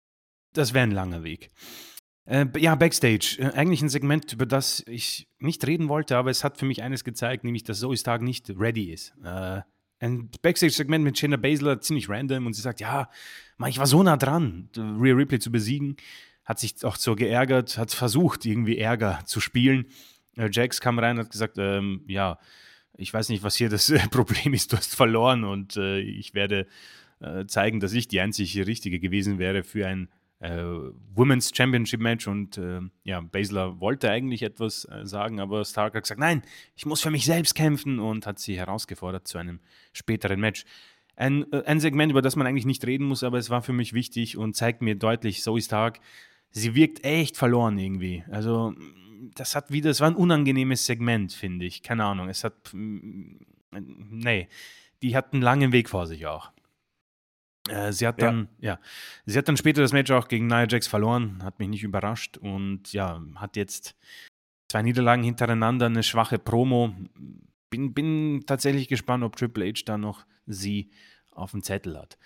das 0.53 0.73
wäre 0.73 0.85
ein 0.85 0.93
langer 0.93 1.25
Weg. 1.25 1.51
Äh, 2.25 2.47
ja, 2.59 2.75
Backstage. 2.75 3.37
Äh, 3.39 3.53
eigentlich 3.53 3.83
ein 3.83 3.89
Segment, 3.89 4.33
über 4.33 4.47
das 4.47 4.85
ich 4.87 5.29
nicht 5.39 5.67
reden 5.67 5.89
wollte, 5.89 6.17
aber 6.17 6.31
es 6.31 6.45
hat 6.45 6.59
für 6.59 6.67
mich 6.67 6.83
eines 6.83 7.05
gezeigt, 7.05 7.45
nämlich, 7.45 7.65
dass 7.65 7.81
Zoe 7.81 7.97
Stark 7.97 8.23
nicht 8.23 8.51
ready 8.51 8.93
ist. 8.93 9.13
Äh, 9.25 9.63
ein 10.01 10.31
Backstage-Segment 10.43 11.05
mit 11.05 11.19
Shayna 11.19 11.37
Baszler, 11.37 11.81
ziemlich 11.81 12.09
random, 12.09 12.47
und 12.47 12.55
sie 12.55 12.63
sagt, 12.63 12.81
ja, 12.81 13.09
Mann, 13.57 13.71
ich 13.71 13.79
war 13.79 13.87
so 13.87 14.03
nah 14.03 14.17
dran, 14.17 14.69
Rhea 14.77 15.15
Ripley 15.15 15.39
zu 15.39 15.53
besiegen. 15.53 15.97
Hat 16.45 16.59
sich 16.59 16.85
auch 16.85 16.97
so 16.97 17.15
geärgert, 17.15 17.79
hat 17.79 17.93
versucht, 17.93 18.45
irgendwie 18.45 18.79
Ärger 18.79 19.21
zu 19.27 19.41
spielen. 19.41 19.87
Äh, 20.37 20.49
Jax 20.51 20.81
kam 20.81 20.99
rein 20.99 21.19
und 21.19 21.25
hat 21.25 21.33
gesagt, 21.33 21.57
ähm, 21.59 22.03
ja, 22.09 22.39
ich 22.97 23.13
weiß 23.13 23.29
nicht, 23.29 23.43
was 23.43 23.57
hier 23.57 23.69
das 23.69 23.93
Problem 24.11 24.55
ist, 24.55 24.73
du 24.73 24.77
hast 24.77 24.95
verloren 24.95 25.45
und 25.45 25.77
äh, 25.77 26.01
ich 26.01 26.35
werde 26.35 26.67
äh, 27.21 27.47
zeigen, 27.47 27.81
dass 27.81 27.93
ich 27.93 28.09
die 28.09 28.21
einzige 28.21 28.67
Richtige 28.67 28.99
gewesen 28.99 29.39
wäre 29.39 29.63
für 29.63 29.87
ein 29.87 30.09
äh, 30.43 30.91
Women's 31.15 31.53
Championship 31.55 32.01
Match 32.01 32.27
und 32.27 32.59
äh, 32.59 32.81
ja, 33.05 33.21
Baszler 33.21 33.81
wollte 33.81 34.11
eigentlich 34.11 34.43
etwas 34.43 34.85
äh, 34.87 35.07
sagen, 35.07 35.39
aber 35.39 35.65
Stark 35.65 35.95
hat 35.95 36.03
gesagt, 36.03 36.21
nein, 36.21 36.43
ich 36.75 36.85
muss 36.85 37.01
für 37.01 37.11
mich 37.11 37.25
selbst 37.25 37.55
kämpfen 37.55 38.01
und 38.01 38.27
hat 38.27 38.41
sie 38.41 38.57
herausgefordert 38.57 39.29
zu 39.29 39.39
einem 39.39 39.61
späteren 39.93 40.41
Match. 40.41 40.65
Ein, 41.15 41.51
äh, 41.53 41.63
ein 41.65 41.79
Segment, 41.79 42.11
über 42.11 42.23
das 42.23 42.35
man 42.35 42.49
eigentlich 42.49 42.67
nicht 42.67 42.85
reden 42.85 43.07
muss, 43.07 43.23
aber 43.23 43.39
es 43.39 43.51
war 43.51 43.63
für 43.63 43.73
mich 43.73 43.93
wichtig 43.93 44.37
und 44.37 44.57
zeigt 44.57 44.83
mir 44.83 44.97
deutlich, 44.97 45.43
Zoe 45.43 45.61
Stark, 45.61 46.01
sie 46.51 46.75
wirkt 46.75 47.05
echt 47.05 47.37
verloren 47.37 47.79
irgendwie. 47.79 48.25
Also 48.29 48.75
das 49.37 49.55
hat 49.55 49.71
wieder, 49.71 49.91
es 49.91 50.01
war 50.01 50.11
ein 50.11 50.17
unangenehmes 50.17 50.87
Segment, 50.87 51.33
finde 51.33 51.67
ich. 51.67 51.85
Keine 51.85 52.05
Ahnung, 52.05 52.29
es 52.29 52.43
hat, 52.43 52.71
mm, 52.73 53.37
nee, 53.71 54.49
die 55.03 55.17
hat 55.17 55.33
einen 55.33 55.43
langen 55.43 55.71
Weg 55.71 55.89
vor 55.89 56.09
sich 56.09 56.27
auch. 56.27 56.51
Äh, 57.69 57.93
sie 57.93 58.07
hat 58.07 58.21
Ja. 58.21 58.27
dann, 58.29 58.49
ja. 58.59 58.81
sie 59.27 59.39
hat 59.39 59.49
dann 59.49 59.57
später 59.57 59.83
das 59.83 59.93
Match 59.93 60.11
auch 60.11 60.29
gegen 60.29 60.47
Nia 60.47 60.67
Jax 60.69 60.87
verloren, 60.87 61.43
hat 61.45 61.59
mich 61.59 61.69
nicht 61.69 61.85
überrascht 61.85 62.37
und 62.37 62.93
ja, 62.93 63.23
hat 63.37 63.57
jetzt 63.57 63.95
zwei 64.71 64.83
Niederlagen 64.83 65.23
hintereinander, 65.23 65.87
eine 65.87 66.03
schwache 66.03 66.39
Promo. 66.39 66.95
Bin, 67.71 67.95
bin 67.95 68.45
tatsächlich 68.47 68.89
gespannt, 68.89 69.23
ob 69.25 69.37
Triple 69.37 69.67
H 69.67 69.83
da 69.87 69.97
noch 69.97 70.27
sie 70.47 70.91
auf 71.31 71.53
dem 71.53 71.63
Zettel 71.63 71.97
hat. 71.99 72.19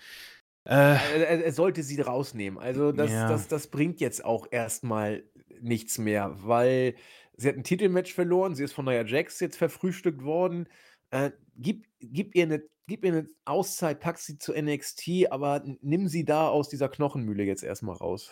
Äh, 0.65 0.73
Er, 0.73 1.27
er, 1.29 1.45
er 1.45 1.53
sollte 1.53 1.83
sie 1.83 2.01
rausnehmen. 2.01 2.59
Also 2.59 2.91
das, 2.91 3.11
Ja. 3.11 3.29
das, 3.29 3.47
das 3.47 3.67
bringt 3.67 4.01
jetzt 4.01 4.25
auch 4.25 4.47
erstmal 4.51 5.23
nichts 5.61 5.97
mehr, 5.97 6.35
weil 6.43 6.95
sie 7.37 7.47
hat 7.49 7.55
ein 7.55 7.63
Titelmatch 7.63 8.13
verloren, 8.13 8.55
sie 8.55 8.63
ist 8.63 8.73
von 8.73 8.85
Nia 8.85 9.05
Jax 9.05 9.39
jetzt 9.39 9.57
verfrühstückt 9.57 10.23
worden. 10.23 10.67
Äh, 11.11 11.31
gib, 11.55 11.85
gib, 12.01 12.35
ihr 12.35 12.43
eine, 12.43 12.63
gib 12.87 13.03
ihr 13.03 13.11
eine 13.11 13.27
Auszeit, 13.45 13.99
pack 13.99 14.17
sie 14.17 14.37
zu 14.37 14.53
NXT, 14.53 15.31
aber 15.31 15.63
nimm 15.81 16.07
sie 16.07 16.25
da 16.25 16.47
aus 16.47 16.69
dieser 16.69 16.89
Knochenmühle 16.89 17.43
jetzt 17.43 17.63
erstmal 17.63 17.97
raus. 17.97 18.31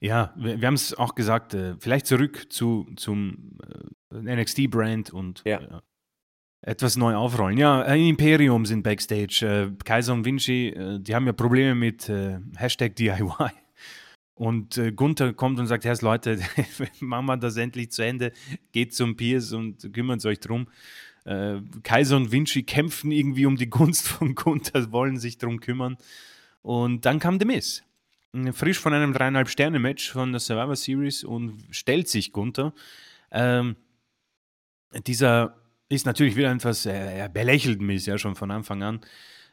Ja, 0.00 0.32
wir, 0.36 0.60
wir 0.60 0.66
haben 0.66 0.74
es 0.74 0.94
auch 0.94 1.14
gesagt, 1.14 1.54
äh, 1.54 1.74
vielleicht 1.80 2.06
zurück 2.06 2.52
zu, 2.52 2.86
zum 2.96 3.58
äh, 4.12 4.36
NXT-Brand 4.36 5.12
und 5.12 5.42
Ja. 5.44 5.60
äh, 5.60 5.80
etwas 6.60 6.96
neu 6.96 7.14
aufrollen. 7.16 7.58
Ja, 7.58 7.82
äh, 7.82 8.08
Imperium 8.08 8.64
sind 8.66 8.82
Backstage. 8.82 9.72
Äh, 9.72 9.84
Kaiser 9.84 10.12
und 10.12 10.24
Vinci, 10.24 10.68
äh, 10.68 11.00
die 11.00 11.14
haben 11.14 11.26
ja 11.26 11.32
Probleme 11.32 11.74
mit 11.74 12.08
Hashtag 12.56 12.94
DIY. 12.96 13.50
Und 14.34 14.80
Gunther 14.94 15.32
kommt 15.32 15.58
und 15.58 15.66
sagt, 15.66 15.84
Herr 15.84 15.98
Leute, 16.00 16.38
machen 17.00 17.26
wir 17.26 17.36
das 17.36 17.56
endlich 17.56 17.90
zu 17.90 18.02
Ende, 18.02 18.32
geht 18.70 18.94
zum 18.94 19.16
Pierce 19.16 19.52
und 19.52 19.92
kümmert 19.92 20.24
euch 20.26 20.38
drum. 20.38 20.68
Äh, 21.28 21.60
Kaiser 21.82 22.16
und 22.16 22.32
Vinci 22.32 22.62
kämpfen 22.62 23.12
irgendwie 23.12 23.44
um 23.44 23.56
die 23.56 23.68
Gunst 23.68 24.08
von 24.08 24.34
Gunther, 24.34 24.90
wollen 24.92 25.18
sich 25.18 25.36
darum 25.36 25.60
kümmern. 25.60 25.98
Und 26.62 27.04
dann 27.04 27.18
kam 27.18 27.38
The 27.38 27.44
Miss. 27.44 27.82
Frisch 28.52 28.78
von 28.78 28.94
einem 28.94 29.12
dreieinhalb 29.12 29.48
Sterne-Match 29.48 30.10
von 30.10 30.32
der 30.32 30.40
Survivor 30.40 30.76
Series 30.76 31.24
und 31.24 31.64
stellt 31.70 32.08
sich 32.08 32.32
Gunther. 32.32 32.72
Ähm, 33.30 33.76
dieser 35.06 35.56
ist 35.90 36.06
natürlich 36.06 36.36
wieder 36.36 36.50
etwas, 36.50 36.86
er 36.86 37.28
belächelt 37.28 37.80
Miss 37.82 38.06
ja 38.06 38.16
schon 38.16 38.34
von 38.34 38.50
Anfang 38.50 38.82
an. 38.82 39.00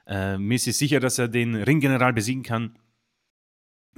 Äh, 0.08 0.38
Miss 0.38 0.68
ist 0.68 0.80
sicher, 0.80 1.00
dass 1.02 1.20
er 1.20 1.28
den 1.28 1.56
Ringgeneral 1.56 2.14
besiegen 2.14 2.44
kann. 2.44 2.78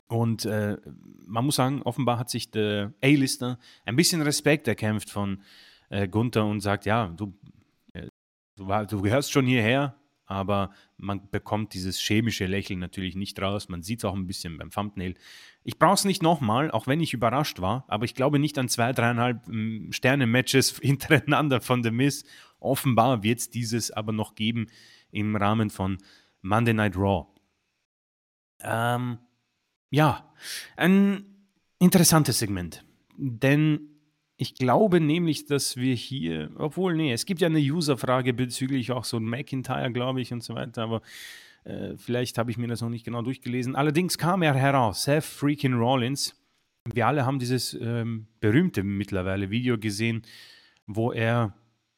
Und 0.07 0.45
äh, 0.45 0.77
man 1.25 1.45
muss 1.45 1.55
sagen, 1.57 1.81
offenbar 1.83 2.17
hat 2.17 2.29
sich 2.29 2.49
der 2.49 2.93
A-Lister 3.03 3.59
ein 3.85 3.95
bisschen 3.95 4.21
Respekt 4.21 4.67
erkämpft 4.67 5.09
von 5.09 5.41
äh, 5.89 6.07
Gunther 6.07 6.45
und 6.45 6.61
sagt, 6.61 6.85
ja, 6.85 7.07
du, 7.07 7.25
äh, 7.25 7.56
du, 8.57 8.65
du, 8.89 9.01
gehörst 9.01 9.31
schon 9.31 9.45
hierher, 9.45 9.95
aber 10.25 10.71
man 10.97 11.29
bekommt 11.29 11.73
dieses 11.73 11.97
chemische 11.99 12.45
Lächeln 12.45 12.79
natürlich 12.79 13.15
nicht 13.15 13.41
raus. 13.41 13.69
Man 13.69 13.81
sieht 13.81 13.99
es 13.99 14.05
auch 14.05 14.13
ein 14.13 14.27
bisschen 14.27 14.57
beim 14.57 14.71
Thumbnail. 14.71 15.15
Ich 15.63 15.79
brauche 15.79 15.93
es 15.93 16.05
nicht 16.05 16.21
nochmal, 16.21 16.69
auch 16.71 16.87
wenn 16.87 16.99
ich 16.99 17.13
überrascht 17.13 17.61
war, 17.61 17.85
aber 17.87 18.05
ich 18.05 18.15
glaube 18.15 18.39
nicht 18.39 18.57
an 18.57 18.67
zwei, 18.67 18.91
dreieinhalb 18.91 19.45
hm, 19.47 19.91
Sterne-Matches 19.91 20.79
hintereinander 20.81 21.61
von 21.61 21.83
The 21.83 21.91
Miz. 21.91 22.25
Offenbar 22.59 23.23
wird 23.23 23.39
es 23.39 23.49
dieses 23.49 23.91
aber 23.91 24.11
noch 24.11 24.35
geben 24.35 24.67
im 25.11 25.35
Rahmen 25.35 25.69
von 25.69 25.97
Monday 26.41 26.73
Night 26.73 26.97
Raw. 26.97 27.27
Ähm, 28.61 29.19
ja, 29.91 30.33
ein 30.75 31.25
interessantes 31.79 32.39
Segment. 32.39 32.83
Denn 33.15 33.96
ich 34.37 34.55
glaube 34.55 35.01
nämlich, 35.01 35.45
dass 35.45 35.77
wir 35.77 35.95
hier, 35.95 36.51
obwohl, 36.57 36.95
nee, 36.95 37.11
es 37.11 37.25
gibt 37.25 37.41
ja 37.41 37.47
eine 37.47 37.59
User-Frage 37.59 38.33
bezüglich 38.33 38.91
auch 38.91 39.03
so 39.03 39.17
ein 39.17 39.25
McIntyre, 39.25 39.91
glaube 39.91 40.21
ich, 40.21 40.31
und 40.31 40.43
so 40.43 40.53
weiter, 40.53 40.83
aber 40.83 41.01
äh, 41.63 41.97
vielleicht 41.97 42.37
habe 42.37 42.51
ich 42.51 42.57
mir 42.57 42.67
das 42.67 42.81
noch 42.81 42.89
nicht 42.89 43.03
genau 43.03 43.23
durchgelesen. 43.23 43.75
Allerdings 43.75 44.17
kam 44.17 44.43
er 44.43 44.53
heraus, 44.53 45.03
Seth 45.03 45.25
freaking 45.25 45.73
Rollins. 45.73 46.35
Wir 46.85 47.07
alle 47.07 47.25
haben 47.25 47.39
dieses 47.39 47.73
ähm, 47.73 48.27
berühmte 48.39 48.83
mittlerweile 48.83 49.49
Video 49.49 49.77
gesehen, 49.77 50.21
wo 50.85 51.11
er 51.11 51.53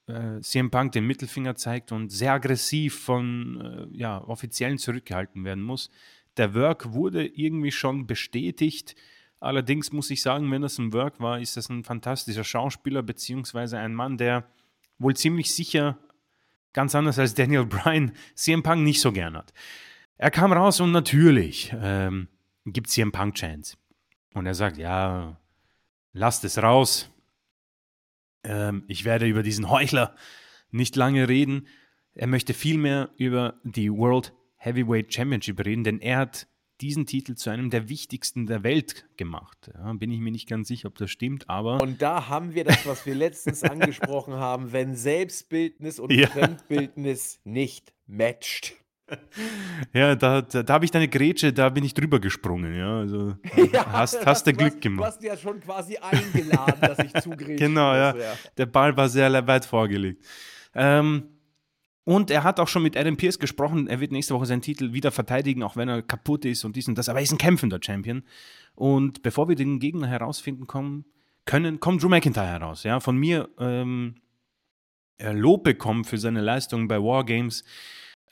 äh, 0.08 0.40
CM 0.42 0.72
Punk 0.72 0.94
den 0.94 1.06
Mittelfinger 1.06 1.56
zeigt 1.56 1.92
und 1.92 2.10
sehr 2.10 2.34
aggressiv 2.34 3.00
von 3.00 3.90
äh, 3.94 3.98
ja, 3.98 4.24
Offiziellen 4.24 4.78
zurückgehalten 4.78 5.44
werden 5.44 5.64
muss. 5.64 5.92
Der 6.38 6.56
Work 6.56 6.94
wurde 6.94 7.26
irgendwie 7.26 7.72
schon 7.72 8.08
bestätigt. 8.08 8.96
Allerdings 9.40 9.92
muss 9.92 10.10
ich 10.10 10.22
sagen, 10.22 10.52
wenn 10.52 10.62
das 10.62 10.78
ein 10.78 10.92
Work 10.94 11.20
war, 11.20 11.40
ist 11.40 11.56
das 11.56 11.70
ein 11.70 11.84
fantastischer 11.84 12.44
Schauspieler, 12.44 13.04
beziehungsweise 13.04 13.78
ein 13.78 13.94
Mann, 13.94 14.18
der 14.18 14.46
wohl 14.98 15.16
ziemlich 15.16 15.54
sicher, 15.56 15.98
ganz 16.74 16.94
anders 16.94 17.20
als 17.20 17.36
Daniel 17.36 17.66
Bryan, 17.66 18.12
CM 18.36 18.64
Punk 18.64 18.84
nicht 18.84 19.02
so 19.02 19.12
gern 19.12 19.38
hat. 19.38 19.54
Er 20.18 20.32
kam 20.32 20.52
raus 20.52 20.82
und 20.82 20.92
natürlich 20.92 21.74
ähm, 21.74 22.28
gibt 22.66 22.90
CM 22.90 23.12
Punk 23.12 23.36
Chance. 23.36 23.78
Und 24.34 24.46
er 24.46 24.54
sagt, 24.54 24.78
ja, 24.78 25.38
lasst 26.12 26.44
es 26.44 26.62
raus. 26.62 27.10
Ähm, 28.44 28.84
ich 28.88 29.06
werde 29.06 29.26
über 29.26 29.42
diesen 29.42 29.70
Heuchler 29.70 30.16
nicht 30.72 30.98
lange 30.98 31.30
reden. 31.30 31.68
Er 32.14 32.28
möchte 32.28 32.54
vielmehr 32.54 33.10
über 33.18 33.56
die 33.64 33.90
World 33.92 34.34
Heavyweight 34.58 35.14
Championship 35.14 35.66
reden, 35.66 35.86
denn 35.86 36.00
er 36.00 36.18
hat 36.18 36.48
diesen 36.82 37.06
Titel 37.06 37.36
zu 37.36 37.50
einem 37.50 37.70
der 37.70 37.90
wichtigsten 37.90 38.46
der 38.46 38.64
Welt 38.64 39.06
gemacht. 39.18 39.72
Ja, 39.74 39.94
bin 39.94 40.12
ich 40.12 40.20
mir 40.20 40.32
nicht 40.32 40.48
ganz 40.48 40.68
sicher, 40.68 40.88
ob 40.88 40.98
das 40.98 41.12
stimmt, 41.12 41.50
aber. 41.50 41.82
Und 41.82 42.02
da 42.02 42.30
haben 42.30 42.54
wir 42.54 42.64
das, 42.64 42.86
was 42.86 43.06
wir 43.06 43.16
letztens 43.16 43.64
angesprochen 43.64 44.36
haben, 44.36 44.72
wenn 44.72 44.96
Selbstbildnis 44.96 46.00
und 46.00 46.12
ja. 46.12 46.28
Fremdbildnis 46.28 47.40
nicht 47.44 47.94
matcht. 48.08 48.76
Ja, 49.94 50.16
da, 50.16 50.42
da, 50.42 50.64
da 50.64 50.74
habe 50.74 50.86
ich 50.86 50.92
deine 50.92 51.08
Grätsche, 51.08 51.52
da 51.52 51.70
bin 51.70 51.84
ich 51.84 51.94
drüber 51.94 52.20
gesprungen. 52.20 52.76
Ja, 52.76 53.00
also 53.00 53.36
ja, 53.74 53.92
hast, 53.92 54.26
hast 54.26 54.46
du 54.46 54.54
Glück 54.54 54.82
gemacht. 54.82 55.02
Du 55.02 55.06
hast 55.08 55.24
ja 55.24 55.38
schon 55.38 55.60
quasi 55.60 55.98
eingeladen, 55.98 56.80
dass 56.82 57.00
ich 57.00 57.14
zugrätsche. 57.22 57.56
Genau, 57.70 57.94
ja. 57.94 58.16
ja. 58.16 58.34
Der 58.58 58.66
Ball 58.68 58.96
war 58.96 59.10
sehr 59.10 59.48
weit 59.48 59.66
vorgelegt. 59.66 60.24
Ähm, 60.76 61.24
und 62.10 62.32
er 62.32 62.44
hat 62.44 62.60
auch 62.60 62.68
schon 62.68 62.82
mit 62.82 62.98
Adam 62.98 63.18
Pierce 63.18 63.38
gesprochen, 63.38 63.86
er 63.86 64.00
wird 64.00 64.12
nächste 64.12 64.34
Woche 64.34 64.48
seinen 64.48 64.64
Titel 64.64 64.94
wieder 64.94 65.12
verteidigen, 65.12 65.62
auch 65.62 65.76
wenn 65.76 65.90
er 65.90 66.02
kaputt 66.02 66.44
ist 66.44 66.66
und 66.66 66.76
dies 66.76 66.88
und 66.88 66.98
das. 66.98 67.08
Aber 67.08 67.20
er 67.20 67.24
ist 67.24 67.32
ein 67.32 67.38
kämpfender 67.38 67.80
Champion. 67.80 68.24
Und 68.74 69.22
bevor 69.22 69.48
wir 69.48 69.56
den 69.56 69.78
Gegner 69.78 70.08
herausfinden 70.08 70.66
kommen, 70.66 71.06
können, 71.46 71.80
kommt 71.80 72.02
Drew 72.02 72.10
McIntyre 72.10 72.48
heraus. 72.48 72.82
Ja, 72.82 73.00
von 73.00 73.16
mir 73.16 73.48
ähm, 73.60 74.16
Lob 75.22 75.64
bekommen 75.64 76.04
für 76.04 76.18
seine 76.18 76.42
Leistungen 76.42 76.88
bei 76.88 76.98
Wargames. 76.98 77.64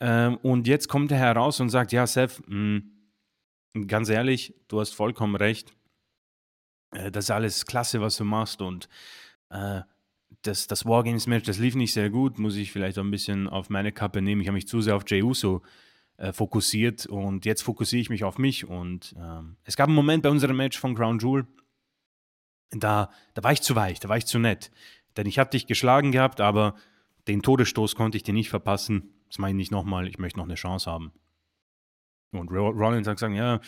Ähm, 0.00 0.38
und 0.38 0.66
jetzt 0.66 0.88
kommt 0.88 1.12
er 1.12 1.18
heraus 1.18 1.60
und 1.60 1.70
sagt: 1.70 1.92
Ja, 1.92 2.04
Seth, 2.04 2.42
mh, 2.48 2.82
hm, 3.76 3.86
ganz 3.86 4.08
ehrlich, 4.08 4.56
du 4.66 4.80
hast 4.80 4.92
vollkommen 4.92 5.36
recht. 5.36 5.72
Äh, 6.90 7.12
das 7.12 7.26
ist 7.26 7.30
alles 7.30 7.64
klasse, 7.64 8.00
was 8.00 8.16
du 8.16 8.24
machst. 8.24 8.60
Und 8.60 8.88
äh, 9.50 9.82
das, 10.42 10.66
das 10.66 10.84
Wargames-Match, 10.84 11.46
das 11.46 11.58
lief 11.58 11.74
nicht 11.74 11.92
sehr 11.92 12.10
gut, 12.10 12.38
muss 12.38 12.56
ich 12.56 12.72
vielleicht 12.72 12.98
auch 12.98 13.04
ein 13.04 13.10
bisschen 13.10 13.48
auf 13.48 13.70
meine 13.70 13.92
Kappe 13.92 14.22
nehmen. 14.22 14.40
Ich 14.40 14.48
habe 14.48 14.54
mich 14.54 14.68
zu 14.68 14.80
sehr 14.80 14.96
auf 14.96 15.04
Jey 15.06 15.22
Uso 15.22 15.62
äh, 16.16 16.32
fokussiert 16.32 17.06
und 17.06 17.44
jetzt 17.44 17.62
fokussiere 17.62 18.00
ich 18.00 18.10
mich 18.10 18.24
auf 18.24 18.38
mich. 18.38 18.66
Und 18.68 19.14
ähm, 19.18 19.56
es 19.64 19.76
gab 19.76 19.88
einen 19.88 19.96
Moment 19.96 20.22
bei 20.22 20.30
unserem 20.30 20.56
Match 20.56 20.78
von 20.78 20.94
Crown 20.94 21.18
Jewel, 21.18 21.46
da, 22.70 23.10
da 23.34 23.42
war 23.42 23.52
ich 23.52 23.62
zu 23.62 23.74
weich, 23.76 23.98
da 24.00 24.08
war 24.08 24.16
ich 24.16 24.26
zu 24.26 24.38
nett. 24.38 24.70
Denn 25.16 25.26
ich 25.26 25.38
habe 25.38 25.50
dich 25.50 25.66
geschlagen 25.66 26.12
gehabt, 26.12 26.40
aber 26.40 26.74
den 27.26 27.42
Todesstoß 27.42 27.94
konnte 27.94 28.16
ich 28.16 28.22
dir 28.22 28.34
nicht 28.34 28.50
verpassen. 28.50 29.14
Das 29.28 29.38
meine 29.38 29.52
ich 29.52 29.56
nicht 29.56 29.72
nochmal, 29.72 30.06
ich 30.06 30.18
möchte 30.18 30.38
noch 30.38 30.46
eine 30.46 30.54
Chance 30.54 30.90
haben. 30.90 31.12
Und 32.30 32.50
Rollins 32.50 33.06
sagt 33.06 33.20
sagen, 33.20 33.34
ja, 33.34 33.60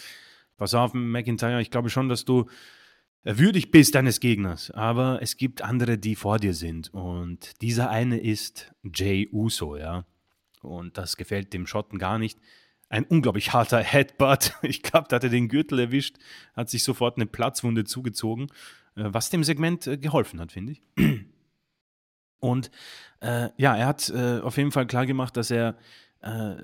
pass 0.57 0.75
auf, 0.75 0.93
McIntyre, 0.93 1.61
ich 1.61 1.71
glaube 1.71 1.89
schon, 1.91 2.09
dass 2.09 2.25
du 2.25 2.47
würdig 3.25 3.71
bist 3.71 3.95
deines 3.95 4.21
Gegners, 4.21 4.71
aber 4.71 5.21
es 5.23 5.37
gibt 5.37 5.63
andere, 5.63 5.99
die 5.99 6.17
vor 6.17 6.39
dir 6.39 6.55
sind. 6.55 6.93
Und 6.95 7.61
dieser 7.61 7.91
eine 7.91 8.19
ist 8.19 8.73
Jay 8.83 9.29
Uso, 9.31 9.77
ja. 9.77 10.05
Und 10.63 10.99
das 10.99 11.17
gefällt 11.17 11.53
dem 11.53 11.67
Schotten 11.67 11.99
gar 11.99 12.19
nicht. 12.19 12.39
Ein 12.89 13.05
unglaublich 13.05 13.53
harter 13.53 13.79
Headbutt. 13.83 14.55
Ich 14.63 14.83
glaube, 14.83 15.09
da 15.09 15.17
hat 15.17 15.25
er 15.25 15.31
den 15.31 15.49
Gürtel 15.49 15.79
erwischt, 15.79 16.17
hat 16.55 16.71
sich 16.71 16.83
sofort 16.83 17.17
eine 17.17 17.27
Platzwunde 17.27 17.85
zugezogen, 17.85 18.49
äh, 18.97 19.05
was 19.07 19.31
dem 19.31 19.45
Segment 19.45 19.87
äh, 19.87 19.99
geholfen 19.99 20.41
hat, 20.41 20.53
finde 20.53 20.73
ich. 20.73 20.83
Und 22.41 22.71
äh, 23.21 23.51
ja, 23.59 23.77
er 23.77 23.87
hat 23.87 24.09
äh, 24.09 24.41
auf 24.41 24.57
jeden 24.57 24.73
Fall 24.73 24.87
klar 24.87 25.05
gemacht, 25.05 25.37
dass 25.37 25.51
er 25.51 25.77
äh, 26.23 26.55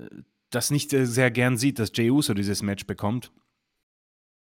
das 0.49 0.71
nicht 0.71 0.91
äh, 0.93 1.05
sehr 1.05 1.29
gern 1.31 1.57
sieht, 1.57 1.77
dass 1.79 1.91
Jey 1.93 2.09
Uso 2.09 2.33
dieses 2.33 2.63
Match 2.63 2.87
bekommt. 2.87 3.31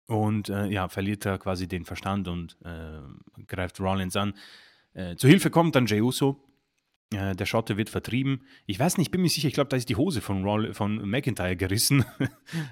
Und 0.06 0.48
äh, 0.48 0.66
ja, 0.66 0.88
verliert 0.88 1.26
er 1.26 1.38
quasi 1.38 1.66
den 1.66 1.84
Verstand 1.84 2.28
und 2.28 2.56
äh, 2.64 3.42
greift 3.46 3.80
Rollins 3.80 4.16
an. 4.16 4.34
Äh, 4.94 5.16
zu 5.16 5.28
Hilfe 5.28 5.50
kommt 5.50 5.74
dann 5.74 5.86
Jey 5.86 6.00
Uso. 6.00 6.40
Äh, 7.12 7.36
der 7.36 7.46
Schotte 7.46 7.76
wird 7.76 7.88
vertrieben. 7.88 8.42
Ich 8.66 8.80
weiß 8.80 8.98
nicht, 8.98 9.08
ich 9.08 9.10
bin 9.10 9.22
mir 9.22 9.28
sicher, 9.28 9.46
ich 9.46 9.54
glaube, 9.54 9.68
da 9.68 9.76
ist 9.76 9.88
die 9.88 9.94
Hose 9.94 10.20
von, 10.20 10.42
Roll 10.42 10.74
von 10.74 11.08
McIntyre 11.08 11.56
gerissen. 11.56 12.04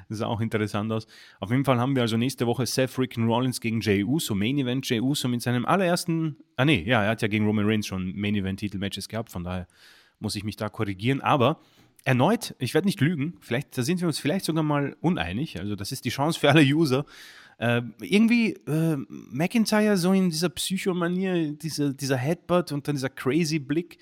das 0.09 0.19
sah 0.19 0.27
auch 0.27 0.41
interessant 0.41 0.91
aus. 0.91 1.07
Auf 1.39 1.51
jeden 1.51 1.65
Fall 1.65 1.79
haben 1.79 1.95
wir 1.95 2.03
also 2.03 2.17
nächste 2.17 2.47
Woche 2.47 2.67
Seth 2.67 2.91
Freaking 2.91 3.27
Rollins 3.27 3.61
gegen 3.61 3.81
Jey 3.81 4.03
Uso. 4.03 4.35
Main 4.35 4.59
Event 4.59 4.89
Jey 4.89 5.01
Uso 5.01 5.29
mit 5.29 5.43
seinem 5.43 5.65
allerersten. 5.67 6.37
Ah, 6.57 6.65
nee, 6.65 6.83
ja, 6.85 7.05
er 7.05 7.11
hat 7.11 7.23
ja 7.23 7.29
gegen 7.29 7.47
Roman 7.47 7.67
Reigns 7.67 7.87
schon 7.87 8.13
Main 8.17 8.35
Event 8.35 8.61
Titelmatches 8.61 9.09
gehabt, 9.09 9.31
von 9.31 9.45
daher 9.45 9.69
muss 10.19 10.35
ich 10.35 10.43
mich 10.43 10.57
da 10.57 10.69
korrigieren. 10.69 11.21
Aber 11.21 11.61
erneut, 12.05 12.55
ich 12.59 12.75
werde 12.75 12.87
nicht 12.87 13.01
lügen, 13.01 13.39
vielleicht, 13.41 13.77
da 13.77 13.83
sind 13.83 14.01
wir 14.01 14.07
uns 14.07 14.19
vielleicht 14.19 14.45
sogar 14.45 14.63
mal 14.63 14.97
uneinig, 15.01 15.59
also 15.59 15.75
das 15.75 15.91
ist 15.91 16.05
die 16.05 16.11
Chance 16.11 16.39
für 16.39 16.51
alle 16.51 16.63
User. 16.63 17.05
Äh, 17.59 17.83
irgendwie 18.01 18.53
äh, 18.67 18.97
McIntyre 19.09 19.97
so 19.97 20.13
in 20.13 20.29
dieser 20.29 20.49
Psychomanier, 20.51 21.53
diese, 21.53 21.95
dieser 21.95 22.17
Headbutt 22.17 22.73
und 22.73 22.87
dann 22.87 22.97
dieser 22.97 23.11
crazy 23.11 23.59
Blick. 23.59 23.99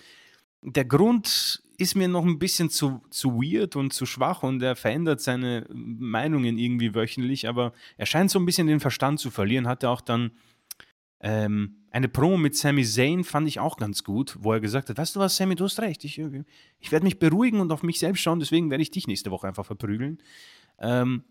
Der 0.63 0.85
Grund 0.85 1.63
ist 1.77 1.95
mir 1.95 2.09
noch 2.09 2.25
ein 2.25 2.39
bisschen 2.39 2.71
zu, 2.71 3.03
zu 3.11 3.35
weird 3.35 3.77
und 3.77 3.93
zu 3.93 4.07
schwach 4.07 4.43
und 4.43 4.63
er 4.63 4.77
verändert 4.77 5.21
seine 5.21 5.67
Meinungen 5.71 6.59
irgendwie 6.59 6.95
wöchentlich, 6.95 7.49
aber 7.49 7.73
er 7.97 8.07
scheint 8.07 8.31
so 8.31 8.39
ein 8.39 8.47
bisschen 8.47 8.67
den 8.67 8.81
Verstand 8.81 9.21
zu 9.21 9.31
verlieren, 9.31 9.69
hat 9.69 9.83
er 9.83 9.91
auch 9.91 10.01
dann 10.01 10.31
ähm, 11.21 11.82
eine 11.93 12.09
Promo 12.09 12.39
mit 12.39 12.57
Sami 12.57 12.85
Zayn 12.85 13.23
fand 13.23 13.47
ich 13.47 13.61
auch 13.61 13.77
ganz 13.77 14.03
gut, 14.03 14.37
wo 14.41 14.53
er 14.53 14.61
gesagt 14.61 14.89
hat, 14.89 14.97
weißt 14.97 15.15
du 15.15 15.21
was, 15.21 15.37
Sami, 15.37 15.55
du 15.55 15.65
hast 15.65 15.79
recht, 15.79 16.05
ich, 16.05 16.19
ich 16.79 16.91
werde 16.91 17.05
mich 17.05 17.19
beruhigen 17.19 17.61
und 17.61 17.71
auf 17.71 17.83
mich 17.83 17.99
selbst 17.99 18.23
schauen, 18.23 18.41
deswegen 18.41 18.71
werde 18.71 18.83
ich 18.83 18.91
dich 18.91 19.07
nächste 19.07 19.31
Woche 19.31 19.47
einfach 19.47 19.67
verprügeln. 19.67 20.19
Ähm, 20.79 21.23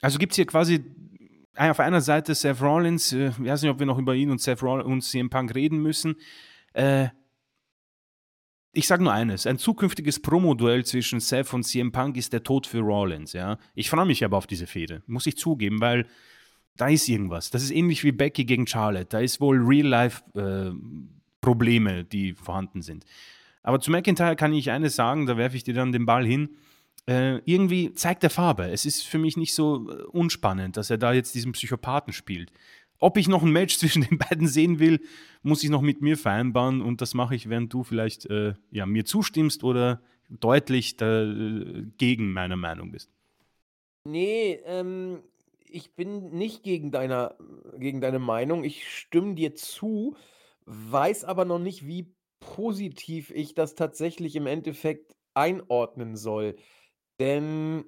also 0.00 0.18
gibt 0.18 0.32
es 0.32 0.36
hier 0.36 0.46
quasi 0.46 0.84
auf 1.56 1.80
einer 1.80 2.00
Seite 2.00 2.36
Seth 2.36 2.62
Rollins, 2.62 3.12
äh, 3.12 3.30
ich 3.30 3.40
weiß 3.40 3.62
nicht, 3.62 3.70
ob 3.70 3.80
wir 3.80 3.86
noch 3.86 3.98
über 3.98 4.14
ihn 4.14 4.30
und 4.30 4.40
Seth 4.40 4.62
Rollins 4.62 4.86
und 4.86 5.00
CM 5.02 5.28
Punk 5.28 5.54
reden 5.56 5.82
müssen. 5.82 6.14
Äh, 6.72 7.08
ich 8.72 8.86
sage 8.86 9.02
nur 9.02 9.12
eines: 9.12 9.46
Ein 9.46 9.58
zukünftiges 9.58 10.20
Promo-Duell 10.20 10.84
zwischen 10.84 11.18
Seth 11.18 11.52
und 11.52 11.64
CM 11.64 11.90
Punk 11.90 12.16
ist 12.16 12.32
der 12.32 12.44
Tod 12.44 12.66
für 12.66 12.80
Rollins. 12.80 13.32
Ja? 13.32 13.58
Ich 13.74 13.90
freue 13.90 14.06
mich 14.06 14.24
aber 14.24 14.36
auf 14.36 14.46
diese 14.46 14.68
Fehde, 14.68 15.02
muss 15.06 15.26
ich 15.26 15.36
zugeben, 15.36 15.80
weil 15.80 16.06
da 16.76 16.88
ist 16.88 17.08
irgendwas. 17.08 17.50
Das 17.50 17.62
ist 17.62 17.70
ähnlich 17.70 18.04
wie 18.04 18.12
Becky 18.12 18.44
gegen 18.44 18.66
Charlotte. 18.66 19.06
Da 19.06 19.20
ist 19.20 19.40
wohl 19.40 19.58
Real-Life-Probleme, 19.58 22.00
äh, 22.00 22.04
die 22.04 22.34
vorhanden 22.34 22.82
sind. 22.82 23.06
Aber 23.62 23.80
zu 23.80 23.90
McIntyre 23.90 24.36
kann 24.36 24.52
ich 24.52 24.70
eines 24.70 24.94
sagen, 24.94 25.24
da 25.26 25.36
werfe 25.36 25.56
ich 25.56 25.64
dir 25.64 25.74
dann 25.74 25.90
den 25.92 26.06
Ball 26.06 26.24
hin. 26.24 26.50
Äh, 27.08 27.38
irgendwie 27.44 27.92
zeigt 27.94 28.22
er 28.24 28.30
Farbe. 28.30 28.70
Es 28.70 28.84
ist 28.84 29.02
für 29.02 29.18
mich 29.18 29.36
nicht 29.36 29.54
so 29.54 29.90
äh, 29.90 30.02
unspannend, 30.04 30.76
dass 30.76 30.90
er 30.90 30.98
da 30.98 31.12
jetzt 31.12 31.34
diesen 31.34 31.52
Psychopathen 31.52 32.12
spielt. 32.12 32.52
Ob 32.98 33.16
ich 33.16 33.28
noch 33.28 33.42
ein 33.42 33.52
Match 33.52 33.78
zwischen 33.78 34.02
den 34.02 34.18
beiden 34.18 34.48
sehen 34.48 34.78
will, 34.78 35.00
muss 35.42 35.64
ich 35.64 35.70
noch 35.70 35.82
mit 35.82 36.02
mir 36.02 36.16
vereinbaren 36.16 36.80
und 36.80 37.00
das 37.00 37.14
mache 37.14 37.34
ich, 37.34 37.48
während 37.48 37.72
du 37.72 37.84
vielleicht 37.84 38.26
äh, 38.26 38.54
ja, 38.70 38.86
mir 38.86 39.04
zustimmst 39.04 39.64
oder 39.64 40.00
deutlich 40.28 40.96
dagegen 40.96 42.32
meiner 42.32 42.56
Meinung 42.56 42.90
bist. 42.90 43.10
Nee, 44.04 44.58
ähm, 44.64 45.20
ich 45.76 45.94
bin 45.94 46.30
nicht 46.30 46.62
gegen 46.62 46.90
deiner 46.90 47.36
gegen 47.76 48.00
deine 48.00 48.18
Meinung. 48.18 48.64
Ich 48.64 48.90
stimme 48.90 49.34
dir 49.34 49.54
zu, 49.54 50.16
weiß 50.64 51.24
aber 51.24 51.44
noch 51.44 51.58
nicht, 51.58 51.86
wie 51.86 52.14
positiv 52.40 53.30
ich 53.30 53.54
das 53.54 53.74
tatsächlich 53.74 54.34
im 54.36 54.46
Endeffekt 54.46 55.14
einordnen 55.34 56.16
soll. 56.16 56.56
Denn 57.20 57.84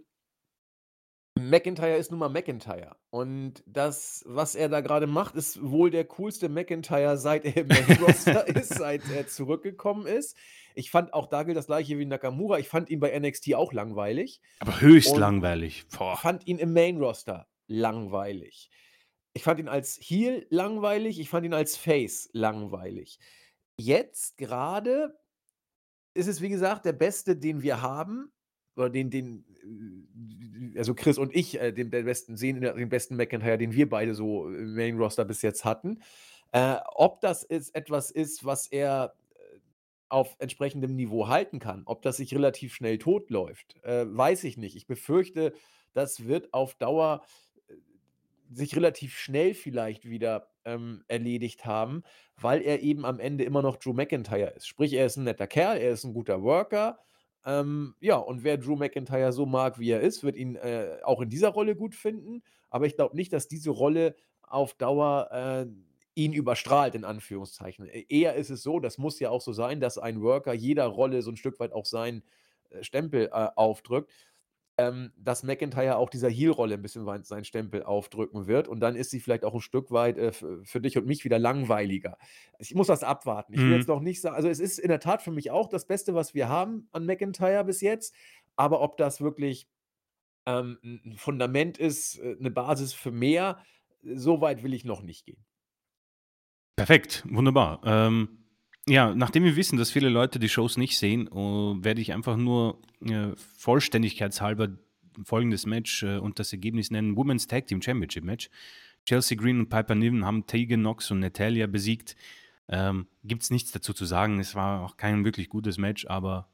McIntyre 1.39 1.97
ist 1.97 2.10
nun 2.10 2.20
mal 2.20 2.28
McIntyre. 2.28 2.97
Und 3.10 3.62
das, 3.66 4.24
was 4.27 4.55
er 4.55 4.69
da 4.69 4.81
gerade 4.81 5.06
macht, 5.06 5.35
ist 5.35 5.62
wohl 5.62 5.90
der 5.90 6.05
coolste 6.05 6.48
McIntyre, 6.48 7.16
seit 7.16 7.44
er 7.44 7.56
im 7.56 7.69
Main 7.69 7.98
Roster 8.02 8.47
ist, 8.56 8.74
seit 8.74 9.02
er 9.10 9.28
zurückgekommen 9.28 10.06
ist. 10.06 10.36
Ich 10.74 10.90
fand 10.90 11.15
auch 11.15 11.27
da 11.27 11.44
gilt 11.44 11.56
das 11.56 11.66
gleiche 11.66 11.98
wie 11.98 12.06
Nakamura. 12.06 12.59
Ich 12.59 12.69
fand 12.69 12.90
ihn 12.90 13.01
bei 13.01 13.19
NXT 13.19 13.55
auch 13.55 13.73
langweilig. 13.73 14.40
Aber 14.59 14.81
höchst 14.81 15.12
und 15.12 15.20
langweilig. 15.20 15.86
Boah. 15.97 16.16
fand 16.16 16.47
ihn 16.47 16.59
im 16.59 16.73
Main 16.73 16.98
Roster 16.98 17.47
langweilig. 17.69 18.70
Ich 19.32 19.45
fand 19.45 19.61
ihn 19.61 19.69
als 19.69 19.99
Heel 20.01 20.47
langweilig. 20.51 21.20
Ich 21.20 21.31
fand 21.31 21.47
ihn 21.47 21.55
als 21.55 21.77
Face 21.77 22.28
langweilig. 22.32 23.20
Jetzt 23.77 24.36
gerade 24.36 25.16
ist 26.15 26.27
es, 26.27 26.40
wie 26.40 26.49
gesagt, 26.49 26.85
der 26.85 26.93
beste, 26.93 27.36
den 27.36 27.62
wir 27.62 27.81
haben 27.81 28.32
oder 28.74 28.90
den, 28.90 29.11
den, 29.11 29.45
äh, 30.74 30.78
also 30.78 30.95
Chris 30.95 31.19
und 31.19 31.35
ich, 31.35 31.61
äh, 31.61 31.73
den, 31.73 31.90
den 31.90 32.05
besten 32.05 32.36
sehen, 32.36 32.61
den 32.61 32.89
besten 32.89 33.16
McIntyre, 33.16 33.59
den 33.59 33.73
wir 33.73 33.89
beide 33.89 34.15
so 34.15 34.49
im 34.49 34.74
Main 34.74 34.99
Roster 34.99 35.24
bis 35.24 35.43
jetzt 35.43 35.65
hatten. 35.65 36.01
Äh, 36.53 36.77
ob 36.95 37.20
das 37.20 37.43
ist, 37.45 37.74
etwas 37.74 38.11
ist, 38.11 38.45
was 38.45 38.66
er 38.66 39.15
äh, 39.35 39.59
auf 40.09 40.36
entsprechendem 40.39 40.97
Niveau 40.97 41.28
halten 41.28 41.59
kann, 41.59 41.82
ob 41.86 42.03
das 42.03 42.16
sich 42.16 42.35
relativ 42.35 42.74
schnell 42.74 42.99
totläuft, 42.99 43.77
äh, 43.85 44.07
weiß 44.09 44.45
ich 44.45 44.57
nicht. 44.57 44.74
Ich 44.74 44.86
befürchte, 44.86 45.53
das 45.93 46.27
wird 46.27 46.55
auf 46.55 46.74
Dauer 46.74 47.23
sich 48.50 48.74
relativ 48.76 49.16
schnell 49.16 49.54
vielleicht 49.54 50.08
wieder 50.08 50.48
ähm, 50.64 51.04
erledigt 51.08 51.64
haben, 51.66 52.02
weil 52.36 52.62
er 52.62 52.82
eben 52.82 53.04
am 53.04 53.20
Ende 53.20 53.44
immer 53.44 53.62
noch 53.62 53.76
Drew 53.76 53.92
McIntyre 53.92 54.50
ist. 54.50 54.66
Sprich, 54.68 54.92
er 54.92 55.06
ist 55.06 55.16
ein 55.16 55.24
netter 55.24 55.46
Kerl, 55.46 55.78
er 55.78 55.92
ist 55.92 56.04
ein 56.04 56.14
guter 56.14 56.42
Worker, 56.42 56.98
ähm, 57.48 57.94
ja, 58.00 58.16
und 58.16 58.44
wer 58.44 58.58
Drew 58.58 58.76
McIntyre 58.76 59.32
so 59.32 59.46
mag, 59.46 59.78
wie 59.78 59.90
er 59.90 60.00
ist, 60.00 60.22
wird 60.22 60.36
ihn 60.36 60.56
äh, 60.56 60.98
auch 61.02 61.20
in 61.20 61.30
dieser 61.30 61.48
Rolle 61.48 61.76
gut 61.76 61.94
finden. 61.94 62.42
Aber 62.68 62.86
ich 62.86 62.96
glaube 62.96 63.16
nicht, 63.16 63.32
dass 63.32 63.48
diese 63.48 63.70
Rolle 63.70 64.16
auf 64.42 64.74
Dauer 64.74 65.30
äh, 65.32 65.66
ihn 66.14 66.32
überstrahlt, 66.32 66.94
in 66.94 67.04
Anführungszeichen. 67.04 67.86
E 67.86 68.04
eher 68.08 68.34
ist 68.34 68.50
es 68.50 68.62
so, 68.62 68.80
das 68.80 68.98
muss 68.98 69.18
ja 69.20 69.30
auch 69.30 69.40
so 69.40 69.52
sein, 69.52 69.80
dass 69.80 69.96
ein 69.98 70.20
Worker 70.20 70.52
jeder 70.52 70.86
Rolle 70.86 71.22
so 71.22 71.30
ein 71.30 71.36
Stück 71.36 71.58
weit 71.60 71.72
auch 71.72 71.86
seinen 71.86 72.22
äh, 72.70 72.82
Stempel 72.82 73.30
äh, 73.32 73.48
aufdrückt 73.56 74.10
ähm, 74.78 75.10
dass 75.16 75.42
McIntyre 75.42 75.96
auch 75.96 76.09
dieser 76.09 76.30
Heel-Rolle 76.30 76.74
ein 76.74 76.82
bisschen 76.82 77.05
seinen 77.24 77.44
Stempel 77.44 77.82
aufdrücken 77.82 78.46
wird. 78.46 78.68
Und 78.68 78.78
dann 78.78 78.94
ist 78.94 79.10
sie 79.10 79.18
vielleicht 79.18 79.44
auch 79.44 79.55
ein 79.55 79.60
Stück 79.60 79.90
weit 79.90 80.16
äh, 80.16 80.32
für 80.32 80.80
dich 80.80 80.96
und 80.96 81.05
mich 81.05 81.24
wieder 81.24 81.38
langweiliger. 81.40 82.16
Ich 82.60 82.76
muss 82.76 82.86
das 82.86 83.02
abwarten. 83.02 83.55
Ich 83.55 83.59
will 83.59 83.66
mhm. 83.66 83.74
jetzt 83.74 83.88
noch 83.88 84.00
nicht 84.00 84.20
sagen, 84.20 84.36
also 84.36 84.48
es 84.48 84.60
ist 84.60 84.78
in 84.78 84.88
der 84.88 85.00
Tat 85.00 85.20
für 85.20 85.32
mich 85.32 85.50
auch 85.50 85.68
das 85.68 85.86
Beste, 85.86 86.14
was 86.14 86.32
wir 86.32 86.48
haben 86.48 86.88
an 86.92 87.05
McIntyre 87.06 87.64
bis 87.64 87.80
jetzt. 87.80 88.14
Aber 88.55 88.80
ob 88.80 88.96
das 88.96 89.20
wirklich 89.20 89.68
ähm, 90.46 90.78
ein 90.82 91.16
Fundament 91.16 91.76
ist, 91.76 92.18
äh, 92.20 92.36
eine 92.38 92.52
Basis 92.52 92.92
für 92.92 93.10
mehr, 93.10 93.59
so 94.02 94.40
weit 94.40 94.62
will 94.62 94.74
ich 94.74 94.84
noch 94.84 95.02
nicht 95.02 95.26
gehen. 95.26 95.44
Perfekt, 96.76 97.24
wunderbar. 97.28 97.80
Ähm, 97.84 98.44
ja, 98.89 99.15
nachdem 99.15 99.44
wir 99.44 99.56
wissen, 99.56 99.78
dass 99.78 99.90
viele 99.90 100.09
Leute 100.09 100.39
die 100.39 100.48
Shows 100.48 100.77
nicht 100.77 100.98
sehen, 100.98 101.28
uh, 101.32 101.77
werde 101.82 102.01
ich 102.01 102.12
einfach 102.12 102.36
nur 102.36 102.81
äh, 103.05 103.28
vollständigkeitshalber 103.56 104.69
folgendes 105.24 105.66
Match 105.66 106.02
äh, 106.02 106.19
und 106.19 106.39
das 106.39 106.52
Ergebnis 106.52 106.90
nennen: 106.90 107.16
Women's 107.16 107.47
Tag 107.47 107.66
Team 107.66 107.82
Championship 107.82 108.24
Match. 108.24 108.51
Chelsea 109.05 109.39
Green 109.39 109.60
und 109.60 109.69
Piper 109.69 109.94
Niven 109.94 110.24
haben 110.24 110.47
Tegan 110.47 110.81
Knox 110.81 111.10
und 111.10 111.20
Natalia 111.20 111.66
besiegt. 111.66 112.15
Ähm, 112.69 113.06
Gibt 113.24 113.43
es 113.43 113.51
nichts 113.51 113.73
dazu 113.73 113.94
zu 113.94 114.05
sagen. 114.05 114.39
Es 114.39 114.55
war 114.55 114.85
auch 114.85 114.97
kein 114.98 115.24
wirklich 115.24 115.48
gutes 115.48 115.78
Match, 115.78 116.06
aber 116.06 116.48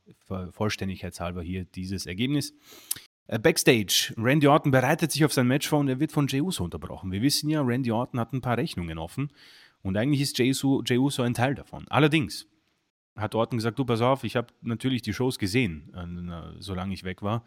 vollständigkeitshalber 0.52 1.42
hier 1.42 1.64
dieses 1.64 2.06
Ergebnis. 2.06 2.54
Äh, 3.26 3.38
Backstage, 3.38 4.14
Randy 4.16 4.46
Orton 4.46 4.70
bereitet 4.70 5.10
sich 5.10 5.24
auf 5.24 5.32
sein 5.32 5.48
Match 5.48 5.68
vor 5.68 5.80
und 5.80 5.88
er 5.88 5.98
wird 5.98 6.12
von 6.12 6.28
Jey 6.28 6.40
Uso 6.40 6.62
unterbrochen. 6.62 7.10
Wir 7.10 7.22
wissen 7.22 7.50
ja, 7.50 7.62
Randy 7.62 7.90
Orton 7.90 8.20
hat 8.20 8.32
ein 8.32 8.40
paar 8.40 8.56
Rechnungen 8.56 8.98
offen 8.98 9.30
und 9.84 9.98
eigentlich 9.98 10.22
ist 10.22 10.38
Jey 10.38 10.50
Uso, 10.50 11.22
ein 11.22 11.34
Teil 11.34 11.54
davon. 11.54 11.86
Allerdings 11.88 12.46
hat 13.16 13.34
Orton 13.34 13.58
gesagt, 13.58 13.78
du 13.78 13.84
pass 13.84 14.00
auf, 14.00 14.24
ich 14.24 14.34
habe 14.34 14.48
natürlich 14.62 15.02
die 15.02 15.12
Shows 15.12 15.38
gesehen, 15.38 15.92
äh, 15.94 16.56
solange 16.58 16.94
ich 16.94 17.04
weg 17.04 17.22
war. 17.22 17.44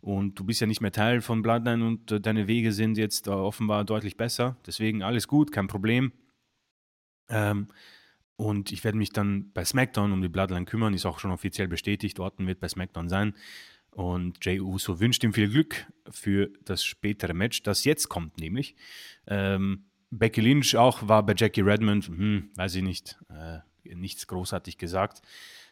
Und 0.00 0.38
du 0.38 0.44
bist 0.44 0.60
ja 0.60 0.66
nicht 0.66 0.82
mehr 0.82 0.92
Teil 0.92 1.22
von 1.22 1.40
Bloodline 1.40 1.84
und 1.84 2.12
äh, 2.12 2.20
deine 2.20 2.46
Wege 2.46 2.72
sind 2.72 2.98
jetzt 2.98 3.26
äh, 3.26 3.30
offenbar 3.30 3.84
deutlich 3.84 4.18
besser. 4.18 4.58
Deswegen 4.66 5.02
alles 5.02 5.26
gut, 5.28 5.50
kein 5.50 5.66
Problem. 5.66 6.12
Ähm, 7.30 7.68
und 8.36 8.70
ich 8.70 8.84
werde 8.84 8.98
mich 8.98 9.10
dann 9.10 9.50
bei 9.52 9.64
SmackDown 9.64 10.12
um 10.12 10.20
die 10.20 10.28
Bloodline 10.28 10.66
kümmern, 10.66 10.92
ist 10.92 11.06
auch 11.06 11.18
schon 11.18 11.30
offiziell 11.30 11.68
bestätigt. 11.68 12.20
Orton 12.20 12.46
wird 12.46 12.60
bei 12.60 12.68
SmackDown 12.68 13.08
sein. 13.08 13.34
Und 13.90 14.44
Jey 14.44 14.60
Uso 14.60 15.00
wünscht 15.00 15.24
ihm 15.24 15.32
viel 15.32 15.48
Glück 15.48 15.86
für 16.10 16.50
das 16.66 16.84
spätere 16.84 17.32
Match, 17.32 17.62
das 17.62 17.84
jetzt 17.84 18.10
kommt, 18.10 18.38
nämlich. 18.38 18.76
Ähm, 19.26 19.86
Becky 20.10 20.40
Lynch 20.40 20.76
auch 20.76 21.06
war 21.08 21.24
bei 21.24 21.34
Jackie 21.36 21.60
Redmond, 21.60 22.08
hm, 22.08 22.50
weiß 22.54 22.76
ich 22.76 22.82
nicht, 22.82 23.18
äh, 23.30 23.58
nichts 23.94 24.26
großartig 24.26 24.78
gesagt. 24.78 25.22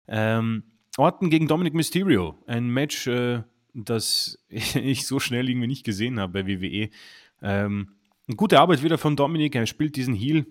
Ähm, 0.08 0.64
Orton 0.96 1.30
gegen 1.30 1.48
Dominic 1.48 1.74
Mysterio, 1.74 2.38
ein 2.46 2.68
Match, 2.68 3.06
äh, 3.06 3.42
das 3.74 4.38
ich 4.48 5.06
so 5.06 5.20
schnell 5.20 5.48
irgendwie 5.48 5.66
nicht 5.66 5.84
gesehen 5.84 6.20
habe 6.20 6.42
bei 6.42 6.46
WWE. 6.46 6.90
Ähm, 7.42 7.92
gute 8.36 8.60
Arbeit 8.60 8.82
wieder 8.82 8.98
von 8.98 9.16
Dominic, 9.16 9.54
er 9.54 9.66
spielt 9.66 9.96
diesen 9.96 10.14
Heel, 10.14 10.46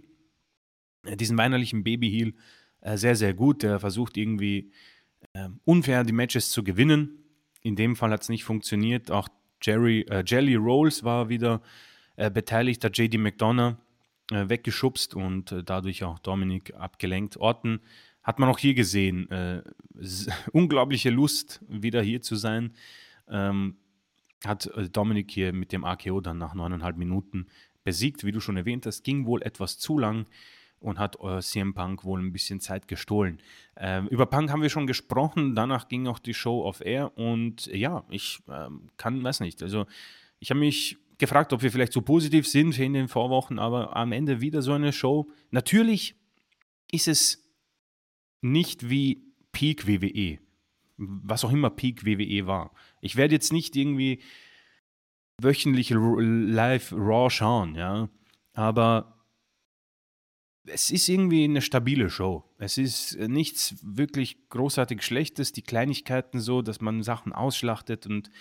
äh, 1.03 1.17
diesen 1.17 1.37
weinerlichen 1.37 1.83
Baby-Heel 1.83 2.33
äh, 2.81 2.97
sehr, 2.97 3.15
sehr 3.15 3.33
gut. 3.33 3.63
Er 3.63 3.79
versucht 3.79 4.17
irgendwie 4.17 4.71
ähm, 5.33 5.59
unfair 5.65 6.03
die 6.03 6.13
Matches 6.13 6.49
zu 6.49 6.63
gewinnen. 6.63 7.23
In 7.61 7.75
dem 7.75 7.95
Fall 7.95 8.11
hat 8.11 8.21
es 8.21 8.29
nicht 8.29 8.43
funktioniert. 8.43 9.09
Auch 9.09 9.27
Jerry, 9.61 10.01
äh, 10.01 10.23
Jelly 10.25 10.55
Rolls 10.55 11.03
war 11.03 11.29
wieder 11.29 11.61
äh, 12.17 12.31
beteiligter 12.31 12.89
JD 12.91 13.17
McDonough 13.17 13.75
äh, 14.31 14.49
weggeschubst 14.49 15.13
und 15.13 15.51
äh, 15.51 15.63
dadurch 15.63 16.03
auch 16.03 16.19
Dominik 16.19 16.73
abgelenkt. 16.73 17.37
Orten 17.37 17.81
hat 18.23 18.39
man 18.39 18.49
auch 18.49 18.57
hier 18.57 18.73
gesehen. 18.73 19.29
Äh, 19.29 19.61
unglaubliche 20.51 21.09
Lust, 21.09 21.61
wieder 21.67 22.01
hier 22.01 22.21
zu 22.21 22.35
sein. 22.35 22.73
Ähm, 23.29 23.77
hat 24.43 24.65
äh, 24.67 24.89
Dominik 24.89 25.29
hier 25.29 25.53
mit 25.53 25.71
dem 25.71 25.83
AKO 25.83 26.21
dann 26.21 26.37
nach 26.39 26.55
neuneinhalb 26.55 26.97
Minuten 26.97 27.47
besiegt. 27.83 28.23
Wie 28.23 28.31
du 28.31 28.39
schon 28.39 28.57
erwähnt 28.57 28.85
hast, 28.87 29.03
ging 29.03 29.27
wohl 29.27 29.43
etwas 29.43 29.77
zu 29.77 29.99
lang 29.99 30.25
und 30.79 30.99
hat 30.99 31.17
CM 31.39 31.73
Punk 31.73 32.03
wohl 32.03 32.19
ein 32.19 32.33
bisschen 32.33 32.59
Zeit 32.59 32.87
gestohlen. 32.87 33.39
Ähm, 33.75 34.07
über 34.07 34.25
Punk 34.25 34.51
haben 34.51 34.61
wir 34.61 34.69
schon 34.69 34.87
gesprochen, 34.87 35.55
danach 35.55 35.87
ging 35.87 36.05
auch 36.05 36.19
die 36.19 36.33
Show 36.33 36.63
off 36.63 36.81
air 36.81 37.17
und 37.17 37.67
ja, 37.67 38.03
ich 38.09 38.39
ähm, 38.49 38.89
kann, 38.97 39.23
weiß 39.23 39.39
nicht, 39.39 39.63
also 39.63 39.87
ich 40.39 40.51
habe 40.51 40.59
mich 40.59 40.97
gefragt, 41.17 41.53
ob 41.53 41.61
wir 41.61 41.71
vielleicht 41.71 41.93
so 41.93 42.01
positiv 42.01 42.47
sind 42.47 42.77
in 42.79 42.93
den 42.93 43.07
Vorwochen, 43.07 43.59
aber 43.59 43.95
am 43.95 44.11
Ende 44.11 44.41
wieder 44.41 44.61
so 44.61 44.73
eine 44.73 44.93
Show. 44.93 45.29
Natürlich 45.51 46.15
ist 46.91 47.07
es 47.07 47.51
nicht 48.41 48.89
wie 48.89 49.33
Peak 49.51 49.87
WWE, 49.87 50.39
was 50.97 51.43
auch 51.43 51.51
immer 51.51 51.69
Peak 51.69 52.05
WWE 52.05 52.47
war. 52.47 52.73
Ich 53.01 53.15
werde 53.15 53.33
jetzt 53.33 53.53
nicht 53.53 53.75
irgendwie 53.75 54.21
wöchentlich 55.41 55.89
live 55.91 56.93
Raw 56.93 57.29
schauen, 57.29 57.75
ja, 57.75 58.09
aber 58.53 59.15
es 60.67 60.89
ist 60.89 61.07
irgendwie 61.09 61.43
eine 61.43 61.61
stabile 61.61 62.09
Show. 62.09 62.43
Es 62.57 62.77
ist 62.77 63.17
nichts 63.19 63.75
wirklich 63.81 64.49
großartig 64.49 65.03
Schlechtes, 65.03 65.51
die 65.51 65.61
Kleinigkeiten 65.61 66.39
so, 66.39 66.61
dass 66.61 66.81
man 66.81 67.03
Sachen 67.03 67.33
ausschlachtet 67.33 68.07
und 68.07 68.31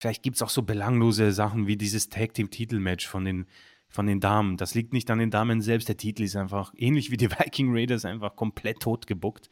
Vielleicht 0.00 0.22
gibt 0.22 0.36
es 0.36 0.42
auch 0.42 0.48
so 0.48 0.62
belanglose 0.62 1.30
Sachen 1.30 1.66
wie 1.66 1.76
dieses 1.76 2.08
Tag 2.08 2.32
Team 2.32 2.50
Titelmatch 2.50 3.06
von 3.06 3.26
den, 3.26 3.46
von 3.88 4.06
den 4.06 4.18
Damen. 4.18 4.56
Das 4.56 4.74
liegt 4.74 4.94
nicht 4.94 5.10
an 5.10 5.18
den 5.18 5.30
Damen 5.30 5.60
selbst. 5.60 5.88
Der 5.88 5.98
Titel 5.98 6.22
ist 6.22 6.36
einfach 6.36 6.72
ähnlich 6.74 7.10
wie 7.10 7.18
die 7.18 7.30
Viking 7.38 7.68
Raiders 7.70 8.06
einfach 8.06 8.34
komplett 8.34 8.80
tot 8.80 9.06
gebuckt. 9.06 9.50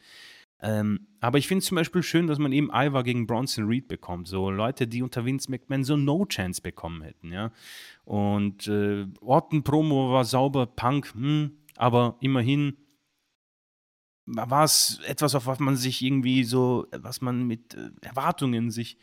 Ähm, 0.61 1.07
aber 1.21 1.37
ich 1.37 1.47
finde 1.47 1.59
es 1.59 1.65
zum 1.67 1.75
Beispiel 1.75 2.01
schön, 2.01 2.25
dass 2.25 2.39
man 2.39 2.51
eben 2.51 2.71
Ivar 2.73 3.03
gegen 3.03 3.27
Bronson 3.27 3.67
Reed 3.67 3.87
bekommt. 3.87 4.27
So 4.27 4.49
Leute, 4.49 4.87
die 4.87 5.03
unter 5.03 5.23
Vince 5.23 5.51
McMahon 5.51 5.83
so 5.83 5.95
No 5.95 6.25
Chance 6.25 6.61
bekommen 6.61 7.03
hätten, 7.03 7.31
ja. 7.31 7.51
Und 8.03 8.67
äh, 8.67 9.05
Orton 9.21 9.63
Promo 9.63 10.11
war 10.11 10.25
sauber, 10.25 10.65
Punk, 10.65 11.13
hm, 11.13 11.59
aber 11.77 12.17
immerhin 12.21 12.75
war 14.25 14.63
es 14.63 14.99
etwas, 15.05 15.33
auf 15.35 15.45
was 15.47 15.59
man 15.59 15.75
sich 15.75 16.01
irgendwie 16.01 16.43
so, 16.43 16.87
was 16.91 17.21
man 17.21 17.47
mit 17.47 17.75
äh, 17.75 17.91
Erwartungen 18.01 18.71
sich 18.71 18.97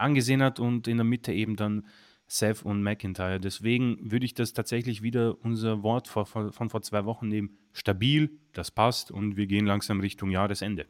angesehen 0.00 0.42
hat 0.42 0.60
und 0.60 0.88
in 0.88 0.96
der 0.96 1.04
Mitte 1.04 1.32
eben 1.32 1.56
dann 1.56 1.86
Seth 2.26 2.62
und 2.64 2.82
McIntyre. 2.82 3.40
Deswegen 3.40 4.10
würde 4.10 4.24
ich 4.24 4.34
das 4.34 4.52
tatsächlich 4.52 5.02
wieder 5.02 5.36
unser 5.42 5.82
Wort 5.82 6.06
von, 6.06 6.26
von 6.26 6.70
vor 6.70 6.82
zwei 6.82 7.04
Wochen 7.04 7.28
nehmen. 7.28 7.58
Stabil, 7.72 8.38
das 8.52 8.70
passt 8.70 9.10
und 9.10 9.36
wir 9.36 9.46
gehen 9.46 9.66
langsam 9.66 10.00
Richtung 10.00 10.30
Jahresende. 10.30 10.86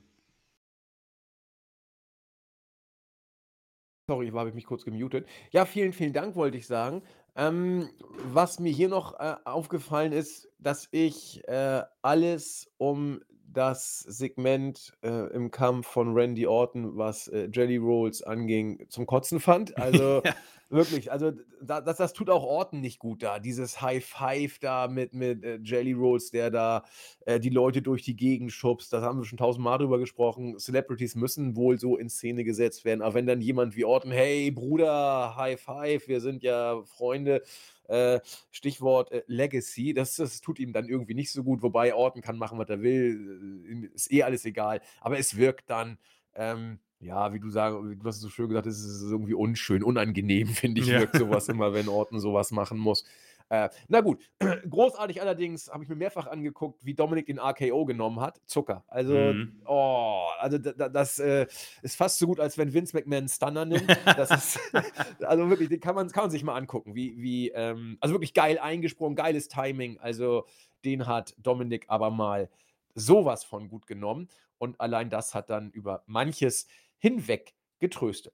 Sorry, 4.10 4.28
habe 4.30 4.48
ich 4.48 4.54
mich 4.56 4.66
kurz 4.66 4.84
gemutet. 4.84 5.26
Ja, 5.52 5.64
vielen, 5.64 5.92
vielen 5.92 6.12
Dank, 6.12 6.34
wollte 6.34 6.58
ich 6.58 6.66
sagen. 6.66 7.02
Ähm, 7.36 7.88
was 8.24 8.58
mir 8.58 8.72
hier 8.72 8.88
noch 8.88 9.18
äh, 9.20 9.36
aufgefallen 9.44 10.12
ist, 10.12 10.48
dass 10.58 10.88
ich 10.90 11.46
äh, 11.46 11.82
alles 12.02 12.68
um 12.76 13.20
das 13.52 14.00
Segment 14.00 14.92
äh, 15.02 15.32
im 15.32 15.50
Kampf 15.50 15.86
von 15.86 16.14
Randy 16.14 16.46
Orton, 16.46 16.96
was 16.96 17.28
äh, 17.28 17.48
Jelly 17.52 17.76
Rolls 17.76 18.22
anging, 18.22 18.86
zum 18.88 19.06
Kotzen 19.06 19.40
fand. 19.40 19.76
Also 19.80 20.22
ja. 20.24 20.34
Wirklich, 20.70 21.12
also 21.12 21.32
da, 21.60 21.80
das, 21.80 21.98
das 21.98 22.12
tut 22.12 22.30
auch 22.30 22.42
Orton 22.42 22.80
nicht 22.80 22.98
gut 22.98 23.22
da. 23.22 23.38
Dieses 23.38 23.82
High 23.82 24.04
Five 24.04 24.58
da 24.60 24.88
mit, 24.88 25.12
mit 25.12 25.44
äh, 25.44 25.58
Jelly 25.62 25.92
Rolls, 25.92 26.30
der 26.30 26.50
da 26.50 26.84
äh, 27.26 27.38
die 27.40 27.50
Leute 27.50 27.82
durch 27.82 28.02
die 28.02 28.16
Gegend 28.16 28.52
schubst. 28.52 28.92
Das 28.92 29.02
haben 29.02 29.18
wir 29.18 29.24
schon 29.24 29.38
tausendmal 29.38 29.78
drüber 29.78 29.98
gesprochen. 29.98 30.58
Celebrities 30.58 31.14
müssen 31.14 31.56
wohl 31.56 31.78
so 31.78 31.96
in 31.96 32.08
Szene 32.08 32.44
gesetzt 32.44 32.84
werden. 32.84 33.02
Aber 33.02 33.14
wenn 33.14 33.26
dann 33.26 33.40
jemand 33.40 33.76
wie 33.76 33.84
Orton, 33.84 34.12
hey 34.12 34.50
Bruder, 34.50 35.36
High 35.36 35.60
Five, 35.60 36.08
wir 36.08 36.20
sind 36.20 36.42
ja 36.42 36.82
Freunde 36.84 37.42
äh, 37.90 38.20
Stichwort 38.50 39.10
äh, 39.10 39.22
Legacy, 39.26 39.92
das, 39.92 40.14
das 40.16 40.40
tut 40.40 40.58
ihm 40.60 40.72
dann 40.72 40.88
irgendwie 40.88 41.14
nicht 41.14 41.32
so 41.32 41.42
gut, 41.42 41.62
wobei 41.62 41.94
Orton 41.94 42.22
kann 42.22 42.38
machen, 42.38 42.58
was 42.58 42.68
er 42.68 42.82
will, 42.82 43.90
äh, 43.90 43.94
ist 43.94 44.12
eh 44.12 44.22
alles 44.22 44.44
egal, 44.44 44.80
aber 45.00 45.18
es 45.18 45.36
wirkt 45.36 45.68
dann, 45.68 45.98
ähm, 46.34 46.78
ja, 47.00 47.32
wie 47.32 47.40
du 47.40 47.48
sagst, 47.50 47.78
du 47.78 48.04
hast 48.04 48.16
es 48.16 48.22
so 48.22 48.28
schön 48.28 48.48
gesagt, 48.48 48.66
es 48.66 48.78
ist 48.78 49.10
irgendwie 49.10 49.34
unschön, 49.34 49.82
unangenehm, 49.82 50.48
finde 50.48 50.80
ich, 50.80 50.88
ja. 50.88 51.00
wirkt 51.00 51.16
sowas 51.16 51.48
immer, 51.48 51.72
wenn 51.72 51.88
Orton 51.88 52.20
sowas 52.20 52.50
machen 52.50 52.78
muss. 52.78 53.04
Äh, 53.48 53.68
na 53.88 54.00
gut, 54.00 54.20
großartig 54.70 55.20
allerdings 55.20 55.72
habe 55.72 55.82
ich 55.82 55.88
mir 55.88 55.96
mehrfach 55.96 56.28
angeguckt, 56.28 56.84
wie 56.84 56.94
Dominik 56.94 57.26
den 57.26 57.40
RKO 57.40 57.84
genommen 57.84 58.20
hat. 58.20 58.40
Zucker. 58.46 58.84
Also, 58.86 59.14
mhm. 59.14 59.60
oh, 59.66 60.28
also 60.38 60.56
das 60.56 61.18
äh, 61.18 61.48
ist 61.82 61.96
fast 61.96 62.20
so 62.20 62.28
gut, 62.28 62.38
als 62.38 62.56
wenn 62.58 62.72
Vince 62.72 62.96
McMahon 62.96 63.28
Stunner 63.28 63.64
nimmt. 63.64 63.90
Das 64.04 64.30
ist, 64.30 64.60
also 65.24 65.50
wirklich, 65.50 65.68
den 65.68 65.80
kann 65.80 65.96
man, 65.96 66.08
kann 66.10 66.24
man 66.24 66.30
sich 66.30 66.44
mal 66.44 66.54
angucken, 66.54 66.94
wie, 66.94 67.20
wie 67.20 67.48
ähm, 67.50 67.98
also 68.00 68.14
wirklich 68.14 68.34
geil 68.34 68.56
eingesprungen, 68.56 69.16
geiles 69.16 69.48
Timing. 69.48 69.98
Also, 69.98 70.46
den 70.84 71.08
hat 71.08 71.34
Dominik 71.38 71.86
aber 71.88 72.10
mal 72.10 72.48
sowas 72.94 73.42
von 73.42 73.68
gut 73.68 73.88
genommen. 73.88 74.28
Und 74.58 74.80
allein 74.80 75.10
das 75.10 75.34
hat 75.34 75.50
dann 75.50 75.70
über 75.70 76.04
manches 76.06 76.68
hinweg 77.00 77.54
getröstet. 77.80 78.32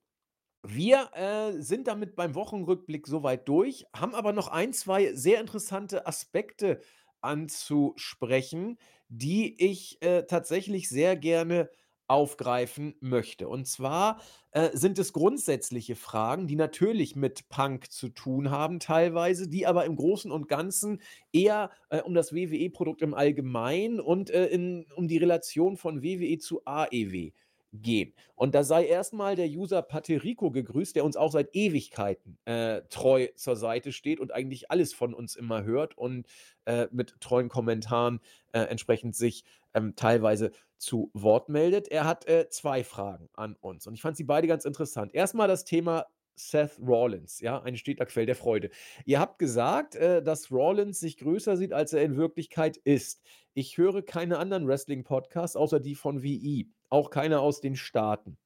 Wir 0.62 1.10
äh, 1.14 1.62
sind 1.62 1.86
damit 1.86 2.16
beim 2.16 2.34
Wochenrückblick 2.34 3.06
soweit 3.06 3.48
durch, 3.48 3.86
haben 3.94 4.14
aber 4.14 4.32
noch 4.32 4.48
ein, 4.48 4.72
zwei 4.72 5.14
sehr 5.14 5.40
interessante 5.40 6.06
Aspekte 6.06 6.80
anzusprechen, 7.20 8.78
die 9.08 9.62
ich 9.64 10.02
äh, 10.02 10.24
tatsächlich 10.24 10.88
sehr 10.88 11.16
gerne 11.16 11.70
aufgreifen 12.08 12.94
möchte. 13.00 13.48
Und 13.48 13.66
zwar 13.66 14.20
äh, 14.52 14.70
sind 14.76 14.98
es 14.98 15.12
grundsätzliche 15.12 15.96
Fragen, 15.96 16.46
die 16.46 16.56
natürlich 16.56 17.16
mit 17.16 17.48
Punk 17.48 17.90
zu 17.90 18.08
tun 18.08 18.50
haben, 18.50 18.78
teilweise, 18.78 19.48
die 19.48 19.66
aber 19.66 19.84
im 19.84 19.96
Großen 19.96 20.30
und 20.30 20.48
Ganzen 20.48 21.00
eher 21.32 21.70
äh, 21.90 22.00
um 22.00 22.14
das 22.14 22.32
WWE-Produkt 22.32 23.02
im 23.02 23.14
Allgemeinen 23.14 24.00
und 24.00 24.30
äh, 24.30 24.46
in, 24.46 24.86
um 24.94 25.08
die 25.08 25.18
Relation 25.18 25.76
von 25.76 26.02
WWE 26.02 26.38
zu 26.38 26.62
AEW 26.64 27.32
gehen. 27.72 28.14
Und 28.34 28.54
da 28.54 28.64
sei 28.64 28.86
erstmal 28.86 29.36
der 29.36 29.48
User 29.48 29.82
Paterico 29.82 30.50
gegrüßt, 30.50 30.96
der 30.96 31.04
uns 31.04 31.16
auch 31.16 31.32
seit 31.32 31.54
Ewigkeiten 31.54 32.38
äh, 32.44 32.82
treu 32.88 33.28
zur 33.34 33.56
Seite 33.56 33.92
steht 33.92 34.20
und 34.20 34.32
eigentlich 34.32 34.70
alles 34.70 34.94
von 34.94 35.14
uns 35.14 35.36
immer 35.36 35.64
hört 35.64 35.96
und 35.96 36.26
äh, 36.64 36.86
mit 36.90 37.20
treuen 37.20 37.48
Kommentaren 37.48 38.20
äh, 38.52 38.60
entsprechend 38.60 39.16
sich 39.16 39.44
ähm, 39.74 39.94
teilweise 39.96 40.52
zu 40.78 41.10
Wort 41.14 41.48
meldet. 41.48 41.88
Er 41.88 42.04
hat 42.04 42.26
äh, 42.28 42.48
zwei 42.48 42.84
Fragen 42.84 43.28
an 43.34 43.56
uns 43.60 43.86
und 43.86 43.94
ich 43.94 44.02
fand 44.02 44.16
sie 44.16 44.24
beide 44.24 44.46
ganz 44.46 44.64
interessant. 44.64 45.14
Erstmal 45.14 45.48
das 45.48 45.64
Thema 45.64 46.06
Seth 46.36 46.78
Rollins, 46.78 47.40
ja, 47.40 47.62
ein 47.62 47.76
steter 47.76 48.04
Quell 48.06 48.26
der 48.26 48.36
Freude. 48.36 48.70
Ihr 49.06 49.18
habt 49.18 49.38
gesagt, 49.38 49.96
äh, 49.96 50.22
dass 50.22 50.50
Rollins 50.50 51.00
sich 51.00 51.16
größer 51.16 51.56
sieht, 51.56 51.72
als 51.72 51.92
er 51.92 52.02
in 52.02 52.16
Wirklichkeit 52.16 52.76
ist. 52.76 53.22
Ich 53.54 53.78
höre 53.78 54.02
keine 54.02 54.38
anderen 54.38 54.68
Wrestling-Podcasts 54.68 55.56
außer 55.56 55.80
die 55.80 55.94
von 55.94 56.22
VI. 56.22 56.68
Auch 56.90 57.10
keiner 57.10 57.40
aus 57.40 57.60
den 57.60 57.76
Staaten. 57.76 58.36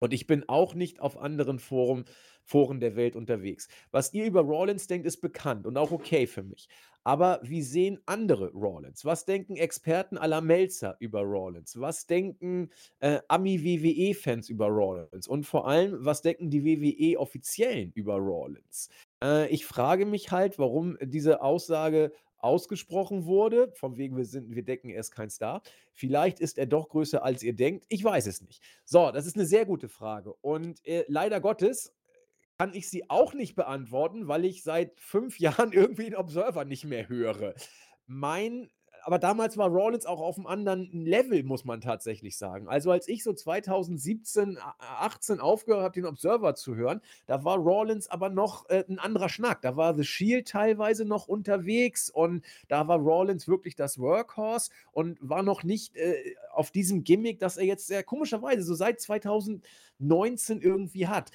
Und 0.00 0.14
ich 0.14 0.26
bin 0.26 0.48
auch 0.48 0.74
nicht 0.74 1.00
auf 1.00 1.18
anderen 1.18 1.58
Foren, 1.58 2.06
Foren 2.42 2.80
der 2.80 2.96
Welt 2.96 3.16
unterwegs. 3.16 3.68
Was 3.90 4.12
ihr 4.14 4.24
über 4.24 4.40
Rawlins 4.40 4.86
denkt, 4.86 5.06
ist 5.06 5.20
bekannt 5.20 5.66
und 5.66 5.76
auch 5.76 5.92
okay 5.92 6.26
für 6.26 6.42
mich. 6.42 6.68
Aber 7.04 7.40
wie 7.42 7.62
sehen 7.62 8.00
andere 8.06 8.50
Rawlins? 8.52 9.04
Was 9.04 9.24
denken 9.24 9.56
Experten 9.56 10.18
aller 10.18 10.40
Melzer 10.40 10.96
über 11.00 11.22
Rawlins? 11.22 11.78
Was 11.78 12.06
denken 12.06 12.70
äh, 12.98 13.20
Ami-WWE-Fans 13.28 14.48
über 14.48 14.66
Rawlins? 14.66 15.28
Und 15.28 15.44
vor 15.44 15.66
allem, 15.66 16.04
was 16.04 16.22
denken 16.22 16.50
die 16.50 16.64
WWE-Offiziellen 16.64 17.92
über 17.94 18.16
Rawlins? 18.16 18.88
Äh, 19.22 19.48
ich 19.48 19.64
frage 19.64 20.04
mich 20.04 20.30
halt, 20.30 20.58
warum 20.58 20.98
diese 21.00 21.42
Aussage 21.42 22.12
ausgesprochen 22.42 23.26
wurde, 23.26 23.72
von 23.74 23.96
wegen 23.96 24.16
wir 24.16 24.24
sind, 24.24 24.54
wir 24.54 24.62
decken, 24.62 24.90
er 24.90 25.00
ist 25.00 25.10
kein 25.10 25.30
Star. 25.30 25.62
Vielleicht 25.92 26.40
ist 26.40 26.58
er 26.58 26.66
doch 26.66 26.88
größer, 26.88 27.24
als 27.24 27.42
ihr 27.42 27.54
denkt. 27.54 27.86
Ich 27.88 28.02
weiß 28.02 28.26
es 28.26 28.40
nicht. 28.40 28.62
So, 28.84 29.10
das 29.10 29.26
ist 29.26 29.36
eine 29.36 29.46
sehr 29.46 29.66
gute 29.66 29.88
Frage. 29.88 30.34
Und 30.40 30.84
äh, 30.86 31.04
leider 31.08 31.40
Gottes 31.40 31.94
kann 32.58 32.74
ich 32.74 32.90
sie 32.90 33.08
auch 33.08 33.32
nicht 33.32 33.54
beantworten, 33.56 34.28
weil 34.28 34.44
ich 34.44 34.62
seit 34.62 35.00
fünf 35.00 35.38
Jahren 35.40 35.72
irgendwie 35.72 36.04
den 36.04 36.16
Observer 36.16 36.64
nicht 36.64 36.84
mehr 36.84 37.08
höre. 37.08 37.54
Mein 38.06 38.70
aber 39.02 39.18
damals 39.18 39.56
war 39.56 39.68
Rollins 39.68 40.06
auch 40.06 40.20
auf 40.20 40.36
einem 40.36 40.46
anderen 40.46 40.90
Level, 41.04 41.42
muss 41.42 41.64
man 41.64 41.80
tatsächlich 41.80 42.36
sagen. 42.36 42.68
Also 42.68 42.90
als 42.90 43.08
ich 43.08 43.22
so 43.22 43.32
2017, 43.32 44.58
18 44.78 45.40
aufgehört 45.40 45.82
habe, 45.82 45.94
den 45.94 46.06
Observer 46.06 46.54
zu 46.54 46.74
hören, 46.74 47.00
da 47.26 47.44
war 47.44 47.56
Rollins 47.56 48.08
aber 48.08 48.28
noch 48.28 48.68
äh, 48.68 48.84
ein 48.88 48.98
anderer 48.98 49.28
Schnack. 49.28 49.62
Da 49.62 49.76
war 49.76 49.94
The 49.94 50.04
Shield 50.04 50.48
teilweise 50.48 51.04
noch 51.04 51.28
unterwegs 51.28 52.10
und 52.10 52.44
da 52.68 52.88
war 52.88 52.98
Rollins 52.98 53.48
wirklich 53.48 53.76
das 53.76 53.98
Workhorse 53.98 54.70
und 54.92 55.18
war 55.20 55.42
noch 55.42 55.62
nicht 55.62 55.96
äh, 55.96 56.34
auf 56.52 56.70
diesem 56.70 57.04
Gimmick, 57.04 57.38
das 57.38 57.56
er 57.56 57.64
jetzt 57.64 57.86
sehr 57.86 58.02
komischerweise 58.02 58.62
so 58.62 58.74
seit 58.74 59.00
2019 59.00 60.60
irgendwie 60.60 61.06
hat. 61.06 61.30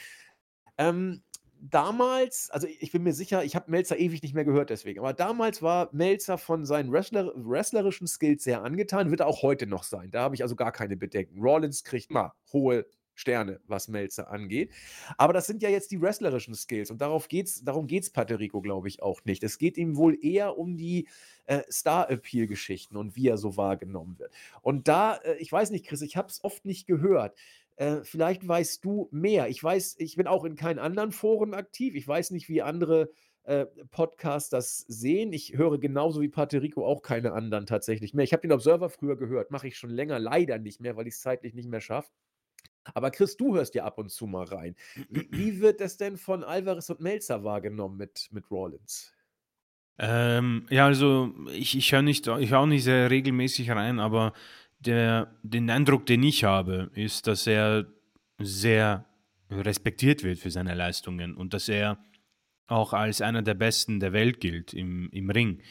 Ähm, 0.78 1.22
damals, 1.62 2.50
also 2.52 2.68
ich 2.68 2.92
bin 2.92 3.04
mir 3.04 3.14
sicher, 3.14 3.44
ich 3.44 3.56
habe 3.56 3.72
Melzer 3.72 3.98
ewig 3.98 4.22
nicht 4.22 4.34
mehr 4.34 4.46
gehört 4.46 4.70
deswegen, 4.70 5.00
aber 5.00 5.14
damals 5.14 5.62
war 5.62 5.90
Melzer 5.92 6.38
von 6.38 6.66
seinen 6.66 6.92
Wrestler, 6.92 7.32
wrestlerischen 7.36 8.08
Skills 8.08 8.44
sehr 8.44 8.64
angetan, 8.64 9.12
wird 9.12 9.22
auch 9.22 9.42
heute 9.42 9.68
noch 9.68 9.84
sein. 9.84 10.12
Da 10.12 10.22
habe 10.22 10.36
ich 10.36 10.44
also 10.44 10.56
gar 10.56 10.72
keine 10.72 10.98
Bedenken. 10.98 11.40
Rollins 11.42 11.84
kriegt 11.84 12.12
mal 12.12 12.34
hohe 12.54 12.86
Sterne, 13.16 13.62
was 13.66 13.88
Melzer 13.88 14.30
angeht. 14.30 14.72
Aber 15.18 15.34
das 15.34 15.48
sind 15.48 15.64
ja 15.64 15.70
jetzt 15.70 15.92
die 15.92 16.02
wrestlerischen 16.02 16.54
Skills 16.54 16.92
und 16.92 17.00
darauf 17.00 17.28
geht's, 17.28 17.64
darum 17.64 17.88
geht 17.88 18.04
es 18.04 18.10
Paterico, 18.10 18.62
glaube 18.62 18.88
ich, 18.90 19.02
auch 19.02 19.24
nicht. 19.24 19.44
Es 19.44 19.58
geht 19.58 19.78
ihm 19.78 19.96
wohl 19.96 20.18
eher 20.22 20.58
um 20.58 20.78
die 20.78 21.08
äh, 21.46 21.62
Star-Appeal-Geschichten 21.72 22.98
und 22.98 23.16
wie 23.16 23.30
er 23.30 23.38
so 23.38 23.58
wahrgenommen 23.58 24.20
wird. 24.20 24.34
Und 24.62 24.88
da, 24.88 25.16
äh, 25.16 25.38
ich 25.38 25.52
weiß 25.52 25.72
nicht, 25.72 25.86
Chris, 25.86 26.02
ich 26.02 26.18
habe 26.18 26.28
es 26.28 26.44
oft 26.44 26.66
nicht 26.66 26.88
gehört. 26.88 27.36
Äh, 27.78 27.98
vielleicht 28.04 28.48
weißt 28.48 28.84
du 28.86 29.10
mehr. 29.12 29.50
Ich 29.50 29.64
weiß, 29.64 29.96
ich 30.00 30.16
bin 30.16 30.28
auch 30.28 30.46
in 30.46 30.56
keinen 30.56 30.80
anderen 30.80 31.12
Foren 31.12 31.54
aktiv. 31.54 31.96
Ich 31.96 32.08
weiß 32.08 32.32
nicht, 32.32 32.48
wie 32.48 32.62
andere 32.62 33.10
äh, 33.44 33.66
Podcasts 33.92 34.50
das 34.50 34.80
sehen. 34.88 35.34
Ich 35.34 35.58
höre 35.58 35.78
genauso 35.78 36.22
wie 36.22 36.30
Paterico 36.30 36.86
auch 36.86 37.02
keine 37.02 37.34
anderen 37.34 37.66
tatsächlich 37.66 38.14
mehr. 38.14 38.24
Ich 38.24 38.34
habe 38.34 38.42
den 38.42 38.54
Observer 38.54 38.90
früher 38.90 39.18
gehört, 39.18 39.52
mache 39.52 39.68
ich 39.68 39.78
schon 39.78 39.90
länger 39.90 40.20
leider 40.20 40.58
nicht 40.58 40.82
mehr, 40.82 40.96
weil 40.96 41.08
ich 41.08 41.16
es 41.16 41.22
zeitlich 41.22 41.54
nicht 41.54 41.70
mehr 41.70 41.82
schaffe. 41.82 42.10
Aber 42.94 43.12
Chris, 43.12 43.36
du 43.36 43.56
hörst 43.56 43.76
ja 43.76 43.84
ab 43.84 43.98
und 43.98 44.10
zu 44.10 44.28
mal 44.28 44.46
rein. 44.46 44.76
Wie, 45.10 45.28
wie 45.32 45.60
wird 45.60 45.82
das 45.82 45.98
denn 45.98 46.18
von 46.18 46.44
Alvarez 46.44 46.90
und 46.90 47.02
Melzer 47.02 47.44
wahrgenommen 47.44 47.98
mit, 47.98 48.30
mit 48.32 48.50
Rollins? 48.52 49.14
Ähm, 49.98 50.66
ja, 50.70 50.86
also 50.86 51.34
ich, 51.52 51.78
ich 51.78 51.92
höre 51.92 52.02
nicht, 52.02 52.28
ich 52.28 52.52
höre 52.52 52.60
auch 52.60 52.66
nicht 52.66 52.84
sehr 52.84 53.10
regelmäßig 53.10 53.72
rein, 53.72 54.00
aber 54.00 54.34
der, 54.86 55.36
den 55.44 55.70
Eindruck, 55.70 56.06
den 56.06 56.24
ich 56.24 56.44
habe, 56.44 56.92
ist, 56.94 57.28
dass 57.28 57.48
er 57.48 57.86
sehr 58.40 59.06
respektiert 59.50 60.24
wird 60.24 60.40
für 60.40 60.52
seine 60.52 60.74
Leistungen 60.74 61.36
und 61.36 61.54
dass 61.54 61.70
er 61.70 61.98
auch 62.68 62.94
als 62.94 63.22
einer 63.22 63.42
der 63.42 63.54
Besten 63.54 64.00
der 64.00 64.14
Welt 64.14 64.40
gilt 64.40 64.74
im, 64.74 65.10
im 65.12 65.30
Ring. 65.30 65.62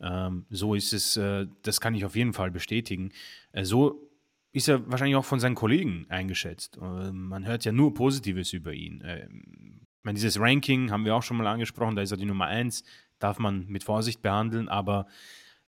Ähm, 0.00 0.46
so 0.50 0.74
ist 0.74 0.92
es, 0.92 1.16
äh, 1.16 1.46
das 1.62 1.80
kann 1.80 1.94
ich 1.94 2.04
auf 2.04 2.16
jeden 2.16 2.32
Fall 2.32 2.50
bestätigen. 2.50 3.12
Äh, 3.52 3.64
so 3.64 4.10
ist 4.52 4.68
er 4.68 4.90
wahrscheinlich 4.90 5.16
auch 5.16 5.24
von 5.24 5.40
seinen 5.40 5.54
Kollegen 5.54 6.06
eingeschätzt. 6.08 6.76
Äh, 6.76 7.12
man 7.12 7.46
hört 7.46 7.64
ja 7.64 7.72
nur 7.72 7.94
Positives 7.94 8.52
über 8.52 8.72
ihn. 8.72 9.00
Äh, 9.00 9.24
ich 9.24 10.04
meine, 10.04 10.16
dieses 10.16 10.38
Ranking 10.38 10.90
haben 10.90 11.04
wir 11.04 11.14
auch 11.14 11.22
schon 11.22 11.36
mal 11.36 11.46
angesprochen, 11.46 11.96
da 11.96 12.02
ist 12.02 12.10
er 12.10 12.16
die 12.16 12.26
Nummer 12.26 12.46
1, 12.46 12.84
darf 13.18 13.38
man 13.38 13.66
mit 13.68 13.84
Vorsicht 13.84 14.20
behandeln, 14.20 14.68
aber 14.68 15.06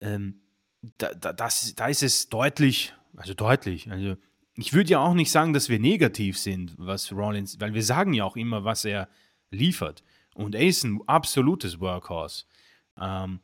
ähm, 0.01 0.41
da, 0.99 1.15
da, 1.15 1.33
das, 1.33 1.75
da 1.75 1.89
ist 1.89 2.03
es 2.03 2.29
deutlich, 2.29 2.95
also 3.17 3.35
deutlich, 3.35 3.91
also 3.91 4.17
ich 4.55 4.73
würde 4.73 4.91
ja 4.91 5.01
auch 5.01 5.15
nicht 5.15 5.31
sagen, 5.31 5.53
dass 5.53 5.69
wir 5.69 5.79
negativ 5.79 6.39
sind, 6.39 6.75
was 6.79 7.13
Rollins, 7.13 7.61
weil 7.61 7.75
wir 7.75 7.83
sagen 7.83 8.13
ja 8.13 8.25
auch 8.25 8.37
immer, 8.37 8.65
was 8.65 8.85
er 8.85 9.09
liefert. 9.51 10.03
Und 10.35 10.55
er 10.55 10.67
ist 10.67 10.85
ein 10.85 11.01
absolutes 11.07 11.81
Workhorse. 11.81 12.45
Ähm, 13.01 13.41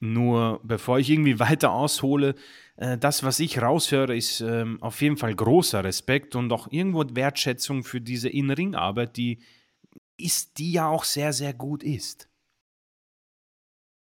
nur 0.00 0.60
bevor 0.64 0.98
ich 0.98 1.10
irgendwie 1.10 1.38
weiter 1.38 1.72
aushole, 1.72 2.34
äh, 2.76 2.98
das, 2.98 3.22
was 3.22 3.38
ich 3.38 3.60
raushöre, 3.60 4.16
ist 4.16 4.40
ähm, 4.40 4.82
auf 4.82 5.00
jeden 5.02 5.16
Fall 5.16 5.34
großer 5.34 5.84
Respekt 5.84 6.34
und 6.34 6.52
auch 6.52 6.66
irgendwo 6.72 7.04
Wertschätzung 7.14 7.84
für 7.84 8.00
diese 8.00 8.28
In-Ring-Arbeit, 8.28 9.16
die 9.16 9.40
die 10.56 10.72
ja 10.72 10.86
auch 10.86 11.04
sehr, 11.04 11.32
sehr 11.32 11.54
gut 11.54 11.82
ist. 11.82 12.28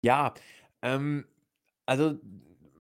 Ja, 0.01 0.33
ähm, 0.81 1.25
also 1.85 2.19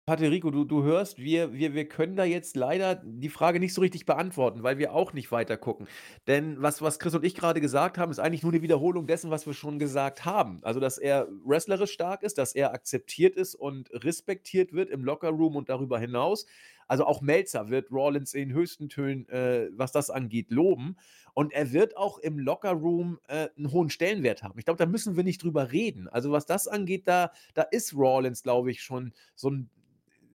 Paterico, 0.08 0.52
du, 0.52 0.64
du 0.64 0.84
hörst, 0.84 1.18
wir, 1.18 1.52
wir, 1.52 1.74
wir 1.74 1.88
können 1.88 2.14
da 2.14 2.22
jetzt 2.22 2.54
leider 2.54 2.94
die 2.94 3.28
Frage 3.28 3.58
nicht 3.58 3.74
so 3.74 3.80
richtig 3.80 4.06
beantworten, 4.06 4.62
weil 4.62 4.78
wir 4.78 4.92
auch 4.92 5.12
nicht 5.12 5.32
weiter 5.32 5.56
gucken. 5.56 5.88
Denn 6.28 6.62
was, 6.62 6.80
was 6.80 7.00
Chris 7.00 7.16
und 7.16 7.24
ich 7.24 7.34
gerade 7.34 7.60
gesagt 7.60 7.98
haben, 7.98 8.12
ist 8.12 8.20
eigentlich 8.20 8.44
nur 8.44 8.52
eine 8.52 8.62
Wiederholung 8.62 9.08
dessen, 9.08 9.32
was 9.32 9.48
wir 9.48 9.52
schon 9.52 9.80
gesagt 9.80 10.24
haben. 10.24 10.60
Also, 10.62 10.78
dass 10.78 10.98
er 10.98 11.26
wrestlerisch 11.44 11.90
stark 11.90 12.22
ist, 12.22 12.38
dass 12.38 12.54
er 12.54 12.72
akzeptiert 12.72 13.34
ist 13.34 13.56
und 13.56 13.90
respektiert 13.92 14.72
wird 14.72 14.90
im 14.90 15.02
Lockerroom 15.02 15.56
und 15.56 15.68
darüber 15.70 15.98
hinaus. 15.98 16.46
Also 16.86 17.04
auch 17.04 17.20
Melzer 17.20 17.68
wird 17.68 17.90
Rollins 17.90 18.32
in 18.32 18.52
höchsten 18.52 18.88
Tönen, 18.88 19.28
äh, 19.28 19.70
was 19.72 19.90
das 19.90 20.08
angeht, 20.10 20.52
loben. 20.52 20.96
Und 21.34 21.52
er 21.52 21.72
wird 21.72 21.96
auch 21.96 22.18
im 22.18 22.38
Lockerroom 22.38 23.18
äh, 23.26 23.48
einen 23.56 23.72
hohen 23.72 23.90
Stellenwert 23.90 24.44
haben. 24.44 24.56
Ich 24.56 24.66
glaube, 24.66 24.78
da 24.78 24.86
müssen 24.86 25.16
wir 25.16 25.24
nicht 25.24 25.42
drüber 25.42 25.72
reden. 25.72 26.06
Also 26.06 26.30
was 26.30 26.46
das 26.46 26.68
angeht, 26.68 27.08
da, 27.08 27.32
da 27.54 27.62
ist 27.62 27.92
Rollins, 27.92 28.44
glaube 28.44 28.70
ich, 28.70 28.82
schon 28.82 29.12
so 29.34 29.50
ein 29.50 29.68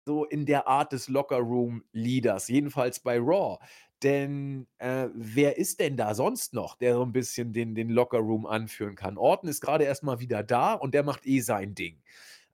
so 0.06 0.26
in 0.26 0.46
der 0.46 0.68
Art 0.68 0.94
des 0.94 1.08
Lockerroom-Leaders, 1.08 2.48
jedenfalls 2.48 3.00
bei 3.00 3.20
Raw. 3.20 3.58
Denn 4.04 4.68
äh, 4.80 5.10
wer 5.14 5.58
ist 5.58 5.80
denn 5.80 5.96
da 5.96 6.16
sonst 6.16 6.54
noch, 6.54 6.76
der 6.76 6.96
so 6.96 7.04
ein 7.04 7.12
bisschen 7.12 7.54
den, 7.54 7.76
den 7.76 7.90
Lockerroom 7.90 8.48
anführen 8.48 8.96
kann? 8.96 9.18
Orton 9.18 9.50
ist 9.50 9.62
gerade 9.62 9.84
erstmal 9.84 10.20
wieder 10.20 10.42
da 10.44 10.74
und 10.74 10.94
der 10.94 11.04
macht 11.04 11.28
eh 11.28 11.40
sein 11.42 11.76
Ding. 11.76 12.02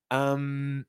Ähm, 0.10 0.86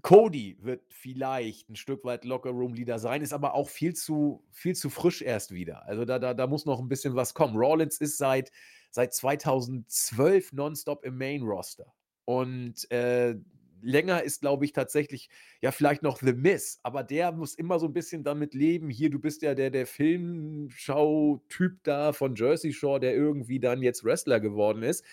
Cody 0.00 0.56
wird 0.60 0.82
vielleicht 0.88 1.68
ein 1.68 1.76
Stück 1.76 2.04
weit 2.04 2.24
Lockerroom-Leader 2.24 2.98
sein, 2.98 3.22
ist 3.22 3.32
aber 3.32 3.54
auch 3.54 3.68
viel 3.68 3.94
zu, 3.94 4.42
viel 4.50 4.74
zu 4.74 4.90
frisch 4.90 5.22
erst 5.22 5.52
wieder. 5.52 5.86
Also 5.86 6.04
da, 6.04 6.18
da, 6.18 6.34
da 6.34 6.46
muss 6.46 6.64
noch 6.64 6.80
ein 6.80 6.88
bisschen 6.88 7.14
was 7.14 7.34
kommen. 7.34 7.56
Rollins 7.56 7.98
ist 7.98 8.18
seit, 8.18 8.50
seit 8.90 9.14
2012 9.14 10.54
nonstop 10.54 11.04
im 11.04 11.18
Main-Roster. 11.18 11.92
Und 12.24 12.90
äh, 12.90 13.36
länger 13.82 14.22
ist, 14.22 14.40
glaube 14.40 14.64
ich, 14.64 14.72
tatsächlich, 14.72 15.28
ja, 15.60 15.72
vielleicht 15.72 16.02
noch 16.02 16.18
The 16.18 16.32
Miss, 16.32 16.80
aber 16.82 17.02
der 17.02 17.32
muss 17.32 17.54
immer 17.54 17.78
so 17.78 17.86
ein 17.86 17.92
bisschen 17.92 18.24
damit 18.24 18.54
leben. 18.54 18.88
Hier, 18.88 19.10
du 19.10 19.18
bist 19.18 19.42
ja 19.42 19.54
der, 19.54 19.70
der 19.70 19.86
Filmschau-Typ 19.86 21.82
da 21.82 22.12
von 22.12 22.34
Jersey 22.34 22.72
Shore, 22.72 23.00
der 23.00 23.14
irgendwie 23.14 23.60
dann 23.60 23.82
jetzt 23.82 24.04
Wrestler 24.04 24.40
geworden 24.40 24.82
ist. 24.82 25.04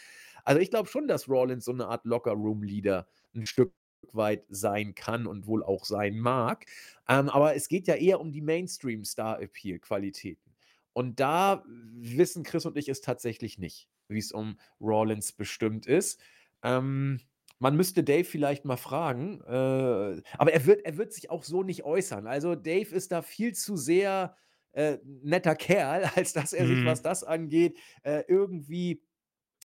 Also 0.43 0.61
ich 0.61 0.69
glaube 0.69 0.89
schon, 0.89 1.07
dass 1.07 1.27
Rollins 1.27 1.65
so 1.65 1.71
eine 1.71 1.87
Art 1.87 2.05
Locker-Room-Leader 2.05 3.07
ein 3.35 3.45
Stück 3.45 3.73
weit 4.13 4.45
sein 4.49 4.95
kann 4.95 5.27
und 5.27 5.47
wohl 5.47 5.63
auch 5.63 5.85
sein 5.85 6.17
mag. 6.17 6.65
Ähm, 7.07 7.29
aber 7.29 7.55
es 7.55 7.67
geht 7.67 7.87
ja 7.87 7.95
eher 7.95 8.19
um 8.19 8.31
die 8.31 8.41
Mainstream-Star-Appeal-Qualitäten. 8.41 10.53
Und 10.93 11.19
da 11.19 11.63
wissen 11.67 12.43
Chris 12.43 12.65
und 12.65 12.77
ich 12.77 12.89
es 12.89 13.01
tatsächlich 13.01 13.59
nicht, 13.59 13.89
wie 14.07 14.19
es 14.19 14.31
um 14.31 14.57
Rollins 14.81 15.31
bestimmt 15.31 15.85
ist. 15.85 16.19
Ähm, 16.63 17.19
man 17.59 17.75
müsste 17.75 18.03
Dave 18.03 18.23
vielleicht 18.23 18.65
mal 18.65 18.77
fragen, 18.77 19.41
äh, 19.41 20.21
aber 20.37 20.53
er 20.53 20.65
wird, 20.65 20.85
er 20.85 20.97
wird 20.97 21.13
sich 21.13 21.29
auch 21.29 21.43
so 21.43 21.63
nicht 21.63 21.83
äußern. 21.83 22.25
Also 22.25 22.55
Dave 22.55 22.95
ist 22.95 23.11
da 23.11 23.21
viel 23.21 23.53
zu 23.53 23.75
sehr 23.75 24.35
äh, 24.71 24.97
netter 25.03 25.55
Kerl, 25.55 26.09
als 26.15 26.33
dass 26.33 26.53
er 26.53 26.65
sich, 26.65 26.85
was 26.85 26.99
mhm. 26.99 27.03
das 27.03 27.23
angeht, 27.23 27.77
äh, 28.03 28.23
irgendwie 28.27 29.01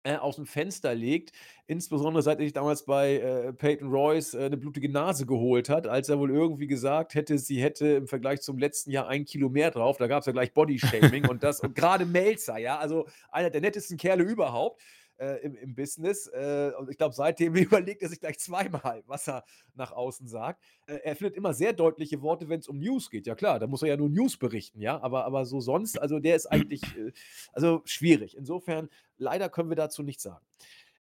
äh, 0.04 0.16
aus 0.16 0.36
dem 0.36 0.46
Fenster 0.46 0.94
legt. 0.94 1.32
Insbesondere 1.66 2.22
seit 2.22 2.38
er 2.38 2.44
sich 2.44 2.52
damals 2.52 2.84
bei 2.84 3.18
äh, 3.18 3.52
Peyton 3.52 3.88
Royce 3.90 4.34
äh, 4.34 4.46
eine 4.46 4.56
blutige 4.56 4.88
Nase 4.88 5.26
geholt 5.26 5.68
hat, 5.68 5.86
als 5.86 6.08
er 6.08 6.18
wohl 6.18 6.30
irgendwie 6.30 6.66
gesagt 6.66 7.14
hätte, 7.14 7.38
sie 7.38 7.62
hätte 7.62 7.86
im 7.88 8.08
Vergleich 8.08 8.40
zum 8.40 8.58
letzten 8.58 8.90
Jahr 8.90 9.06
ein 9.08 9.24
Kilo 9.24 9.48
mehr 9.48 9.70
drauf. 9.70 9.98
Da 9.98 10.08
gab 10.08 10.20
es 10.20 10.26
ja 10.26 10.32
gleich 10.32 10.52
Bodyshaming 10.54 11.28
und 11.28 11.42
das 11.42 11.60
und 11.60 11.74
gerade 11.74 12.04
Melzer, 12.04 12.58
ja, 12.58 12.78
also 12.78 13.06
einer 13.30 13.50
der 13.50 13.60
nettesten 13.60 13.96
Kerle 13.96 14.24
überhaupt 14.24 14.82
äh, 15.18 15.40
im, 15.42 15.56
im 15.56 15.74
Business. 15.74 16.26
Äh, 16.28 16.72
und 16.78 16.90
ich 16.90 16.96
glaube, 16.96 17.14
seitdem 17.14 17.54
überlegt 17.56 18.02
er 18.02 18.08
sich 18.08 18.20
gleich 18.20 18.38
zweimal, 18.38 19.02
was 19.06 19.28
er 19.28 19.44
nach 19.74 19.92
außen 19.92 20.28
sagt. 20.28 20.62
Äh, 20.86 20.98
er 21.04 21.16
findet 21.16 21.36
immer 21.36 21.54
sehr 21.54 21.72
deutliche 21.72 22.22
Worte, 22.22 22.48
wenn 22.48 22.60
es 22.60 22.68
um 22.68 22.78
News 22.78 23.10
geht. 23.10 23.26
Ja 23.26 23.34
klar, 23.34 23.58
da 23.58 23.66
muss 23.66 23.82
er 23.82 23.88
ja 23.88 23.96
nur 23.96 24.08
News 24.08 24.36
berichten, 24.36 24.80
ja. 24.80 25.00
Aber, 25.02 25.24
aber 25.24 25.44
so 25.44 25.60
sonst, 25.60 26.00
also 26.00 26.18
der 26.18 26.36
ist 26.36 26.46
eigentlich 26.46 26.82
äh, 26.96 27.12
also 27.52 27.82
schwierig. 27.84 28.36
Insofern, 28.36 28.88
leider 29.18 29.48
können 29.48 29.68
wir 29.68 29.76
dazu 29.76 30.02
nichts 30.02 30.22
sagen. 30.22 30.44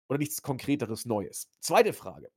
Oder 0.07 0.18
nichts 0.18 0.41
Konkreteres 0.41 1.06
Neues. 1.06 1.49
Zweite 1.60 1.94
Frage. 1.94 2.30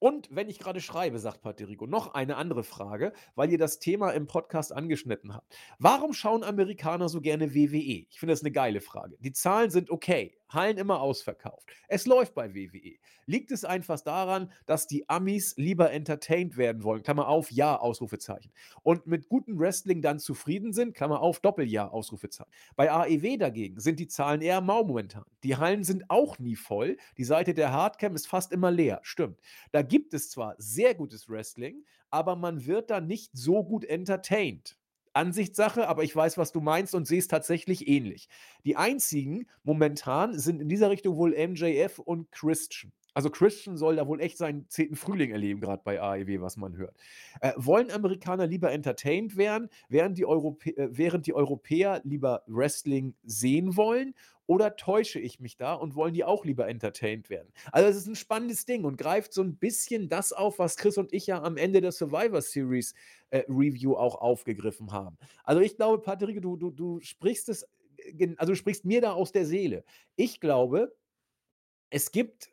Und 0.00 0.34
wenn 0.34 0.48
ich 0.48 0.58
gerade 0.58 0.80
schreibe, 0.80 1.18
sagt 1.18 1.42
Paterico, 1.42 1.86
noch 1.86 2.14
eine 2.14 2.36
andere 2.36 2.64
Frage, 2.64 3.12
weil 3.34 3.52
ihr 3.52 3.58
das 3.58 3.80
Thema 3.80 4.12
im 4.12 4.26
Podcast 4.26 4.72
angeschnitten 4.72 5.34
habt. 5.34 5.54
Warum 5.78 6.14
schauen 6.14 6.42
Amerikaner 6.42 7.10
so 7.10 7.20
gerne 7.20 7.54
WWE? 7.54 8.06
Ich 8.08 8.18
finde 8.18 8.32
das 8.32 8.40
eine 8.40 8.50
geile 8.50 8.80
Frage. 8.80 9.18
Die 9.20 9.32
Zahlen 9.32 9.70
sind 9.70 9.90
okay, 9.90 10.39
Hallen 10.50 10.78
immer 10.78 11.00
ausverkauft. 11.00 11.68
Es 11.88 12.06
läuft 12.06 12.34
bei 12.34 12.54
WWE. 12.54 12.98
Liegt 13.26 13.52
es 13.52 13.64
einfach 13.64 14.00
daran, 14.00 14.50
dass 14.66 14.86
die 14.86 15.08
Amis 15.08 15.54
lieber 15.56 15.92
entertained 15.92 16.56
werden 16.56 16.82
wollen? 16.82 17.02
Klammer 17.02 17.28
auf, 17.28 17.50
ja, 17.50 17.76
Ausrufezeichen. 17.76 18.52
Und 18.82 19.06
mit 19.06 19.28
gutem 19.28 19.58
Wrestling 19.58 20.02
dann 20.02 20.18
zufrieden 20.18 20.72
sind? 20.72 20.94
Klammer 20.94 21.20
auf, 21.20 21.40
Doppelja, 21.40 21.88
Ausrufezeichen. 21.88 22.50
Bei 22.76 22.90
AEW 22.90 23.36
dagegen 23.38 23.80
sind 23.80 24.00
die 24.00 24.08
Zahlen 24.08 24.42
eher 24.42 24.60
mau 24.60 24.84
momentan. 24.84 25.24
Die 25.44 25.56
Hallen 25.56 25.84
sind 25.84 26.10
auch 26.10 26.38
nie 26.38 26.56
voll. 26.56 26.96
Die 27.16 27.24
Seite 27.24 27.54
der 27.54 27.72
Hardcam 27.72 28.14
ist 28.14 28.26
fast 28.26 28.52
immer 28.52 28.70
leer. 28.70 29.00
Stimmt. 29.02 29.38
Da 29.72 29.82
gibt 29.82 30.14
es 30.14 30.30
zwar 30.30 30.54
sehr 30.58 30.94
gutes 30.94 31.28
Wrestling, 31.28 31.84
aber 32.10 32.36
man 32.36 32.66
wird 32.66 32.90
da 32.90 33.00
nicht 33.00 33.30
so 33.34 33.62
gut 33.62 33.84
entertained. 33.84 34.76
Ansichtssache, 35.12 35.88
aber 35.88 36.04
ich 36.04 36.14
weiß, 36.14 36.38
was 36.38 36.52
du 36.52 36.60
meinst 36.60 36.94
und 36.94 37.06
sehe 37.06 37.18
es 37.18 37.28
tatsächlich 37.28 37.88
ähnlich. 37.88 38.28
Die 38.64 38.76
einzigen 38.76 39.46
momentan 39.62 40.38
sind 40.38 40.60
in 40.60 40.68
dieser 40.68 40.90
Richtung 40.90 41.16
wohl 41.16 41.34
MJF 41.34 41.98
und 41.98 42.30
Christian. 42.32 42.92
Also 43.14 43.30
Christian 43.30 43.76
soll 43.76 43.96
da 43.96 44.06
wohl 44.06 44.20
echt 44.20 44.38
seinen 44.38 44.68
zehnten 44.68 44.96
Frühling 44.96 45.30
erleben, 45.30 45.60
gerade 45.60 45.82
bei 45.84 46.00
AEW, 46.00 46.40
was 46.40 46.56
man 46.56 46.76
hört. 46.76 46.96
Äh, 47.40 47.52
wollen 47.56 47.90
Amerikaner 47.90 48.46
lieber 48.46 48.70
entertained 48.72 49.36
werden, 49.36 49.68
während 49.88 50.18
die, 50.18 50.22
äh, 50.22 50.88
während 50.90 51.26
die 51.26 51.34
Europäer 51.34 52.00
lieber 52.04 52.42
Wrestling 52.46 53.14
sehen 53.22 53.76
wollen? 53.76 54.14
Oder 54.46 54.74
täusche 54.74 55.20
ich 55.20 55.38
mich 55.38 55.56
da 55.56 55.74
und 55.74 55.94
wollen 55.94 56.12
die 56.12 56.24
auch 56.24 56.44
lieber 56.44 56.66
entertained 56.66 57.30
werden? 57.30 57.52
Also 57.70 57.88
es 57.88 57.96
ist 57.96 58.08
ein 58.08 58.16
spannendes 58.16 58.64
Ding 58.66 58.84
und 58.84 58.96
greift 58.96 59.32
so 59.32 59.42
ein 59.42 59.56
bisschen 59.56 60.08
das 60.08 60.32
auf, 60.32 60.58
was 60.58 60.76
Chris 60.76 60.98
und 60.98 61.12
ich 61.12 61.28
ja 61.28 61.40
am 61.40 61.56
Ende 61.56 61.80
der 61.80 61.92
Survivor 61.92 62.42
Series 62.42 62.94
äh, 63.30 63.44
Review 63.48 63.94
auch 63.94 64.16
aufgegriffen 64.20 64.90
haben. 64.90 65.18
Also 65.44 65.60
ich 65.60 65.76
glaube, 65.76 66.02
Patrick, 66.02 66.42
du, 66.42 66.56
du, 66.56 66.70
du 66.72 67.00
sprichst 67.00 67.48
es, 67.48 67.62
äh, 67.98 68.34
also 68.38 68.52
du 68.52 68.56
sprichst 68.56 68.84
mir 68.84 69.00
da 69.00 69.12
aus 69.12 69.30
der 69.30 69.46
Seele. 69.46 69.84
Ich 70.16 70.40
glaube, 70.40 70.96
es 71.90 72.10
gibt 72.10 72.50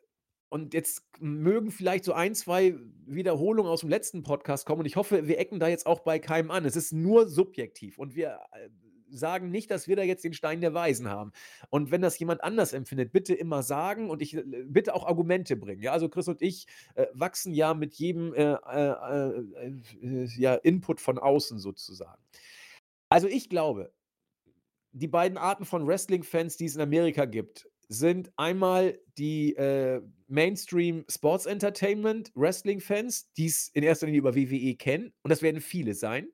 und 0.48 0.74
jetzt 0.74 1.02
mögen 1.20 1.70
vielleicht 1.70 2.04
so 2.04 2.12
ein, 2.12 2.34
zwei 2.34 2.74
Wiederholungen 3.06 3.70
aus 3.70 3.80
dem 3.80 3.90
letzten 3.90 4.22
Podcast 4.22 4.66
kommen 4.66 4.80
und 4.80 4.86
ich 4.86 4.96
hoffe, 4.96 5.28
wir 5.28 5.38
ecken 5.38 5.60
da 5.60 5.68
jetzt 5.68 5.86
auch 5.86 6.00
bei 6.00 6.18
keinem 6.18 6.50
an. 6.50 6.64
Es 6.64 6.76
ist 6.76 6.92
nur 6.92 7.28
subjektiv 7.28 7.98
und 7.98 8.14
wir 8.16 8.40
äh, 8.52 8.68
sagen 9.10 9.50
nicht, 9.50 9.70
dass 9.70 9.88
wir 9.88 9.96
da 9.96 10.02
jetzt 10.02 10.24
den 10.24 10.32
Stein 10.32 10.60
der 10.60 10.74
Weisen 10.74 11.08
haben. 11.08 11.32
Und 11.70 11.90
wenn 11.90 12.02
das 12.02 12.18
jemand 12.18 12.42
anders 12.42 12.72
empfindet, 12.72 13.12
bitte 13.12 13.34
immer 13.34 13.62
sagen 13.62 14.10
und 14.10 14.22
ich 14.22 14.34
äh, 14.36 14.42
bitte 14.64 14.94
auch 14.94 15.06
Argumente 15.06 15.56
bringen. 15.56 15.82
Ja, 15.82 15.92
also 15.92 16.08
Chris 16.08 16.28
und 16.28 16.42
ich 16.42 16.66
äh, 16.94 17.06
wachsen 17.12 17.52
ja 17.52 17.74
mit 17.74 17.94
jedem 17.94 18.34
äh, 18.34 18.52
äh, 18.52 19.44
äh, 20.02 20.24
ja, 20.36 20.54
Input 20.54 21.00
von 21.00 21.18
außen 21.18 21.58
sozusagen. 21.58 22.22
Also 23.08 23.28
ich 23.28 23.48
glaube, 23.48 23.92
die 24.92 25.08
beiden 25.08 25.38
Arten 25.38 25.64
von 25.64 25.86
Wrestling-Fans, 25.86 26.56
die 26.56 26.66
es 26.66 26.74
in 26.74 26.80
Amerika 26.80 27.24
gibt, 27.24 27.68
sind 27.88 28.30
einmal 28.36 28.98
die 29.16 29.56
äh, 29.56 30.02
Mainstream 30.26 31.04
Sports 31.08 31.46
Entertainment 31.46 32.30
Wrestling-Fans, 32.34 33.32
die 33.32 33.46
es 33.46 33.68
in 33.68 33.82
erster 33.82 34.06
Linie 34.06 34.20
über 34.20 34.34
WWE 34.34 34.76
kennen. 34.76 35.12
Und 35.22 35.30
das 35.30 35.42
werden 35.42 35.60
viele 35.60 35.94
sein. 35.94 36.28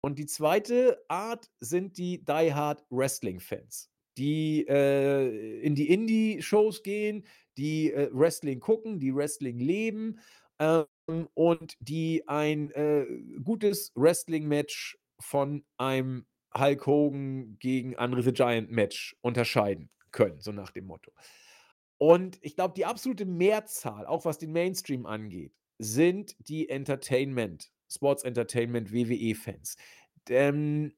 Und 0.00 0.18
die 0.18 0.26
zweite 0.26 1.00
Art 1.08 1.48
sind 1.60 1.96
die 1.98 2.24
Die 2.24 2.52
Hard 2.52 2.84
Wrestling-Fans, 2.90 3.90
die 4.18 4.66
äh, 4.68 5.60
in 5.60 5.74
die 5.74 5.90
Indie-Shows 5.90 6.82
gehen, 6.82 7.24
die 7.56 7.92
äh, 7.92 8.10
Wrestling 8.12 8.60
gucken, 8.60 8.98
die 8.98 9.14
Wrestling 9.14 9.58
leben 9.58 10.18
ähm, 10.58 10.86
und 11.34 11.76
die 11.80 12.26
ein 12.26 12.70
äh, 12.72 13.06
gutes 13.44 13.92
Wrestling-Match 13.94 14.98
von 15.20 15.64
einem 15.76 16.26
Hulk 16.56 16.86
Hogan 16.86 17.58
gegen 17.60 17.94
Andre 17.96 18.22
the 18.22 18.32
Giant 18.32 18.70
Match 18.70 19.14
unterscheiden 19.20 19.90
können, 20.12 20.40
so 20.40 20.52
nach 20.52 20.70
dem 20.70 20.86
Motto. 20.86 21.12
Und 21.98 22.38
ich 22.42 22.56
glaube, 22.56 22.74
die 22.74 22.86
absolute 22.86 23.26
Mehrzahl, 23.26 24.06
auch 24.06 24.24
was 24.24 24.38
den 24.38 24.52
Mainstream 24.52 25.06
angeht, 25.06 25.52
sind 25.78 26.34
die 26.48 26.68
Entertainment, 26.68 27.70
Sports 27.88 28.22
Entertainment 28.22 28.92
WWE-Fans. 28.92 29.76
Ähm, 30.28 30.92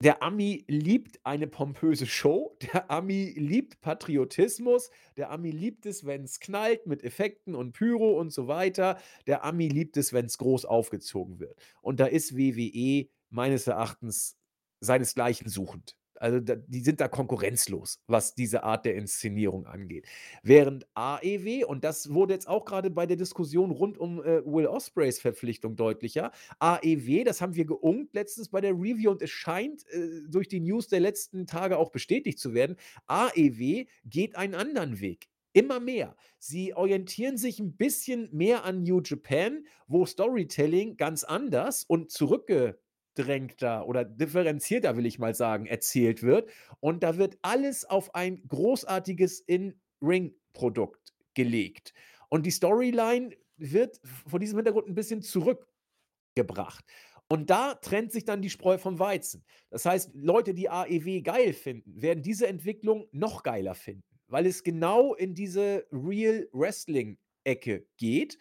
der 0.00 0.22
Ami 0.22 0.64
liebt 0.68 1.18
eine 1.24 1.48
pompöse 1.48 2.06
Show, 2.06 2.56
der 2.72 2.90
Ami 2.90 3.34
liebt 3.36 3.80
Patriotismus, 3.80 4.90
der 5.16 5.30
Ami 5.30 5.50
liebt 5.50 5.86
es, 5.86 6.06
wenn 6.06 6.22
es 6.22 6.38
knallt 6.38 6.86
mit 6.86 7.02
Effekten 7.02 7.56
und 7.56 7.72
Pyro 7.72 8.18
und 8.18 8.30
so 8.30 8.46
weiter. 8.46 8.98
Der 9.26 9.44
Ami 9.44 9.66
liebt 9.66 9.96
es, 9.96 10.12
wenn 10.12 10.26
es 10.26 10.38
groß 10.38 10.66
aufgezogen 10.66 11.40
wird. 11.40 11.58
Und 11.82 11.98
da 11.98 12.06
ist 12.06 12.36
WWE 12.36 13.08
meines 13.30 13.66
Erachtens 13.66 14.38
seinesgleichen 14.80 15.48
suchend. 15.48 15.96
Also 16.20 16.40
da, 16.40 16.56
die 16.56 16.80
sind 16.80 17.00
da 17.00 17.08
konkurrenzlos, 17.08 18.00
was 18.06 18.34
diese 18.34 18.62
Art 18.64 18.84
der 18.84 18.94
Inszenierung 18.96 19.66
angeht. 19.66 20.06
Während 20.42 20.86
AEW, 20.94 21.66
und 21.66 21.84
das 21.84 22.12
wurde 22.12 22.34
jetzt 22.34 22.48
auch 22.48 22.64
gerade 22.64 22.90
bei 22.90 23.06
der 23.06 23.16
Diskussion 23.16 23.70
rund 23.70 23.98
um 23.98 24.22
äh, 24.22 24.44
Will 24.44 24.66
Ospreys 24.66 25.20
Verpflichtung 25.20 25.76
deutlicher, 25.76 26.32
AEW, 26.58 27.24
das 27.24 27.40
haben 27.40 27.54
wir 27.54 27.64
geungt 27.64 28.14
letztens 28.14 28.48
bei 28.48 28.60
der 28.60 28.72
Review 28.72 29.10
und 29.10 29.22
es 29.22 29.30
scheint 29.30 29.86
äh, 29.88 30.22
durch 30.28 30.48
die 30.48 30.60
News 30.60 30.88
der 30.88 31.00
letzten 31.00 31.46
Tage 31.46 31.78
auch 31.78 31.90
bestätigt 31.90 32.38
zu 32.38 32.54
werden, 32.54 32.76
AEW 33.06 33.86
geht 34.04 34.36
einen 34.36 34.54
anderen 34.54 35.00
Weg. 35.00 35.28
Immer 35.52 35.80
mehr. 35.80 36.14
Sie 36.38 36.74
orientieren 36.74 37.36
sich 37.36 37.58
ein 37.58 37.76
bisschen 37.76 38.28
mehr 38.32 38.64
an 38.64 38.82
New 38.82 39.00
Japan, 39.02 39.66
wo 39.86 40.04
Storytelling 40.06 40.96
ganz 40.96 41.24
anders 41.24 41.84
und 41.84 42.10
zurückge 42.12 42.78
abgedrängter 43.18 43.86
oder 43.86 44.04
differenzierter, 44.04 44.96
will 44.96 45.06
ich 45.06 45.18
mal 45.18 45.34
sagen, 45.34 45.66
erzählt 45.66 46.22
wird. 46.22 46.48
Und 46.80 47.02
da 47.02 47.16
wird 47.16 47.38
alles 47.42 47.84
auf 47.84 48.14
ein 48.14 48.42
großartiges 48.48 49.40
In-Ring-Produkt 49.40 51.14
gelegt. 51.34 51.92
Und 52.28 52.46
die 52.46 52.50
Storyline 52.50 53.30
wird 53.56 54.00
vor 54.26 54.38
diesem 54.38 54.58
Hintergrund 54.58 54.88
ein 54.88 54.94
bisschen 54.94 55.22
zurückgebracht. 55.22 56.84
Und 57.28 57.50
da 57.50 57.74
trennt 57.74 58.12
sich 58.12 58.24
dann 58.24 58.40
die 58.40 58.50
Spreu 58.50 58.78
vom 58.78 58.98
Weizen. 58.98 59.44
Das 59.70 59.84
heißt, 59.84 60.12
Leute, 60.14 60.54
die 60.54 60.70
AEW 60.70 61.22
geil 61.22 61.52
finden, 61.52 62.00
werden 62.00 62.22
diese 62.22 62.46
Entwicklung 62.46 63.06
noch 63.12 63.42
geiler 63.42 63.74
finden, 63.74 64.04
weil 64.28 64.46
es 64.46 64.62
genau 64.62 65.14
in 65.14 65.34
diese 65.34 65.86
Real 65.92 66.48
Wrestling-Ecke 66.52 67.86
geht 67.98 68.38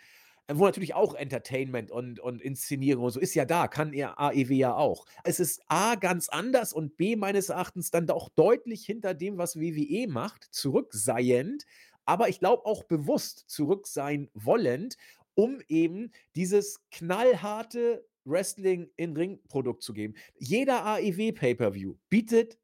wo 0.51 0.65
natürlich 0.65 0.93
auch 0.93 1.13
Entertainment 1.13 1.91
und, 1.91 2.19
und 2.19 2.41
Inszenierung 2.41 3.05
und 3.05 3.11
so 3.11 3.19
ist 3.19 3.35
ja 3.35 3.45
da, 3.45 3.67
kann 3.67 3.93
ihr 3.93 4.19
AEW 4.19 4.53
ja 4.53 4.75
auch. 4.75 5.05
Es 5.23 5.39
ist 5.39 5.61
A 5.67 5.95
ganz 5.95 6.29
anders 6.29 6.73
und 6.73 6.97
B 6.97 7.15
meines 7.15 7.49
Erachtens 7.49 7.91
dann 7.91 8.07
doch 8.07 8.29
deutlich 8.29 8.85
hinter 8.85 9.13
dem, 9.13 9.37
was 9.37 9.59
WWE 9.59 10.07
macht, 10.07 10.45
zurückseiend, 10.51 11.65
aber 12.05 12.29
ich 12.29 12.39
glaube 12.39 12.65
auch 12.65 12.83
bewusst 12.83 13.45
zurück 13.47 13.87
sein 13.87 14.29
wollend, 14.33 14.97
um 15.35 15.61
eben 15.67 16.11
dieses 16.35 16.79
knallharte 16.91 18.05
Wrestling 18.23 18.89
in 18.95 19.15
Ring-Produkt 19.15 19.83
zu 19.83 19.93
geben. 19.93 20.15
Jeder 20.37 20.85
AEW 20.85 21.31
Pay-Per-View 21.33 21.95
bietet 22.09 22.57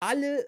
alle 0.00 0.46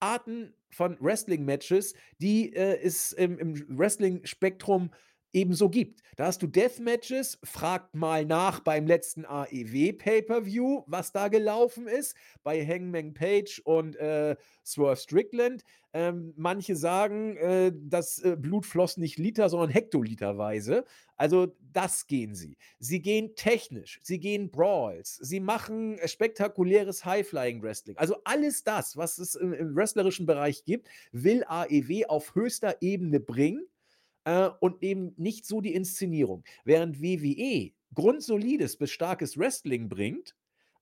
Arten 0.00 0.54
von 0.70 0.96
Wrestling-Matches, 1.00 1.94
die 2.18 2.54
äh, 2.54 2.78
es 2.82 3.12
im, 3.12 3.38
im 3.38 3.78
Wrestling-Spektrum 3.78 4.90
ebenso 5.32 5.68
gibt. 5.68 6.02
Da 6.16 6.26
hast 6.26 6.42
du 6.42 6.46
Deathmatches, 6.46 7.38
fragt 7.44 7.94
mal 7.94 8.24
nach 8.24 8.60
beim 8.60 8.86
letzten 8.86 9.24
AEW 9.24 9.92
Pay-Per-View, 9.92 10.82
was 10.86 11.12
da 11.12 11.28
gelaufen 11.28 11.86
ist, 11.86 12.16
bei 12.42 12.64
Hangman 12.64 13.14
Page 13.14 13.60
und 13.64 13.96
äh, 13.96 14.36
Swerve 14.64 14.96
Strickland. 14.96 15.62
Ähm, 15.92 16.34
manche 16.36 16.76
sagen, 16.76 17.36
äh, 17.36 17.72
das 17.74 18.18
äh, 18.18 18.36
Blut 18.36 18.66
floss 18.66 18.96
nicht 18.96 19.18
Liter, 19.18 19.48
sondern 19.48 19.70
Hektoliterweise. 19.70 20.84
Also 21.16 21.54
das 21.72 22.06
gehen 22.06 22.34
sie. 22.34 22.56
Sie 22.78 23.00
gehen 23.00 23.34
technisch, 23.36 23.98
sie 24.02 24.18
gehen 24.18 24.50
Brawls, 24.50 25.16
sie 25.16 25.40
machen 25.40 25.98
spektakuläres 26.04 27.04
High-Flying-Wrestling. 27.04 27.96
Also 27.96 28.16
alles 28.24 28.64
das, 28.64 28.96
was 28.96 29.18
es 29.18 29.34
im, 29.34 29.52
im 29.52 29.74
wrestlerischen 29.76 30.26
Bereich 30.26 30.64
gibt, 30.64 30.88
will 31.12 31.44
AEW 31.44 32.06
auf 32.08 32.34
höchster 32.34 32.76
Ebene 32.80 33.20
bringen 33.20 33.66
äh, 34.28 34.50
und 34.60 34.82
eben 34.82 35.14
nicht 35.16 35.46
so 35.46 35.62
die 35.62 35.72
Inszenierung. 35.72 36.44
Während 36.64 37.00
WWE 37.00 37.72
grundsolides 37.94 38.76
bis 38.76 38.90
starkes 38.90 39.38
Wrestling 39.38 39.88
bringt, 39.88 40.36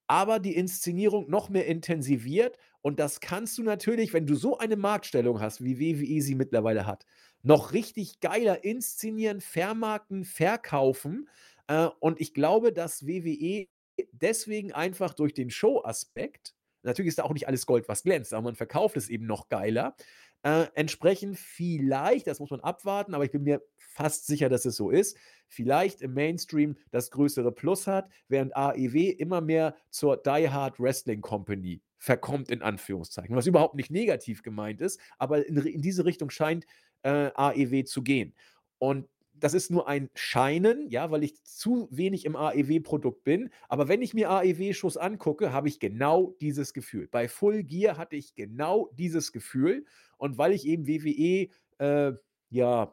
aber 0.08 0.40
die 0.40 0.56
Inszenierung 0.56 1.30
noch 1.30 1.48
mehr 1.48 1.66
intensiviert. 1.66 2.58
Und 2.82 2.98
das 2.98 3.20
kannst 3.20 3.56
du 3.58 3.62
natürlich, 3.62 4.12
wenn 4.12 4.26
du 4.26 4.34
so 4.34 4.58
eine 4.58 4.74
Marktstellung 4.74 5.40
hast, 5.40 5.62
wie 5.62 5.78
WWE 5.78 6.20
sie 6.22 6.34
mittlerweile 6.34 6.86
hat, 6.86 7.06
noch 7.44 7.72
richtig 7.72 8.18
geiler 8.18 8.64
inszenieren, 8.64 9.40
vermarkten, 9.40 10.24
verkaufen. 10.24 11.28
Äh, 11.68 11.88
und 12.00 12.20
ich 12.20 12.34
glaube, 12.34 12.72
dass 12.72 13.06
WWE 13.06 13.68
deswegen 14.10 14.72
einfach 14.72 15.14
durch 15.14 15.34
den 15.34 15.50
Show-Aspekt, 15.50 16.56
natürlich 16.82 17.10
ist 17.10 17.18
da 17.18 17.22
auch 17.22 17.32
nicht 17.32 17.46
alles 17.46 17.64
Gold, 17.64 17.88
was 17.88 18.02
glänzt, 18.02 18.34
aber 18.34 18.42
man 18.42 18.56
verkauft 18.56 18.96
es 18.96 19.08
eben 19.08 19.26
noch 19.26 19.48
geiler, 19.48 19.94
äh, 20.42 20.66
entsprechend 20.74 21.38
vielleicht, 21.38 22.26
das 22.26 22.40
muss 22.40 22.50
man 22.50 22.60
abwarten, 22.60 23.14
aber 23.14 23.24
ich 23.24 23.30
bin 23.30 23.42
mir 23.42 23.62
fast 23.78 24.26
sicher, 24.26 24.48
dass 24.48 24.64
es 24.64 24.76
so 24.76 24.90
ist, 24.90 25.16
vielleicht 25.48 26.02
im 26.02 26.14
Mainstream 26.14 26.76
das 26.90 27.10
größere 27.10 27.52
Plus 27.52 27.86
hat, 27.86 28.08
während 28.28 28.56
AEW 28.56 29.10
immer 29.18 29.40
mehr 29.40 29.74
zur 29.90 30.16
Die 30.16 30.48
Hard 30.50 30.78
Wrestling 30.78 31.20
Company 31.20 31.80
verkommt, 31.98 32.50
in 32.50 32.62
Anführungszeichen. 32.62 33.34
Was 33.34 33.46
überhaupt 33.46 33.74
nicht 33.74 33.90
negativ 33.90 34.42
gemeint 34.42 34.80
ist, 34.80 35.00
aber 35.18 35.46
in, 35.46 35.56
in 35.56 35.82
diese 35.82 36.04
Richtung 36.04 36.30
scheint 36.30 36.66
äh, 37.02 37.30
AEW 37.34 37.84
zu 37.84 38.02
gehen. 38.02 38.34
Und 38.78 39.08
das 39.38 39.54
ist 39.54 39.70
nur 39.70 39.88
ein 39.88 40.10
Scheinen, 40.14 40.88
ja, 40.90 41.10
weil 41.10 41.22
ich 41.22 41.42
zu 41.44 41.88
wenig 41.90 42.24
im 42.24 42.36
AEW-Produkt 42.36 43.24
bin. 43.24 43.50
Aber 43.68 43.88
wenn 43.88 44.02
ich 44.02 44.14
mir 44.14 44.30
AEW-Shows 44.30 44.96
angucke, 44.96 45.52
habe 45.52 45.68
ich 45.68 45.78
genau 45.78 46.34
dieses 46.40 46.72
Gefühl. 46.72 47.08
Bei 47.08 47.28
Full 47.28 47.62
Gear 47.64 47.98
hatte 47.98 48.16
ich 48.16 48.34
genau 48.34 48.90
dieses 48.94 49.32
Gefühl. 49.32 49.84
Und 50.16 50.38
weil 50.38 50.52
ich 50.52 50.66
eben 50.66 50.86
WWE, 50.86 51.48
äh, 51.78 52.12
ja, 52.50 52.92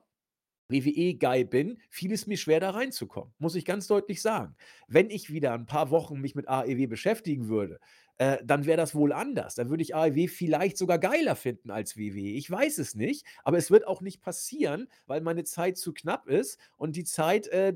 WWE-Guy 0.70 1.46
bin, 1.46 1.80
fiel 1.90 2.12
es 2.14 2.26
mir 2.26 2.38
schwer, 2.38 2.60
da 2.60 2.72
reinzukommen. 2.72 3.34
Muss 3.38 3.56
ich 3.56 3.66
ganz 3.66 3.88
deutlich 3.88 4.22
sagen. 4.22 4.56
Wenn 4.88 5.10
ich 5.10 5.32
wieder 5.32 5.54
ein 5.54 5.66
paar 5.66 5.92
Wochen 5.92 6.20
mich 6.20 6.36
mit 6.36 6.48
AEW 6.48 6.88
beschäftigen 6.88 7.48
würde, 7.48 7.80
äh, 8.18 8.38
dann 8.44 8.66
wäre 8.66 8.78
das 8.78 8.96
wohl 8.96 9.12
anders. 9.12 9.56
Dann 9.56 9.70
würde 9.70 9.84
ich 9.84 9.96
AEW 9.96 10.28
vielleicht 10.28 10.78
sogar 10.78 11.00
geiler 11.00 11.36
finden 11.36 11.72
als 11.72 11.98
WWE. 11.98 12.38
Ich 12.38 12.50
weiß 12.50 12.78
es 12.78 12.96
nicht, 12.96 13.26
aber 13.44 13.58
es 13.58 13.72
wird 13.72 13.88
auch 13.88 14.02
nicht 14.02 14.22
passieren, 14.22 14.88
weil 15.08 15.22
meine 15.22 15.44
Zeit 15.44 15.78
zu 15.78 15.94
knapp 15.94 16.28
ist 16.28 16.60
und 16.78 16.96
die 16.96 17.04
Zeit, 17.04 17.48
äh, 17.48 17.74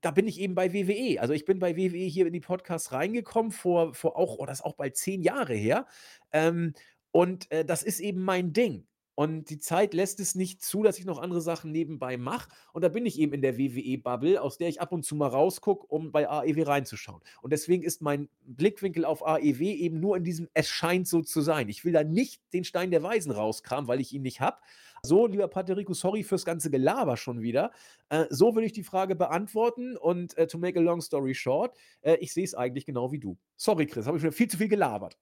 da 0.00 0.10
bin 0.10 0.26
ich 0.26 0.40
eben 0.40 0.54
bei 0.54 0.72
WWE. 0.72 1.20
Also 1.20 1.34
ich 1.34 1.44
bin 1.44 1.58
bei 1.58 1.76
WWE 1.76 2.04
hier 2.04 2.26
in 2.26 2.32
die 2.32 2.40
Podcasts 2.40 2.92
reingekommen 2.92 3.52
vor, 3.52 3.94
vor 3.94 4.16
auch, 4.16 4.38
oh, 4.38 4.46
das 4.46 4.58
ist 4.58 4.64
auch 4.64 4.76
bald 4.76 4.96
zehn 4.96 5.22
Jahre 5.22 5.54
her. 5.54 5.86
Ähm, 6.32 6.74
und 7.16 7.50
äh, 7.50 7.64
das 7.64 7.82
ist 7.82 8.00
eben 8.00 8.20
mein 8.20 8.52
Ding. 8.52 8.86
Und 9.14 9.48
die 9.48 9.56
Zeit 9.56 9.94
lässt 9.94 10.20
es 10.20 10.34
nicht 10.34 10.62
zu, 10.62 10.82
dass 10.82 10.98
ich 10.98 11.06
noch 11.06 11.18
andere 11.18 11.40
Sachen 11.40 11.72
nebenbei 11.72 12.18
mache. 12.18 12.50
Und 12.74 12.84
da 12.84 12.90
bin 12.90 13.06
ich 13.06 13.18
eben 13.18 13.32
in 13.32 13.40
der 13.40 13.56
WWE-Bubble, 13.56 14.42
aus 14.42 14.58
der 14.58 14.68
ich 14.68 14.82
ab 14.82 14.92
und 14.92 15.02
zu 15.02 15.16
mal 15.16 15.28
rausgucke, 15.28 15.86
um 15.86 16.12
bei 16.12 16.28
AEW 16.28 16.64
reinzuschauen. 16.64 17.22
Und 17.40 17.54
deswegen 17.54 17.82
ist 17.82 18.02
mein 18.02 18.28
Blickwinkel 18.44 19.06
auf 19.06 19.26
AEW 19.26 19.62
eben 19.62 19.98
nur 19.98 20.18
in 20.18 20.24
diesem, 20.24 20.50
es 20.52 20.68
scheint 20.68 21.08
so 21.08 21.22
zu 21.22 21.40
sein. 21.40 21.70
Ich 21.70 21.86
will 21.86 21.94
da 21.94 22.04
nicht 22.04 22.42
den 22.52 22.64
Stein 22.64 22.90
der 22.90 23.02
Weisen 23.02 23.32
rauskramen, 23.32 23.88
weil 23.88 24.02
ich 24.02 24.12
ihn 24.12 24.20
nicht 24.20 24.42
habe. 24.42 24.58
So, 25.02 25.26
lieber 25.26 25.48
Paterico, 25.48 25.94
sorry 25.94 26.22
fürs 26.22 26.44
ganze 26.44 26.70
Gelaber 26.70 27.16
schon 27.16 27.40
wieder. 27.40 27.70
Äh, 28.10 28.26
so 28.28 28.54
will 28.54 28.64
ich 28.64 28.72
die 28.72 28.84
Frage 28.84 29.16
beantworten. 29.16 29.96
Und 29.96 30.36
äh, 30.36 30.46
to 30.46 30.58
make 30.58 30.78
a 30.78 30.82
long 30.82 31.00
story 31.00 31.32
short, 31.32 31.74
äh, 32.02 32.16
ich 32.16 32.34
sehe 32.34 32.44
es 32.44 32.54
eigentlich 32.54 32.84
genau 32.84 33.10
wie 33.10 33.18
du. 33.18 33.38
Sorry, 33.56 33.86
Chris, 33.86 34.04
habe 34.04 34.18
ich 34.18 34.22
schon 34.22 34.32
viel 34.32 34.48
zu 34.48 34.58
viel 34.58 34.68
gelabert. 34.68 35.16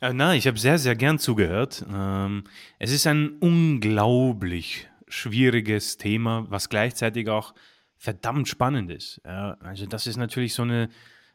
Äh, 0.00 0.12
nein, 0.12 0.38
ich 0.38 0.46
habe 0.46 0.58
sehr, 0.58 0.78
sehr 0.78 0.96
gern 0.96 1.18
zugehört. 1.18 1.84
Ähm, 1.92 2.44
es 2.78 2.92
ist 2.92 3.06
ein 3.06 3.38
unglaublich 3.38 4.88
schwieriges 5.08 5.96
Thema, 5.96 6.46
was 6.48 6.68
gleichzeitig 6.68 7.28
auch 7.28 7.54
verdammt 7.96 8.48
spannend 8.48 8.90
ist. 8.90 9.24
Also 9.24 9.86
das 9.86 10.06
ist 10.06 10.16
natürlich 10.16 10.54
so 10.54 10.62
eine 10.62 10.88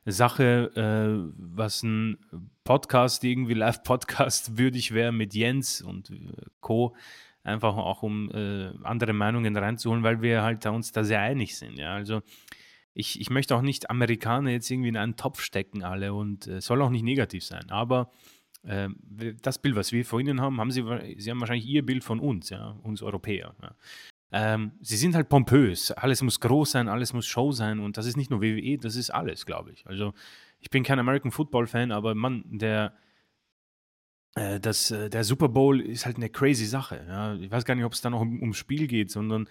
Sache, 0.06 0.72
äh, 0.76 1.34
was 1.38 1.84
ein 1.84 2.18
Podcast, 2.64 3.24
irgendwie 3.24 3.54
Live-Podcast 3.54 4.58
würdig 4.58 4.94
wäre 4.94 5.12
mit 5.12 5.34
Jens 5.34 5.82
und 5.82 6.12
äh, 6.12 6.16
Co. 6.60 6.96
Einfach 7.44 7.76
auch 7.76 8.04
um 8.04 8.30
äh, 8.32 8.72
andere 8.84 9.14
Meinungen 9.14 9.56
reinzuholen, 9.56 10.04
weil 10.04 10.22
wir 10.22 10.44
halt 10.44 10.66
uns 10.66 10.92
da 10.92 11.04
sehr 11.04 11.22
einig 11.22 11.58
sind. 11.58 11.80
Ja, 11.80 11.94
also 11.94 12.22
ich, 12.94 13.20
ich 13.22 13.30
möchte 13.30 13.56
auch 13.56 13.62
nicht 13.62 13.90
Amerikaner 13.90 14.52
jetzt 14.52 14.70
irgendwie 14.70 14.90
in 14.90 14.98
einen 14.98 15.16
Topf 15.16 15.42
stecken 15.42 15.84
alle 15.84 16.14
und 16.14 16.48
äh, 16.48 16.60
soll 16.60 16.82
auch 16.82 16.90
nicht 16.90 17.04
negativ 17.04 17.44
sein, 17.46 17.70
aber 17.70 18.12
das 18.62 19.58
Bild, 19.60 19.76
was 19.76 19.92
wir 19.92 20.04
vor 20.06 20.20
Ihnen 20.20 20.42
haben, 20.42 20.60
haben 20.60 20.72
Sie, 20.72 20.84
Sie 21.18 21.32
haben 21.32 21.40
wahrscheinlich 21.40 21.66
Ihr 21.66 21.86
Bild 21.86 22.04
von 22.04 22.20
uns, 22.20 22.50
ja, 22.50 22.78
uns 22.84 23.02
Europäer. 23.02 23.56
Ja. 23.62 23.76
Ähm, 24.32 24.74
sie 24.82 24.98
sind 24.98 25.16
halt 25.16 25.30
pompös. 25.30 25.92
Alles 25.92 26.22
muss 26.22 26.40
groß 26.40 26.72
sein, 26.72 26.88
alles 26.88 27.14
muss 27.14 27.26
Show 27.26 27.52
sein 27.52 27.80
und 27.80 27.98
das 27.98 28.06
ist 28.06 28.16
nicht 28.16 28.30
nur 28.30 28.42
WWE, 28.42 28.78
das 28.78 28.96
ist 28.96 29.10
alles, 29.10 29.46
glaube 29.46 29.72
ich. 29.72 29.88
Also 29.88 30.14
ich 30.60 30.70
bin 30.70 30.84
kein 30.84 31.00
American 31.00 31.32
Football 31.32 31.68
Fan, 31.68 31.92
aber 31.92 32.14
Mann, 32.14 32.44
der 32.46 32.94
äh, 34.36 34.56
äh, 34.56 35.10
der 35.10 35.24
Super 35.24 35.50
Bowl 35.50 35.82
ist 35.82 36.06
halt 36.06 36.18
eine 36.18 36.30
crazy 36.30 36.66
Sache. 36.66 37.04
Ja. 37.08 37.36
Ich 37.36 37.50
weiß 37.50 37.66
gar 37.66 37.76
nicht, 37.76 37.86
ob 37.86 37.94
es 37.94 38.02
da 38.02 38.10
noch 38.10 38.22
um, 38.22 38.40
ums 38.42 38.58
Spiel 38.58 38.88
geht, 38.88 39.10
sondern 39.10 39.50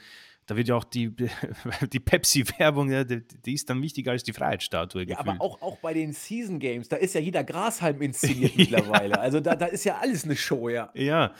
Da 0.48 0.56
wird 0.56 0.66
ja 0.66 0.76
auch 0.76 0.84
die, 0.84 1.14
die 1.92 2.00
Pepsi-Werbung, 2.00 2.90
ja, 2.90 3.04
die, 3.04 3.22
die, 3.22 3.52
ist 3.52 3.68
dann 3.68 3.82
wichtiger 3.82 4.12
als 4.12 4.24
die 4.24 4.32
Freiheitsstatue. 4.32 5.06
Ja, 5.06 5.18
aber 5.18 5.36
auch, 5.40 5.60
auch 5.60 5.76
bei 5.76 5.92
den 5.92 6.14
Season 6.14 6.58
Games, 6.58 6.88
da 6.88 6.96
ist 6.96 7.14
ja 7.14 7.20
jeder 7.20 7.44
Grashalm 7.44 8.00
inszeniert 8.00 8.52
mittlerweile. 8.56 9.20
Also 9.20 9.40
da, 9.40 9.54
da 9.54 9.66
ist 9.66 9.84
ja 9.84 9.98
alles 9.98 10.24
eine 10.24 10.36
Show, 10.36 10.70
ja. 10.70 10.90
Ja. 10.94 11.34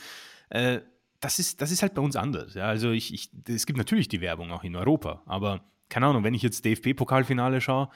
Äh, 0.51 0.81
das 1.21 1.39
ist, 1.39 1.63
das 1.63 1.71
ist 1.71 1.81
halt 1.81 1.95
bei 1.95 2.03
uns 2.03 2.17
anders. 2.17 2.53
Ja. 2.53 2.67
Also 2.67 2.91
ich, 2.91 3.15
ich, 3.15 3.31
es 3.49 3.65
gibt 3.65 3.79
natürlich 3.79 4.09
die 4.09 4.21
Werbung 4.21 4.53
auch 4.53 4.63
in 4.63 4.77
Europa, 4.77 5.23
aber 5.25 5.65
keine 5.89 6.07
Ahnung, 6.07 6.23
wenn 6.23 6.35
ich 6.35 6.43
jetzt 6.43 6.67
DFB-Pokalfinale 6.67 7.63
schaue, 7.63 7.89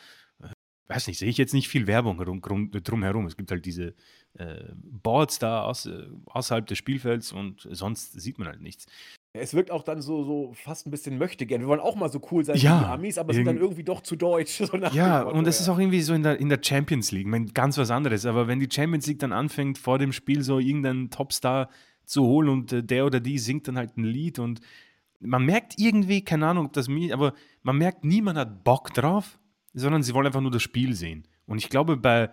äh, 0.43 0.49
weiß 0.89 1.09
nicht, 1.09 1.19
sehe 1.19 1.29
ich 1.29 1.37
jetzt 1.37 1.53
nicht 1.53 1.69
viel 1.69 1.87
Werbung 1.87 2.23
rum, 2.23 2.43
rum, 2.43 2.71
drumherum. 2.71 3.27
Es 3.27 3.37
gibt 3.37 3.51
halt 3.51 3.67
diese 3.67 3.95
äh, 4.39 4.65
Boards 4.75 5.39
da 5.39 5.65
aus, 5.65 5.85
äh, 5.85 6.07
außerhalb 6.25 6.67
des 6.67 6.79
Spielfelds 6.79 7.33
und 7.33 7.69
sonst 7.71 8.19
sieht 8.19 8.39
man 8.39 8.49
halt 8.49 8.63
nichts. 8.63 8.87
Es 9.35 9.55
wirkt 9.55 9.71
auch 9.71 9.83
dann 9.83 10.03
so, 10.03 10.25
so 10.25 10.53
fast 10.53 10.87
ein 10.87 10.91
bisschen 10.91 11.17
möchte 11.17 11.47
gern. 11.47 11.63
Wir 11.63 11.69
wollen 11.69 11.81
auch 11.81 11.97
mal 11.97 12.11
so 12.11 12.21
cool 12.31 12.45
sein 12.45 12.57
ja, 12.57 12.77
wie 12.77 12.85
die 12.85 12.91
Amis, 12.91 13.19
aber 13.19 13.33
sind 13.33 13.47
dann 13.47 13.57
irgendwie 13.57 13.83
doch 13.83 14.03
zu 14.03 14.15
deutsch. 14.15 14.61
So 14.73 14.77
ja, 14.77 15.23
und 15.23 15.47
das 15.47 15.61
ist 15.61 15.69
auch 15.71 15.79
irgendwie 15.79 16.03
so 16.03 16.13
in 16.13 16.23
der, 16.23 16.39
in 16.39 16.51
der 16.51 16.61
Champions 16.63 17.13
League, 17.13 17.27
meine, 17.27 17.47
ganz 17.47 17.79
was 17.79 17.91
anderes. 17.91 18.27
Aber 18.27 18.47
wenn 18.47 18.61
die 18.61 18.69
Champions 18.71 19.07
League 19.07 19.21
dann 19.21 19.33
anfängt, 19.33 19.79
vor 19.79 19.99
dem 19.99 20.13
Spiel 20.13 20.43
so 20.43 20.59
irgendeinen 20.59 21.11
Topstar 21.11 21.71
zu 22.05 22.25
holen 22.25 22.49
und 22.51 22.73
äh, 22.73 22.83
der 22.83 23.07
oder 23.07 23.21
die 23.21 23.39
singt 23.39 23.69
dann 23.69 23.79
halt 23.79 23.97
ein 23.97 24.05
Lied 24.05 24.39
und 24.39 24.61
man 25.21 25.45
merkt 25.45 25.79
irgendwie, 25.79 26.23
keine 26.23 26.47
Ahnung, 26.49 26.67
ob 26.67 26.73
das 26.73 26.89
mir, 26.89 27.15
aber 27.15 27.33
man 27.63 27.79
merkt, 27.79 28.05
niemand 28.05 28.39
hat 28.39 28.65
Bock 28.65 28.93
drauf, 28.93 29.39
sondern 29.73 30.03
sie 30.03 30.15
wollen 30.15 30.27
einfach 30.27 30.41
nur 30.41 30.51
das 30.51 30.63
Spiel 30.63 30.95
sehen. 30.95 31.27
Und 31.47 31.59
ich 31.59 31.69
glaube, 31.71 31.97
bei, 31.97 32.31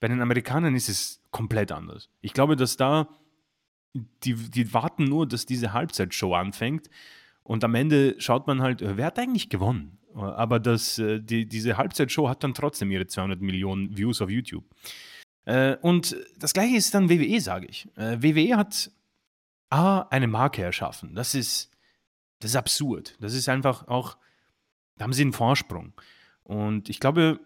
bei 0.00 0.08
den 0.08 0.20
Amerikanern 0.20 0.74
ist 0.74 0.88
es 0.88 1.22
komplett 1.30 1.70
anders. 1.70 2.08
Ich 2.20 2.32
glaube, 2.32 2.56
dass 2.56 2.76
da 2.76 3.08
die, 3.94 4.34
die 4.34 4.72
warten 4.72 5.04
nur, 5.04 5.26
dass 5.26 5.46
diese 5.46 5.72
Halbzeitshow 5.72 6.34
anfängt 6.34 6.88
und 7.42 7.64
am 7.64 7.74
Ende 7.74 8.14
schaut 8.18 8.46
man 8.46 8.62
halt, 8.62 8.80
wer 8.82 9.06
hat 9.06 9.18
eigentlich 9.18 9.48
gewonnen? 9.48 9.98
Aber 10.14 10.58
das, 10.58 10.98
äh, 10.98 11.20
die, 11.20 11.46
diese 11.46 11.76
Halbzeitshow 11.76 12.28
hat 12.28 12.42
dann 12.44 12.54
trotzdem 12.54 12.90
ihre 12.90 13.06
200 13.06 13.40
Millionen 13.40 13.96
Views 13.96 14.20
auf 14.20 14.30
YouTube. 14.30 14.64
Äh, 15.44 15.76
und 15.82 16.16
das 16.38 16.52
gleiche 16.52 16.76
ist 16.76 16.94
dann 16.94 17.08
WWE, 17.08 17.40
sage 17.40 17.66
ich. 17.66 17.88
Äh, 17.96 18.22
WWE 18.22 18.56
hat 18.56 18.90
A, 19.70 20.02
eine 20.10 20.26
Marke 20.26 20.62
erschaffen. 20.62 21.14
Das 21.14 21.34
ist, 21.34 21.70
das 22.40 22.52
ist 22.52 22.56
absurd. 22.56 23.16
Das 23.20 23.34
ist 23.34 23.48
einfach 23.48 23.86
auch, 23.88 24.16
da 24.96 25.04
haben 25.04 25.12
sie 25.12 25.22
einen 25.22 25.32
Vorsprung. 25.32 25.92
Und 26.42 26.88
ich 26.88 27.00
glaube, 27.00 27.40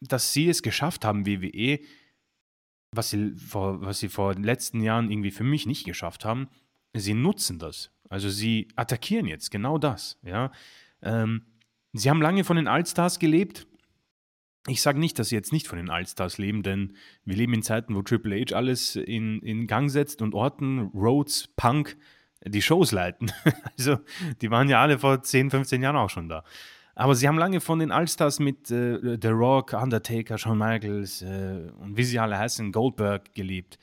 dass 0.00 0.32
sie 0.32 0.48
es 0.48 0.62
geschafft 0.62 1.04
haben, 1.04 1.26
WWE, 1.26 1.80
was 2.92 3.10
sie 3.10 3.32
vor, 3.36 3.80
was 3.82 3.98
sie 3.98 4.08
vor 4.08 4.34
den 4.34 4.44
letzten 4.44 4.80
Jahren 4.80 5.10
irgendwie 5.10 5.30
für 5.30 5.44
mich 5.44 5.66
nicht 5.66 5.84
geschafft 5.84 6.24
haben, 6.24 6.48
sie 6.94 7.14
nutzen 7.14 7.58
das. 7.58 7.90
Also 8.08 8.30
sie 8.30 8.68
attackieren 8.76 9.26
jetzt 9.26 9.50
genau 9.50 9.78
das. 9.78 10.18
Ja? 10.22 10.50
Ähm, 11.02 11.42
sie 11.92 12.10
haben 12.10 12.22
lange 12.22 12.44
von 12.44 12.56
den 12.56 12.68
Allstars 12.68 13.18
gelebt. 13.18 13.66
Ich 14.66 14.82
sage 14.82 14.98
nicht, 14.98 15.18
dass 15.18 15.28
sie 15.28 15.34
jetzt 15.34 15.52
nicht 15.52 15.68
von 15.68 15.78
den 15.78 15.90
Allstars 15.90 16.38
leben, 16.38 16.62
denn 16.62 16.96
wir 17.24 17.36
leben 17.36 17.54
in 17.54 17.62
Zeiten, 17.62 17.94
wo 17.94 18.02
Triple 18.02 18.40
H 18.40 18.54
alles 18.54 18.96
in, 18.96 19.40
in 19.40 19.66
Gang 19.66 19.90
setzt 19.90 20.20
und 20.20 20.34
Orton, 20.34 20.90
Rhodes, 20.94 21.48
Punk 21.56 21.96
die 22.44 22.62
Shows 22.62 22.92
leiten. 22.92 23.32
also 23.78 23.98
die 24.40 24.50
waren 24.50 24.68
ja 24.68 24.80
alle 24.80 24.98
vor 24.98 25.22
10, 25.22 25.50
15 25.50 25.82
Jahren 25.82 25.96
auch 25.96 26.10
schon 26.10 26.28
da. 26.28 26.44
Aber 26.98 27.14
sie 27.14 27.28
haben 27.28 27.38
lange 27.38 27.60
von 27.60 27.78
den 27.78 27.92
Allstars 27.92 28.40
mit 28.40 28.72
äh, 28.72 29.16
The 29.22 29.28
Rock, 29.28 29.72
Undertaker, 29.72 30.36
Shawn 30.36 30.58
Michaels 30.58 31.22
äh, 31.22 31.70
und 31.78 31.96
wie 31.96 32.02
sie 32.02 32.18
alle 32.18 32.36
heißen, 32.36 32.72
Goldberg 32.72 33.32
gelebt. 33.36 33.78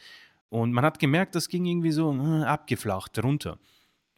Und 0.49 0.73
man 0.73 0.83
hat 0.83 0.99
gemerkt, 0.99 1.33
das 1.33 1.47
ging 1.47 1.63
irgendwie 1.63 1.91
so 1.91 2.13
äh, 2.13 2.43
abgeflacht 2.43 3.17
runter. 3.23 3.57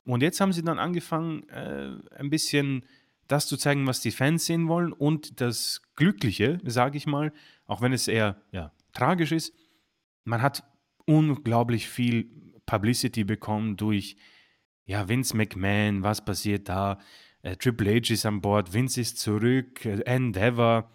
Und 0.03 0.23
jetzt 0.23 0.41
haben 0.41 0.51
sie 0.51 0.63
dann 0.63 0.79
angefangen, 0.79 1.47
äh, 1.49 1.91
ein 2.17 2.31
bisschen 2.31 2.85
das 3.27 3.45
zu 3.45 3.55
zeigen, 3.55 3.85
was 3.85 4.01
die 4.01 4.09
Fans 4.09 4.47
sehen 4.47 4.67
wollen. 4.67 4.93
Und 4.93 5.41
das 5.41 5.83
Glückliche, 5.95 6.59
sage 6.65 6.97
ich 6.97 7.05
mal, 7.05 7.31
auch 7.67 7.81
wenn 7.81 7.93
es 7.93 8.07
eher 8.07 8.41
ja, 8.51 8.71
tragisch 8.93 9.31
ist, 9.31 9.53
man 10.23 10.41
hat 10.41 10.63
unglaublich 11.05 11.87
viel 11.87 12.31
Publicity 12.65 13.25
bekommen 13.25 13.77
durch 13.77 14.17
ja, 14.85 15.07
Vince 15.07 15.37
McMahon, 15.37 16.01
was 16.01 16.25
passiert 16.25 16.67
da, 16.67 16.97
äh, 17.41 17.55
Triple 17.55 17.95
H 17.95 18.13
ist 18.13 18.25
an 18.25 18.41
Bord, 18.41 18.73
Vince 18.73 19.01
ist 19.01 19.19
zurück, 19.19 19.85
äh, 19.85 20.01
Endeavor. 20.01 20.89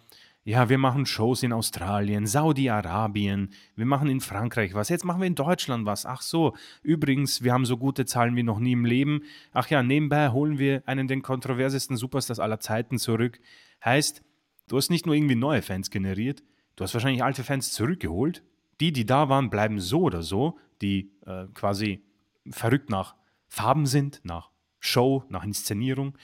Ja, 0.45 0.67
wir 0.67 0.77
machen 0.77 1.05
Shows 1.05 1.41
in 1.41 1.53
Australien, 1.53 2.27
Saudi-Arabien, 2.27 3.51
wir 3.77 3.85
machen 3.85 4.09
in 4.09 4.19
Frankreich 4.19 4.73
was, 4.73 4.89
jetzt 4.89 5.05
machen 5.05 5.21
wir 5.21 5.27
in 5.27 5.35
Deutschland 5.35 5.85
was. 5.85 6.05
Ach 6.05 6.21
so, 6.21 6.53
übrigens, 6.81 7.43
wir 7.43 7.53
haben 7.53 7.65
so 7.65 7.77
gute 7.77 8.05
Zahlen 8.05 8.35
wie 8.35 8.43
noch 8.43 8.59
nie 8.59 8.73
im 8.73 8.83
Leben. 8.83 9.23
Ach 9.53 9.69
ja, 9.69 9.81
nebenbei 9.83 10.31
holen 10.31 10.59
wir 10.59 10.83
einen 10.85 11.07
der 11.07 11.21
kontroversesten 11.21 11.95
Superstars 11.95 12.39
aller 12.39 12.59
Zeiten 12.59 12.99
zurück. 12.99 13.39
Heißt, 13.85 14.21
du 14.67 14.75
hast 14.75 14.89
nicht 14.89 15.05
nur 15.05 15.15
irgendwie 15.15 15.35
neue 15.35 15.61
Fans 15.61 15.89
generiert, 15.89 16.43
du 16.75 16.83
hast 16.83 16.93
wahrscheinlich 16.93 17.23
alte 17.23 17.45
Fans 17.45 17.71
zurückgeholt. 17.71 18.43
Die, 18.81 18.91
die 18.91 19.05
da 19.05 19.29
waren, 19.29 19.49
bleiben 19.49 19.79
so 19.79 20.01
oder 20.01 20.23
so, 20.23 20.57
die 20.81 21.11
äh, 21.25 21.45
quasi 21.53 22.03
verrückt 22.49 22.89
nach 22.89 23.15
Farben 23.47 23.85
sind, 23.85 24.19
nach 24.23 24.49
Show, 24.85 25.23
nach 25.29 25.43
Inszenierung. 25.43 26.17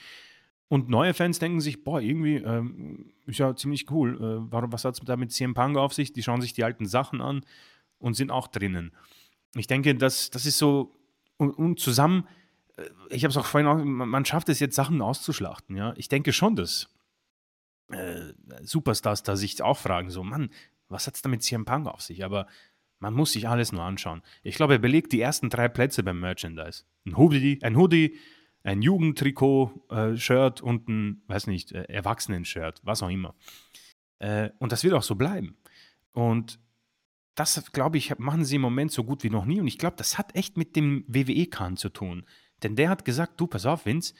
Und 0.68 0.88
neue 0.88 1.14
Fans 1.14 1.38
denken 1.38 1.60
sich, 1.60 1.82
boah, 1.82 2.00
irgendwie 2.00 2.36
ähm, 2.36 3.12
ist 3.26 3.38
ja 3.38 3.56
ziemlich 3.56 3.90
cool. 3.90 4.16
Äh, 4.16 4.52
warum, 4.52 4.72
was 4.72 4.84
hat 4.84 4.94
es 4.94 5.00
da 5.04 5.16
mit 5.16 5.32
CM 5.32 5.54
Punk 5.54 5.76
auf 5.76 5.94
sich? 5.94 6.12
Die 6.12 6.22
schauen 6.22 6.40
sich 6.40 6.52
die 6.52 6.62
alten 6.62 6.86
Sachen 6.86 7.20
an 7.20 7.44
und 7.98 8.14
sind 8.14 8.30
auch 8.30 8.46
drinnen. 8.46 8.92
Ich 9.56 9.66
denke, 9.66 9.94
das, 9.96 10.30
das 10.30 10.46
ist 10.46 10.58
so, 10.58 10.94
und, 11.38 11.50
und 11.50 11.80
zusammen, 11.80 12.28
äh, 12.76 12.84
ich 13.08 13.24
habe 13.24 13.30
es 13.30 13.36
auch 13.36 13.46
vorhin 13.46 13.66
auch, 13.66 13.82
man 13.82 14.24
schafft 14.24 14.48
es 14.48 14.60
jetzt, 14.60 14.76
Sachen 14.76 15.00
auszuschlachten. 15.02 15.76
Ja? 15.76 15.94
Ich 15.96 16.08
denke 16.08 16.32
schon, 16.32 16.54
dass 16.54 16.88
äh, 17.88 18.32
Superstars 18.62 19.22
da 19.22 19.36
sich 19.36 19.60
auch 19.62 19.78
fragen, 19.78 20.10
so, 20.10 20.22
Mann, 20.22 20.50
was 20.88 21.06
hat 21.06 21.16
es 21.16 21.22
da 21.22 21.28
mit 21.28 21.42
CM 21.42 21.64
Punk 21.64 21.88
auf 21.88 22.02
sich? 22.02 22.24
Aber 22.24 22.46
man 23.00 23.14
muss 23.14 23.32
sich 23.32 23.48
alles 23.48 23.72
nur 23.72 23.82
anschauen. 23.82 24.22
Ich 24.42 24.54
glaube, 24.54 24.74
er 24.74 24.78
belegt 24.78 25.12
die 25.12 25.20
ersten 25.20 25.50
drei 25.50 25.68
Plätze 25.68 26.02
beim 26.02 26.20
Merchandise. 26.20 26.84
Ein 27.06 27.16
Hoodie, 27.16 27.58
ein 27.62 27.76
Hoodie 27.76 28.18
ein 28.62 28.82
Jugendtrikot-Shirt 28.82 30.60
äh, 30.60 30.64
und 30.64 30.88
ein, 30.88 31.22
weiß 31.26 31.46
nicht, 31.46 31.72
äh, 31.72 31.84
Erwachsenen-Shirt, 31.84 32.80
was 32.84 33.02
auch 33.02 33.08
immer. 33.08 33.34
Äh, 34.18 34.50
und 34.58 34.72
das 34.72 34.84
wird 34.84 34.94
auch 34.94 35.02
so 35.02 35.14
bleiben. 35.14 35.56
Und 36.12 36.58
das, 37.34 37.72
glaube 37.72 37.96
ich, 37.96 38.18
machen 38.18 38.44
sie 38.44 38.56
im 38.56 38.62
Moment 38.62 38.92
so 38.92 39.04
gut 39.04 39.22
wie 39.24 39.30
noch 39.30 39.46
nie. 39.46 39.60
Und 39.60 39.66
ich 39.66 39.78
glaube, 39.78 39.96
das 39.96 40.18
hat 40.18 40.34
echt 40.36 40.56
mit 40.56 40.76
dem 40.76 41.04
WWE-Kahn 41.06 41.76
zu 41.76 41.88
tun. 41.88 42.26
Denn 42.62 42.76
der 42.76 42.90
hat 42.90 43.04
gesagt, 43.04 43.40
du, 43.40 43.46
pass 43.46 43.64
auf, 43.64 43.86
Vince, 43.86 44.14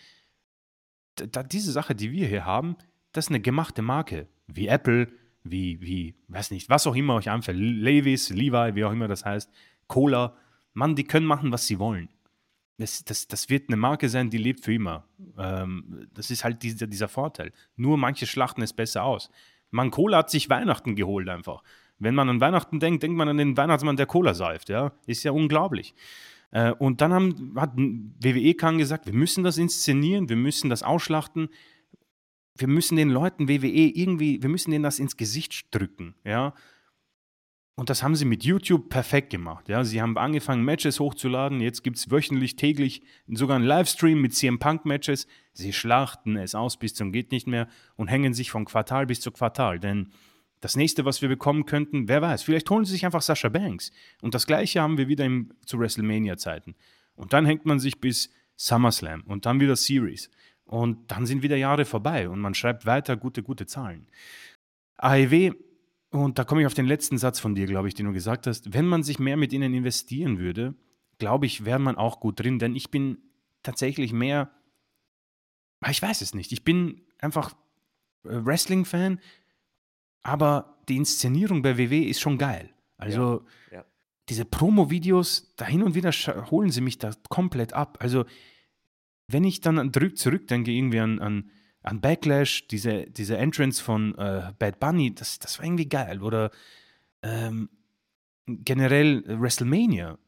da, 1.16 1.42
diese 1.42 1.72
Sache, 1.72 1.94
die 1.94 2.12
wir 2.12 2.26
hier 2.26 2.46
haben, 2.46 2.76
das 3.12 3.26
ist 3.26 3.30
eine 3.30 3.40
gemachte 3.40 3.82
Marke. 3.82 4.28
Wie 4.46 4.68
Apple, 4.68 5.08
wie, 5.42 5.80
wie, 5.82 6.14
weiß 6.28 6.50
nicht, 6.52 6.70
was 6.70 6.86
auch 6.86 6.94
immer 6.94 7.14
euch 7.16 7.28
anfällt. 7.28 7.58
Levis, 7.58 8.30
Levi, 8.30 8.74
wie 8.74 8.84
auch 8.84 8.92
immer 8.92 9.08
das 9.08 9.24
heißt, 9.24 9.50
Cola. 9.86 10.36
Mann, 10.72 10.94
die 10.94 11.04
können 11.04 11.26
machen, 11.26 11.52
was 11.52 11.66
sie 11.66 11.80
wollen 11.80 12.08
das, 12.80 13.04
das, 13.04 13.28
das 13.28 13.48
wird 13.48 13.68
eine 13.68 13.76
Marke 13.76 14.08
sein, 14.08 14.30
die 14.30 14.38
lebt 14.38 14.64
für 14.64 14.74
immer. 14.74 15.04
Ähm, 15.38 16.08
das 16.14 16.30
ist 16.30 16.44
halt 16.44 16.62
dieser, 16.62 16.86
dieser 16.86 17.08
Vorteil. 17.08 17.52
Nur 17.76 17.98
manche 17.98 18.26
schlachten 18.26 18.62
es 18.62 18.72
besser 18.72 19.04
aus. 19.04 19.30
Man 19.70 19.90
Cola 19.90 20.18
hat 20.18 20.30
sich 20.30 20.48
Weihnachten 20.50 20.96
geholt 20.96 21.28
einfach. 21.28 21.62
Wenn 21.98 22.14
man 22.14 22.28
an 22.28 22.40
Weihnachten 22.40 22.80
denkt, 22.80 23.02
denkt 23.02 23.16
man 23.16 23.28
an 23.28 23.36
den 23.36 23.56
Weihnachtsmann, 23.56 23.96
der 23.96 24.06
Cola 24.06 24.34
seift. 24.34 24.70
Ja? 24.70 24.92
Ist 25.06 25.22
ja 25.22 25.32
unglaublich. 25.32 25.94
Äh, 26.50 26.72
und 26.72 27.00
dann 27.00 27.12
haben, 27.12 27.54
hat 27.56 27.72
WWE 27.76 28.54
Khan 28.54 28.78
gesagt, 28.78 29.06
wir 29.06 29.12
müssen 29.12 29.44
das 29.44 29.58
inszenieren, 29.58 30.28
wir 30.28 30.36
müssen 30.36 30.70
das 30.70 30.82
ausschlachten. 30.82 31.48
Wir 32.56 32.68
müssen 32.68 32.96
den 32.96 33.10
Leuten 33.10 33.48
WWE 33.48 33.68
irgendwie, 33.68 34.42
wir 34.42 34.48
müssen 34.48 34.70
denen 34.70 34.84
das 34.84 34.98
ins 34.98 35.16
Gesicht 35.16 35.74
drücken. 35.74 36.14
Ja? 36.24 36.54
Und 37.80 37.88
das 37.88 38.02
haben 38.02 38.14
sie 38.14 38.26
mit 38.26 38.44
YouTube 38.44 38.90
perfekt 38.90 39.30
gemacht. 39.30 39.70
Ja, 39.70 39.84
sie 39.84 40.02
haben 40.02 40.18
angefangen, 40.18 40.66
Matches 40.66 41.00
hochzuladen. 41.00 41.62
Jetzt 41.62 41.82
gibt 41.82 41.96
es 41.96 42.10
wöchentlich, 42.10 42.56
täglich 42.56 43.00
sogar 43.26 43.56
einen 43.56 43.64
Livestream 43.64 44.20
mit 44.20 44.34
CM 44.34 44.58
Punk-Matches. 44.58 45.26
Sie 45.54 45.72
schlachten 45.72 46.36
es 46.36 46.54
aus 46.54 46.78
bis 46.78 46.92
zum 46.92 47.10
Geht 47.10 47.32
nicht 47.32 47.46
mehr 47.46 47.68
und 47.96 48.08
hängen 48.08 48.34
sich 48.34 48.50
von 48.50 48.66
Quartal 48.66 49.06
bis 49.06 49.22
zu 49.22 49.30
Quartal. 49.30 49.80
Denn 49.80 50.12
das 50.60 50.76
nächste, 50.76 51.06
was 51.06 51.22
wir 51.22 51.30
bekommen 51.30 51.64
könnten, 51.64 52.06
wer 52.06 52.20
weiß, 52.20 52.42
vielleicht 52.42 52.68
holen 52.68 52.84
sie 52.84 52.92
sich 52.92 53.06
einfach 53.06 53.22
Sascha 53.22 53.48
Banks. 53.48 53.92
Und 54.20 54.34
das 54.34 54.46
gleiche 54.46 54.82
haben 54.82 54.98
wir 54.98 55.08
wieder 55.08 55.24
im, 55.24 55.54
zu 55.64 55.78
WrestleMania-Zeiten. 55.78 56.74
Und 57.14 57.32
dann 57.32 57.46
hängt 57.46 57.64
man 57.64 57.80
sich 57.80 57.98
bis 57.98 58.28
SummerSlam 58.56 59.22
und 59.22 59.46
dann 59.46 59.58
wieder 59.58 59.74
Series. 59.74 60.30
Und 60.66 61.10
dann 61.10 61.24
sind 61.24 61.42
wieder 61.42 61.56
Jahre 61.56 61.86
vorbei 61.86 62.28
und 62.28 62.40
man 62.40 62.52
schreibt 62.52 62.84
weiter 62.84 63.16
gute, 63.16 63.42
gute 63.42 63.64
Zahlen. 63.64 64.06
AEW 64.98 65.54
und 66.10 66.38
da 66.38 66.44
komme 66.44 66.60
ich 66.60 66.66
auf 66.66 66.74
den 66.74 66.86
letzten 66.86 67.18
Satz 67.18 67.38
von 67.38 67.54
dir, 67.54 67.66
glaube 67.66 67.88
ich, 67.88 67.94
den 67.94 68.06
du 68.06 68.12
gesagt 68.12 68.46
hast. 68.46 68.74
Wenn 68.74 68.86
man 68.86 69.02
sich 69.02 69.18
mehr 69.18 69.36
mit 69.36 69.52
ihnen 69.52 69.72
investieren 69.72 70.38
würde, 70.38 70.74
glaube 71.18 71.46
ich, 71.46 71.64
wäre 71.64 71.78
man 71.78 71.96
auch 71.96 72.18
gut 72.18 72.40
drin, 72.40 72.58
denn 72.58 72.74
ich 72.74 72.90
bin 72.90 73.18
tatsächlich 73.62 74.12
mehr, 74.12 74.50
ah, 75.80 75.90
ich 75.90 76.02
weiß 76.02 76.20
es 76.20 76.34
nicht, 76.34 76.50
ich 76.50 76.64
bin 76.64 77.02
einfach 77.18 77.52
äh, 78.24 78.44
Wrestling-Fan, 78.44 79.20
aber 80.22 80.82
die 80.88 80.96
Inszenierung 80.96 81.62
bei 81.62 81.78
WW 81.78 82.02
ist 82.02 82.20
schon 82.20 82.38
geil. 82.38 82.70
Also 82.96 83.44
ja, 83.70 83.78
ja. 83.78 83.84
diese 84.28 84.44
Promo-Videos, 84.44 85.54
da 85.56 85.64
hin 85.64 85.82
und 85.82 85.94
wieder 85.94 86.10
holen 86.50 86.70
sie 86.70 86.80
mich 86.80 86.98
da 86.98 87.12
komplett 87.28 87.72
ab. 87.72 87.98
Also 88.00 88.24
wenn 89.28 89.44
ich 89.44 89.60
dann 89.60 89.92
zurückdenke, 90.14 90.72
irgendwie 90.72 91.00
an, 91.00 91.20
an, 91.20 91.50
an 91.82 92.00
Backlash, 92.00 92.66
diese, 92.68 93.06
diese 93.06 93.36
Entrance 93.36 93.82
von 93.82 94.16
äh, 94.18 94.52
Bad 94.58 94.80
Bunny, 94.80 95.14
das, 95.14 95.38
das 95.38 95.58
war 95.58 95.64
irgendwie 95.64 95.88
geil. 95.88 96.22
Oder 96.22 96.50
ähm, 97.22 97.68
generell 98.46 99.24
WrestleMania. 99.26 100.18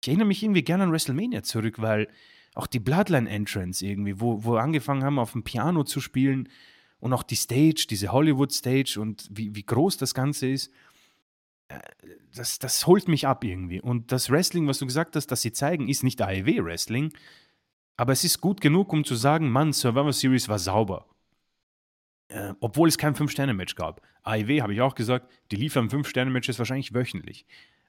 Ich 0.00 0.08
erinnere 0.08 0.26
mich 0.26 0.42
irgendwie 0.42 0.62
gerne 0.62 0.84
an 0.84 0.92
WrestleMania 0.92 1.42
zurück, 1.42 1.80
weil 1.80 2.08
auch 2.54 2.66
die 2.66 2.80
Bloodline-Entrance 2.80 3.84
irgendwie, 3.84 4.20
wo, 4.20 4.44
wo 4.44 4.54
wir 4.54 4.62
angefangen 4.62 5.04
haben, 5.04 5.18
auf 5.18 5.32
dem 5.32 5.44
Piano 5.44 5.84
zu 5.84 6.00
spielen 6.00 6.48
und 6.98 7.12
auch 7.12 7.22
die 7.22 7.36
Stage, 7.36 7.86
diese 7.88 8.12
Hollywood-Stage 8.12 9.00
und 9.00 9.28
wie, 9.30 9.54
wie 9.54 9.64
groß 9.64 9.96
das 9.96 10.12
Ganze 10.12 10.48
ist, 10.48 10.70
äh, 11.68 11.78
das, 12.34 12.58
das 12.58 12.86
holt 12.86 13.08
mich 13.08 13.26
ab 13.26 13.44
irgendwie. 13.44 13.80
Und 13.80 14.12
das 14.12 14.30
Wrestling, 14.30 14.66
was 14.66 14.78
du 14.78 14.86
gesagt 14.86 15.16
hast, 15.16 15.28
das 15.28 15.42
sie 15.42 15.52
zeigen, 15.52 15.88
ist 15.88 16.02
nicht 16.02 16.20
AEW-Wrestling, 16.20 17.12
aber 17.96 18.12
es 18.12 18.24
ist 18.24 18.40
gut 18.40 18.60
genug, 18.60 18.92
um 18.92 19.04
zu 19.04 19.14
sagen, 19.14 19.50
Mann, 19.50 19.72
Survivor 19.72 20.12
Series 20.12 20.48
war 20.48 20.58
sauber. 20.58 21.06
Äh, 22.28 22.54
obwohl 22.60 22.88
es 22.88 22.98
kein 22.98 23.14
Fünf-Sterne-Match 23.14 23.74
gab. 23.74 24.00
AEW, 24.22 24.62
habe 24.62 24.72
ich 24.72 24.80
auch 24.80 24.94
gesagt, 24.94 25.30
die 25.50 25.56
liefern 25.56 25.90
Fünf-Sterne-Matches 25.90 26.58
wahrscheinlich 26.58 26.94
wöchentlich. 26.94 27.46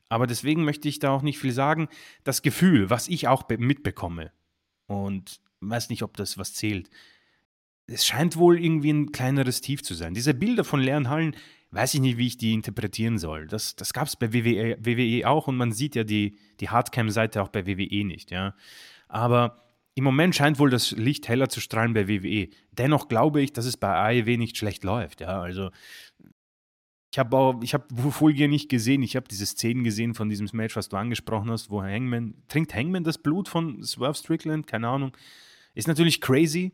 Aber 0.09 0.27
deswegen 0.27 0.65
möchte 0.65 0.89
ich 0.89 0.99
da 0.99 1.11
auch 1.11 1.21
nicht 1.21 1.39
viel 1.39 1.53
sagen. 1.53 1.87
Das 2.23 2.41
Gefühl, 2.41 2.89
was 2.89 3.07
ich 3.07 3.27
auch 3.27 3.47
mitbekomme, 3.49 4.31
und 4.87 5.39
weiß 5.61 5.89
nicht, 5.89 6.03
ob 6.03 6.17
das 6.17 6.37
was 6.37 6.53
zählt, 6.53 6.89
es 7.87 8.05
scheint 8.05 8.37
wohl 8.37 8.63
irgendwie 8.63 8.91
ein 8.91 9.11
kleineres 9.11 9.61
Tief 9.61 9.83
zu 9.83 9.93
sein. 9.93 10.13
Diese 10.13 10.33
Bilder 10.33 10.63
von 10.63 10.79
leeren 10.79 11.09
Hallen, 11.09 11.35
weiß 11.71 11.93
ich 11.95 11.99
nicht, 12.01 12.17
wie 12.17 12.27
ich 12.27 12.37
die 12.37 12.53
interpretieren 12.53 13.17
soll. 13.17 13.47
Das, 13.47 13.75
das 13.75 13.93
gab 13.93 14.07
es 14.07 14.15
bei 14.15 14.33
WWE, 14.33 14.77
WWE, 14.79 15.27
auch 15.27 15.47
und 15.47 15.57
man 15.57 15.71
sieht 15.71 15.95
ja 15.95 16.03
die, 16.03 16.37
die 16.59 16.69
Hardcam-Seite 16.69 17.41
auch 17.41 17.49
bei 17.49 17.65
WWE 17.65 18.05
nicht, 18.05 18.31
ja. 18.31 18.55
Aber 19.07 19.62
im 19.95 20.03
Moment 20.03 20.35
scheint 20.35 20.59
wohl 20.59 20.69
das 20.69 20.91
Licht 20.91 21.27
heller 21.27 21.49
zu 21.49 21.59
strahlen 21.59 21.93
bei 21.93 22.07
WWE. 22.07 22.49
Dennoch 22.71 23.07
glaube 23.07 23.41
ich, 23.41 23.53
dass 23.53 23.65
es 23.65 23.77
bei 23.77 24.21
AEW 24.21 24.37
nicht 24.37 24.57
schlecht 24.57 24.83
läuft, 24.83 25.21
ja. 25.21 25.41
Also 25.41 25.69
ich 27.13 27.19
habe 27.19 27.37
auch, 27.37 27.61
ich 27.61 27.75
habe 27.75 27.85
Folie 28.09 28.47
nicht 28.47 28.69
gesehen. 28.69 29.03
Ich 29.03 29.15
habe 29.15 29.27
diese 29.27 29.45
Szenen 29.45 29.83
gesehen 29.83 30.15
von 30.15 30.29
diesem 30.29 30.47
Match, 30.53 30.75
was 30.75 30.89
du 30.89 30.97
angesprochen 30.97 31.51
hast, 31.51 31.69
wo 31.69 31.83
Hangman, 31.83 32.33
trinkt 32.47 32.73
Hangman 32.73 33.03
das 33.03 33.19
Blut 33.19 33.47
von 33.47 33.83
Swerve 33.83 34.17
Strickland? 34.17 34.65
Keine 34.65 34.87
Ahnung. 34.87 35.15
Ist 35.75 35.87
natürlich 35.87 36.21
crazy 36.21 36.71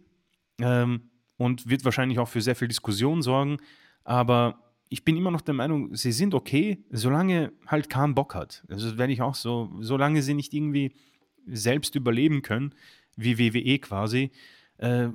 ähm, 0.62 1.10
und 1.36 1.70
wird 1.70 1.84
wahrscheinlich 1.84 2.20
auch 2.20 2.30
für 2.30 2.40
sehr 2.40 2.56
viel 2.56 2.70
Diskussion 2.70 3.22
sorgen. 3.22 3.58
Aber 4.06 4.78
ich 4.88 5.04
bin 5.04 5.18
immer 5.18 5.30
noch 5.30 5.42
der 5.42 5.56
Meinung, 5.56 5.94
sie 5.94 6.14
sind 6.14 6.34
okay, 6.34 6.86
solange 6.90 7.52
halt 7.68 7.90
Khan 7.90 8.16
Bock 8.16 8.34
hat. 8.34 8.64
Also 8.70 8.98
wenn 8.98 9.10
ich 9.10 9.22
auch 9.22 9.36
so, 9.36 9.70
solange 9.82 10.22
sie 10.22 10.36
nicht 10.36 10.54
irgendwie 10.54 10.94
selbst 11.48 11.96
überleben 11.96 12.44
können, 12.44 12.74
wie 13.20 13.38
WWE 13.38 13.80
quasi, 13.80 14.32
äh, 14.78 15.10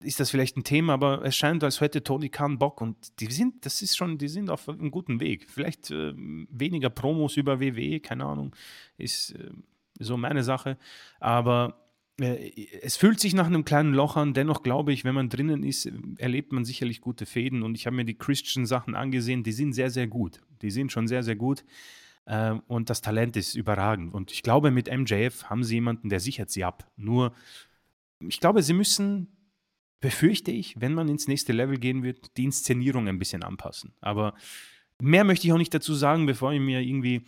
ist 0.00 0.20
das 0.20 0.30
vielleicht 0.30 0.56
ein 0.56 0.64
Thema, 0.64 0.92
aber 0.94 1.24
es 1.24 1.34
scheint, 1.34 1.64
als 1.64 1.80
hätte 1.80 2.04
Tony 2.04 2.28
Khan 2.28 2.58
Bock 2.58 2.80
und 2.80 3.20
die 3.20 3.26
sind, 3.32 3.64
das 3.64 3.82
ist 3.82 3.96
schon, 3.96 4.18
die 4.18 4.28
sind 4.28 4.50
auf 4.50 4.68
einem 4.68 4.90
guten 4.90 5.18
Weg. 5.18 5.48
Vielleicht 5.48 5.90
äh, 5.90 6.12
weniger 6.14 6.90
Promos 6.90 7.36
über 7.36 7.60
WWE, 7.60 8.00
keine 8.00 8.26
Ahnung, 8.26 8.54
ist 8.98 9.30
äh, 9.30 9.50
so 9.98 10.16
meine 10.16 10.44
Sache, 10.44 10.76
aber 11.20 11.80
äh, 12.20 12.50
es 12.82 12.96
fühlt 12.96 13.18
sich 13.18 13.34
nach 13.34 13.46
einem 13.46 13.64
kleinen 13.64 13.94
Loch 13.94 14.16
an, 14.16 14.34
dennoch 14.34 14.62
glaube 14.62 14.92
ich, 14.92 15.04
wenn 15.04 15.14
man 15.14 15.30
drinnen 15.30 15.62
ist, 15.62 15.90
erlebt 16.18 16.52
man 16.52 16.64
sicherlich 16.64 17.00
gute 17.00 17.26
Fäden. 17.26 17.62
Und 17.62 17.74
ich 17.74 17.86
habe 17.86 17.96
mir 17.96 18.04
die 18.04 18.18
Christian-Sachen 18.18 18.94
angesehen, 18.94 19.42
die 19.42 19.52
sind 19.52 19.72
sehr, 19.72 19.90
sehr 19.90 20.06
gut. 20.06 20.40
Die 20.62 20.70
sind 20.70 20.92
schon 20.92 21.08
sehr, 21.08 21.22
sehr 21.22 21.36
gut 21.36 21.64
äh, 22.26 22.54
und 22.66 22.90
das 22.90 23.00
Talent 23.00 23.36
ist 23.36 23.54
überragend 23.54 24.14
und 24.14 24.32
ich 24.32 24.42
glaube, 24.42 24.70
mit 24.70 24.90
MJF 24.90 25.44
haben 25.44 25.64
sie 25.64 25.76
jemanden, 25.76 26.08
der 26.08 26.20
sichert 26.20 26.50
sie 26.50 26.64
ab. 26.64 26.90
Nur, 26.96 27.34
ich 28.20 28.40
glaube, 28.40 28.62
sie 28.62 28.74
müssen 28.74 29.28
befürchte 30.00 30.50
ich, 30.50 30.78
wenn 30.80 30.92
man 30.92 31.08
ins 31.08 31.28
nächste 31.28 31.54
Level 31.54 31.78
gehen 31.78 32.02
wird, 32.02 32.36
die 32.36 32.44
Inszenierung 32.44 33.08
ein 33.08 33.18
bisschen 33.18 33.42
anpassen. 33.42 33.94
Aber 34.02 34.34
mehr 35.00 35.24
möchte 35.24 35.46
ich 35.46 35.52
auch 35.54 35.58
nicht 35.58 35.72
dazu 35.72 35.94
sagen, 35.94 36.26
bevor 36.26 36.52
ich 36.52 36.60
mir 36.60 36.80
irgendwie 36.80 37.22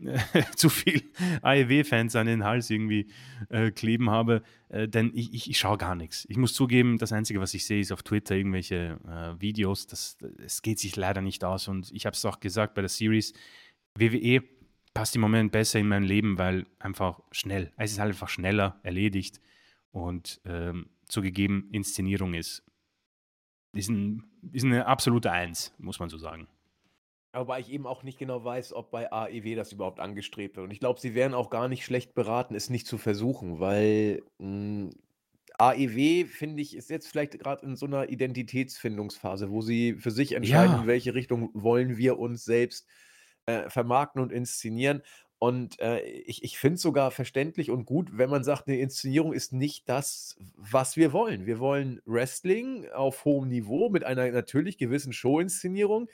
äh, 0.00 0.18
zu 0.56 0.70
viel 0.70 1.02
AEW-Fans 1.42 2.16
an 2.16 2.26
den 2.26 2.44
Hals 2.44 2.70
irgendwie 2.70 3.08
äh, 3.50 3.70
kleben 3.70 4.08
habe, 4.08 4.42
äh, 4.70 4.88
denn 4.88 5.12
ich, 5.14 5.34
ich, 5.34 5.50
ich 5.50 5.58
schaue 5.58 5.76
gar 5.76 5.94
nichts. 5.94 6.26
Ich 6.30 6.38
muss 6.38 6.54
zugeben, 6.54 6.98
das 6.98 7.12
Einzige, 7.12 7.40
was 7.40 7.52
ich 7.52 7.66
sehe, 7.66 7.80
ist 7.80 7.92
auf 7.92 8.02
Twitter 8.02 8.34
irgendwelche 8.34 8.98
äh, 9.06 9.40
Videos. 9.40 9.86
Das, 9.86 10.16
das 10.18 10.62
geht 10.62 10.78
sich 10.78 10.96
leider 10.96 11.20
nicht 11.20 11.44
aus 11.44 11.68
und 11.68 11.92
ich 11.92 12.06
habe 12.06 12.14
es 12.14 12.24
auch 12.24 12.40
gesagt 12.40 12.74
bei 12.74 12.80
der 12.80 12.88
Series, 12.88 13.34
WWE 13.98 14.42
passt 14.94 15.14
im 15.14 15.22
Moment 15.22 15.52
besser 15.52 15.78
in 15.78 15.88
mein 15.88 16.02
Leben, 16.02 16.38
weil 16.38 16.66
einfach 16.78 17.20
schnell, 17.30 17.72
es 17.76 17.92
ist 17.92 18.00
einfach 18.00 18.28
schneller 18.28 18.80
erledigt 18.82 19.40
und 19.90 20.40
ähm, 20.44 20.90
zugegeben 21.08 21.68
Inszenierung 21.72 22.34
ist. 22.34 22.64
Ist, 23.74 23.88
ein, 23.88 24.24
ist 24.52 24.64
eine 24.64 24.86
absolute 24.86 25.30
Eins, 25.32 25.74
muss 25.78 25.98
man 25.98 26.10
so 26.10 26.18
sagen. 26.18 26.46
Wobei 27.32 27.60
ich 27.60 27.70
eben 27.70 27.86
auch 27.86 28.02
nicht 28.02 28.18
genau 28.18 28.44
weiß, 28.44 28.74
ob 28.74 28.90
bei 28.90 29.10
AEW 29.10 29.54
das 29.56 29.72
überhaupt 29.72 30.00
angestrebt 30.00 30.56
wird. 30.56 30.64
Und 30.64 30.70
ich 30.70 30.80
glaube, 30.80 31.00
sie 31.00 31.14
wären 31.14 31.32
auch 31.32 31.48
gar 31.48 31.68
nicht 31.68 31.84
schlecht 31.84 32.14
beraten, 32.14 32.54
es 32.54 32.68
nicht 32.68 32.86
zu 32.86 32.98
versuchen, 32.98 33.58
weil 33.58 34.22
mh, 34.38 34.90
hm, 34.90 34.90
AEW, 35.58 36.26
finde 36.26 36.60
ich, 36.60 36.76
ist 36.76 36.90
jetzt 36.90 37.08
vielleicht 37.08 37.38
gerade 37.38 37.64
in 37.64 37.76
so 37.76 37.86
einer 37.86 38.10
Identitätsfindungsphase, 38.10 39.50
wo 39.50 39.62
sie 39.62 39.94
für 39.94 40.10
sich 40.10 40.32
entscheiden, 40.32 40.72
ja. 40.74 40.80
in 40.82 40.86
welche 40.86 41.14
Richtung 41.14 41.50
wollen 41.54 41.96
wir 41.96 42.18
uns 42.18 42.44
selbst 42.44 42.86
äh, 42.86 43.11
vermarkten 43.68 44.22
und 44.22 44.32
inszenieren. 44.32 45.02
Und 45.42 45.80
äh, 45.80 45.98
ich, 46.02 46.44
ich 46.44 46.56
finde 46.56 46.76
es 46.76 46.82
sogar 46.82 47.10
verständlich 47.10 47.72
und 47.72 47.84
gut, 47.84 48.16
wenn 48.16 48.30
man 48.30 48.44
sagt, 48.44 48.68
eine 48.68 48.78
Inszenierung 48.78 49.32
ist 49.32 49.52
nicht 49.52 49.88
das, 49.88 50.36
was 50.54 50.96
wir 50.96 51.12
wollen. 51.12 51.46
Wir 51.46 51.58
wollen 51.58 52.00
Wrestling 52.04 52.88
auf 52.90 53.24
hohem 53.24 53.48
Niveau 53.48 53.88
mit 53.88 54.04
einer 54.04 54.30
natürlich 54.30 54.78
gewissen 54.78 55.12
Showinszenierung. 55.12 56.08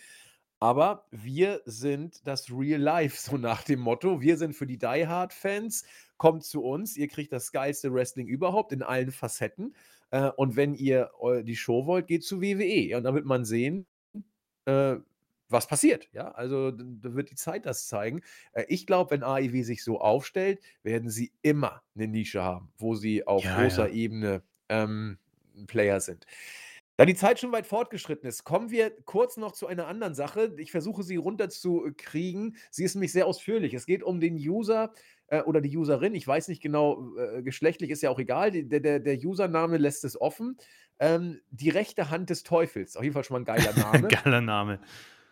Aber 0.60 1.04
wir 1.10 1.60
sind 1.66 2.26
das 2.26 2.50
Real 2.50 2.80
Life, 2.80 3.18
so 3.20 3.36
nach 3.36 3.64
dem 3.64 3.80
Motto. 3.80 4.22
Wir 4.22 4.38
sind 4.38 4.54
für 4.54 4.66
die 4.66 4.78
Die 4.78 5.06
Hard-Fans. 5.06 5.84
Kommt 6.16 6.44
zu 6.44 6.64
uns, 6.64 6.96
ihr 6.96 7.08
kriegt 7.08 7.30
das 7.30 7.52
geilste 7.52 7.92
Wrestling 7.92 8.28
überhaupt 8.28 8.72
in 8.72 8.82
allen 8.82 9.12
Facetten. 9.12 9.74
Äh, 10.10 10.30
und 10.36 10.56
wenn 10.56 10.74
ihr 10.74 11.10
die 11.44 11.56
Show 11.56 11.84
wollt, 11.84 12.06
geht 12.06 12.24
zu 12.24 12.40
WWE. 12.40 12.96
Und 12.96 13.04
wird 13.14 13.26
man 13.26 13.44
sehen, 13.44 13.86
äh, 14.64 14.96
was 15.48 15.66
passiert. 15.66 16.08
Ja, 16.12 16.30
also 16.32 16.70
da 16.70 17.14
wird 17.14 17.30
die 17.30 17.36
Zeit 17.36 17.66
das 17.66 17.88
zeigen. 17.88 18.22
Äh, 18.52 18.64
ich 18.68 18.86
glaube, 18.86 19.12
wenn 19.12 19.22
AEW 19.22 19.62
sich 19.62 19.82
so 19.82 20.00
aufstellt, 20.00 20.60
werden 20.82 21.10
sie 21.10 21.32
immer 21.42 21.82
eine 21.94 22.08
Nische 22.08 22.42
haben, 22.42 22.72
wo 22.78 22.94
sie 22.94 23.26
auf 23.26 23.44
ja, 23.44 23.60
großer 23.60 23.88
ja. 23.88 23.94
Ebene 23.94 24.42
ähm, 24.68 25.18
Player 25.66 26.00
sind. 26.00 26.26
Da 26.96 27.06
die 27.06 27.14
Zeit 27.14 27.38
schon 27.38 27.52
weit 27.52 27.66
fortgeschritten 27.66 28.28
ist, 28.28 28.42
kommen 28.42 28.70
wir 28.70 28.90
kurz 29.04 29.36
noch 29.36 29.52
zu 29.52 29.68
einer 29.68 29.86
anderen 29.86 30.16
Sache. 30.16 30.52
Ich 30.56 30.72
versuche 30.72 31.04
sie 31.04 31.14
runterzukriegen. 31.14 32.56
Sie 32.72 32.82
ist 32.82 32.96
nämlich 32.96 33.12
sehr 33.12 33.26
ausführlich. 33.26 33.72
Es 33.72 33.86
geht 33.86 34.02
um 34.02 34.18
den 34.18 34.34
User 34.34 34.92
äh, 35.28 35.42
oder 35.42 35.60
die 35.60 35.76
Userin. 35.76 36.16
Ich 36.16 36.26
weiß 36.26 36.48
nicht 36.48 36.60
genau, 36.60 37.16
äh, 37.16 37.42
geschlechtlich 37.42 37.90
ist 37.90 38.02
ja 38.02 38.10
auch 38.10 38.18
egal. 38.18 38.50
Der, 38.50 38.80
der, 38.80 38.98
der 38.98 39.16
Username 39.16 39.76
lässt 39.76 40.04
es 40.04 40.20
offen. 40.20 40.56
Ähm, 40.98 41.40
die 41.50 41.68
rechte 41.70 42.10
Hand 42.10 42.30
des 42.30 42.42
Teufels. 42.42 42.96
Auf 42.96 43.04
jeden 43.04 43.14
Fall 43.14 43.22
schon 43.22 43.34
mal 43.34 43.40
ein 43.42 43.44
geiler 43.44 43.72
Name. 43.92 44.08
Geiler 44.08 44.40
Name 44.40 44.80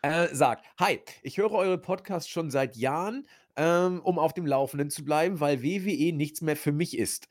äh, 0.02 0.28
sagt: 0.34 0.64
Hi, 0.78 1.00
ich 1.22 1.38
höre 1.38 1.52
eure 1.52 1.78
Podcasts 1.78 2.28
schon 2.28 2.50
seit 2.50 2.76
Jahren, 2.76 3.26
ähm, 3.56 4.00
um 4.02 4.18
auf 4.18 4.32
dem 4.34 4.46
Laufenden 4.46 4.90
zu 4.90 5.04
bleiben, 5.04 5.40
weil 5.40 5.62
WWE 5.62 6.12
nichts 6.12 6.40
mehr 6.40 6.56
für 6.56 6.72
mich 6.72 6.96
ist. 6.98 7.28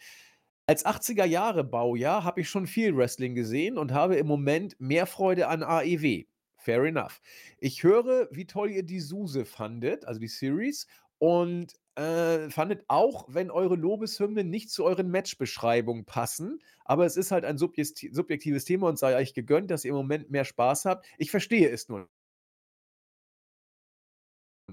Als 0.67 0.85
80er 0.85 1.25
Jahre 1.25 1.63
Baujahr 1.63 2.23
habe 2.23 2.41
ich 2.41 2.49
schon 2.49 2.65
viel 2.65 2.95
Wrestling 2.97 3.35
gesehen 3.35 3.77
und 3.77 3.93
habe 3.93 4.15
im 4.15 4.25
Moment 4.25 4.75
mehr 4.79 5.05
Freude 5.05 5.47
an 5.47 5.61
AEW. 5.61 6.23
Fair 6.57 6.83
enough. 6.83 7.21
Ich 7.59 7.83
höre, 7.83 8.27
wie 8.31 8.47
toll 8.47 8.71
ihr 8.71 8.81
die 8.81 8.99
Suse 8.99 9.45
fandet, 9.45 10.05
also 10.05 10.19
die 10.19 10.27
Series, 10.27 10.87
und 11.19 11.73
äh, 11.95 12.49
fandet 12.49 12.83
auch, 12.87 13.27
wenn 13.29 13.51
eure 13.51 13.75
Lobeshymnen 13.75 14.49
nicht 14.49 14.71
zu 14.71 14.83
euren 14.83 15.09
Matchbeschreibungen 15.11 16.05
passen. 16.05 16.59
Aber 16.83 17.05
es 17.05 17.15
ist 17.15 17.31
halt 17.31 17.45
ein 17.45 17.57
subjektives 17.57 18.65
Thema 18.65 18.89
und 18.89 18.97
sei 18.97 19.15
euch 19.15 19.33
gegönnt, 19.35 19.71
dass 19.71 19.85
ihr 19.85 19.91
im 19.91 19.97
Moment 19.97 20.31
mehr 20.31 20.45
Spaß 20.45 20.85
habt. 20.85 21.05
Ich 21.19 21.31
verstehe 21.31 21.69
es 21.69 21.87
nur 21.87 22.09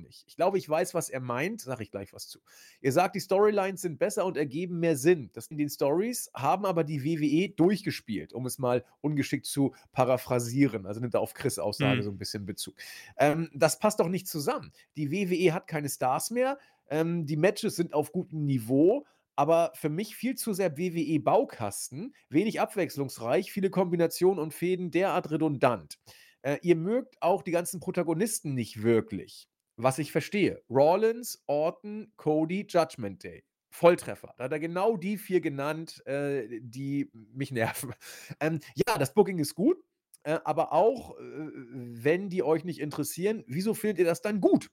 nicht. 0.01 0.25
Ich 0.27 0.37
glaube, 0.37 0.59
ich 0.59 0.69
weiß, 0.69 0.95
was 0.95 1.09
er 1.09 1.21
meint, 1.21 1.61
sage 1.61 1.83
ich 1.83 1.91
gleich 1.91 2.13
was 2.13 2.29
zu. 2.29 2.41
Ihr 2.81 2.93
sagt, 2.93 3.15
die 3.15 3.21
Storylines 3.21 3.83
sind 3.83 3.99
besser 3.99 4.25
und 4.25 4.37
ergeben 4.37 4.81
mehr 4.81 4.97
Sinn. 4.97 5.31
Das 5.33 5.47
sind 5.47 5.59
die 5.59 5.69
Stories, 5.69 6.31
haben 6.35 6.65
aber 6.65 6.85
die 6.85 7.05
WWE 7.05 7.51
durchgespielt, 7.55 8.33
um 8.33 8.47
es 8.47 8.59
mal 8.59 8.85
ungeschickt 9.01 9.47
zu 9.47 9.75
paraphrasieren. 9.93 10.87
Also 10.87 11.01
nimmt 11.01 11.15
er 11.15 11.21
auf 11.21 11.35
Chris 11.35 11.59
Aussage 11.59 11.99
mhm. 11.99 12.03
so 12.03 12.11
ein 12.11 12.19
bisschen 12.19 12.47
Bezug. 12.47 12.75
Ähm, 13.19 13.51
das 13.55 13.79
passt 13.79 14.01
doch 14.01 14.09
nicht 14.09 14.27
zusammen. 14.27 14.73
Die 14.97 15.11
WWE 15.11 15.53
hat 15.53 15.67
keine 15.67 15.89
Stars 15.89 16.31
mehr. 16.31 16.59
Ähm, 16.89 17.27
die 17.27 17.37
Matches 17.37 17.77
sind 17.77 17.95
auf 17.95 18.13
gutem 18.13 18.45
Niveau, 18.47 19.07
aber 19.37 19.73
für 19.75 19.89
mich 19.89 20.17
viel 20.17 20.35
zu 20.35 20.53
sehr 20.53 20.77
WWE-Baukasten, 20.77 22.15
wenig 22.29 22.61
abwechslungsreich, 22.61 23.51
viele 23.51 23.71
Kombinationen 23.71 24.43
und 24.43 24.55
Fäden 24.55 24.91
derart 24.91 25.31
redundant. 25.31 25.99
Äh, 26.43 26.59
ihr 26.63 26.77
mögt 26.77 27.21
auch 27.23 27.43
die 27.43 27.51
ganzen 27.51 27.81
Protagonisten 27.81 28.55
nicht 28.55 28.83
wirklich. 28.83 29.49
Was 29.77 29.99
ich 29.99 30.13
verstehe. 30.13 30.63
Rollins, 30.69 31.43
Orton, 31.47 32.13
Cody, 32.17 32.67
Judgment 32.69 33.23
Day. 33.25 33.45
Volltreffer. 33.71 34.35
Da 34.37 34.45
hat 34.45 34.53
er 34.53 34.61
genau 34.61 34.97
die 34.97 35.17
vier 35.17 35.41
genannt, 35.41 36.07
äh, 36.07 36.61
die 36.61 37.11
mich 37.13 37.51
nerven. 37.51 37.95
Ähm, 38.41 38.61
ja, 38.75 38.99
das 38.99 39.15
Booking 39.15 39.39
ist 39.39 39.55
gut, 39.55 39.79
äh, 40.25 40.39
aber 40.45 40.73
auch, 40.73 41.19
äh, 41.19 41.23
wenn 41.23 42.29
die 42.29 42.43
euch 42.43 42.65
nicht 42.65 42.81
interessieren, 42.81 43.45
wieso 43.47 43.73
findet 43.75 43.99
ihr 43.99 44.05
das 44.05 44.21
dann 44.21 44.41
gut? 44.41 44.71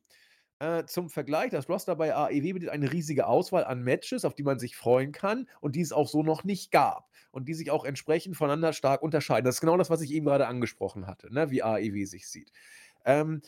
Äh, 0.59 0.85
zum 0.85 1.09
Vergleich, 1.09 1.51
das 1.51 1.69
Roster 1.69 1.95
bei 1.95 2.13
AEW 2.13 2.53
bietet 2.53 2.69
eine 2.69 2.91
riesige 2.91 3.27
Auswahl 3.27 3.63
an 3.63 3.81
Matches, 3.81 4.25
auf 4.25 4.35
die 4.35 4.43
man 4.43 4.59
sich 4.59 4.75
freuen 4.75 5.13
kann 5.13 5.47
und 5.61 5.77
die 5.77 5.81
es 5.81 5.93
auch 5.93 6.09
so 6.09 6.21
noch 6.21 6.43
nicht 6.43 6.71
gab 6.71 7.09
und 7.31 7.47
die 7.47 7.53
sich 7.53 7.71
auch 7.71 7.85
entsprechend 7.85 8.35
voneinander 8.35 8.73
stark 8.73 9.01
unterscheiden. 9.01 9.45
Das 9.45 9.55
ist 9.55 9.61
genau 9.61 9.77
das, 9.77 9.89
was 9.89 10.01
ich 10.01 10.11
eben 10.11 10.25
gerade 10.25 10.47
angesprochen 10.47 11.07
hatte, 11.07 11.33
ne, 11.33 11.49
wie 11.49 11.63
AEW 11.63 12.05
sich 12.05 12.27
sieht. 12.27 12.51
Ähm, 13.05 13.41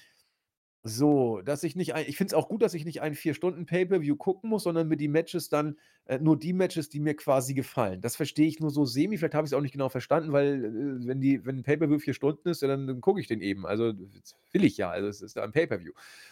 so, 0.83 1.41
dass 1.43 1.63
ich 1.63 1.75
nicht 1.75 1.93
ein 1.93 2.05
ich 2.07 2.17
finde 2.17 2.29
es 2.29 2.33
auch 2.33 2.49
gut, 2.49 2.61
dass 2.63 2.73
ich 2.73 2.85
nicht 2.85 3.01
ein 3.01 3.13
4 3.15 3.33
Stunden 3.35 3.65
Pay-per-View 3.67 4.15
gucken 4.15 4.49
muss, 4.49 4.63
sondern 4.63 4.87
mir 4.87 4.97
die 4.97 5.07
Matches 5.07 5.49
dann 5.49 5.77
äh, 6.05 6.17
nur 6.19 6.37
die 6.39 6.53
Matches, 6.53 6.89
die 6.89 6.99
mir 6.99 7.15
quasi 7.15 7.53
gefallen. 7.53 8.01
Das 8.01 8.15
verstehe 8.15 8.47
ich 8.47 8.59
nur 8.59 8.71
so 8.71 8.85
semi, 8.85 9.17
vielleicht 9.17 9.35
habe 9.35 9.45
ich 9.45 9.51
es 9.51 9.57
auch 9.57 9.61
nicht 9.61 9.73
genau 9.73 9.89
verstanden, 9.89 10.31
weil, 10.31 10.65
äh, 10.65 11.07
wenn 11.07 11.21
die 11.21 11.45
wenn 11.45 11.57
'n 11.59 11.63
Pay-per-View 11.63 11.99
4 11.99 12.13
Stunden 12.15 12.49
ist, 12.49 12.61
ja, 12.63 12.67
dann 12.67 12.87
dann 12.87 13.01
gucke 13.01 13.19
ich 13.21 13.27
den 13.27 13.41
eben. 13.41 13.65
Also, 13.67 13.93
will 14.51 14.63
ich 14.65 14.77
ja, 14.77 14.89
also, 14.89 15.07
es 15.07 15.21
ist 15.21 15.35
ja 15.35 15.43
ein 15.43 15.51
Pay-per-View. 15.51 15.91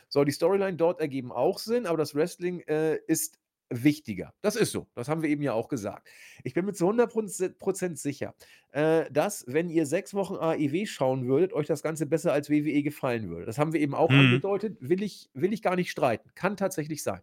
So, 0.10 0.24
die 0.24 0.32
Storyline 0.32 0.78
dort 0.78 1.00
ergeben 1.00 1.32
auch 1.32 1.60
Sinn, 1.60 1.86
aber 1.86 1.98
das 1.98 2.16
Wrestling, 2.16 2.62
äh, 2.62 2.98
ist 3.08 3.40
wichtiger. 3.70 4.34
Das 4.42 4.56
ist 4.56 4.72
so. 4.72 4.88
Das 4.96 5.08
haben 5.10 5.22
wir 5.22 5.30
eben 5.30 5.42
ja 5.44 5.54
auch 5.54 5.68
gesagt. 5.68 6.08
Ich 6.44 6.54
bin 6.54 6.66
mir 6.66 6.74
zu 6.74 6.86
100% 6.88 7.96
sicher, 7.98 8.34
äh, 8.72 9.10
dass, 9.12 9.46
wenn 9.48 9.70
ihr 9.70 9.86
sechs 9.86 10.14
Wochen 10.14 10.36
AEW 10.36 10.86
schauen 10.86 11.28
würdet, 11.28 11.54
euch 11.54 11.68
das 11.68 11.84
Ganze 11.84 12.06
besser 12.06 12.34
als 12.34 12.50
WWE 12.50 12.82
gefallen 12.84 13.30
würde. 13.30 13.46
Das 13.46 13.58
haben 13.58 13.74
wir 13.74 13.80
eben 13.82 13.96
auch 13.96 14.10
Mhm. 14.10 14.20
angedeutet, 14.20 14.78
will 14.80 15.04
ich 15.04 15.30
will 15.34 15.54
ich 15.54 15.62
gar 15.62 15.76
nicht 15.76 15.92
streiten. 15.92 16.30
Kann 16.36 16.58
tatsächlich 16.58 17.04
sein. 17.04 17.22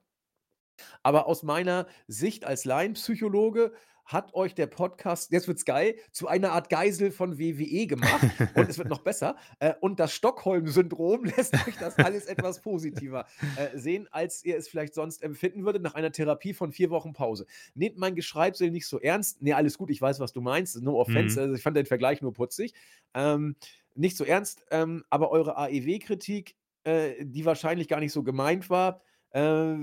Aber 1.03 1.27
aus 1.27 1.43
meiner 1.43 1.87
Sicht 2.07 2.45
als 2.45 2.65
Laienpsychologe 2.65 3.73
hat 4.07 4.35
euch 4.35 4.55
der 4.55 4.67
Podcast 4.69 5.33
jetzt 5.33 5.49
wird's 5.49 5.65
geil, 5.65 5.97
zu 6.13 6.29
einer 6.29 6.53
Art 6.53 6.71
Geisel 6.71 7.11
von 7.11 7.39
WWE 7.39 7.87
gemacht 7.87 8.27
und 8.55 8.69
es 8.71 8.79
wird 8.79 8.89
noch 8.89 9.01
besser. 9.03 9.37
Äh, 9.59 9.75
und 9.81 10.01
das 10.01 10.13
Stockholm-Syndrom 10.15 11.25
lässt 11.37 11.55
euch 11.55 11.77
das 11.79 11.99
alles 11.99 12.27
etwas 12.27 12.63
positiver, 12.63 13.27
äh, 13.57 13.77
sehen, 13.77 14.09
als 14.11 14.45
ihr 14.45 14.57
es 14.57 14.69
vielleicht 14.69 14.95
sonst 14.95 15.23
empfinden 15.23 15.65
würdet 15.65 15.83
nach 15.83 15.95
einer 15.95 16.13
Therapie 16.13 16.55
von 16.55 16.73
4 16.73 16.91
Wochen 16.91 17.13
Pause. 17.13 17.47
Nehmt 17.75 17.99
mein 17.99 18.15
Geschreibsel 18.15 18.71
nicht 18.71 18.87
so 18.87 19.01
ernst. 19.01 19.43
Ne, 19.43 19.53
alles 19.53 19.77
gut, 19.77 19.91
ich 19.91 20.01
weiß, 20.01 20.21
was 20.21 20.33
du 20.33 20.41
meinst. 20.41 20.81
No 20.83 20.99
offense, 21.01 21.37
Mhm. 21.39 21.43
also, 21.43 21.55
ich 21.57 21.63
fand 21.63 21.77
den 21.77 21.87
Vergleich 21.87 22.23
nur 22.23 22.33
putzig. 22.33 22.73
Ähm, 23.15 23.57
nicht 23.95 24.17
so 24.17 24.25
ernst, 24.25 24.65
ähm, 24.71 25.05
aber 25.11 25.31
eure 25.31 25.57
AEW-Kritik, 25.57 26.55
äh, 26.85 27.25
die 27.25 27.45
wahrscheinlich 27.45 27.89
gar 27.89 27.99
nicht 28.01 28.13
so 28.13 28.23
gemeint 28.23 28.71
war, 28.71 29.01
äh, 29.31 29.75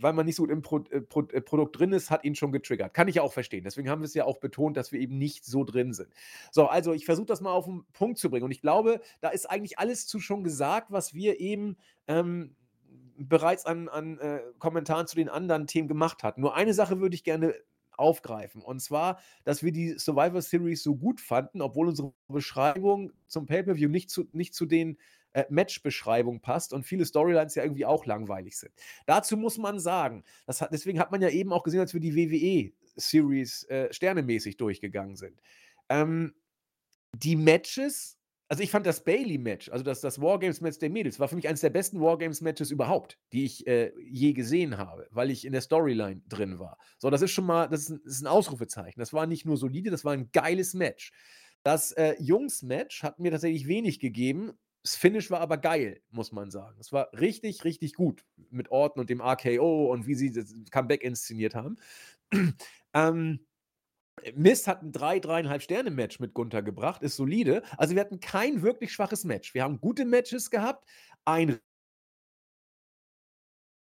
weil 0.00 0.12
man 0.12 0.26
nicht 0.26 0.36
so 0.36 0.42
gut 0.44 0.50
im 0.50 0.62
Pro 0.62 0.78
äh, 0.90 1.00
Pro 1.00 1.22
äh, 1.22 1.40
Produkt 1.40 1.78
drin 1.78 1.92
ist, 1.92 2.10
hat 2.10 2.24
ihn 2.24 2.34
schon 2.34 2.52
getriggert. 2.52 2.94
Kann 2.94 3.08
ich 3.08 3.16
ja 3.16 3.22
auch 3.22 3.32
verstehen. 3.32 3.64
Deswegen 3.64 3.88
haben 3.90 4.00
wir 4.02 4.06
es 4.06 4.14
ja 4.14 4.24
auch 4.24 4.38
betont, 4.38 4.76
dass 4.76 4.92
wir 4.92 5.00
eben 5.00 5.18
nicht 5.18 5.44
so 5.44 5.64
drin 5.64 5.92
sind. 5.92 6.12
So, 6.52 6.66
also 6.66 6.92
ich 6.92 7.04
versuche 7.06 7.26
das 7.26 7.40
mal 7.40 7.52
auf 7.52 7.66
'n 7.66 7.84
Punkt 7.92 8.18
zu 8.18 8.30
bringen 8.30 8.44
und 8.44 8.50
ich 8.50 8.60
glaube, 8.60 9.00
da 9.20 9.28
ist 9.30 9.46
eigentlich 9.50 9.78
alles 9.78 10.06
zu 10.06 10.20
schon 10.20 10.44
gesagt, 10.44 10.90
was 10.90 11.14
wir 11.14 11.40
eben, 11.40 11.76
ähm, 12.08 12.56
bereits 13.18 13.64
an 13.66 13.88
an, 13.88 14.18
äh, 14.18 14.40
Kommentaren 14.58 15.06
zu 15.06 15.16
den 15.16 15.28
anderen 15.28 15.66
Themen 15.66 15.88
gemacht 15.88 16.22
hatten. 16.22 16.40
Nur 16.42 16.54
eine 16.54 16.74
Sache 16.74 17.00
würde 17.00 17.14
ich 17.14 17.24
gerne 17.24 17.54
aufgreifen 17.96 18.60
und 18.62 18.80
zwar, 18.80 19.20
dass 19.44 19.62
wir 19.62 19.72
die 19.72 19.98
Survivor 19.98 20.42
Series 20.42 20.82
so 20.82 20.96
gut 20.96 21.20
fanden, 21.20 21.62
obwohl 21.62 21.88
unsere 21.88 22.12
Beschreibung 22.28 23.12
zum 23.26 23.46
Pay-per-View 23.46 23.88
nicht 23.88 24.10
zu 24.10 24.24
nicht 24.32 24.54
zu 24.54 24.66
den, 24.66 24.98
äh, 25.36 25.44
Matchbeschreibungen 25.50 26.40
passt 26.40 26.72
und 26.72 26.84
viele 26.84 27.04
Storylines 27.06 27.54
ja 27.56 27.62
irgendwie 27.64 27.86
auch 27.86 28.06
langweilig 28.06 28.58
sind. 28.58 28.72
Dazu 29.06 29.36
muss 29.36 29.58
man 29.58 29.80
sagen, 29.80 30.24
das 30.46 30.60
hat 30.62 30.72
deswegen 30.72 30.98
hat 31.00 31.12
man 31.12 31.22
ja 31.22 31.28
eben 31.30 31.52
auch 31.52 31.64
gesehen, 31.64 31.80
als 31.80 31.94
wir 31.94 32.00
die 32.00 32.14
WWE-Series, 32.16 33.64
äh, 33.64 33.92
sternemäßig 33.92 34.56
durchgegangen 34.56 35.16
sind. 35.16 35.40
Ähm, 35.90 36.34
die 37.14 37.36
Matches 37.36 38.14
also, 38.48 38.62
ich 38.62 38.70
fand 38.70 38.86
das 38.86 39.02
Bayley-Match, 39.02 39.70
also 39.70 39.84
das 39.84 40.00
das 40.02 40.20
Wargames-Match 40.20 40.78
der 40.78 40.88
Mädels, 40.90 41.18
war 41.18 41.26
für 41.26 41.34
mich 41.34 41.48
eines 41.48 41.62
der 41.62 41.70
besten 41.70 42.00
Wargames-Matches 42.00 42.70
überhaupt, 42.70 43.18
die 43.32 43.44
ich, 43.44 43.66
äh, 43.66 43.92
je 44.00 44.34
gesehen 44.34 44.78
habe, 44.78 45.08
weil 45.10 45.32
ich 45.32 45.44
in 45.44 45.52
der 45.52 45.62
Storyline 45.62 46.22
drin 46.28 46.60
war. 46.60 46.78
So, 46.98 47.10
das 47.10 47.22
ist 47.22 47.32
schon 47.32 47.44
mal 47.46 47.66
das 47.68 47.80
ist 47.82 47.90
'n 47.90 48.00
ist 48.04 48.22
'n 48.22 48.28
Ausrufezeichen. 48.28 49.00
Das 49.00 49.12
war 49.12 49.26
nicht 49.26 49.46
nur 49.46 49.56
solide, 49.56 49.90
das 49.90 50.04
war 50.04 50.14
'n 50.14 50.30
geiles 50.32 50.74
Match. 50.74 51.10
Das, 51.64 51.90
äh, 51.92 52.14
Jungs-Match 52.20 53.02
hat 53.02 53.18
mir 53.18 53.32
tatsächlich 53.32 53.66
wenig 53.66 53.98
gegeben. 53.98 54.52
Das 54.86 54.94
Finish 54.94 55.32
war 55.32 55.40
aber 55.40 55.58
geil, 55.58 56.00
muss 56.12 56.30
man 56.30 56.52
sagen. 56.52 56.76
Es 56.78 56.92
war 56.92 57.08
richtig, 57.12 57.64
richtig 57.64 57.94
gut 57.94 58.24
mit 58.50 58.70
Orton 58.70 59.00
und 59.00 59.10
dem 59.10 59.20
RKO 59.20 59.92
und 59.92 60.06
wie 60.06 60.14
sie 60.14 60.30
das 60.30 60.54
Comeback 60.70 61.02
inszeniert 61.02 61.54
haben. 61.54 61.76
Ähm, 62.94 63.40
Miz 64.34 64.66
hat 64.68 64.82
'n 64.82 64.92
3, 64.92 65.20
3,5 65.20 65.62
Sterne-Match 65.64 66.20
mit 66.20 66.34
Gunther 66.34 66.62
gebracht, 66.62 67.02
ist 67.02 67.16
solide. 67.16 67.62
Also, 67.78 67.94
wir 67.94 68.00
hatten 68.02 68.20
kein 68.20 68.62
wirklich 68.62 68.92
schwaches 68.92 69.24
Match. 69.24 69.54
Wir 69.54 69.64
haben 69.64 69.80
gute 69.80 70.04
Matches 70.06 70.50
gehabt, 70.50 70.88
ein 71.24 71.60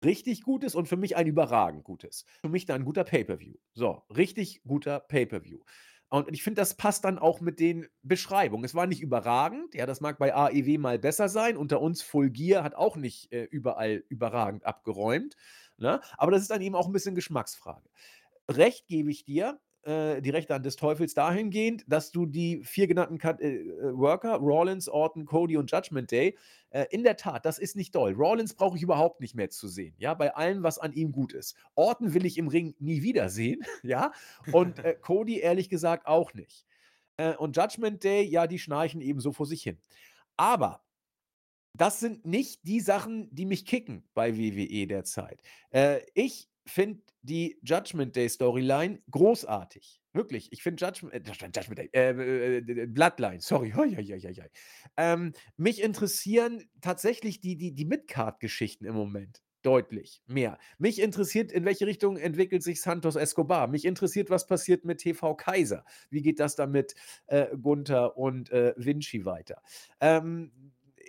richtig 0.04 0.44
gutes 0.44 0.76
und 0.76 0.88
für 0.88 0.98
mich 0.98 1.16
ein 1.18 1.28
überragend 1.28 1.84
gutes. 1.84 2.26
Für 2.42 2.50
mich 2.50 2.66
dann 2.66 2.82
'n 2.82 2.86
guter 2.86 3.04
Pay-per-View. 3.04 3.56
So, 3.74 4.04
richtig 4.16 4.62
guter 4.66 5.00
Pay-per-View. 5.02 5.60
Und 6.12 6.30
ich 6.34 6.42
finde, 6.44 6.62
das 6.62 6.76
passt 6.76 7.06
dann 7.06 7.20
auch 7.20 7.40
mit 7.40 7.60
den 7.60 7.88
Beschreibungen. 8.02 8.66
Es 8.66 8.74
war 8.74 8.88
nicht 8.88 9.02
überragend, 9.02 9.76
ja, 9.76 9.86
das 9.86 10.02
mag 10.02 10.18
bei 10.18 10.34
AEW 10.34 10.80
mal 10.80 10.98
besser 10.98 11.30
sein. 11.30 11.56
Unter 11.56 11.82
uns 11.82 12.02
Full 12.02 12.32
Gear 12.32 12.64
hat 12.64 12.74
auch 12.76 12.96
nicht, 12.98 13.32
äh, 13.32 13.44
überall 13.44 14.04
überragend 14.10 14.66
abgeräumt, 14.66 15.36
ne? 15.78 16.02
Aber 16.18 16.32
das 16.32 16.42
ist 16.42 16.50
dann 16.52 16.62
eben 16.62 16.76
auch 16.76 16.88
'n 16.88 16.94
bisschen 16.94 17.14
Geschmacksfrage. 17.16 17.88
Recht 18.50 18.88
gebe 18.88 19.12
ich 19.12 19.26
dir, 19.26 19.60
äh, 19.84 20.22
die 20.22 20.30
rechte 20.30 20.54
Hand 20.54 20.66
des 20.66 20.76
Teufels 20.76 21.14
dahingehend, 21.14 21.86
dass 21.88 22.12
du 22.12 22.26
die 22.26 22.62
4 22.64 22.88
genannten 22.88 23.18
Kat 23.18 23.40
äh, 23.42 23.58
äh, 23.58 23.98
Worker, 23.98 24.36
Rollins, 24.36 24.90
Orton, 24.90 25.26
Cody 25.26 25.58
und 25.58 25.72
Judgment 25.72 26.12
Day 26.12 26.38
äh, 26.70 26.86
in 26.92 27.04
der 27.04 27.16
Tat, 27.16 27.46
das 27.46 27.60
ist 27.60 27.76
nicht 27.76 27.96
doll. 27.96 28.14
Rollins 28.14 28.54
brauche 28.54 28.78
ich 28.78 28.84
überhaupt 28.84 29.22
nicht 29.22 29.36
mehr 29.36 29.50
zu 29.50 29.68
sehen, 29.68 29.96
ja, 29.98 30.14
bei 30.14 30.36
allem, 30.36 30.64
was 30.64 30.80
an 30.80 30.94
ihm 30.94 31.12
gut 31.12 31.34
ist. 31.34 31.56
Orton 31.76 32.14
will 32.14 32.26
ich 32.26 32.38
im 32.38 32.48
Ring 32.48 32.76
nie 32.80 33.02
wiedersehen, 33.02 33.62
ja, 33.84 34.12
und, 34.52 34.80
äh, 34.80 34.96
Cody 35.00 35.40
ehrlich 35.40 35.70
gesagt 35.70 36.08
auch 36.08 36.34
nicht. 36.34 36.66
Äh, 37.18 37.36
und 37.36 37.56
Judgment 37.56 38.04
Day, 38.04 38.24
ja, 38.24 38.48
die 38.48 38.60
schnarchen 38.60 39.02
eben 39.02 39.20
so 39.20 39.32
vor 39.32 39.46
sich 39.46 39.64
hin. 39.64 39.78
Aber 40.38 40.84
das 41.74 42.00
sind 42.00 42.26
nicht 42.26 42.62
die 42.64 42.80
Sachen, 42.80 43.34
die 43.34 43.46
mich 43.46 43.66
kicken 43.66 44.04
bei 44.14 44.38
WWE 44.38 44.88
derzeit. 44.88 45.42
Äh, 45.72 46.02
ich 46.14 46.50
finde 46.70 47.02
die 47.22 47.60
Judgment 47.64 48.16
Day 48.16 48.30
Storyline 48.30 49.02
großartig. 49.12 50.02
Wirklich. 50.14 50.52
Ich 50.52 50.64
finde 50.64 50.84
Judgm 50.86 51.10
äh, 51.12 51.22
Judgment 51.24 51.78
Day, 51.78 51.90
äh, 51.94 52.10
äh, 52.58 52.62
d 52.62 52.74
d 52.74 52.86
Bloodline, 52.88 53.42
sorry. 53.42 53.72
Hoi, 53.76 53.96
hoi, 53.96 54.04
hoi, 54.04 54.20
hoi. 54.20 54.50
Ähm, 54.98 55.34
mich 55.58 55.82
interessieren 55.82 56.64
tatsächlich 56.82 57.42
die 57.42 57.58
die 57.58 57.74
die 57.76 57.86
Mid-Card-Geschichten 57.86 58.86
im 58.86 58.96
Moment 58.96 59.42
deutlich 59.62 60.22
mehr. 60.26 60.58
Mich 60.78 61.00
interessiert, 61.02 61.52
in 61.52 61.66
welche 61.66 61.86
Richtung 61.86 62.18
entwickelt 62.18 62.64
sich 62.64 62.82
Santos 62.82 63.16
Escobar. 63.16 63.68
Mich 63.68 63.86
interessiert, 63.86 64.30
was 64.30 64.48
passiert 64.48 64.86
mit 64.86 65.00
TV 65.00 65.36
Kaiser. 65.36 65.84
Wie 66.10 66.22
geht 66.22 66.40
das 66.40 66.56
dann 66.56 66.72
mit, 66.72 66.96
äh, 67.28 67.48
Gunther 67.62 68.18
und, 68.18 68.50
äh, 68.52 68.74
Vinci 68.78 69.26
weiter? 69.26 69.62
Ähm, 70.00 70.52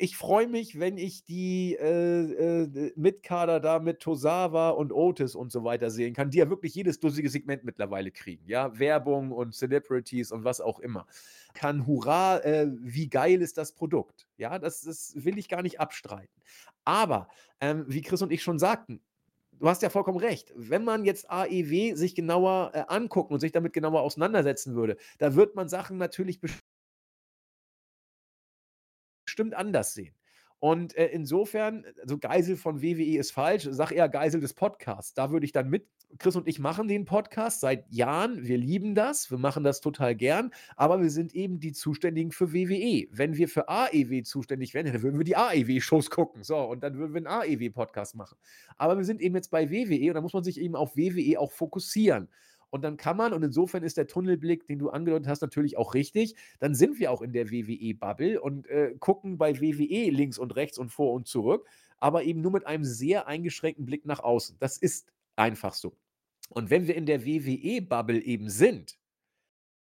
ich 0.01 0.17
freue 0.17 0.49
mich, 0.49 0.81
wenn 0.81 0.97
ich 0.97 1.25
die, 1.25 1.77
äh, 1.79 2.63
äh, 2.63 2.93
Mitkader 2.97 3.61
da 3.61 3.79
mit 3.81 4.01
Tozawa 4.01 4.71
und 4.71 4.93
Otis 4.93 5.35
und 5.35 5.53
so 5.53 5.63
weiter 5.63 5.91
sehen 5.91 6.15
kann, 6.15 6.31
die 6.31 6.39
ja 6.39 6.49
wirklich 6.49 6.75
jedes 6.75 7.01
dusselige 7.01 7.29
Segment 7.29 7.65
mittlerweile 7.65 8.11
kriegen, 8.11 8.43
ja? 8.49 8.79
Werbung 8.79 9.31
und 9.31 9.55
Celebrities 9.55 10.33
und 10.33 10.43
was 10.43 10.63
auch 10.63 10.81
immer. 10.81 11.07
Kann 11.53 11.87
hurra, 11.87 12.39
äh, 12.39 12.69
wie 12.81 13.09
geil 13.11 13.43
ist 13.43 13.59
das 13.59 13.73
Produkt? 13.75 14.27
Ja, 14.39 14.59
das 14.59 14.81
das 14.81 15.13
will 15.17 15.37
ich 15.39 15.51
gar 15.51 15.61
nicht 15.61 15.81
abstreiten. 15.81 16.33
Aber, 16.85 17.29
ähm, 17.61 17.85
wie 17.87 18.01
Chris 18.01 18.23
und 18.23 18.33
ich 18.33 18.43
schon 18.43 18.59
sagten, 18.59 19.03
du 19.59 19.69
hast 19.69 19.83
ja 19.83 19.91
vollkommen 19.91 20.19
recht. 20.19 20.53
Wenn 20.57 20.83
man 20.85 21.05
jetzt 21.05 21.31
AEW 21.31 21.95
sich 21.95 22.15
genauer, 22.15 22.71
äh, 22.75 22.85
angucken 22.89 23.35
und 23.35 23.41
sich 23.41 23.53
damit 23.53 23.75
genauer 23.75 24.01
auseinandersetzen 24.01 24.75
würde, 24.75 24.97
da 25.19 25.35
wird 25.35 25.55
man 25.57 25.69
Sachen 25.69 25.99
natürlich 25.99 26.41
bestimmt 29.31 29.55
anders 29.55 29.95
sehen. 29.95 30.13
Und, 30.59 30.95
äh, 30.97 31.07
insofern, 31.07 31.87
also 32.03 32.19
Geisel 32.19 32.57
von 32.57 32.83
WWE 32.83 33.19
ist 33.19 33.31
falsch, 33.31 33.67
sage 33.71 33.95
eher 33.95 34.09
Geisel 34.09 34.41
des 34.41 34.53
Podcasts. 34.53 35.15
Da 35.15 35.31
würde 35.31 35.47
ich 35.47 35.53
dann 35.53 35.71
mit 35.71 35.87
Chris 36.19 36.35
und 36.35 36.49
ich 36.49 36.59
machen 36.59 36.89
den 36.89 37.05
Podcast 37.05 37.61
seit 37.61 37.89
Jahren. 37.91 38.43
Wir 38.45 38.59
lieben 38.59 38.97
das, 38.97 39.31
wir 39.31 39.39
machen 39.39 39.63
das 39.63 39.81
total 39.81 40.17
gern, 40.17 40.51
aber 40.77 41.01
wir 41.01 41.09
sind 41.11 41.35
eben 41.35 41.61
die 41.61 41.73
Zuständigen 41.73 42.33
für 42.33 42.53
WWE. 42.53 43.07
Wenn 43.13 43.37
wir 43.37 43.49
für 43.49 43.69
AEW 43.69 44.23
zuständig 44.25 44.75
wären, 44.75 44.87
dann 44.87 45.03
würden 45.03 45.19
wir 45.19 45.25
die 45.25 45.37
AEW-Shows 45.37 46.11
gucken. 46.11 46.43
So, 46.43 46.59
und 46.59 46.83
dann 46.83 46.99
würden 46.99 47.15
wir 47.15 47.23
'n 47.23 47.27
AEW-Podcast 47.29 48.17
machen. 48.17 48.37
Aber 48.77 48.99
wir 48.99 49.05
sind 49.05 49.23
eben 49.23 49.37
jetzt 49.37 49.51
bei 49.53 49.71
WWE 49.71 50.09
und 50.09 50.15
da 50.15 50.21
muss 50.21 50.35
man 50.35 50.43
sich 50.43 50.61
eben 50.61 50.75
auf 50.75 50.97
WWE 50.97 51.39
auch 51.39 51.53
fokussieren. 51.53 52.29
Und 52.71 52.83
dann 52.83 52.97
kann 52.97 53.17
man 53.17 53.33
und 53.33 53.43
insofern 53.43 53.83
ist 53.83 53.97
der 53.97 54.07
Tunnelblick, 54.07 54.67
den 54.67 54.79
du 54.79 54.91
angedeutet 54.91 55.29
hast, 55.29 55.43
natürlich 55.43 55.77
auch 55.77 55.95
richtig. 55.95 56.37
Dann 56.61 56.75
sind 56.75 56.99
wir 56.99 57.11
auch 57.11 57.21
in 57.21 57.33
der 57.33 57.51
WWE-Bubble 57.51 58.41
und, 58.41 58.67
äh, 58.69 58.95
gucken 58.99 59.39
bei 59.39 59.61
WWE 59.61 60.11
links 60.11 60.39
und 60.39 60.55
rechts 60.57 60.79
und 60.79 60.91
vor 60.91 61.13
und 61.13 61.27
zurück, 61.27 61.67
aber 61.99 62.23
eben 62.23 62.41
nur 62.41 62.53
mit 62.53 62.67
einem 62.67 62.85
sehr 62.85 63.27
eingeschränkten 63.27 63.87
Blick 63.87 64.07
nach 64.07 64.21
außen. 64.21 64.57
Das 64.61 64.79
ist 64.79 65.09
einfach 65.37 65.75
so. 65.75 65.97
Und 66.49 66.71
wenn 66.71 66.87
wir 66.87 66.97
in 66.97 67.07
der 67.07 67.25
WWE-Bubble 67.25 68.21
eben 68.23 68.49
sind, 68.49 68.99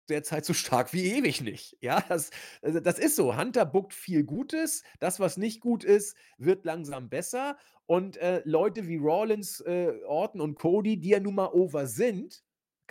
derzeit 0.08 0.44
so 0.44 0.52
stark 0.52 0.92
wie 0.92 1.12
ewig 1.12 1.40
nicht. 1.40 1.76
Ja, 1.80 2.04
das, 2.08 2.30
also 2.60 2.80
das 2.80 2.98
ist 2.98 3.16
so. 3.16 3.36
Hunter 3.36 3.64
bookt 3.64 3.94
viel 3.94 4.24
Gutes. 4.24 4.82
Das, 5.00 5.20
was 5.20 5.36
nicht 5.36 5.60
gut 5.60 5.84
ist, 5.84 6.16
wird 6.38 6.64
langsam 6.64 7.08
besser. 7.08 7.56
Und 7.86 8.16
äh, 8.18 8.42
Leute 8.44 8.86
wie 8.86 8.96
Rollins, 8.96 9.60
äh, 9.60 9.92
Orton 10.06 10.40
und 10.40 10.54
Cody, 10.54 10.98
die 10.98 11.10
ja 11.10 11.20
nun 11.20 11.34
mal 11.34 11.50
over 11.52 11.86
sind, 11.86 12.42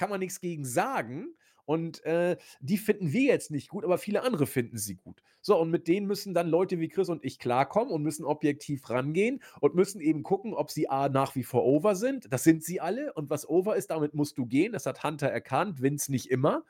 kann 0.02 0.10
man 0.10 0.20
nichts 0.20 0.42
gegen 0.42 0.66
sagen. 0.66 1.36
Und 1.66 2.04
äh, 2.06 2.36
die 2.60 2.80
finden 2.80 3.14
wir 3.14 3.22
jetzt 3.22 3.52
nicht 3.52 3.70
gut, 3.70 3.86
aber 3.86 4.00
viele 4.00 4.24
andere 4.24 4.48
finden 4.48 4.80
sie 4.80 4.96
gut. 4.96 5.22
So, 5.42 5.56
und 5.60 5.70
mit 5.70 5.88
denen 5.88 6.08
müssen 6.08 6.34
dann 6.34 6.50
Leute 6.50 6.80
wie 6.80 6.90
Chris 6.90 7.08
und 7.08 7.24
ich 7.24 7.38
klarkommen 7.38 7.94
und 7.94 8.02
müssen 8.02 8.26
objektiv 8.26 8.90
rangehen 8.90 9.44
und 9.60 9.76
müssen 9.76 10.02
eben 10.02 10.24
gucken, 10.24 10.56
ob 10.56 10.72
sie 10.72 10.90
A 10.90 11.08
nach 11.08 11.36
wie 11.36 11.44
vor 11.44 11.64
over 11.66 11.94
sind. 11.94 12.34
Das 12.34 12.44
sind 12.44 12.64
sie 12.64 12.82
alle. 12.82 13.14
Und 13.14 13.30
was 13.30 13.48
over 13.48 13.76
ist, 13.76 13.92
damit 13.92 14.16
musst 14.16 14.40
du 14.40 14.48
gehen. 14.48 14.74
Das 14.74 14.88
hat 14.88 15.04
Hunter 15.04 15.28
erkannt, 15.28 15.84
Vince 15.84 16.12
nicht 16.12 16.32
immer. 16.32 16.66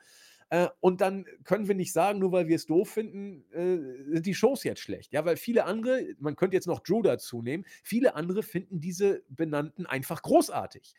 Äh, 0.50 0.68
und 0.80 1.00
dann 1.00 1.24
können 1.44 1.68
wir 1.68 1.74
nicht 1.74 1.94
sagen, 1.94 2.18
nur 2.18 2.32
weil 2.32 2.48
wir 2.48 2.56
es 2.56 2.66
doof 2.66 2.90
finden, 2.90 3.50
äh, 3.52 4.12
sind 4.12 4.26
die 4.26 4.34
Shows 4.34 4.62
jetzt 4.62 4.82
schlecht. 4.82 5.14
Ja, 5.14 5.24
weil 5.24 5.38
viele 5.38 5.64
andere, 5.64 6.04
man 6.18 6.36
könnte 6.36 6.54
jetzt 6.54 6.66
noch 6.66 6.80
Drew 6.80 7.00
dazu 7.00 7.40
nehmen, 7.40 7.64
viele 7.82 8.14
andere 8.14 8.42
finden 8.42 8.78
diese 8.78 9.22
benannten 9.30 9.86
einfach 9.86 10.20
großartig. 10.20 10.92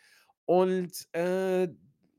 Und 0.46 1.08
äh, 1.14 1.70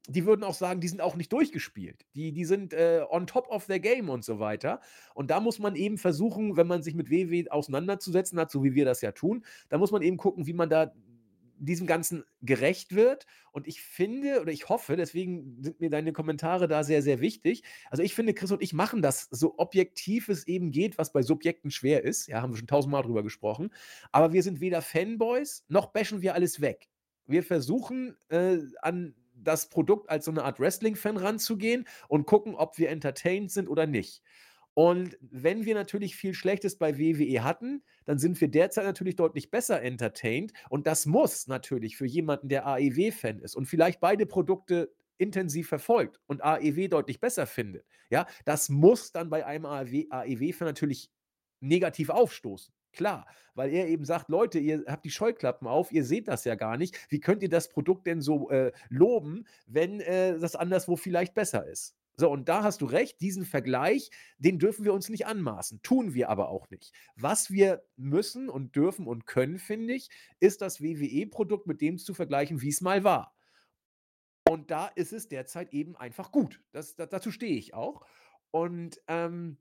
die 0.06 0.26
würden 0.26 0.44
auch 0.44 0.54
sagen, 0.54 0.80
die 0.80 0.88
sind 0.88 1.00
auch 1.00 1.16
nicht 1.16 1.32
durchgespielt. 1.32 2.04
Die, 2.14 2.32
die 2.32 2.44
sind 2.44 2.74
äh, 2.74 3.04
on 3.08 3.26
top 3.26 3.48
of 3.48 3.66
their 3.66 3.80
game 3.80 4.10
und 4.10 4.24
so 4.24 4.38
weiter. 4.38 4.80
Und 5.14 5.30
da 5.30 5.40
muss 5.40 5.58
man 5.58 5.76
eben 5.76 5.96
versuchen, 5.96 6.56
wenn 6.56 6.66
man 6.66 6.82
sich 6.82 6.94
mit 6.94 7.10
WW 7.10 7.48
auseinanderzusetzen 7.48 8.38
hat, 8.38 8.50
so 8.50 8.62
wie 8.62 8.74
wir 8.74 8.84
das 8.84 9.00
ja 9.00 9.12
tun, 9.12 9.44
da 9.70 9.78
muss 9.78 9.92
man 9.92 10.02
eben 10.02 10.18
gucken, 10.18 10.46
wie 10.46 10.52
man 10.52 10.68
da 10.68 10.92
diesem 11.58 11.86
Ganzen 11.86 12.24
gerecht 12.42 12.94
wird. 12.94 13.26
Und 13.52 13.66
ich 13.66 13.80
finde 13.80 14.40
oder 14.42 14.52
ich 14.52 14.68
hoffe, 14.68 14.96
deswegen 14.96 15.62
sind 15.62 15.80
mir 15.80 15.88
deine 15.88 16.12
Kommentare 16.12 16.68
da 16.68 16.84
sehr, 16.84 17.00
sehr 17.00 17.20
wichtig. 17.20 17.62
Also 17.90 18.02
ich 18.02 18.14
finde, 18.14 18.34
Chris 18.34 18.52
und 18.52 18.62
ich 18.62 18.72
machen 18.72 19.00
das 19.00 19.28
so 19.30 19.54
objektiv 19.56 20.28
es 20.28 20.46
eben 20.46 20.70
geht, 20.70 20.98
was 20.98 21.12
bei 21.12 21.22
Subjekten 21.22 21.70
schwer 21.70 22.04
ist. 22.04 22.26
Ja, 22.26 22.42
haben 22.42 22.52
wir 22.52 22.58
schon 22.58 22.66
tausendmal 22.66 23.02
drüber 23.02 23.22
gesprochen. 23.22 23.70
Aber 24.12 24.32
wir 24.32 24.42
sind 24.42 24.60
weder 24.60 24.82
Fanboys, 24.82 25.64
noch 25.68 25.86
bashen 25.86 26.20
wir 26.20 26.34
alles 26.34 26.60
weg. 26.60 26.88
Wir 27.26 27.42
versuchen 27.42 28.16
äh, 28.28 28.58
an 28.82 29.14
das 29.44 29.68
Produkt 29.68 30.10
als 30.10 30.24
so 30.24 30.30
eine 30.30 30.44
Art 30.44 30.58
Wrestling-Fan 30.58 31.16
ranzugehen 31.16 31.86
und 32.08 32.26
gucken, 32.26 32.54
ob 32.54 32.78
wir 32.78 32.90
entertained 32.90 33.50
sind 33.50 33.68
oder 33.68 33.86
nicht. 33.86 34.22
Und 34.74 35.16
wenn 35.20 35.64
wir 35.64 35.74
natürlich 35.74 36.16
viel 36.16 36.34
Schlechtes 36.34 36.76
bei 36.76 36.98
WWE 36.98 37.44
hatten, 37.44 37.84
dann 38.06 38.18
sind 38.18 38.40
wir 38.40 38.48
derzeit 38.48 38.84
natürlich 38.84 39.14
deutlich 39.14 39.50
besser 39.50 39.80
entertained. 39.80 40.52
Und 40.68 40.88
das 40.88 41.06
muss 41.06 41.46
natürlich 41.46 41.96
für 41.96 42.06
jemanden, 42.06 42.48
der 42.48 42.66
AEW-Fan 42.66 43.38
ist 43.38 43.54
und 43.54 43.66
vielleicht 43.66 44.00
beide 44.00 44.26
Produkte 44.26 44.92
intensiv 45.16 45.68
verfolgt 45.68 46.20
und 46.26 46.42
AEW 46.42 46.88
deutlich 46.88 47.20
besser 47.20 47.46
findet, 47.46 47.86
ja, 48.10 48.26
das 48.44 48.68
muss 48.68 49.12
dann 49.12 49.30
bei 49.30 49.46
einem 49.46 49.64
AEW-Fan 49.66 50.66
natürlich 50.66 51.08
negativ 51.60 52.10
aufstoßen. 52.10 52.74
Klar, 52.94 53.26
weil 53.54 53.72
er 53.72 53.88
eben 53.88 54.04
sagt, 54.04 54.28
Leute, 54.28 54.58
ihr 54.58 54.84
habt 54.86 55.04
die 55.04 55.10
Scheuklappen 55.10 55.68
auf, 55.68 55.92
ihr 55.92 56.04
seht 56.04 56.28
das 56.28 56.44
ja 56.44 56.54
gar 56.54 56.76
nicht. 56.76 56.96
Wie 57.10 57.20
könnt 57.20 57.42
ihr 57.42 57.48
das 57.48 57.68
Produkt 57.68 58.06
denn 58.06 58.20
so 58.20 58.50
äh, 58.50 58.72
loben, 58.88 59.46
wenn 59.66 60.00
äh, 60.00 60.38
das 60.38 60.56
anderswo 60.56 60.96
vielleicht 60.96 61.34
besser 61.34 61.66
ist? 61.66 61.96
So, 62.16 62.30
und 62.30 62.48
da 62.48 62.62
hast 62.62 62.80
du 62.80 62.86
recht, 62.86 63.20
diesen 63.20 63.44
Vergleich, 63.44 64.10
den 64.38 64.60
dürfen 64.60 64.84
wir 64.84 64.94
uns 64.94 65.08
nicht 65.08 65.26
anmaßen, 65.26 65.82
tun 65.82 66.14
wir 66.14 66.28
aber 66.28 66.48
auch 66.48 66.70
nicht. 66.70 66.92
Was 67.16 67.50
wir 67.50 67.82
müssen 67.96 68.48
und 68.48 68.76
dürfen 68.76 69.08
und 69.08 69.26
können, 69.26 69.58
finde 69.58 69.94
ich, 69.94 70.10
ist 70.38 70.62
das 70.62 70.80
WWE-Produkt 70.80 71.66
mit 71.66 71.80
dem 71.80 71.98
zu 71.98 72.14
vergleichen, 72.14 72.62
wie 72.62 72.68
es 72.68 72.80
mal 72.80 73.02
war. 73.02 73.34
Und 74.48 74.70
da 74.70 74.86
ist 74.86 75.12
es 75.12 75.28
derzeit 75.28 75.72
eben 75.72 75.96
einfach 75.96 76.30
gut. 76.30 76.60
Das, 76.70 76.94
das 76.94 77.08
dazu 77.08 77.32
stehe 77.32 77.56
ich 77.56 77.74
auch. 77.74 78.06
Und 78.52 79.00
ähm, 79.08 79.56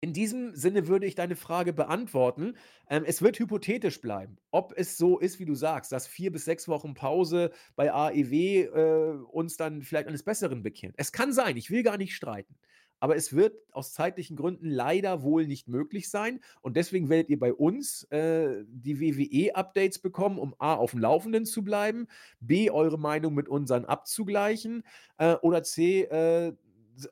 in 0.00 0.12
diesem 0.12 0.54
Sinne 0.54 0.88
würde 0.88 1.06
ich 1.06 1.14
deine 1.14 1.36
Frage 1.36 1.72
beantworten. 1.72 2.56
Ähm, 2.88 3.04
es 3.06 3.20
wird 3.20 3.38
hypothetisch 3.38 4.00
bleiben, 4.00 4.38
ob 4.50 4.72
es 4.76 4.96
so 4.96 5.18
ist, 5.18 5.38
wie 5.38 5.44
du 5.44 5.54
sagst, 5.54 5.92
dass 5.92 6.06
vier 6.06 6.32
bis 6.32 6.46
sechs 6.46 6.68
Wochen 6.68 6.94
Pause 6.94 7.50
bei 7.76 7.92
AEW 7.92 8.34
äh, 8.34 9.10
uns 9.30 9.56
dann 9.56 9.82
vielleicht 9.82 10.08
eines 10.08 10.22
Besseren 10.22 10.62
bekehren. 10.62 10.94
Es 10.96 11.12
kann 11.12 11.32
sein, 11.32 11.56
ich 11.56 11.70
will 11.70 11.82
gar 11.82 11.98
nicht 11.98 12.14
streiten. 12.14 12.56
Aber 13.02 13.16
es 13.16 13.34
wird 13.34 13.54
aus 13.72 13.94
zeitlichen 13.94 14.36
Gründen 14.36 14.68
leider 14.68 15.22
wohl 15.22 15.46
nicht 15.46 15.68
möglich 15.68 16.10
sein. 16.10 16.40
Und 16.60 16.76
deswegen 16.76 17.08
werdet 17.08 17.30
ihr 17.30 17.38
bei 17.38 17.52
uns 17.52 18.04
äh, 18.04 18.62
die 18.68 19.00
WWE-Updates 19.00 20.00
bekommen, 20.00 20.38
um 20.38 20.54
A, 20.58 20.74
auf 20.74 20.90
dem 20.90 21.00
Laufenden 21.00 21.46
zu 21.46 21.64
bleiben, 21.64 22.08
B, 22.40 22.70
eure 22.70 22.98
Meinung 22.98 23.34
mit 23.34 23.48
unseren 23.48 23.86
abzugleichen 23.86 24.82
äh, 25.16 25.34
oder 25.36 25.62
C, 25.62 26.02
äh, 26.02 26.52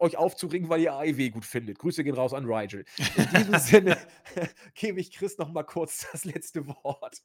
euch 0.00 0.16
aufzuringen, 0.16 0.68
weil 0.68 0.80
ihr 0.80 0.92
AEW 0.92 1.30
gut 1.30 1.44
findet. 1.44 1.78
Grüße 1.78 2.04
gehen 2.04 2.14
raus 2.14 2.32
an 2.32 2.44
Rigel. 2.44 2.84
In 3.16 3.28
diesem 3.36 3.58
Sinne 3.58 3.98
gebe 4.74 5.00
ich 5.00 5.12
Chris 5.12 5.38
noch 5.38 5.52
mal 5.52 5.64
kurz 5.64 6.06
das 6.12 6.24
letzte 6.24 6.66
Wort. 6.66 7.22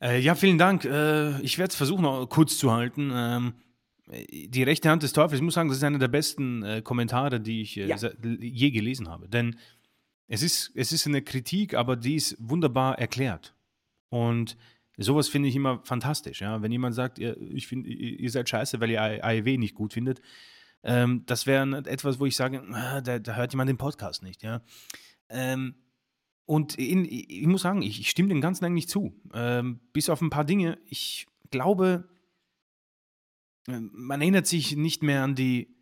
Äh, 0.00 0.20
ja, 0.20 0.34
vielen 0.34 0.58
Dank. 0.58 0.84
Äh, 0.84 1.40
ich 1.40 1.58
werde 1.58 1.70
es 1.70 1.76
versuchen, 1.76 2.02
noch 2.02 2.26
kurz 2.26 2.58
zu 2.58 2.72
halten. 2.72 3.10
Ähm, 3.14 3.54
die 4.08 4.62
rechte 4.62 4.88
Hand 4.88 5.02
des 5.02 5.12
Teufels, 5.12 5.40
ich 5.40 5.42
muss 5.42 5.54
sagen, 5.54 5.68
das 5.68 5.78
ist 5.78 5.84
einer 5.84 5.98
der 5.98 6.08
besten 6.08 6.62
äh, 6.62 6.82
Kommentare, 6.82 7.40
die 7.40 7.62
ich 7.62 7.76
äh, 7.76 7.86
ja. 7.86 7.96
je 8.22 8.70
gelesen 8.70 9.08
habe. 9.08 9.28
Denn 9.28 9.56
es 10.28 10.42
ist, 10.42 10.72
es 10.74 10.92
ist 10.92 11.06
eine 11.06 11.22
Kritik, 11.22 11.74
aber 11.74 11.96
die 11.96 12.14
ist 12.14 12.36
wunderbar 12.38 12.98
erklärt. 12.98 13.54
Und 14.08 14.56
sowas 14.96 15.28
finde 15.28 15.48
ich 15.48 15.56
immer 15.56 15.80
fantastisch. 15.84 16.40
Ja? 16.40 16.62
Wenn 16.62 16.72
jemand 16.72 16.94
sagt, 16.94 17.18
ihr, 17.18 17.36
ich 17.52 17.66
find, 17.66 17.86
ihr 17.86 18.30
seid 18.30 18.48
scheiße, 18.48 18.80
weil 18.80 18.90
ihr 18.90 19.24
AEW 19.24 19.58
nicht 19.58 19.74
gut 19.74 19.92
findet, 19.92 20.20
ähm, 20.86 21.24
das 21.26 21.46
wäre 21.46 21.84
etwas, 21.86 22.20
wo 22.20 22.26
ich 22.26 22.36
sage, 22.36 22.62
ah, 22.72 23.00
da, 23.00 23.18
da, 23.18 23.34
hört 23.34 23.52
jemand 23.52 23.68
den 23.68 23.76
Podcast 23.76 24.22
nicht, 24.22 24.44
ja. 24.44 24.62
Ähm, 25.28 25.74
und 26.44 26.76
in, 26.78 27.04
ich 27.04 27.46
muss 27.48 27.62
sagen, 27.62 27.82
ich, 27.82 27.98
ich, 27.98 28.08
stimme 28.08 28.28
dem 28.28 28.40
Ganzen 28.40 28.64
eigentlich 28.64 28.88
zu. 28.88 29.20
Ähm, 29.34 29.80
bis 29.92 30.08
auf 30.08 30.20
ein 30.20 30.30
paar 30.30 30.44
Dinge. 30.44 30.78
Ich 30.86 31.26
glaube, 31.50 32.08
äh, 33.66 33.80
man 33.80 34.20
erinnert 34.20 34.46
sich 34.46 34.76
nicht 34.76 35.02
mehr 35.02 35.24
an 35.24 35.34
die 35.34 35.74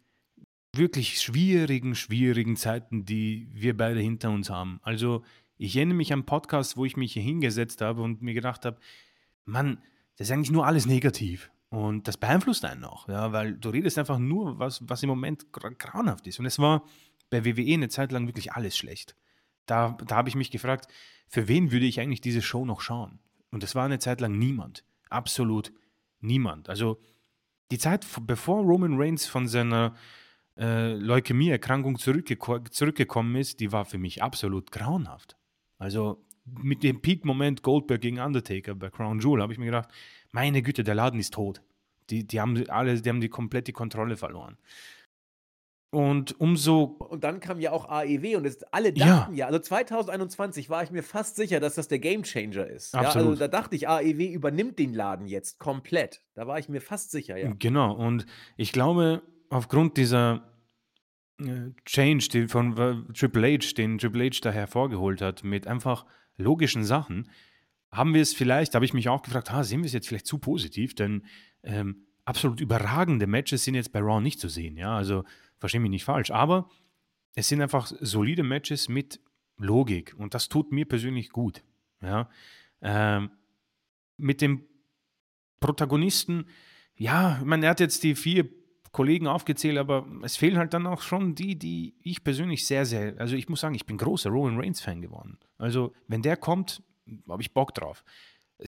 wirklich 0.72 1.20
schwierigen, 1.20 1.94
schwierigen 1.94 2.56
Zeiten, 2.56 3.04
die 3.04 3.46
wir 3.52 3.76
beide 3.76 4.00
hinter 4.00 4.30
uns 4.30 4.48
haben. 4.48 4.80
Also 4.82 5.22
ich 5.58 5.76
erinnere 5.76 5.98
mich 5.98 6.14
an 6.14 6.24
Podcasts, 6.24 6.78
wo 6.78 6.86
ich 6.86 6.96
mich 6.96 7.12
hier 7.12 7.22
hingesetzt 7.22 7.82
habe 7.82 8.00
und 8.00 8.22
mir 8.22 8.32
gedacht 8.32 8.64
habe, 8.64 8.80
Mann, 9.44 9.82
das 10.16 10.28
ist 10.28 10.32
eigentlich 10.32 10.50
nur 10.50 10.66
alles 10.66 10.86
negativ. 10.86 11.50
Und 11.74 12.06
das 12.06 12.16
beeinflusst 12.16 12.64
einen 12.64 12.84
auch, 12.84 13.08
ja, 13.08 13.32
weil 13.32 13.54
du 13.54 13.68
redest 13.68 13.98
einfach 13.98 14.20
nur, 14.20 14.60
was, 14.60 14.88
was 14.88 15.02
im 15.02 15.08
Moment 15.08 15.52
grauenhaft 15.52 16.24
ist. 16.28 16.38
Und 16.38 16.46
es 16.46 16.60
war 16.60 16.84
bei 17.30 17.44
WWE 17.44 17.74
eine 17.74 17.88
Zeit 17.88 18.12
lang 18.12 18.28
wirklich 18.28 18.52
alles 18.52 18.76
schlecht. 18.76 19.16
Da, 19.66 19.96
da 20.06 20.14
habe 20.14 20.28
ich 20.28 20.36
mich 20.36 20.52
gefragt, 20.52 20.86
für 21.26 21.48
wen 21.48 21.72
würde 21.72 21.86
ich 21.86 21.98
eigentlich 21.98 22.20
diese 22.20 22.42
Show 22.42 22.64
noch 22.64 22.80
schauen? 22.80 23.18
Und 23.50 23.64
es 23.64 23.74
war 23.74 23.86
eine 23.86 23.98
Zeit 23.98 24.20
lang 24.20 24.38
niemand. 24.38 24.84
Absolut 25.10 25.72
niemand. 26.20 26.68
Also 26.68 27.00
die 27.72 27.78
Zeit, 27.78 28.06
bevor 28.20 28.62
Roman 28.62 28.96
Reigns 28.96 29.26
von 29.26 29.48
seiner 29.48 29.96
äh, 30.56 30.92
Leukämie-Erkrankung 30.92 31.98
zurückgeko 31.98 32.60
zurückgekommen 32.60 33.34
ist, 33.34 33.58
die 33.58 33.72
war 33.72 33.84
für 33.84 33.98
mich 33.98 34.22
absolut 34.22 34.70
grauenhaft. 34.70 35.36
Also 35.78 36.22
mit 36.44 36.82
dem 36.82 37.00
Peak-Moment 37.00 37.62
Goldberg 37.62 38.00
gegen 38.00 38.20
Undertaker 38.20 38.74
bei 38.74 38.90
Crown 38.90 39.20
Jewel 39.20 39.42
habe 39.42 39.52
ich 39.52 39.58
mir 39.58 39.66
gedacht, 39.66 39.88
meine 40.32 40.62
Güte, 40.62 40.84
der 40.84 40.94
Laden 40.94 41.20
ist 41.20 41.34
tot. 41.34 41.62
Die, 42.10 42.26
die 42.26 42.40
haben 42.40 42.68
alle, 42.68 43.00
die 43.00 43.08
haben 43.08 43.20
die 43.20 43.30
komplette 43.30 43.72
Kontrolle 43.72 44.16
verloren. 44.16 44.58
Und 45.94 46.38
umso. 46.40 46.82
Und 46.82 47.22
dann 47.22 47.38
kam 47.38 47.60
ja 47.60 47.70
auch 47.70 47.88
AEW 47.88 48.36
und 48.36 48.46
es, 48.46 48.64
alle 48.72 48.92
dachten 48.92 49.32
ja. 49.32 49.44
ja, 49.44 49.46
also 49.46 49.60
2021 49.60 50.68
war 50.68 50.82
ich 50.82 50.90
mir 50.90 51.04
fast 51.04 51.36
sicher, 51.36 51.60
dass 51.60 51.76
das 51.76 51.86
der 51.86 52.00
Gamechanger 52.00 52.66
ist. 52.66 52.96
Absolut. 52.96 53.24
Ja, 53.24 53.30
also 53.30 53.38
da 53.38 53.48
dachte 53.48 53.76
ich, 53.76 53.88
AEW 53.88 54.32
übernimmt 54.32 54.80
den 54.80 54.92
Laden 54.92 55.28
jetzt 55.28 55.60
komplett. 55.60 56.20
Da 56.34 56.48
war 56.48 56.58
ich 56.58 56.68
mir 56.68 56.80
fast 56.80 57.12
sicher, 57.12 57.36
ja. 57.36 57.52
Genau, 57.60 57.94
und 57.94 58.26
ich 58.56 58.72
glaube, 58.72 59.22
aufgrund 59.50 59.96
dieser 59.96 60.42
äh, 61.38 61.70
Change 61.86 62.28
die 62.28 62.48
von 62.48 62.76
äh, 62.76 63.12
Triple 63.12 63.54
H, 63.54 63.74
den 63.76 63.98
Triple 63.98 64.24
H 64.24 64.40
da 64.42 64.50
hervorgeholt 64.50 65.22
hat, 65.22 65.44
mit 65.44 65.68
einfach 65.68 66.06
logischen 66.36 66.84
Sachen, 66.84 67.30
haben 67.90 68.14
wir 68.14 68.22
es 68.22 68.34
vielleicht, 68.34 68.74
habe 68.74 68.84
ich 68.84 68.92
mich 68.92 69.08
auch 69.08 69.22
gefragt, 69.22 69.52
ha, 69.52 69.62
sehen 69.62 69.80
wir 69.80 69.86
es 69.86 69.92
jetzt 69.92 70.08
vielleicht 70.08 70.26
zu 70.26 70.38
positiv, 70.38 70.94
denn 70.94 71.24
ähm, 71.62 72.06
absolut 72.24 72.60
überragende 72.60 73.26
Matches 73.26 73.64
sind 73.64 73.74
jetzt 73.74 73.92
bei 73.92 74.00
Raw 74.00 74.20
nicht 74.20 74.40
zu 74.40 74.48
sehen, 74.48 74.76
ja, 74.76 74.96
also 74.96 75.24
verstehe 75.58 75.80
mich 75.80 75.90
nicht 75.90 76.04
falsch, 76.04 76.30
aber 76.30 76.68
es 77.34 77.48
sind 77.48 77.62
einfach 77.62 77.90
solide 78.00 78.42
Matches 78.42 78.88
mit 78.88 79.20
Logik 79.58 80.14
und 80.18 80.34
das 80.34 80.48
tut 80.48 80.72
mir 80.72 80.86
persönlich 80.86 81.30
gut, 81.30 81.62
ja. 82.02 82.28
Ähm, 82.82 83.30
mit 84.16 84.40
dem 84.40 84.64
Protagonisten, 85.60 86.46
ja, 86.96 87.40
man 87.44 87.62
er 87.62 87.70
hat 87.70 87.80
jetzt 87.80 88.02
die 88.02 88.14
vier 88.14 88.48
Kollegen 88.94 89.26
aufgezählt, 89.26 89.76
aber 89.76 90.06
es 90.22 90.36
fehlen 90.36 90.56
halt 90.56 90.72
dann 90.72 90.86
auch 90.86 91.02
schon 91.02 91.34
die, 91.34 91.58
die 91.58 91.94
ich 92.00 92.24
persönlich 92.24 92.66
sehr, 92.66 92.86
sehr, 92.86 93.14
also 93.18 93.36
ich 93.36 93.48
muss 93.48 93.60
sagen, 93.60 93.74
ich 93.74 93.84
bin 93.84 93.98
großer 93.98 94.30
Roman 94.30 94.58
Reigns 94.58 94.80
Fan 94.80 95.02
geworden. 95.02 95.36
Also 95.58 95.92
wenn 96.08 96.22
der 96.22 96.38
kommt, 96.38 96.82
habe 97.28 97.42
ich 97.42 97.52
Bock 97.52 97.74
drauf. 97.74 98.04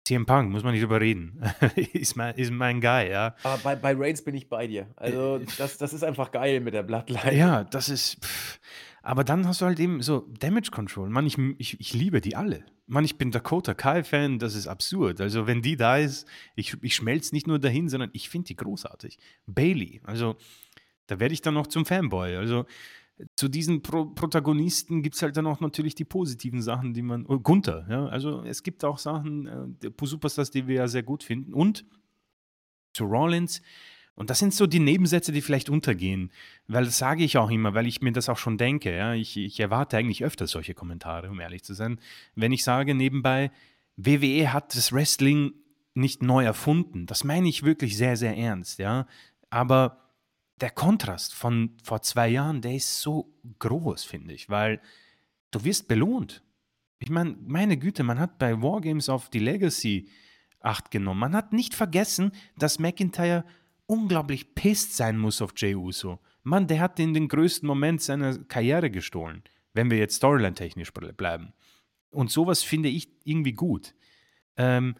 CM 0.05 0.27
Punk, 0.27 0.51
muss 0.51 0.65
man 0.65 0.73
nicht 0.73 0.83
drüber 0.83 1.01
reden. 1.01 1.41
ist, 1.93 2.17
mein, 2.17 2.35
ist 2.35 2.51
mein 2.51 2.81
Guy, 2.81 3.09
ja. 3.09 3.37
Aber 3.45 3.59
bei, 3.59 3.77
bei 3.77 3.95
Reigns 3.97 4.23
bin 4.23 4.35
ich 4.35 4.49
bei 4.49 4.67
dir. 4.67 4.89
Also, 4.97 5.37
äh, 5.37 5.47
das, 5.59 5.79
das 5.79 5.95
ist 5.95 6.03
einfach 6.03 6.33
geil 6.33 6.61
mit 6.61 6.75
der 6.75 6.83
Bloodline. 6.83 7.35
Ja, 7.35 7.65
das 7.65 7.89
ist. 7.89 8.23
Pff. 8.23 8.61
Aber 9.07 9.23
dann 9.23 9.47
hast 9.47 9.61
du 9.61 9.67
halt 9.67 9.79
eben 9.79 10.03
so 10.03 10.27
Damage 10.41 10.73
Control. 10.73 11.09
Mann, 11.09 11.27
ich, 11.27 11.39
ich, 11.59 11.79
ich 11.79 11.95
liebe 11.95 12.21
die 12.21 12.35
alle. 12.35 12.65
Mann, 12.89 13.05
ich 13.05 13.17
bin 13.17 13.31
Dakota 13.31 13.73
Kai-Fan, 13.73 14.41
das 14.41 14.57
ist 14.57 14.67
absurd. 14.67 15.21
Also, 15.21 15.47
wenn 15.47 15.63
die 15.63 15.77
da 15.77 15.99
ist, 15.99 16.27
ich, 16.57 16.77
ich 16.83 16.97
schmelze 16.97 17.33
nicht 17.33 17.47
nur 17.47 17.61
dahin, 17.61 17.89
sondern 17.89 18.11
ich 18.15 18.29
finde 18.29 18.49
die 18.49 18.57
großartig. 18.57 19.17
Bailey, 19.47 20.01
also, 20.03 20.35
da 21.07 21.21
werde 21.21 21.35
ich 21.35 21.41
dann 21.41 21.55
noch 21.55 21.69
zum 21.69 21.87
Fanboy. 21.87 22.35
Also, 22.35 22.67
zu 23.37 23.47
diesen 23.47 23.81
Pro 23.81 24.07
Protagonisten 24.07 25.05
gibt 25.05 25.15
es 25.15 25.23
halt 25.23 25.37
dann 25.37 25.47
auch 25.47 25.61
natürlich 25.61 25.95
die 25.95 26.05
positiven 26.05 26.61
Sachen, 26.61 26.93
die 26.93 27.03
man. 27.03 27.27
Oh, 27.27 27.39
Gunther, 27.39 27.87
ja. 27.89 28.07
Also 28.07 28.43
es 28.43 28.65
gibt 28.65 28.85
auch 28.85 28.99
Sachen, 28.99 29.79
äh, 29.85 29.91
Superstars, 30.03 30.51
die 30.51 30.67
wir 30.67 30.75
ja 30.75 30.89
sehr 30.89 31.05
gut 31.05 31.23
finden. 31.23 31.55
Und 31.55 31.87
zu 32.93 33.05
Rollins. 33.05 33.63
Und 34.17 34.31
das 34.31 34.39
sind 34.39 34.55
so 34.55 34.67
die 34.67 34.81
Nebensätze, 34.81 35.31
die 35.31 35.43
vielleicht 35.43 35.69
untergehen. 35.69 36.33
Weil 36.67 36.87
das 36.87 36.99
sage 36.99 37.23
ich 37.23 37.37
auch 37.37 37.51
immer, 37.51 37.75
weil 37.75 37.87
ich 37.87 38.01
mir 38.01 38.13
das 38.13 38.29
auch 38.29 38.39
schon 38.39 38.59
denke. 38.59 38.97
Ja? 38.97 39.13
Ich, 39.15 39.37
ich 39.37 39.61
erwarte 39.61 39.99
eigentlich 39.99 40.25
öfter 40.25 40.47
solche 40.47 40.75
Kommentare, 40.75 41.31
um 41.31 41.39
ehrlich 41.39 41.63
zu 41.63 41.75
sein. 41.75 42.01
Wenn 42.35 42.51
ich 42.51 42.65
sage 42.65 42.95
nebenbei, 42.95 43.51
WWE 43.97 44.53
hat 44.53 44.75
das 44.75 44.91
Wrestling 44.91 45.53
nicht 45.95 46.23
neu 46.23 46.45
erfunden. 46.45 47.07
Das 47.07 47.25
meine 47.25 47.49
ich 47.49 47.63
wirklich 47.63 47.97
sehr, 47.97 48.17
sehr 48.17 48.37
ernst. 48.37 48.79
Ja? 48.79 49.07
Aber 49.51 49.99
der 50.63 50.71
Kontrast 50.71 51.35
von 51.35 51.77
vor 51.85 52.01
zwei 52.01 52.29
Jahren, 52.29 52.63
der 52.63 52.75
ist 52.75 53.03
so 53.03 53.35
groß, 53.59 54.05
finde 54.05 54.33
ich, 54.33 54.49
weil 54.49 54.81
du 55.51 55.63
wirst 55.65 55.89
belohnt. 55.89 56.43
Ich 56.99 57.11
meine, 57.11 57.37
meine 57.47 57.77
Güte, 57.77 58.03
man 58.03 58.19
hat 58.19 58.39
bei 58.39 58.63
Wargames 58.63 59.11
auf 59.11 59.29
die 59.29 59.41
Legacy 59.41 60.09
Acht 60.67 60.91
genommen. 60.91 61.21
Man 61.21 61.37
hat 61.37 61.53
nicht 61.53 61.75
vergessen, 61.75 62.33
dass 62.59 62.81
McIntyre 62.81 63.45
unglaublich 63.87 64.55
pisst 64.55 64.97
sein 64.97 65.19
muss 65.19 65.43
auf 65.43 65.53
Jey 65.57 65.75
Uso. 65.75 66.19
Mann, 66.43 66.67
der 66.67 66.81
hat 66.81 67.01
in 67.01 67.15
den 67.15 67.29
größten 67.29 67.67
Moment 67.67 68.03
seiner 68.03 68.39
Karriere 68.39 68.91
gestohlen, 68.91 69.43
wenn 69.73 69.91
wir 69.91 69.99
jetzt 69.99 70.17
Storyline-technisch 70.17 70.93
bleiben. 70.93 71.53
Und 72.11 72.31
sowas 72.31 72.63
finde 72.63 72.89
ich 72.89 73.09
irgendwie 73.25 73.53
gut. 73.53 73.95
Ähm, 74.57 74.95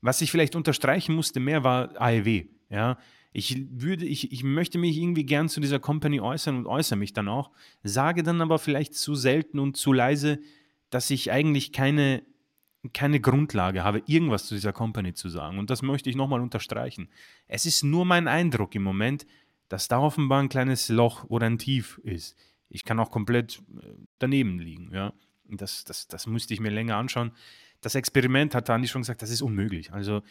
was 0.00 0.20
ich 0.20 0.30
vielleicht 0.30 0.54
unterstreichen 0.54 1.14
musste 1.14 1.40
mehr 1.40 1.64
war 1.64 2.00
AEW. 2.00 2.44
Ja, 2.70 2.98
ich 3.32 3.66
würde, 3.70 4.06
ich, 4.06 4.32
ich 4.32 4.44
möchte 4.44 4.78
mich 4.78 4.96
irgendwie 4.96 5.26
gern 5.26 5.48
zu 5.48 5.60
dieser 5.60 5.80
Company 5.80 6.20
äußern 6.20 6.56
und 6.56 6.66
äußere 6.66 6.98
mich 6.98 7.12
dann 7.12 7.28
auch, 7.28 7.50
sage 7.82 8.22
dann 8.22 8.40
aber 8.40 8.58
vielleicht 8.58 8.94
zu 8.94 9.14
selten 9.14 9.58
und 9.58 9.76
zu 9.76 9.92
leise, 9.92 10.38
dass 10.90 11.10
ich 11.10 11.32
eigentlich 11.32 11.72
keine, 11.72 12.22
keine 12.92 13.20
Grundlage 13.20 13.82
habe, 13.82 14.02
irgendwas 14.06 14.46
zu 14.46 14.54
dieser 14.54 14.72
Company 14.72 15.14
zu 15.14 15.28
sagen. 15.28 15.58
Und 15.58 15.70
das 15.70 15.82
möchte 15.82 16.10
ich 16.10 16.16
nochmal 16.16 16.40
unterstreichen. 16.40 17.08
Es 17.48 17.66
ist 17.66 17.82
nur 17.82 18.04
mein 18.04 18.28
Eindruck 18.28 18.74
im 18.74 18.82
Moment, 18.82 19.26
dass 19.68 19.88
da 19.88 19.98
offenbar 19.98 20.42
ein 20.42 20.48
kleines 20.48 20.88
Loch 20.88 21.24
oder 21.24 21.46
ein 21.46 21.58
Tief 21.58 22.00
ist. 22.04 22.36
Ich 22.68 22.84
kann 22.84 23.00
auch 23.00 23.10
komplett 23.10 23.62
äh, 23.80 23.86
daneben 24.18 24.58
liegen. 24.58 24.90
Ja? 24.92 25.12
Das, 25.48 25.84
das, 25.84 26.08
das 26.08 26.26
musste 26.26 26.52
ich 26.54 26.60
mir 26.60 26.70
länger 26.70 26.96
anschauen. 26.96 27.32
Das 27.80 27.94
Experiment 27.94 28.54
hat 28.54 28.68
Andi 28.70 28.88
schon 28.88 29.02
gesagt, 29.02 29.22
das 29.22 29.30
ist 29.30 29.42
unmöglich. 29.42 29.92
Also 29.92 30.22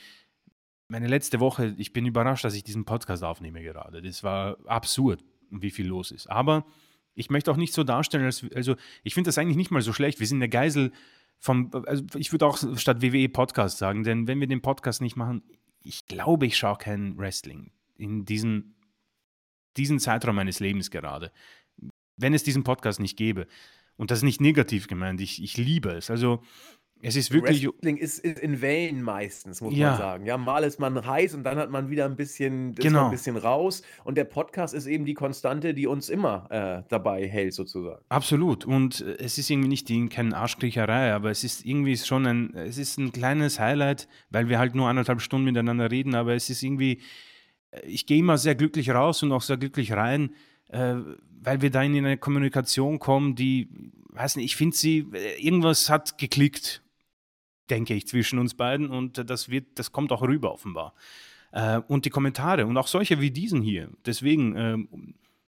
meine 0.88 1.08
letzte 1.08 1.40
Woche, 1.40 1.74
ich 1.78 1.94
bin 1.94 2.06
überrascht, 2.06 2.46
dass 2.46 2.56
ich 2.56 2.64
diesen 2.64 2.86
Podcast 2.86 3.24
aufnehme 3.24 3.64
gerade. 3.64 4.02
Das 4.02 4.24
war 4.24 4.58
absurd, 4.66 5.24
wie 5.50 5.72
viel 5.72 5.88
los 5.88 6.12
ist. 6.12 6.28
Aber 6.30 6.66
ich 7.16 7.30
möchte 7.30 7.52
auch 7.52 7.58
nicht 7.58 7.74
so 7.74 7.84
darstellen, 7.84 8.26
als, 8.26 8.46
also 8.56 8.76
ich 9.04 9.14
finde 9.14 9.28
das 9.28 9.38
eigentlich 9.38 9.58
nicht 9.58 9.72
mal 9.72 9.82
so 9.82 9.94
schlecht. 9.94 10.20
Wir 10.20 10.28
sind 10.28 10.38
eine 10.38 10.50
Geisel 10.50 10.92
vom, 11.40 11.72
also 11.86 12.04
ich 12.16 12.32
würde 12.32 12.46
auch 12.46 12.58
statt 12.78 13.02
WWE 13.02 13.30
Podcast 13.30 13.78
sagen, 13.78 14.04
denn 14.04 14.28
wenn 14.28 14.40
wir 14.40 14.48
den 14.48 14.62
Podcast 14.62 15.02
nicht 15.02 15.16
machen, 15.16 15.44
ich 15.84 16.08
glaube, 16.08 16.46
ich 16.46 16.58
schaue 16.58 16.78
kein 16.78 17.18
Wrestling 17.18 17.72
in 17.98 18.26
diesen, 18.26 18.76
diesen 19.78 20.00
Zeitraum 20.00 20.36
meines 20.36 20.60
Lebens 20.60 20.92
gerade. 20.92 21.32
Wenn 22.16 22.34
es 22.34 22.44
diesen 22.44 22.64
Podcast 22.64 23.00
nicht 23.00 23.18
gäbe. 23.18 23.48
Und 23.96 24.12
das 24.12 24.20
ist 24.20 24.24
nicht 24.24 24.42
negativ 24.42 24.88
gemeint, 24.88 25.22
ich, 25.22 25.42
ich 25.44 25.58
liebe 25.58 25.92
es. 25.92 26.10
Also 26.10 26.42
es 27.06 27.18
ist 27.18 27.32
wirklich. 27.32 27.68
Wrestling 27.68 27.98
ist, 27.98 28.20
ist 28.20 28.40
in 28.40 28.62
Wellen 28.62 29.02
meistens, 29.02 29.60
muss 29.60 29.76
ja. 29.76 29.90
man 29.90 29.98
sagen. 29.98 30.26
Ja, 30.26 30.38
mal 30.38 30.64
ist 30.64 30.80
man 30.80 31.06
heiß 31.06 31.34
und 31.34 31.44
dann 31.44 31.58
hat 31.58 31.70
man 31.70 31.90
wieder 31.90 32.06
ein 32.06 32.16
bisschen, 32.16 32.74
genau. 32.76 33.06
ein 33.06 33.12
bisschen 33.12 33.36
raus. 33.36 33.82
Und 34.06 34.18
der 34.18 34.24
Podcast 34.24 34.74
ist 34.74 34.86
eben 34.86 35.06
die 35.06 35.14
Konstante, 35.14 35.74
die 35.74 35.86
uns 35.86 36.08
immer 36.08 36.48
äh, 36.50 36.88
dabei 36.90 37.28
hält, 37.28 37.54
sozusagen. 37.54 38.02
Absolut. 38.08 38.64
Und 38.64 39.02
äh, 39.02 39.18
es 39.20 39.38
ist 39.38 39.50
irgendwie 39.50 39.68
nicht 39.68 39.90
die, 39.90 40.08
keine 40.08 40.38
Arschkriecherei, 40.38 41.14
aber 41.14 41.30
es 41.30 41.44
ist 41.44 41.66
irgendwie 41.66 41.98
schon 41.98 42.26
ein, 42.26 42.56
es 42.56 42.78
ist 42.78 42.98
ein 42.98 43.12
kleines 43.12 43.60
Highlight, 43.60 44.08
weil 44.30 44.48
wir 44.48 44.58
halt 44.58 44.74
nur 44.74 44.88
anderthalb 44.88 45.20
Stunden 45.20 45.46
miteinander 45.46 45.92
reden, 45.92 46.16
aber 46.16 46.34
es 46.36 46.50
ist 46.50 46.64
irgendwie, 46.64 47.02
äh, 47.72 47.86
ich 47.86 48.06
gehe 48.06 48.20
immer 48.20 48.38
sehr 48.38 48.56
glücklich 48.56 48.90
raus 48.92 49.22
und 49.24 49.34
auch 49.34 49.42
sehr 49.42 49.58
glücklich 49.58 49.92
rein, 49.92 50.34
äh, 50.70 50.96
weil 51.42 51.62
wir 51.62 51.70
da 51.70 51.84
in 51.84 51.98
eine 51.98 52.18
Kommunikation 52.18 53.00
kommen, 53.00 53.36
die, 53.36 53.68
weiß 54.10 54.38
nicht, 54.38 54.46
ich 54.46 54.56
finde 54.56 54.78
sie, 54.78 55.06
äh, 55.14 55.46
irgendwas 55.46 55.90
hat 55.90 56.18
geklickt 56.18 56.83
denke 57.74 57.96
ich, 57.96 58.08
zwischen 58.08 58.38
uns 58.38 58.54
beiden 58.54 58.92
und 58.92 59.30
das 59.30 59.50
wird, 59.50 59.80
das 59.80 59.92
kommt 59.92 60.12
auch 60.12 60.22
rüber 60.22 60.54
offenbar. 60.54 60.94
Äh, 61.52 61.80
und 61.88 62.06
die 62.06 62.12
Kommentare 62.12 62.68
und 62.68 62.78
auch 62.78 62.86
solche 62.88 63.20
wie 63.20 63.32
diesen 63.32 63.64
hier, 63.64 63.90
deswegen 64.06 64.56
äh, 64.56 64.78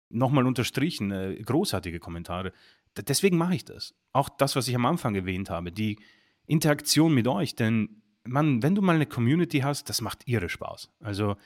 nochmal 0.08 0.46
unterstrichen, 0.46 1.10
äh, 1.10 1.36
großartige 1.44 1.98
Kommentare. 1.98 2.52
D 2.96 3.02
deswegen 3.02 3.36
mache 3.36 3.56
ich 3.56 3.66
das. 3.66 3.94
Auch 4.14 4.30
das, 4.30 4.56
was 4.56 4.66
ich 4.66 4.74
am 4.74 4.86
Anfang 4.86 5.14
erwähnt 5.14 5.50
habe, 5.50 5.70
die 5.70 5.98
Interaktion 6.46 7.12
mit 7.12 7.28
euch, 7.28 7.54
denn 7.54 8.02
man, 8.24 8.62
wenn 8.62 8.74
du 8.74 8.80
mal 8.80 8.94
eine 8.94 9.06
Community 9.06 9.58
hast, 9.58 9.90
das 9.90 10.00
macht 10.00 10.26
irre 10.26 10.48
Spaß. 10.48 10.90
Also 11.00 11.36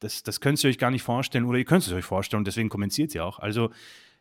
das, 0.00 0.22
das 0.22 0.40
könnt 0.40 0.62
ihr 0.62 0.68
euch 0.68 0.78
gar 0.78 0.90
nicht 0.90 1.02
vorstellen 1.02 1.46
oder 1.46 1.58
ihr 1.58 1.64
könnt 1.64 1.86
es 1.86 1.92
euch 1.92 2.04
vorstellen 2.04 2.44
deswegen 2.44 2.68
kommentiert 2.68 3.14
ihr 3.14 3.24
auch. 3.24 3.38
Also 3.38 3.70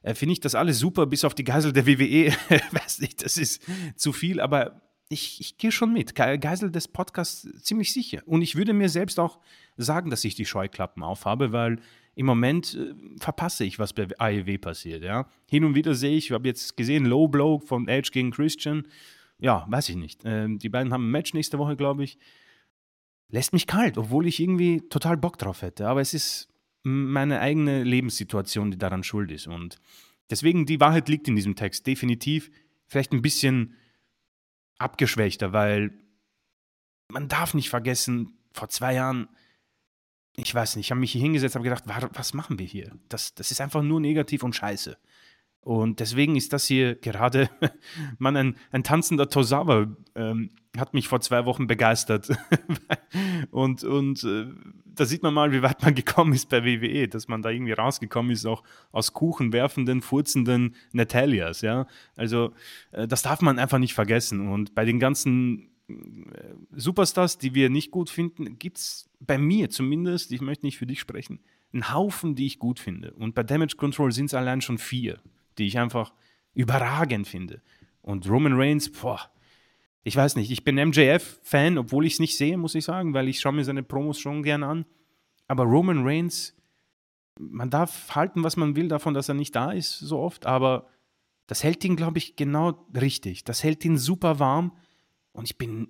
äh, 0.01 0.13
finde 0.13 0.31
ich 0.31 0.39
das 0.39 0.55
alles 0.55 0.79
super, 0.79 1.05
bis 1.07 1.25
auf 1.25 1.35
die 1.35 1.43
Geisel 1.43 1.73
der 1.73 1.85
WWE. 1.85 2.31
Weiß 2.71 3.01
nicht, 3.01 3.23
das 3.23 3.35
ist 3.35 3.61
zu 3.97 4.13
viel, 4.13 4.39
aber 4.39 4.81
ich, 5.09 5.41
ich 5.41 5.57
gehe 5.57 5.71
schon 5.71 5.91
mit. 5.91 6.15
Geisel 6.15 6.71
des 6.71 6.87
Podcasts 6.87 7.47
ziemlich 7.63 7.91
sicher. 7.91 8.21
Und 8.25 8.43
ich 8.43 8.55
würde 8.55 8.73
mir 8.73 8.89
selbst 8.89 9.19
auch 9.19 9.39
sagen, 9.75 10.11
dass 10.11 10.23
ich 10.23 10.35
die 10.35 10.45
Scheuklappen 10.45 11.03
aufhabe, 11.03 11.51
weil 11.51 11.79
im 12.15 12.27
Moment 12.27 12.75
äh, 12.75 12.93
verpasse 13.19 13.65
ich, 13.65 13.79
was 13.79 13.93
bei 13.93 14.07
AEW 14.17 14.59
passiert. 14.59 15.03
Ja? 15.03 15.27
Hin 15.47 15.63
und 15.63 15.73
wieder 15.73 15.95
sehe 15.95 16.15
ich, 16.15 16.27
ich 16.27 16.31
habe 16.31 16.47
jetzt 16.47 16.77
gesehen, 16.77 17.05
Low 17.05 17.27
Blow 17.27 17.59
von 17.59 17.87
Edge 17.87 18.11
gegen 18.13 18.31
Christian. 18.31 18.87
Ja, 19.39 19.65
weiß 19.69 19.89
ich 19.89 19.95
nicht. 19.95 20.21
Ähm, 20.25 20.59
die 20.59 20.69
beiden 20.69 20.93
haben 20.93 21.07
ein 21.07 21.11
Match 21.11 21.33
nächste 21.33 21.57
Woche, 21.57 21.75
glaube 21.75 22.03
ich. 22.03 22.17
Lässt 23.29 23.53
mich 23.53 23.67
kalt, 23.67 23.97
obwohl 23.97 24.27
ich 24.27 24.39
irgendwie 24.39 24.81
total 24.89 25.17
Bock 25.17 25.37
drauf 25.37 25.61
hätte. 25.63 25.87
Aber 25.87 26.01
es 26.01 26.13
ist 26.13 26.49
meine 26.83 27.39
eigene 27.39 27.83
Lebenssituation, 27.83 28.71
die 28.71 28.77
daran 28.77 29.03
schuld 29.03 29.31
ist. 29.31 29.47
Und 29.47 29.79
deswegen, 30.29 30.65
die 30.65 30.79
Wahrheit 30.79 31.09
liegt 31.09 31.27
in 31.27 31.35
diesem 31.35 31.55
Text 31.55 31.87
definitiv. 31.87 32.51
Vielleicht 32.87 33.11
ein 33.11 33.21
bisschen 33.21 33.75
abgeschwächter, 34.79 35.53
weil 35.53 35.91
man 37.11 37.27
darf 37.27 37.53
nicht 37.53 37.69
vergessen, 37.69 38.37
vor 38.53 38.69
zwei 38.69 38.95
Jahren, 38.95 39.29
ich 40.35 40.53
weiß 40.53 40.75
nicht, 40.75 40.87
ich 40.87 40.91
habe 40.91 41.01
mich 41.01 41.11
hier 41.11 41.21
hingesetzt, 41.21 41.55
habe 41.55 41.63
gedacht, 41.63 41.83
was 41.85 42.33
machen 42.33 42.59
wir 42.59 42.65
hier? 42.65 42.97
Das, 43.09 43.35
das 43.35 43.51
ist 43.51 43.61
einfach 43.61 43.83
nur 43.83 43.99
negativ 43.99 44.43
und 44.43 44.55
scheiße. 44.55 44.97
Und 45.61 45.99
deswegen 45.99 46.35
ist 46.35 46.53
das 46.53 46.65
hier 46.65 46.95
gerade, 46.95 47.49
man, 48.17 48.35
ein, 48.37 48.55
ein 48.71 48.83
tanzender 48.83 49.29
Tosawa 49.29 49.87
ähm, 50.15 50.49
hat 50.77 50.93
mich 50.93 51.07
vor 51.07 51.21
zwei 51.21 51.45
Wochen 51.45 51.67
begeistert. 51.67 52.29
und 53.51 53.83
und 53.83 54.23
äh, 54.23 54.47
da 54.85 55.05
sieht 55.05 55.23
man 55.23 55.33
mal, 55.33 55.51
wie 55.51 55.61
weit 55.61 55.81
man 55.83 55.95
gekommen 55.95 56.33
ist 56.33 56.49
bei 56.49 56.63
WWE, 56.63 57.07
dass 57.07 57.27
man 57.27 57.41
da 57.41 57.49
irgendwie 57.49 57.73
rausgekommen 57.73 58.31
ist, 58.31 58.45
auch 58.45 58.63
aus 58.91 59.13
Kuchen 59.13 59.53
werfenden, 59.53 60.01
furzenden 60.01 60.75
Natalias. 60.91 61.61
Ja? 61.61 61.87
Also 62.15 62.53
äh, 62.91 63.07
das 63.07 63.21
darf 63.21 63.41
man 63.41 63.59
einfach 63.59 63.79
nicht 63.79 63.93
vergessen. 63.93 64.49
Und 64.49 64.75
bei 64.75 64.85
den 64.85 64.99
ganzen 64.99 65.69
äh, 65.87 65.93
Superstars, 66.71 67.37
die 67.37 67.53
wir 67.53 67.69
nicht 67.69 67.91
gut 67.91 68.09
finden, 68.09 68.59
gibt 68.59 68.77
es 68.77 69.09
bei 69.19 69.37
mir 69.37 69.69
zumindest, 69.69 70.31
ich 70.31 70.41
möchte 70.41 70.65
nicht 70.65 70.77
für 70.77 70.87
dich 70.87 70.99
sprechen, 70.99 71.39
einen 71.73 71.93
Haufen, 71.93 72.35
die 72.35 72.45
ich 72.45 72.59
gut 72.59 72.79
finde. 72.79 73.11
Und 73.13 73.35
bei 73.35 73.43
Damage 73.43 73.75
Control 73.77 74.11
sind 74.11 74.25
es 74.25 74.33
allein 74.33 74.61
schon 74.61 74.77
vier 74.77 75.19
die 75.59 75.67
ich 75.67 75.77
einfach 75.77 76.13
überragend 76.53 77.27
finde. 77.27 77.61
Und 78.01 78.29
Roman 78.29 78.53
Reigns, 78.53 78.91
boah, 78.91 79.19
ich 80.03 80.15
weiß 80.15 80.35
nicht, 80.37 80.49
ich 80.49 80.63
bin 80.63 80.75
MJF-Fan, 80.75 81.77
obwohl 81.77 82.05
ich 82.05 82.13
es 82.13 82.19
nicht 82.19 82.37
sehe, 82.37 82.57
muss 82.57 82.75
ich 82.75 82.85
sagen, 82.85 83.13
weil 83.13 83.27
ich 83.27 83.39
schaue 83.39 83.53
mir 83.53 83.63
seine 83.63 83.83
Promos 83.83 84.19
schon 84.19 84.43
gerne 84.43 84.65
an. 84.65 84.85
Aber 85.47 85.63
Roman 85.63 86.03
Reigns, 86.03 86.55
man 87.37 87.69
darf 87.69 88.15
halten, 88.15 88.43
was 88.43 88.57
man 88.57 88.75
will 88.75 88.87
davon, 88.87 89.13
dass 89.13 89.29
er 89.29 89.35
nicht 89.35 89.55
da 89.55 89.71
ist, 89.71 89.99
so 89.99 90.19
oft, 90.19 90.45
aber 90.45 90.87
das 91.47 91.63
hält 91.63 91.83
ihn, 91.83 91.95
glaube 91.95 92.19
ich, 92.19 92.35
genau 92.35 92.85
richtig. 92.95 93.43
Das 93.43 93.63
hält 93.63 93.83
ihn 93.83 93.97
super 93.97 94.39
warm 94.39 94.77
und 95.31 95.45
ich 95.45 95.57
bin, 95.57 95.89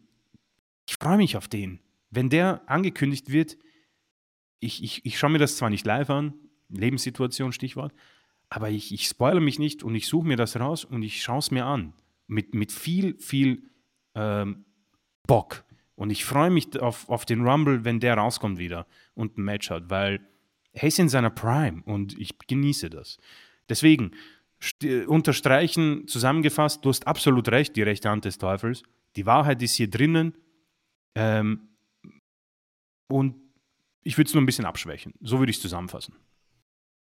ich 0.88 0.96
freue 0.96 1.18
mich 1.18 1.38
auf 1.38 1.48
den. 1.48 1.80
Wenn 2.10 2.30
der 2.30 2.62
angekündigt 2.68 3.32
wird, 3.32 3.58
ich, 4.60 4.84
ich, 4.84 5.06
ich 5.06 5.20
schaue 5.20 5.30
mir 5.30 5.38
das 5.38 5.58
zwar 5.58 5.70
nicht 5.70 5.86
live 5.86 6.10
an, 6.10 6.34
Lebenssituation, 6.70 7.52
Stichwort, 7.52 7.94
aber 8.50 8.70
ich, 8.70 8.94
ich 8.94 9.06
spoilere 9.06 9.42
mich 9.42 9.60
nicht 9.60 9.84
und 9.84 9.96
ich 9.96 10.08
suche 10.08 10.28
mir 10.28 10.38
das 10.38 10.60
raus 10.60 10.86
und 10.86 11.04
ich 11.04 11.22
schaue 11.22 11.40
es 11.40 11.52
mir 11.52 11.66
an. 11.66 11.94
Mit, 12.28 12.54
mit 12.54 12.72
viel, 12.72 13.18
viel 13.20 13.64
ähm, 14.16 14.66
Bock. 15.28 15.64
Und 15.96 16.12
ich 16.12 16.26
freue 16.26 16.50
mich 16.50 16.80
auf, 16.80 17.10
auf 17.10 17.26
den 17.26 17.46
Rumble, 17.48 17.84
wenn 17.86 18.00
der 18.00 18.16
rauskommt 18.16 18.58
wieder 18.58 18.88
und 19.16 19.38
ein 19.38 19.44
Match 19.44 19.70
hat, 19.70 19.90
weil 19.90 20.26
er 20.72 20.88
ist 20.88 21.00
in 21.00 21.10
seiner 21.10 21.30
Prime 21.30 21.82
und 21.86 22.18
ich 22.18 22.38
genieße 22.48 22.90
das. 22.90 23.18
Deswegen, 23.68 24.12
unterstreichen, 25.08 26.08
zusammengefasst, 26.08 26.84
du 26.84 26.90
hast 26.90 27.08
absolut 27.08 27.50
recht, 27.50 27.76
die 27.76 27.82
rechte 27.82 28.10
Hand 28.10 28.26
des 28.26 28.38
Teufels. 28.38 28.84
Die 29.16 29.26
Wahrheit 29.26 29.62
ist 29.62 29.76
hier 29.76 29.90
drinnen. 29.90 30.36
Ähm, 31.16 31.70
und 33.08 33.36
ich 34.04 34.18
würde 34.18 34.28
es 34.28 34.34
nur 34.34 34.44
ein 34.44 34.46
bisschen 34.46 34.66
abschwächen. 34.66 35.14
So 35.22 35.40
würde 35.40 35.50
ich 35.50 35.58
es 35.58 35.62
zusammenfassen. 35.62 36.16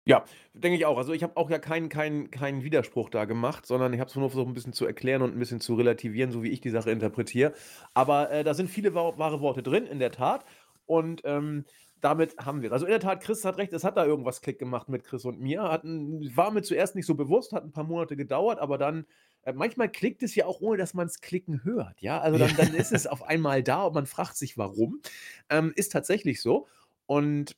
Ja, 0.07 0.25
denke 0.53 0.77
ich 0.77 0.85
auch. 0.85 0.99
Also 0.99 1.15
ich 1.15 1.23
habe 1.23 1.37
auch 1.39 1.49
ja 1.49 1.59
keinen 1.59 1.89
keinen 1.89 2.31
keinen 2.31 2.63
Widerspruch 2.63 3.09
da 3.09 3.25
gemacht, 3.25 3.65
sondern 3.65 3.93
ich 3.95 4.01
habe 4.01 4.11
es 4.11 4.17
nur 4.17 4.29
versucht, 4.29 4.49
ein 4.49 4.55
bisschen 4.55 4.75
zu 4.75 4.85
erklären 4.85 5.23
und 5.23 5.35
ein 5.35 5.39
bisschen 5.39 5.61
zu 5.61 5.75
relativieren, 5.75 6.31
so 6.31 6.43
wie 6.43 6.51
ich 6.51 6.61
die 6.61 6.69
Sache 6.71 6.91
interpretiere. 6.91 7.55
Aber 7.95 8.31
äh, 8.31 8.45
da 8.45 8.53
sind 8.53 8.69
viele 8.69 8.95
wahre 8.95 9.41
Worte 9.41 9.63
drin, 9.63 9.87
in 9.87 9.99
der 9.99 10.11
Tat. 10.13 10.45
Und 10.85 11.23
ähm, 11.25 11.65
damit 12.03 12.37
haben 12.37 12.61
wir 12.61 12.71
Also 12.71 12.85
in 12.85 12.91
der 12.91 13.01
Tat, 13.01 13.23
Chris 13.23 13.47
hat 13.47 13.57
recht, 13.57 13.73
es 13.73 13.83
hat 13.83 13.97
da 13.97 14.05
irgendwas 14.05 14.43
Klick 14.43 14.59
gemacht 14.59 14.91
mit 14.91 15.05
Chris 15.05 15.25
und 15.25 15.41
mir. 15.41 15.63
Hat 15.63 15.85
war 15.85 16.51
mir 16.51 16.61
zuerst 16.63 16.95
nicht 16.97 17.07
so 17.07 17.15
bewusst, 17.15 17.53
hat 17.53 17.65
ein 17.65 17.73
paar 17.73 17.85
Monate 17.85 18.15
gedauert, 18.15 18.59
aber 18.59 18.77
dann, 18.77 19.07
äh, 19.45 19.55
manchmal 19.55 19.89
klickt 19.91 20.23
es 20.23 20.35
ja 20.35 20.45
auch, 20.45 20.61
ohne 20.61 20.77
dass 20.77 20.93
man 20.93 21.07
es 21.07 21.23
klicken 21.23 21.65
hört. 21.65 22.03
Ja, 22.03 22.21
also 22.21 22.39
dann, 22.39 22.55
dann 22.59 22.75
ist 22.75 22.93
es 22.93 23.07
auf 23.07 23.23
einmal 23.23 23.63
da 23.63 23.85
und 23.85 23.95
man 23.95 24.05
fragt 24.05 24.37
sich, 24.37 24.59
warum. 24.59 25.01
Ähm, 25.49 25.73
ist 25.77 25.93
tatsächlich 25.93 26.43
so. 26.43 26.67
Und 27.07 27.57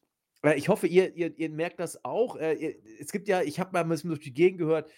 ich 0.57 0.69
hoffe, 0.69 0.87
ihr, 0.87 1.15
ihr, 1.15 1.37
ihr 1.39 1.51
merkt 1.51 1.81
das 1.81 2.05
auch. 2.05 2.37
Äh, 2.37 2.77
es 3.01 3.13
gibt 3.13 3.29
ja, 3.29 3.43
ich 3.43 3.59
habe 3.59 3.73
mal 3.73 3.81
ein 3.81 3.89
bisschen 3.89 4.11
durch 4.11 4.21
die 4.21 4.35
Gegend 4.35 4.59
gehört, 4.59 4.91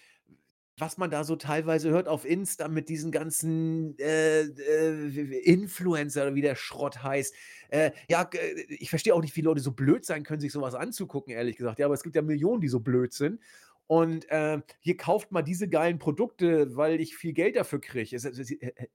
was 0.79 0.97
man 0.97 1.09
da 1.09 1.23
so 1.23 1.35
teilweise 1.35 1.89
hört 1.89 2.07
auf 2.07 2.25
Insta 2.25 2.67
mit 2.67 2.89
diesen 2.89 3.11
ganzen 3.11 3.97
äh, 3.99 4.41
äh, 4.43 5.39
Influencer 5.39 6.33
wie 6.35 6.41
der 6.41 6.55
Schrott 6.55 7.03
heißt. 7.03 7.33
Äh, 7.69 7.91
ja, 8.09 8.29
ich 8.67 8.89
verstehe 8.89 9.13
auch 9.13 9.21
nicht, 9.21 9.35
wie 9.35 9.41
Leute 9.41 9.61
so 9.61 9.71
blöd 9.71 10.05
sein 10.05 10.23
können, 10.23 10.39
sich 10.39 10.51
sowas 10.51 10.75
anzugucken, 10.75 11.33
ehrlich 11.33 11.57
gesagt. 11.57 11.79
Ja, 11.79 11.85
aber 11.85 11.95
es 11.95 12.03
gibt 12.03 12.15
ja 12.15 12.21
Millionen, 12.21 12.61
die 12.61 12.69
so 12.69 12.79
blöd 12.79 13.13
sind. 13.13 13.39
Und 13.87 14.29
äh, 14.29 14.61
hier 14.81 14.97
kauft 14.97 15.31
mal 15.31 15.41
diese 15.41 15.67
geilen 15.67 15.97
Produkte, 15.97 16.75
weil 16.75 17.01
ich 17.01 17.17
viel 17.17 17.33
Geld 17.33 17.55
dafür 17.55 17.81
kriege. 17.81 18.15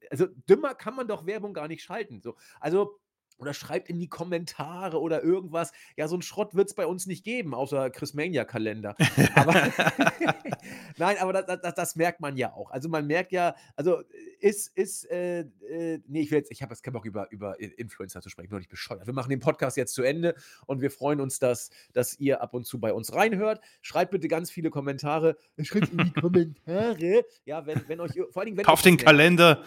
Also 0.09 0.27
dümmer 0.49 0.75
kann 0.75 0.95
man 0.95 1.09
doch 1.09 1.27
Werbung 1.27 1.53
gar 1.53 1.67
nicht 1.67 1.83
schalten. 1.83 2.21
So. 2.23 2.37
Also 2.61 3.01
oder 3.39 3.55
schreibt 3.55 3.89
in 3.89 3.99
die 3.99 4.09
Kommentare 4.09 5.01
oder 5.01 5.23
irgendwas. 5.23 5.73
Ja, 5.97 6.09
so 6.09 6.17
ein 6.17 6.23
Schrott 6.23 6.55
wird 6.55 6.69
es 6.69 6.75
bei 6.75 6.87
uns 6.87 7.07
nicht 7.07 7.25
geben, 7.25 7.55
außer 7.55 7.91
Chris 7.91 8.15
Mania-Kalender. 8.15 8.95
Nein, 10.97 11.17
aber 11.19 11.33
das, 11.33 11.61
das, 11.61 11.75
das, 11.75 11.97
merkt 11.97 12.21
man 12.21 12.37
ja 12.37 12.53
auch. 12.53 12.71
Also 12.71 12.89
man 12.89 13.07
merkt 13.07 13.33
ja, 13.33 13.55
also 13.77 14.03
ist, 14.41 14.77
ist, 14.77 15.11
äh, 15.11 15.41
äh, 15.41 16.01
nee, 16.07 16.23
ich 16.23 16.31
will 16.31 16.39
jetzt, 16.39 16.51
ich 16.51 16.63
habe 16.63 16.73
jetzt 16.73 16.83
keinen 16.83 16.95
Bock 16.95 17.05
über, 17.05 17.31
über 17.31 17.59
Influencer 17.61 18.21
zu 18.21 18.29
sprechen, 18.29 18.51
nur 18.51 18.61
nicht 18.61 18.71
bescheuert. 18.71 19.07
Wir 19.07 19.15
machen 19.15 19.31
den 19.31 19.41
Podcast 19.41 19.77
jetzt 19.77 19.95
zu 19.95 20.03
Ende 20.03 20.35
und 20.67 20.81
wir 20.81 20.91
freuen 20.91 21.21
uns, 21.21 21.39
dass, 21.39 21.71
dass 21.93 22.19
ihr 22.19 22.43
ab 22.43 22.55
und 22.55 22.67
zu 22.67 22.81
bei 22.81 22.93
uns 22.93 23.15
reinhört. 23.15 23.61
Schreibt 23.83 24.11
bitte 24.11 24.29
ganz 24.29 24.51
viele 24.51 24.71
Kommentare. 24.71 25.37
Schreibt 25.63 25.91
in 25.93 25.99
die 25.99 26.13
Kommentare. 26.21 27.25
Ja, 27.45 27.67
wenn, 27.67 27.89
wenn 27.89 28.01
euch, 28.01 28.13
vor 28.13 28.41
allen 28.41 28.47
Dingen, 28.47 28.57
wenn 28.59 28.65
Kauft 28.65 28.85
den 28.85 28.97
Kalender. 28.97 29.65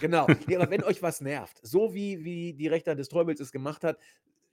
Genau. 0.00 0.26
Nee, 0.46 0.56
aber 0.56 0.70
wenn 0.70 0.84
euch 0.84 1.02
was 1.02 1.20
nervt, 1.20 1.58
so 1.62 1.94
wie, 1.94 2.24
wie 2.24 2.52
die 2.52 2.68
Rechter 2.68 2.94
des 2.94 3.08
Teufels 3.08 3.40
es 3.40 3.52
gemacht 3.52 3.84
hat, 3.84 3.98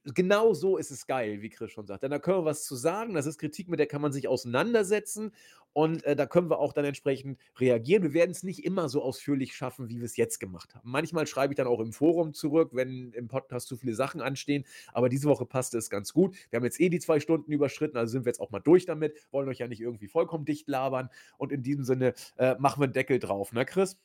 genau 0.05 0.53
so 0.53 0.77
ist 0.77 0.91
es 0.91 1.07
geil, 1.07 1.41
wie 1.41 1.49
Chris 1.49 1.71
schon 1.71 1.87
sagt. 1.87 2.03
Denn 2.03 2.11
da 2.11 2.19
können 2.19 2.39
wir 2.39 2.45
was 2.45 2.65
zu 2.65 2.75
sagen. 2.75 3.13
Das 3.13 3.25
ist 3.25 3.37
Kritik, 3.37 3.69
mit 3.69 3.79
der 3.79 3.87
kann 3.87 4.01
man 4.01 4.11
sich 4.11 4.27
auseinandersetzen. 4.27 5.31
Und 5.71 6.03
äh, 6.03 6.15
da 6.15 6.27
können 6.27 6.49
wir 6.51 6.59
auch 6.59 6.73
dann 6.73 6.85
entsprechend 6.85 7.39
reagieren. 7.57 8.03
Wir 8.03 8.13
werden 8.13 8.31
es 8.31 8.43
nicht 8.43 8.63
immer 8.63 8.89
so 8.89 9.01
ausführlich 9.01 9.55
schaffen, 9.55 9.89
wie 9.89 9.97
wir 9.97 10.05
es 10.05 10.17
jetzt 10.17 10.39
gemacht 10.39 10.75
haben. 10.75 10.91
Manchmal 10.91 11.25
schreibe 11.25 11.53
ich 11.53 11.57
dann 11.57 11.67
auch 11.67 11.79
im 11.79 11.93
Forum 11.93 12.33
zurück, 12.33 12.71
wenn 12.73 13.11
im 13.13 13.27
Podcast 13.27 13.67
zu 13.67 13.77
viele 13.77 13.95
Sachen 13.95 14.21
anstehen. 14.21 14.65
Aber 14.91 15.09
diese 15.09 15.27
Woche 15.27 15.45
passte 15.45 15.77
es 15.77 15.89
ganz 15.89 16.13
gut. 16.13 16.35
Wir 16.49 16.57
haben 16.57 16.65
jetzt 16.65 16.79
eh 16.79 16.89
die 16.89 16.99
zwei 16.99 17.19
Stunden 17.19 17.51
überschritten, 17.51 17.97
also 17.97 18.11
sind 18.11 18.25
wir 18.25 18.29
jetzt 18.29 18.39
auch 18.39 18.51
mal 18.51 18.59
durch 18.59 18.85
damit. 18.85 19.15
Wollen 19.31 19.49
euch 19.49 19.59
ja 19.59 19.67
nicht 19.67 19.81
irgendwie 19.81 20.07
vollkommen 20.07 20.45
dicht 20.45 20.67
labern. 20.67 21.09
Und 21.37 21.51
in 21.51 21.63
diesem 21.63 21.85
Sinne 21.85 22.13
äh, 22.37 22.55
machen 22.59 22.81
wir 22.81 22.85
einen 22.85 22.93
Deckel 22.93 23.17
drauf, 23.17 23.51
ne, 23.51 23.65
Chris? 23.65 23.97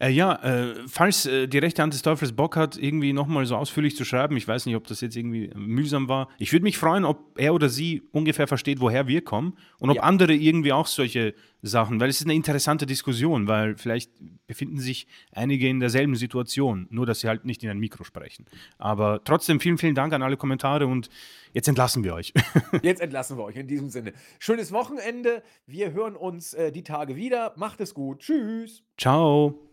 Äh, 0.00 0.10
ja, 0.10 0.34
äh, 0.42 0.74
falls 0.86 1.26
äh, 1.26 1.48
die 1.48 1.58
rechte 1.58 1.82
Hand 1.82 1.94
des 1.94 2.02
Teufels 2.02 2.32
Bock 2.32 2.56
hat, 2.56 2.76
irgendwie 2.76 3.12
nochmal 3.12 3.46
so 3.46 3.56
ausführlich 3.56 3.96
zu 3.96 4.04
schreiben, 4.04 4.36
ich 4.36 4.46
weiß 4.46 4.66
nicht, 4.66 4.76
ob 4.76 4.86
das 4.86 5.00
jetzt 5.00 5.16
irgendwie 5.16 5.50
mühsam 5.54 6.08
war. 6.08 6.28
Ich 6.38 6.52
würde 6.52 6.64
mich 6.64 6.78
freuen, 6.78 7.04
ob 7.04 7.38
er 7.38 7.54
oder 7.54 7.68
sie 7.68 8.02
ungefähr 8.12 8.46
versteht, 8.46 8.80
woher 8.80 9.08
wir 9.08 9.22
kommen 9.22 9.56
und 9.78 9.90
ob 9.90 9.96
ja. 9.96 10.02
andere 10.02 10.34
irgendwie 10.34 10.72
auch 10.72 10.86
solche 10.86 11.34
Sachen, 11.62 12.00
weil 12.00 12.08
es 12.08 12.20
ist 12.20 12.26
eine 12.26 12.34
interessante 12.34 12.86
Diskussion, 12.86 13.48
weil 13.48 13.76
vielleicht 13.76 14.12
befinden 14.46 14.78
sich 14.78 15.08
einige 15.32 15.68
in 15.68 15.80
derselben 15.80 16.14
Situation, 16.14 16.86
nur 16.90 17.04
dass 17.04 17.20
sie 17.20 17.28
halt 17.28 17.44
nicht 17.44 17.64
in 17.64 17.70
ein 17.70 17.78
Mikro 17.78 18.04
sprechen. 18.04 18.46
Aber 18.78 19.22
trotzdem 19.24 19.58
vielen, 19.58 19.78
vielen 19.78 19.96
Dank 19.96 20.12
an 20.12 20.22
alle 20.22 20.36
Kommentare 20.36 20.86
und 20.86 21.08
jetzt 21.52 21.66
entlassen 21.66 22.04
wir 22.04 22.14
euch. 22.14 22.32
jetzt 22.82 23.00
entlassen 23.00 23.36
wir 23.36 23.44
euch 23.44 23.56
in 23.56 23.66
diesem 23.66 23.90
Sinne. 23.90 24.12
Schönes 24.38 24.70
Wochenende. 24.70 25.42
Wir 25.66 25.92
hören 25.92 26.14
uns 26.14 26.54
äh, 26.54 26.70
die 26.70 26.84
Tage 26.84 27.16
wieder. 27.16 27.54
Macht 27.56 27.80
es 27.80 27.92
gut. 27.92 28.20
Tschüss. 28.20 28.84
Ciao. 28.96 29.67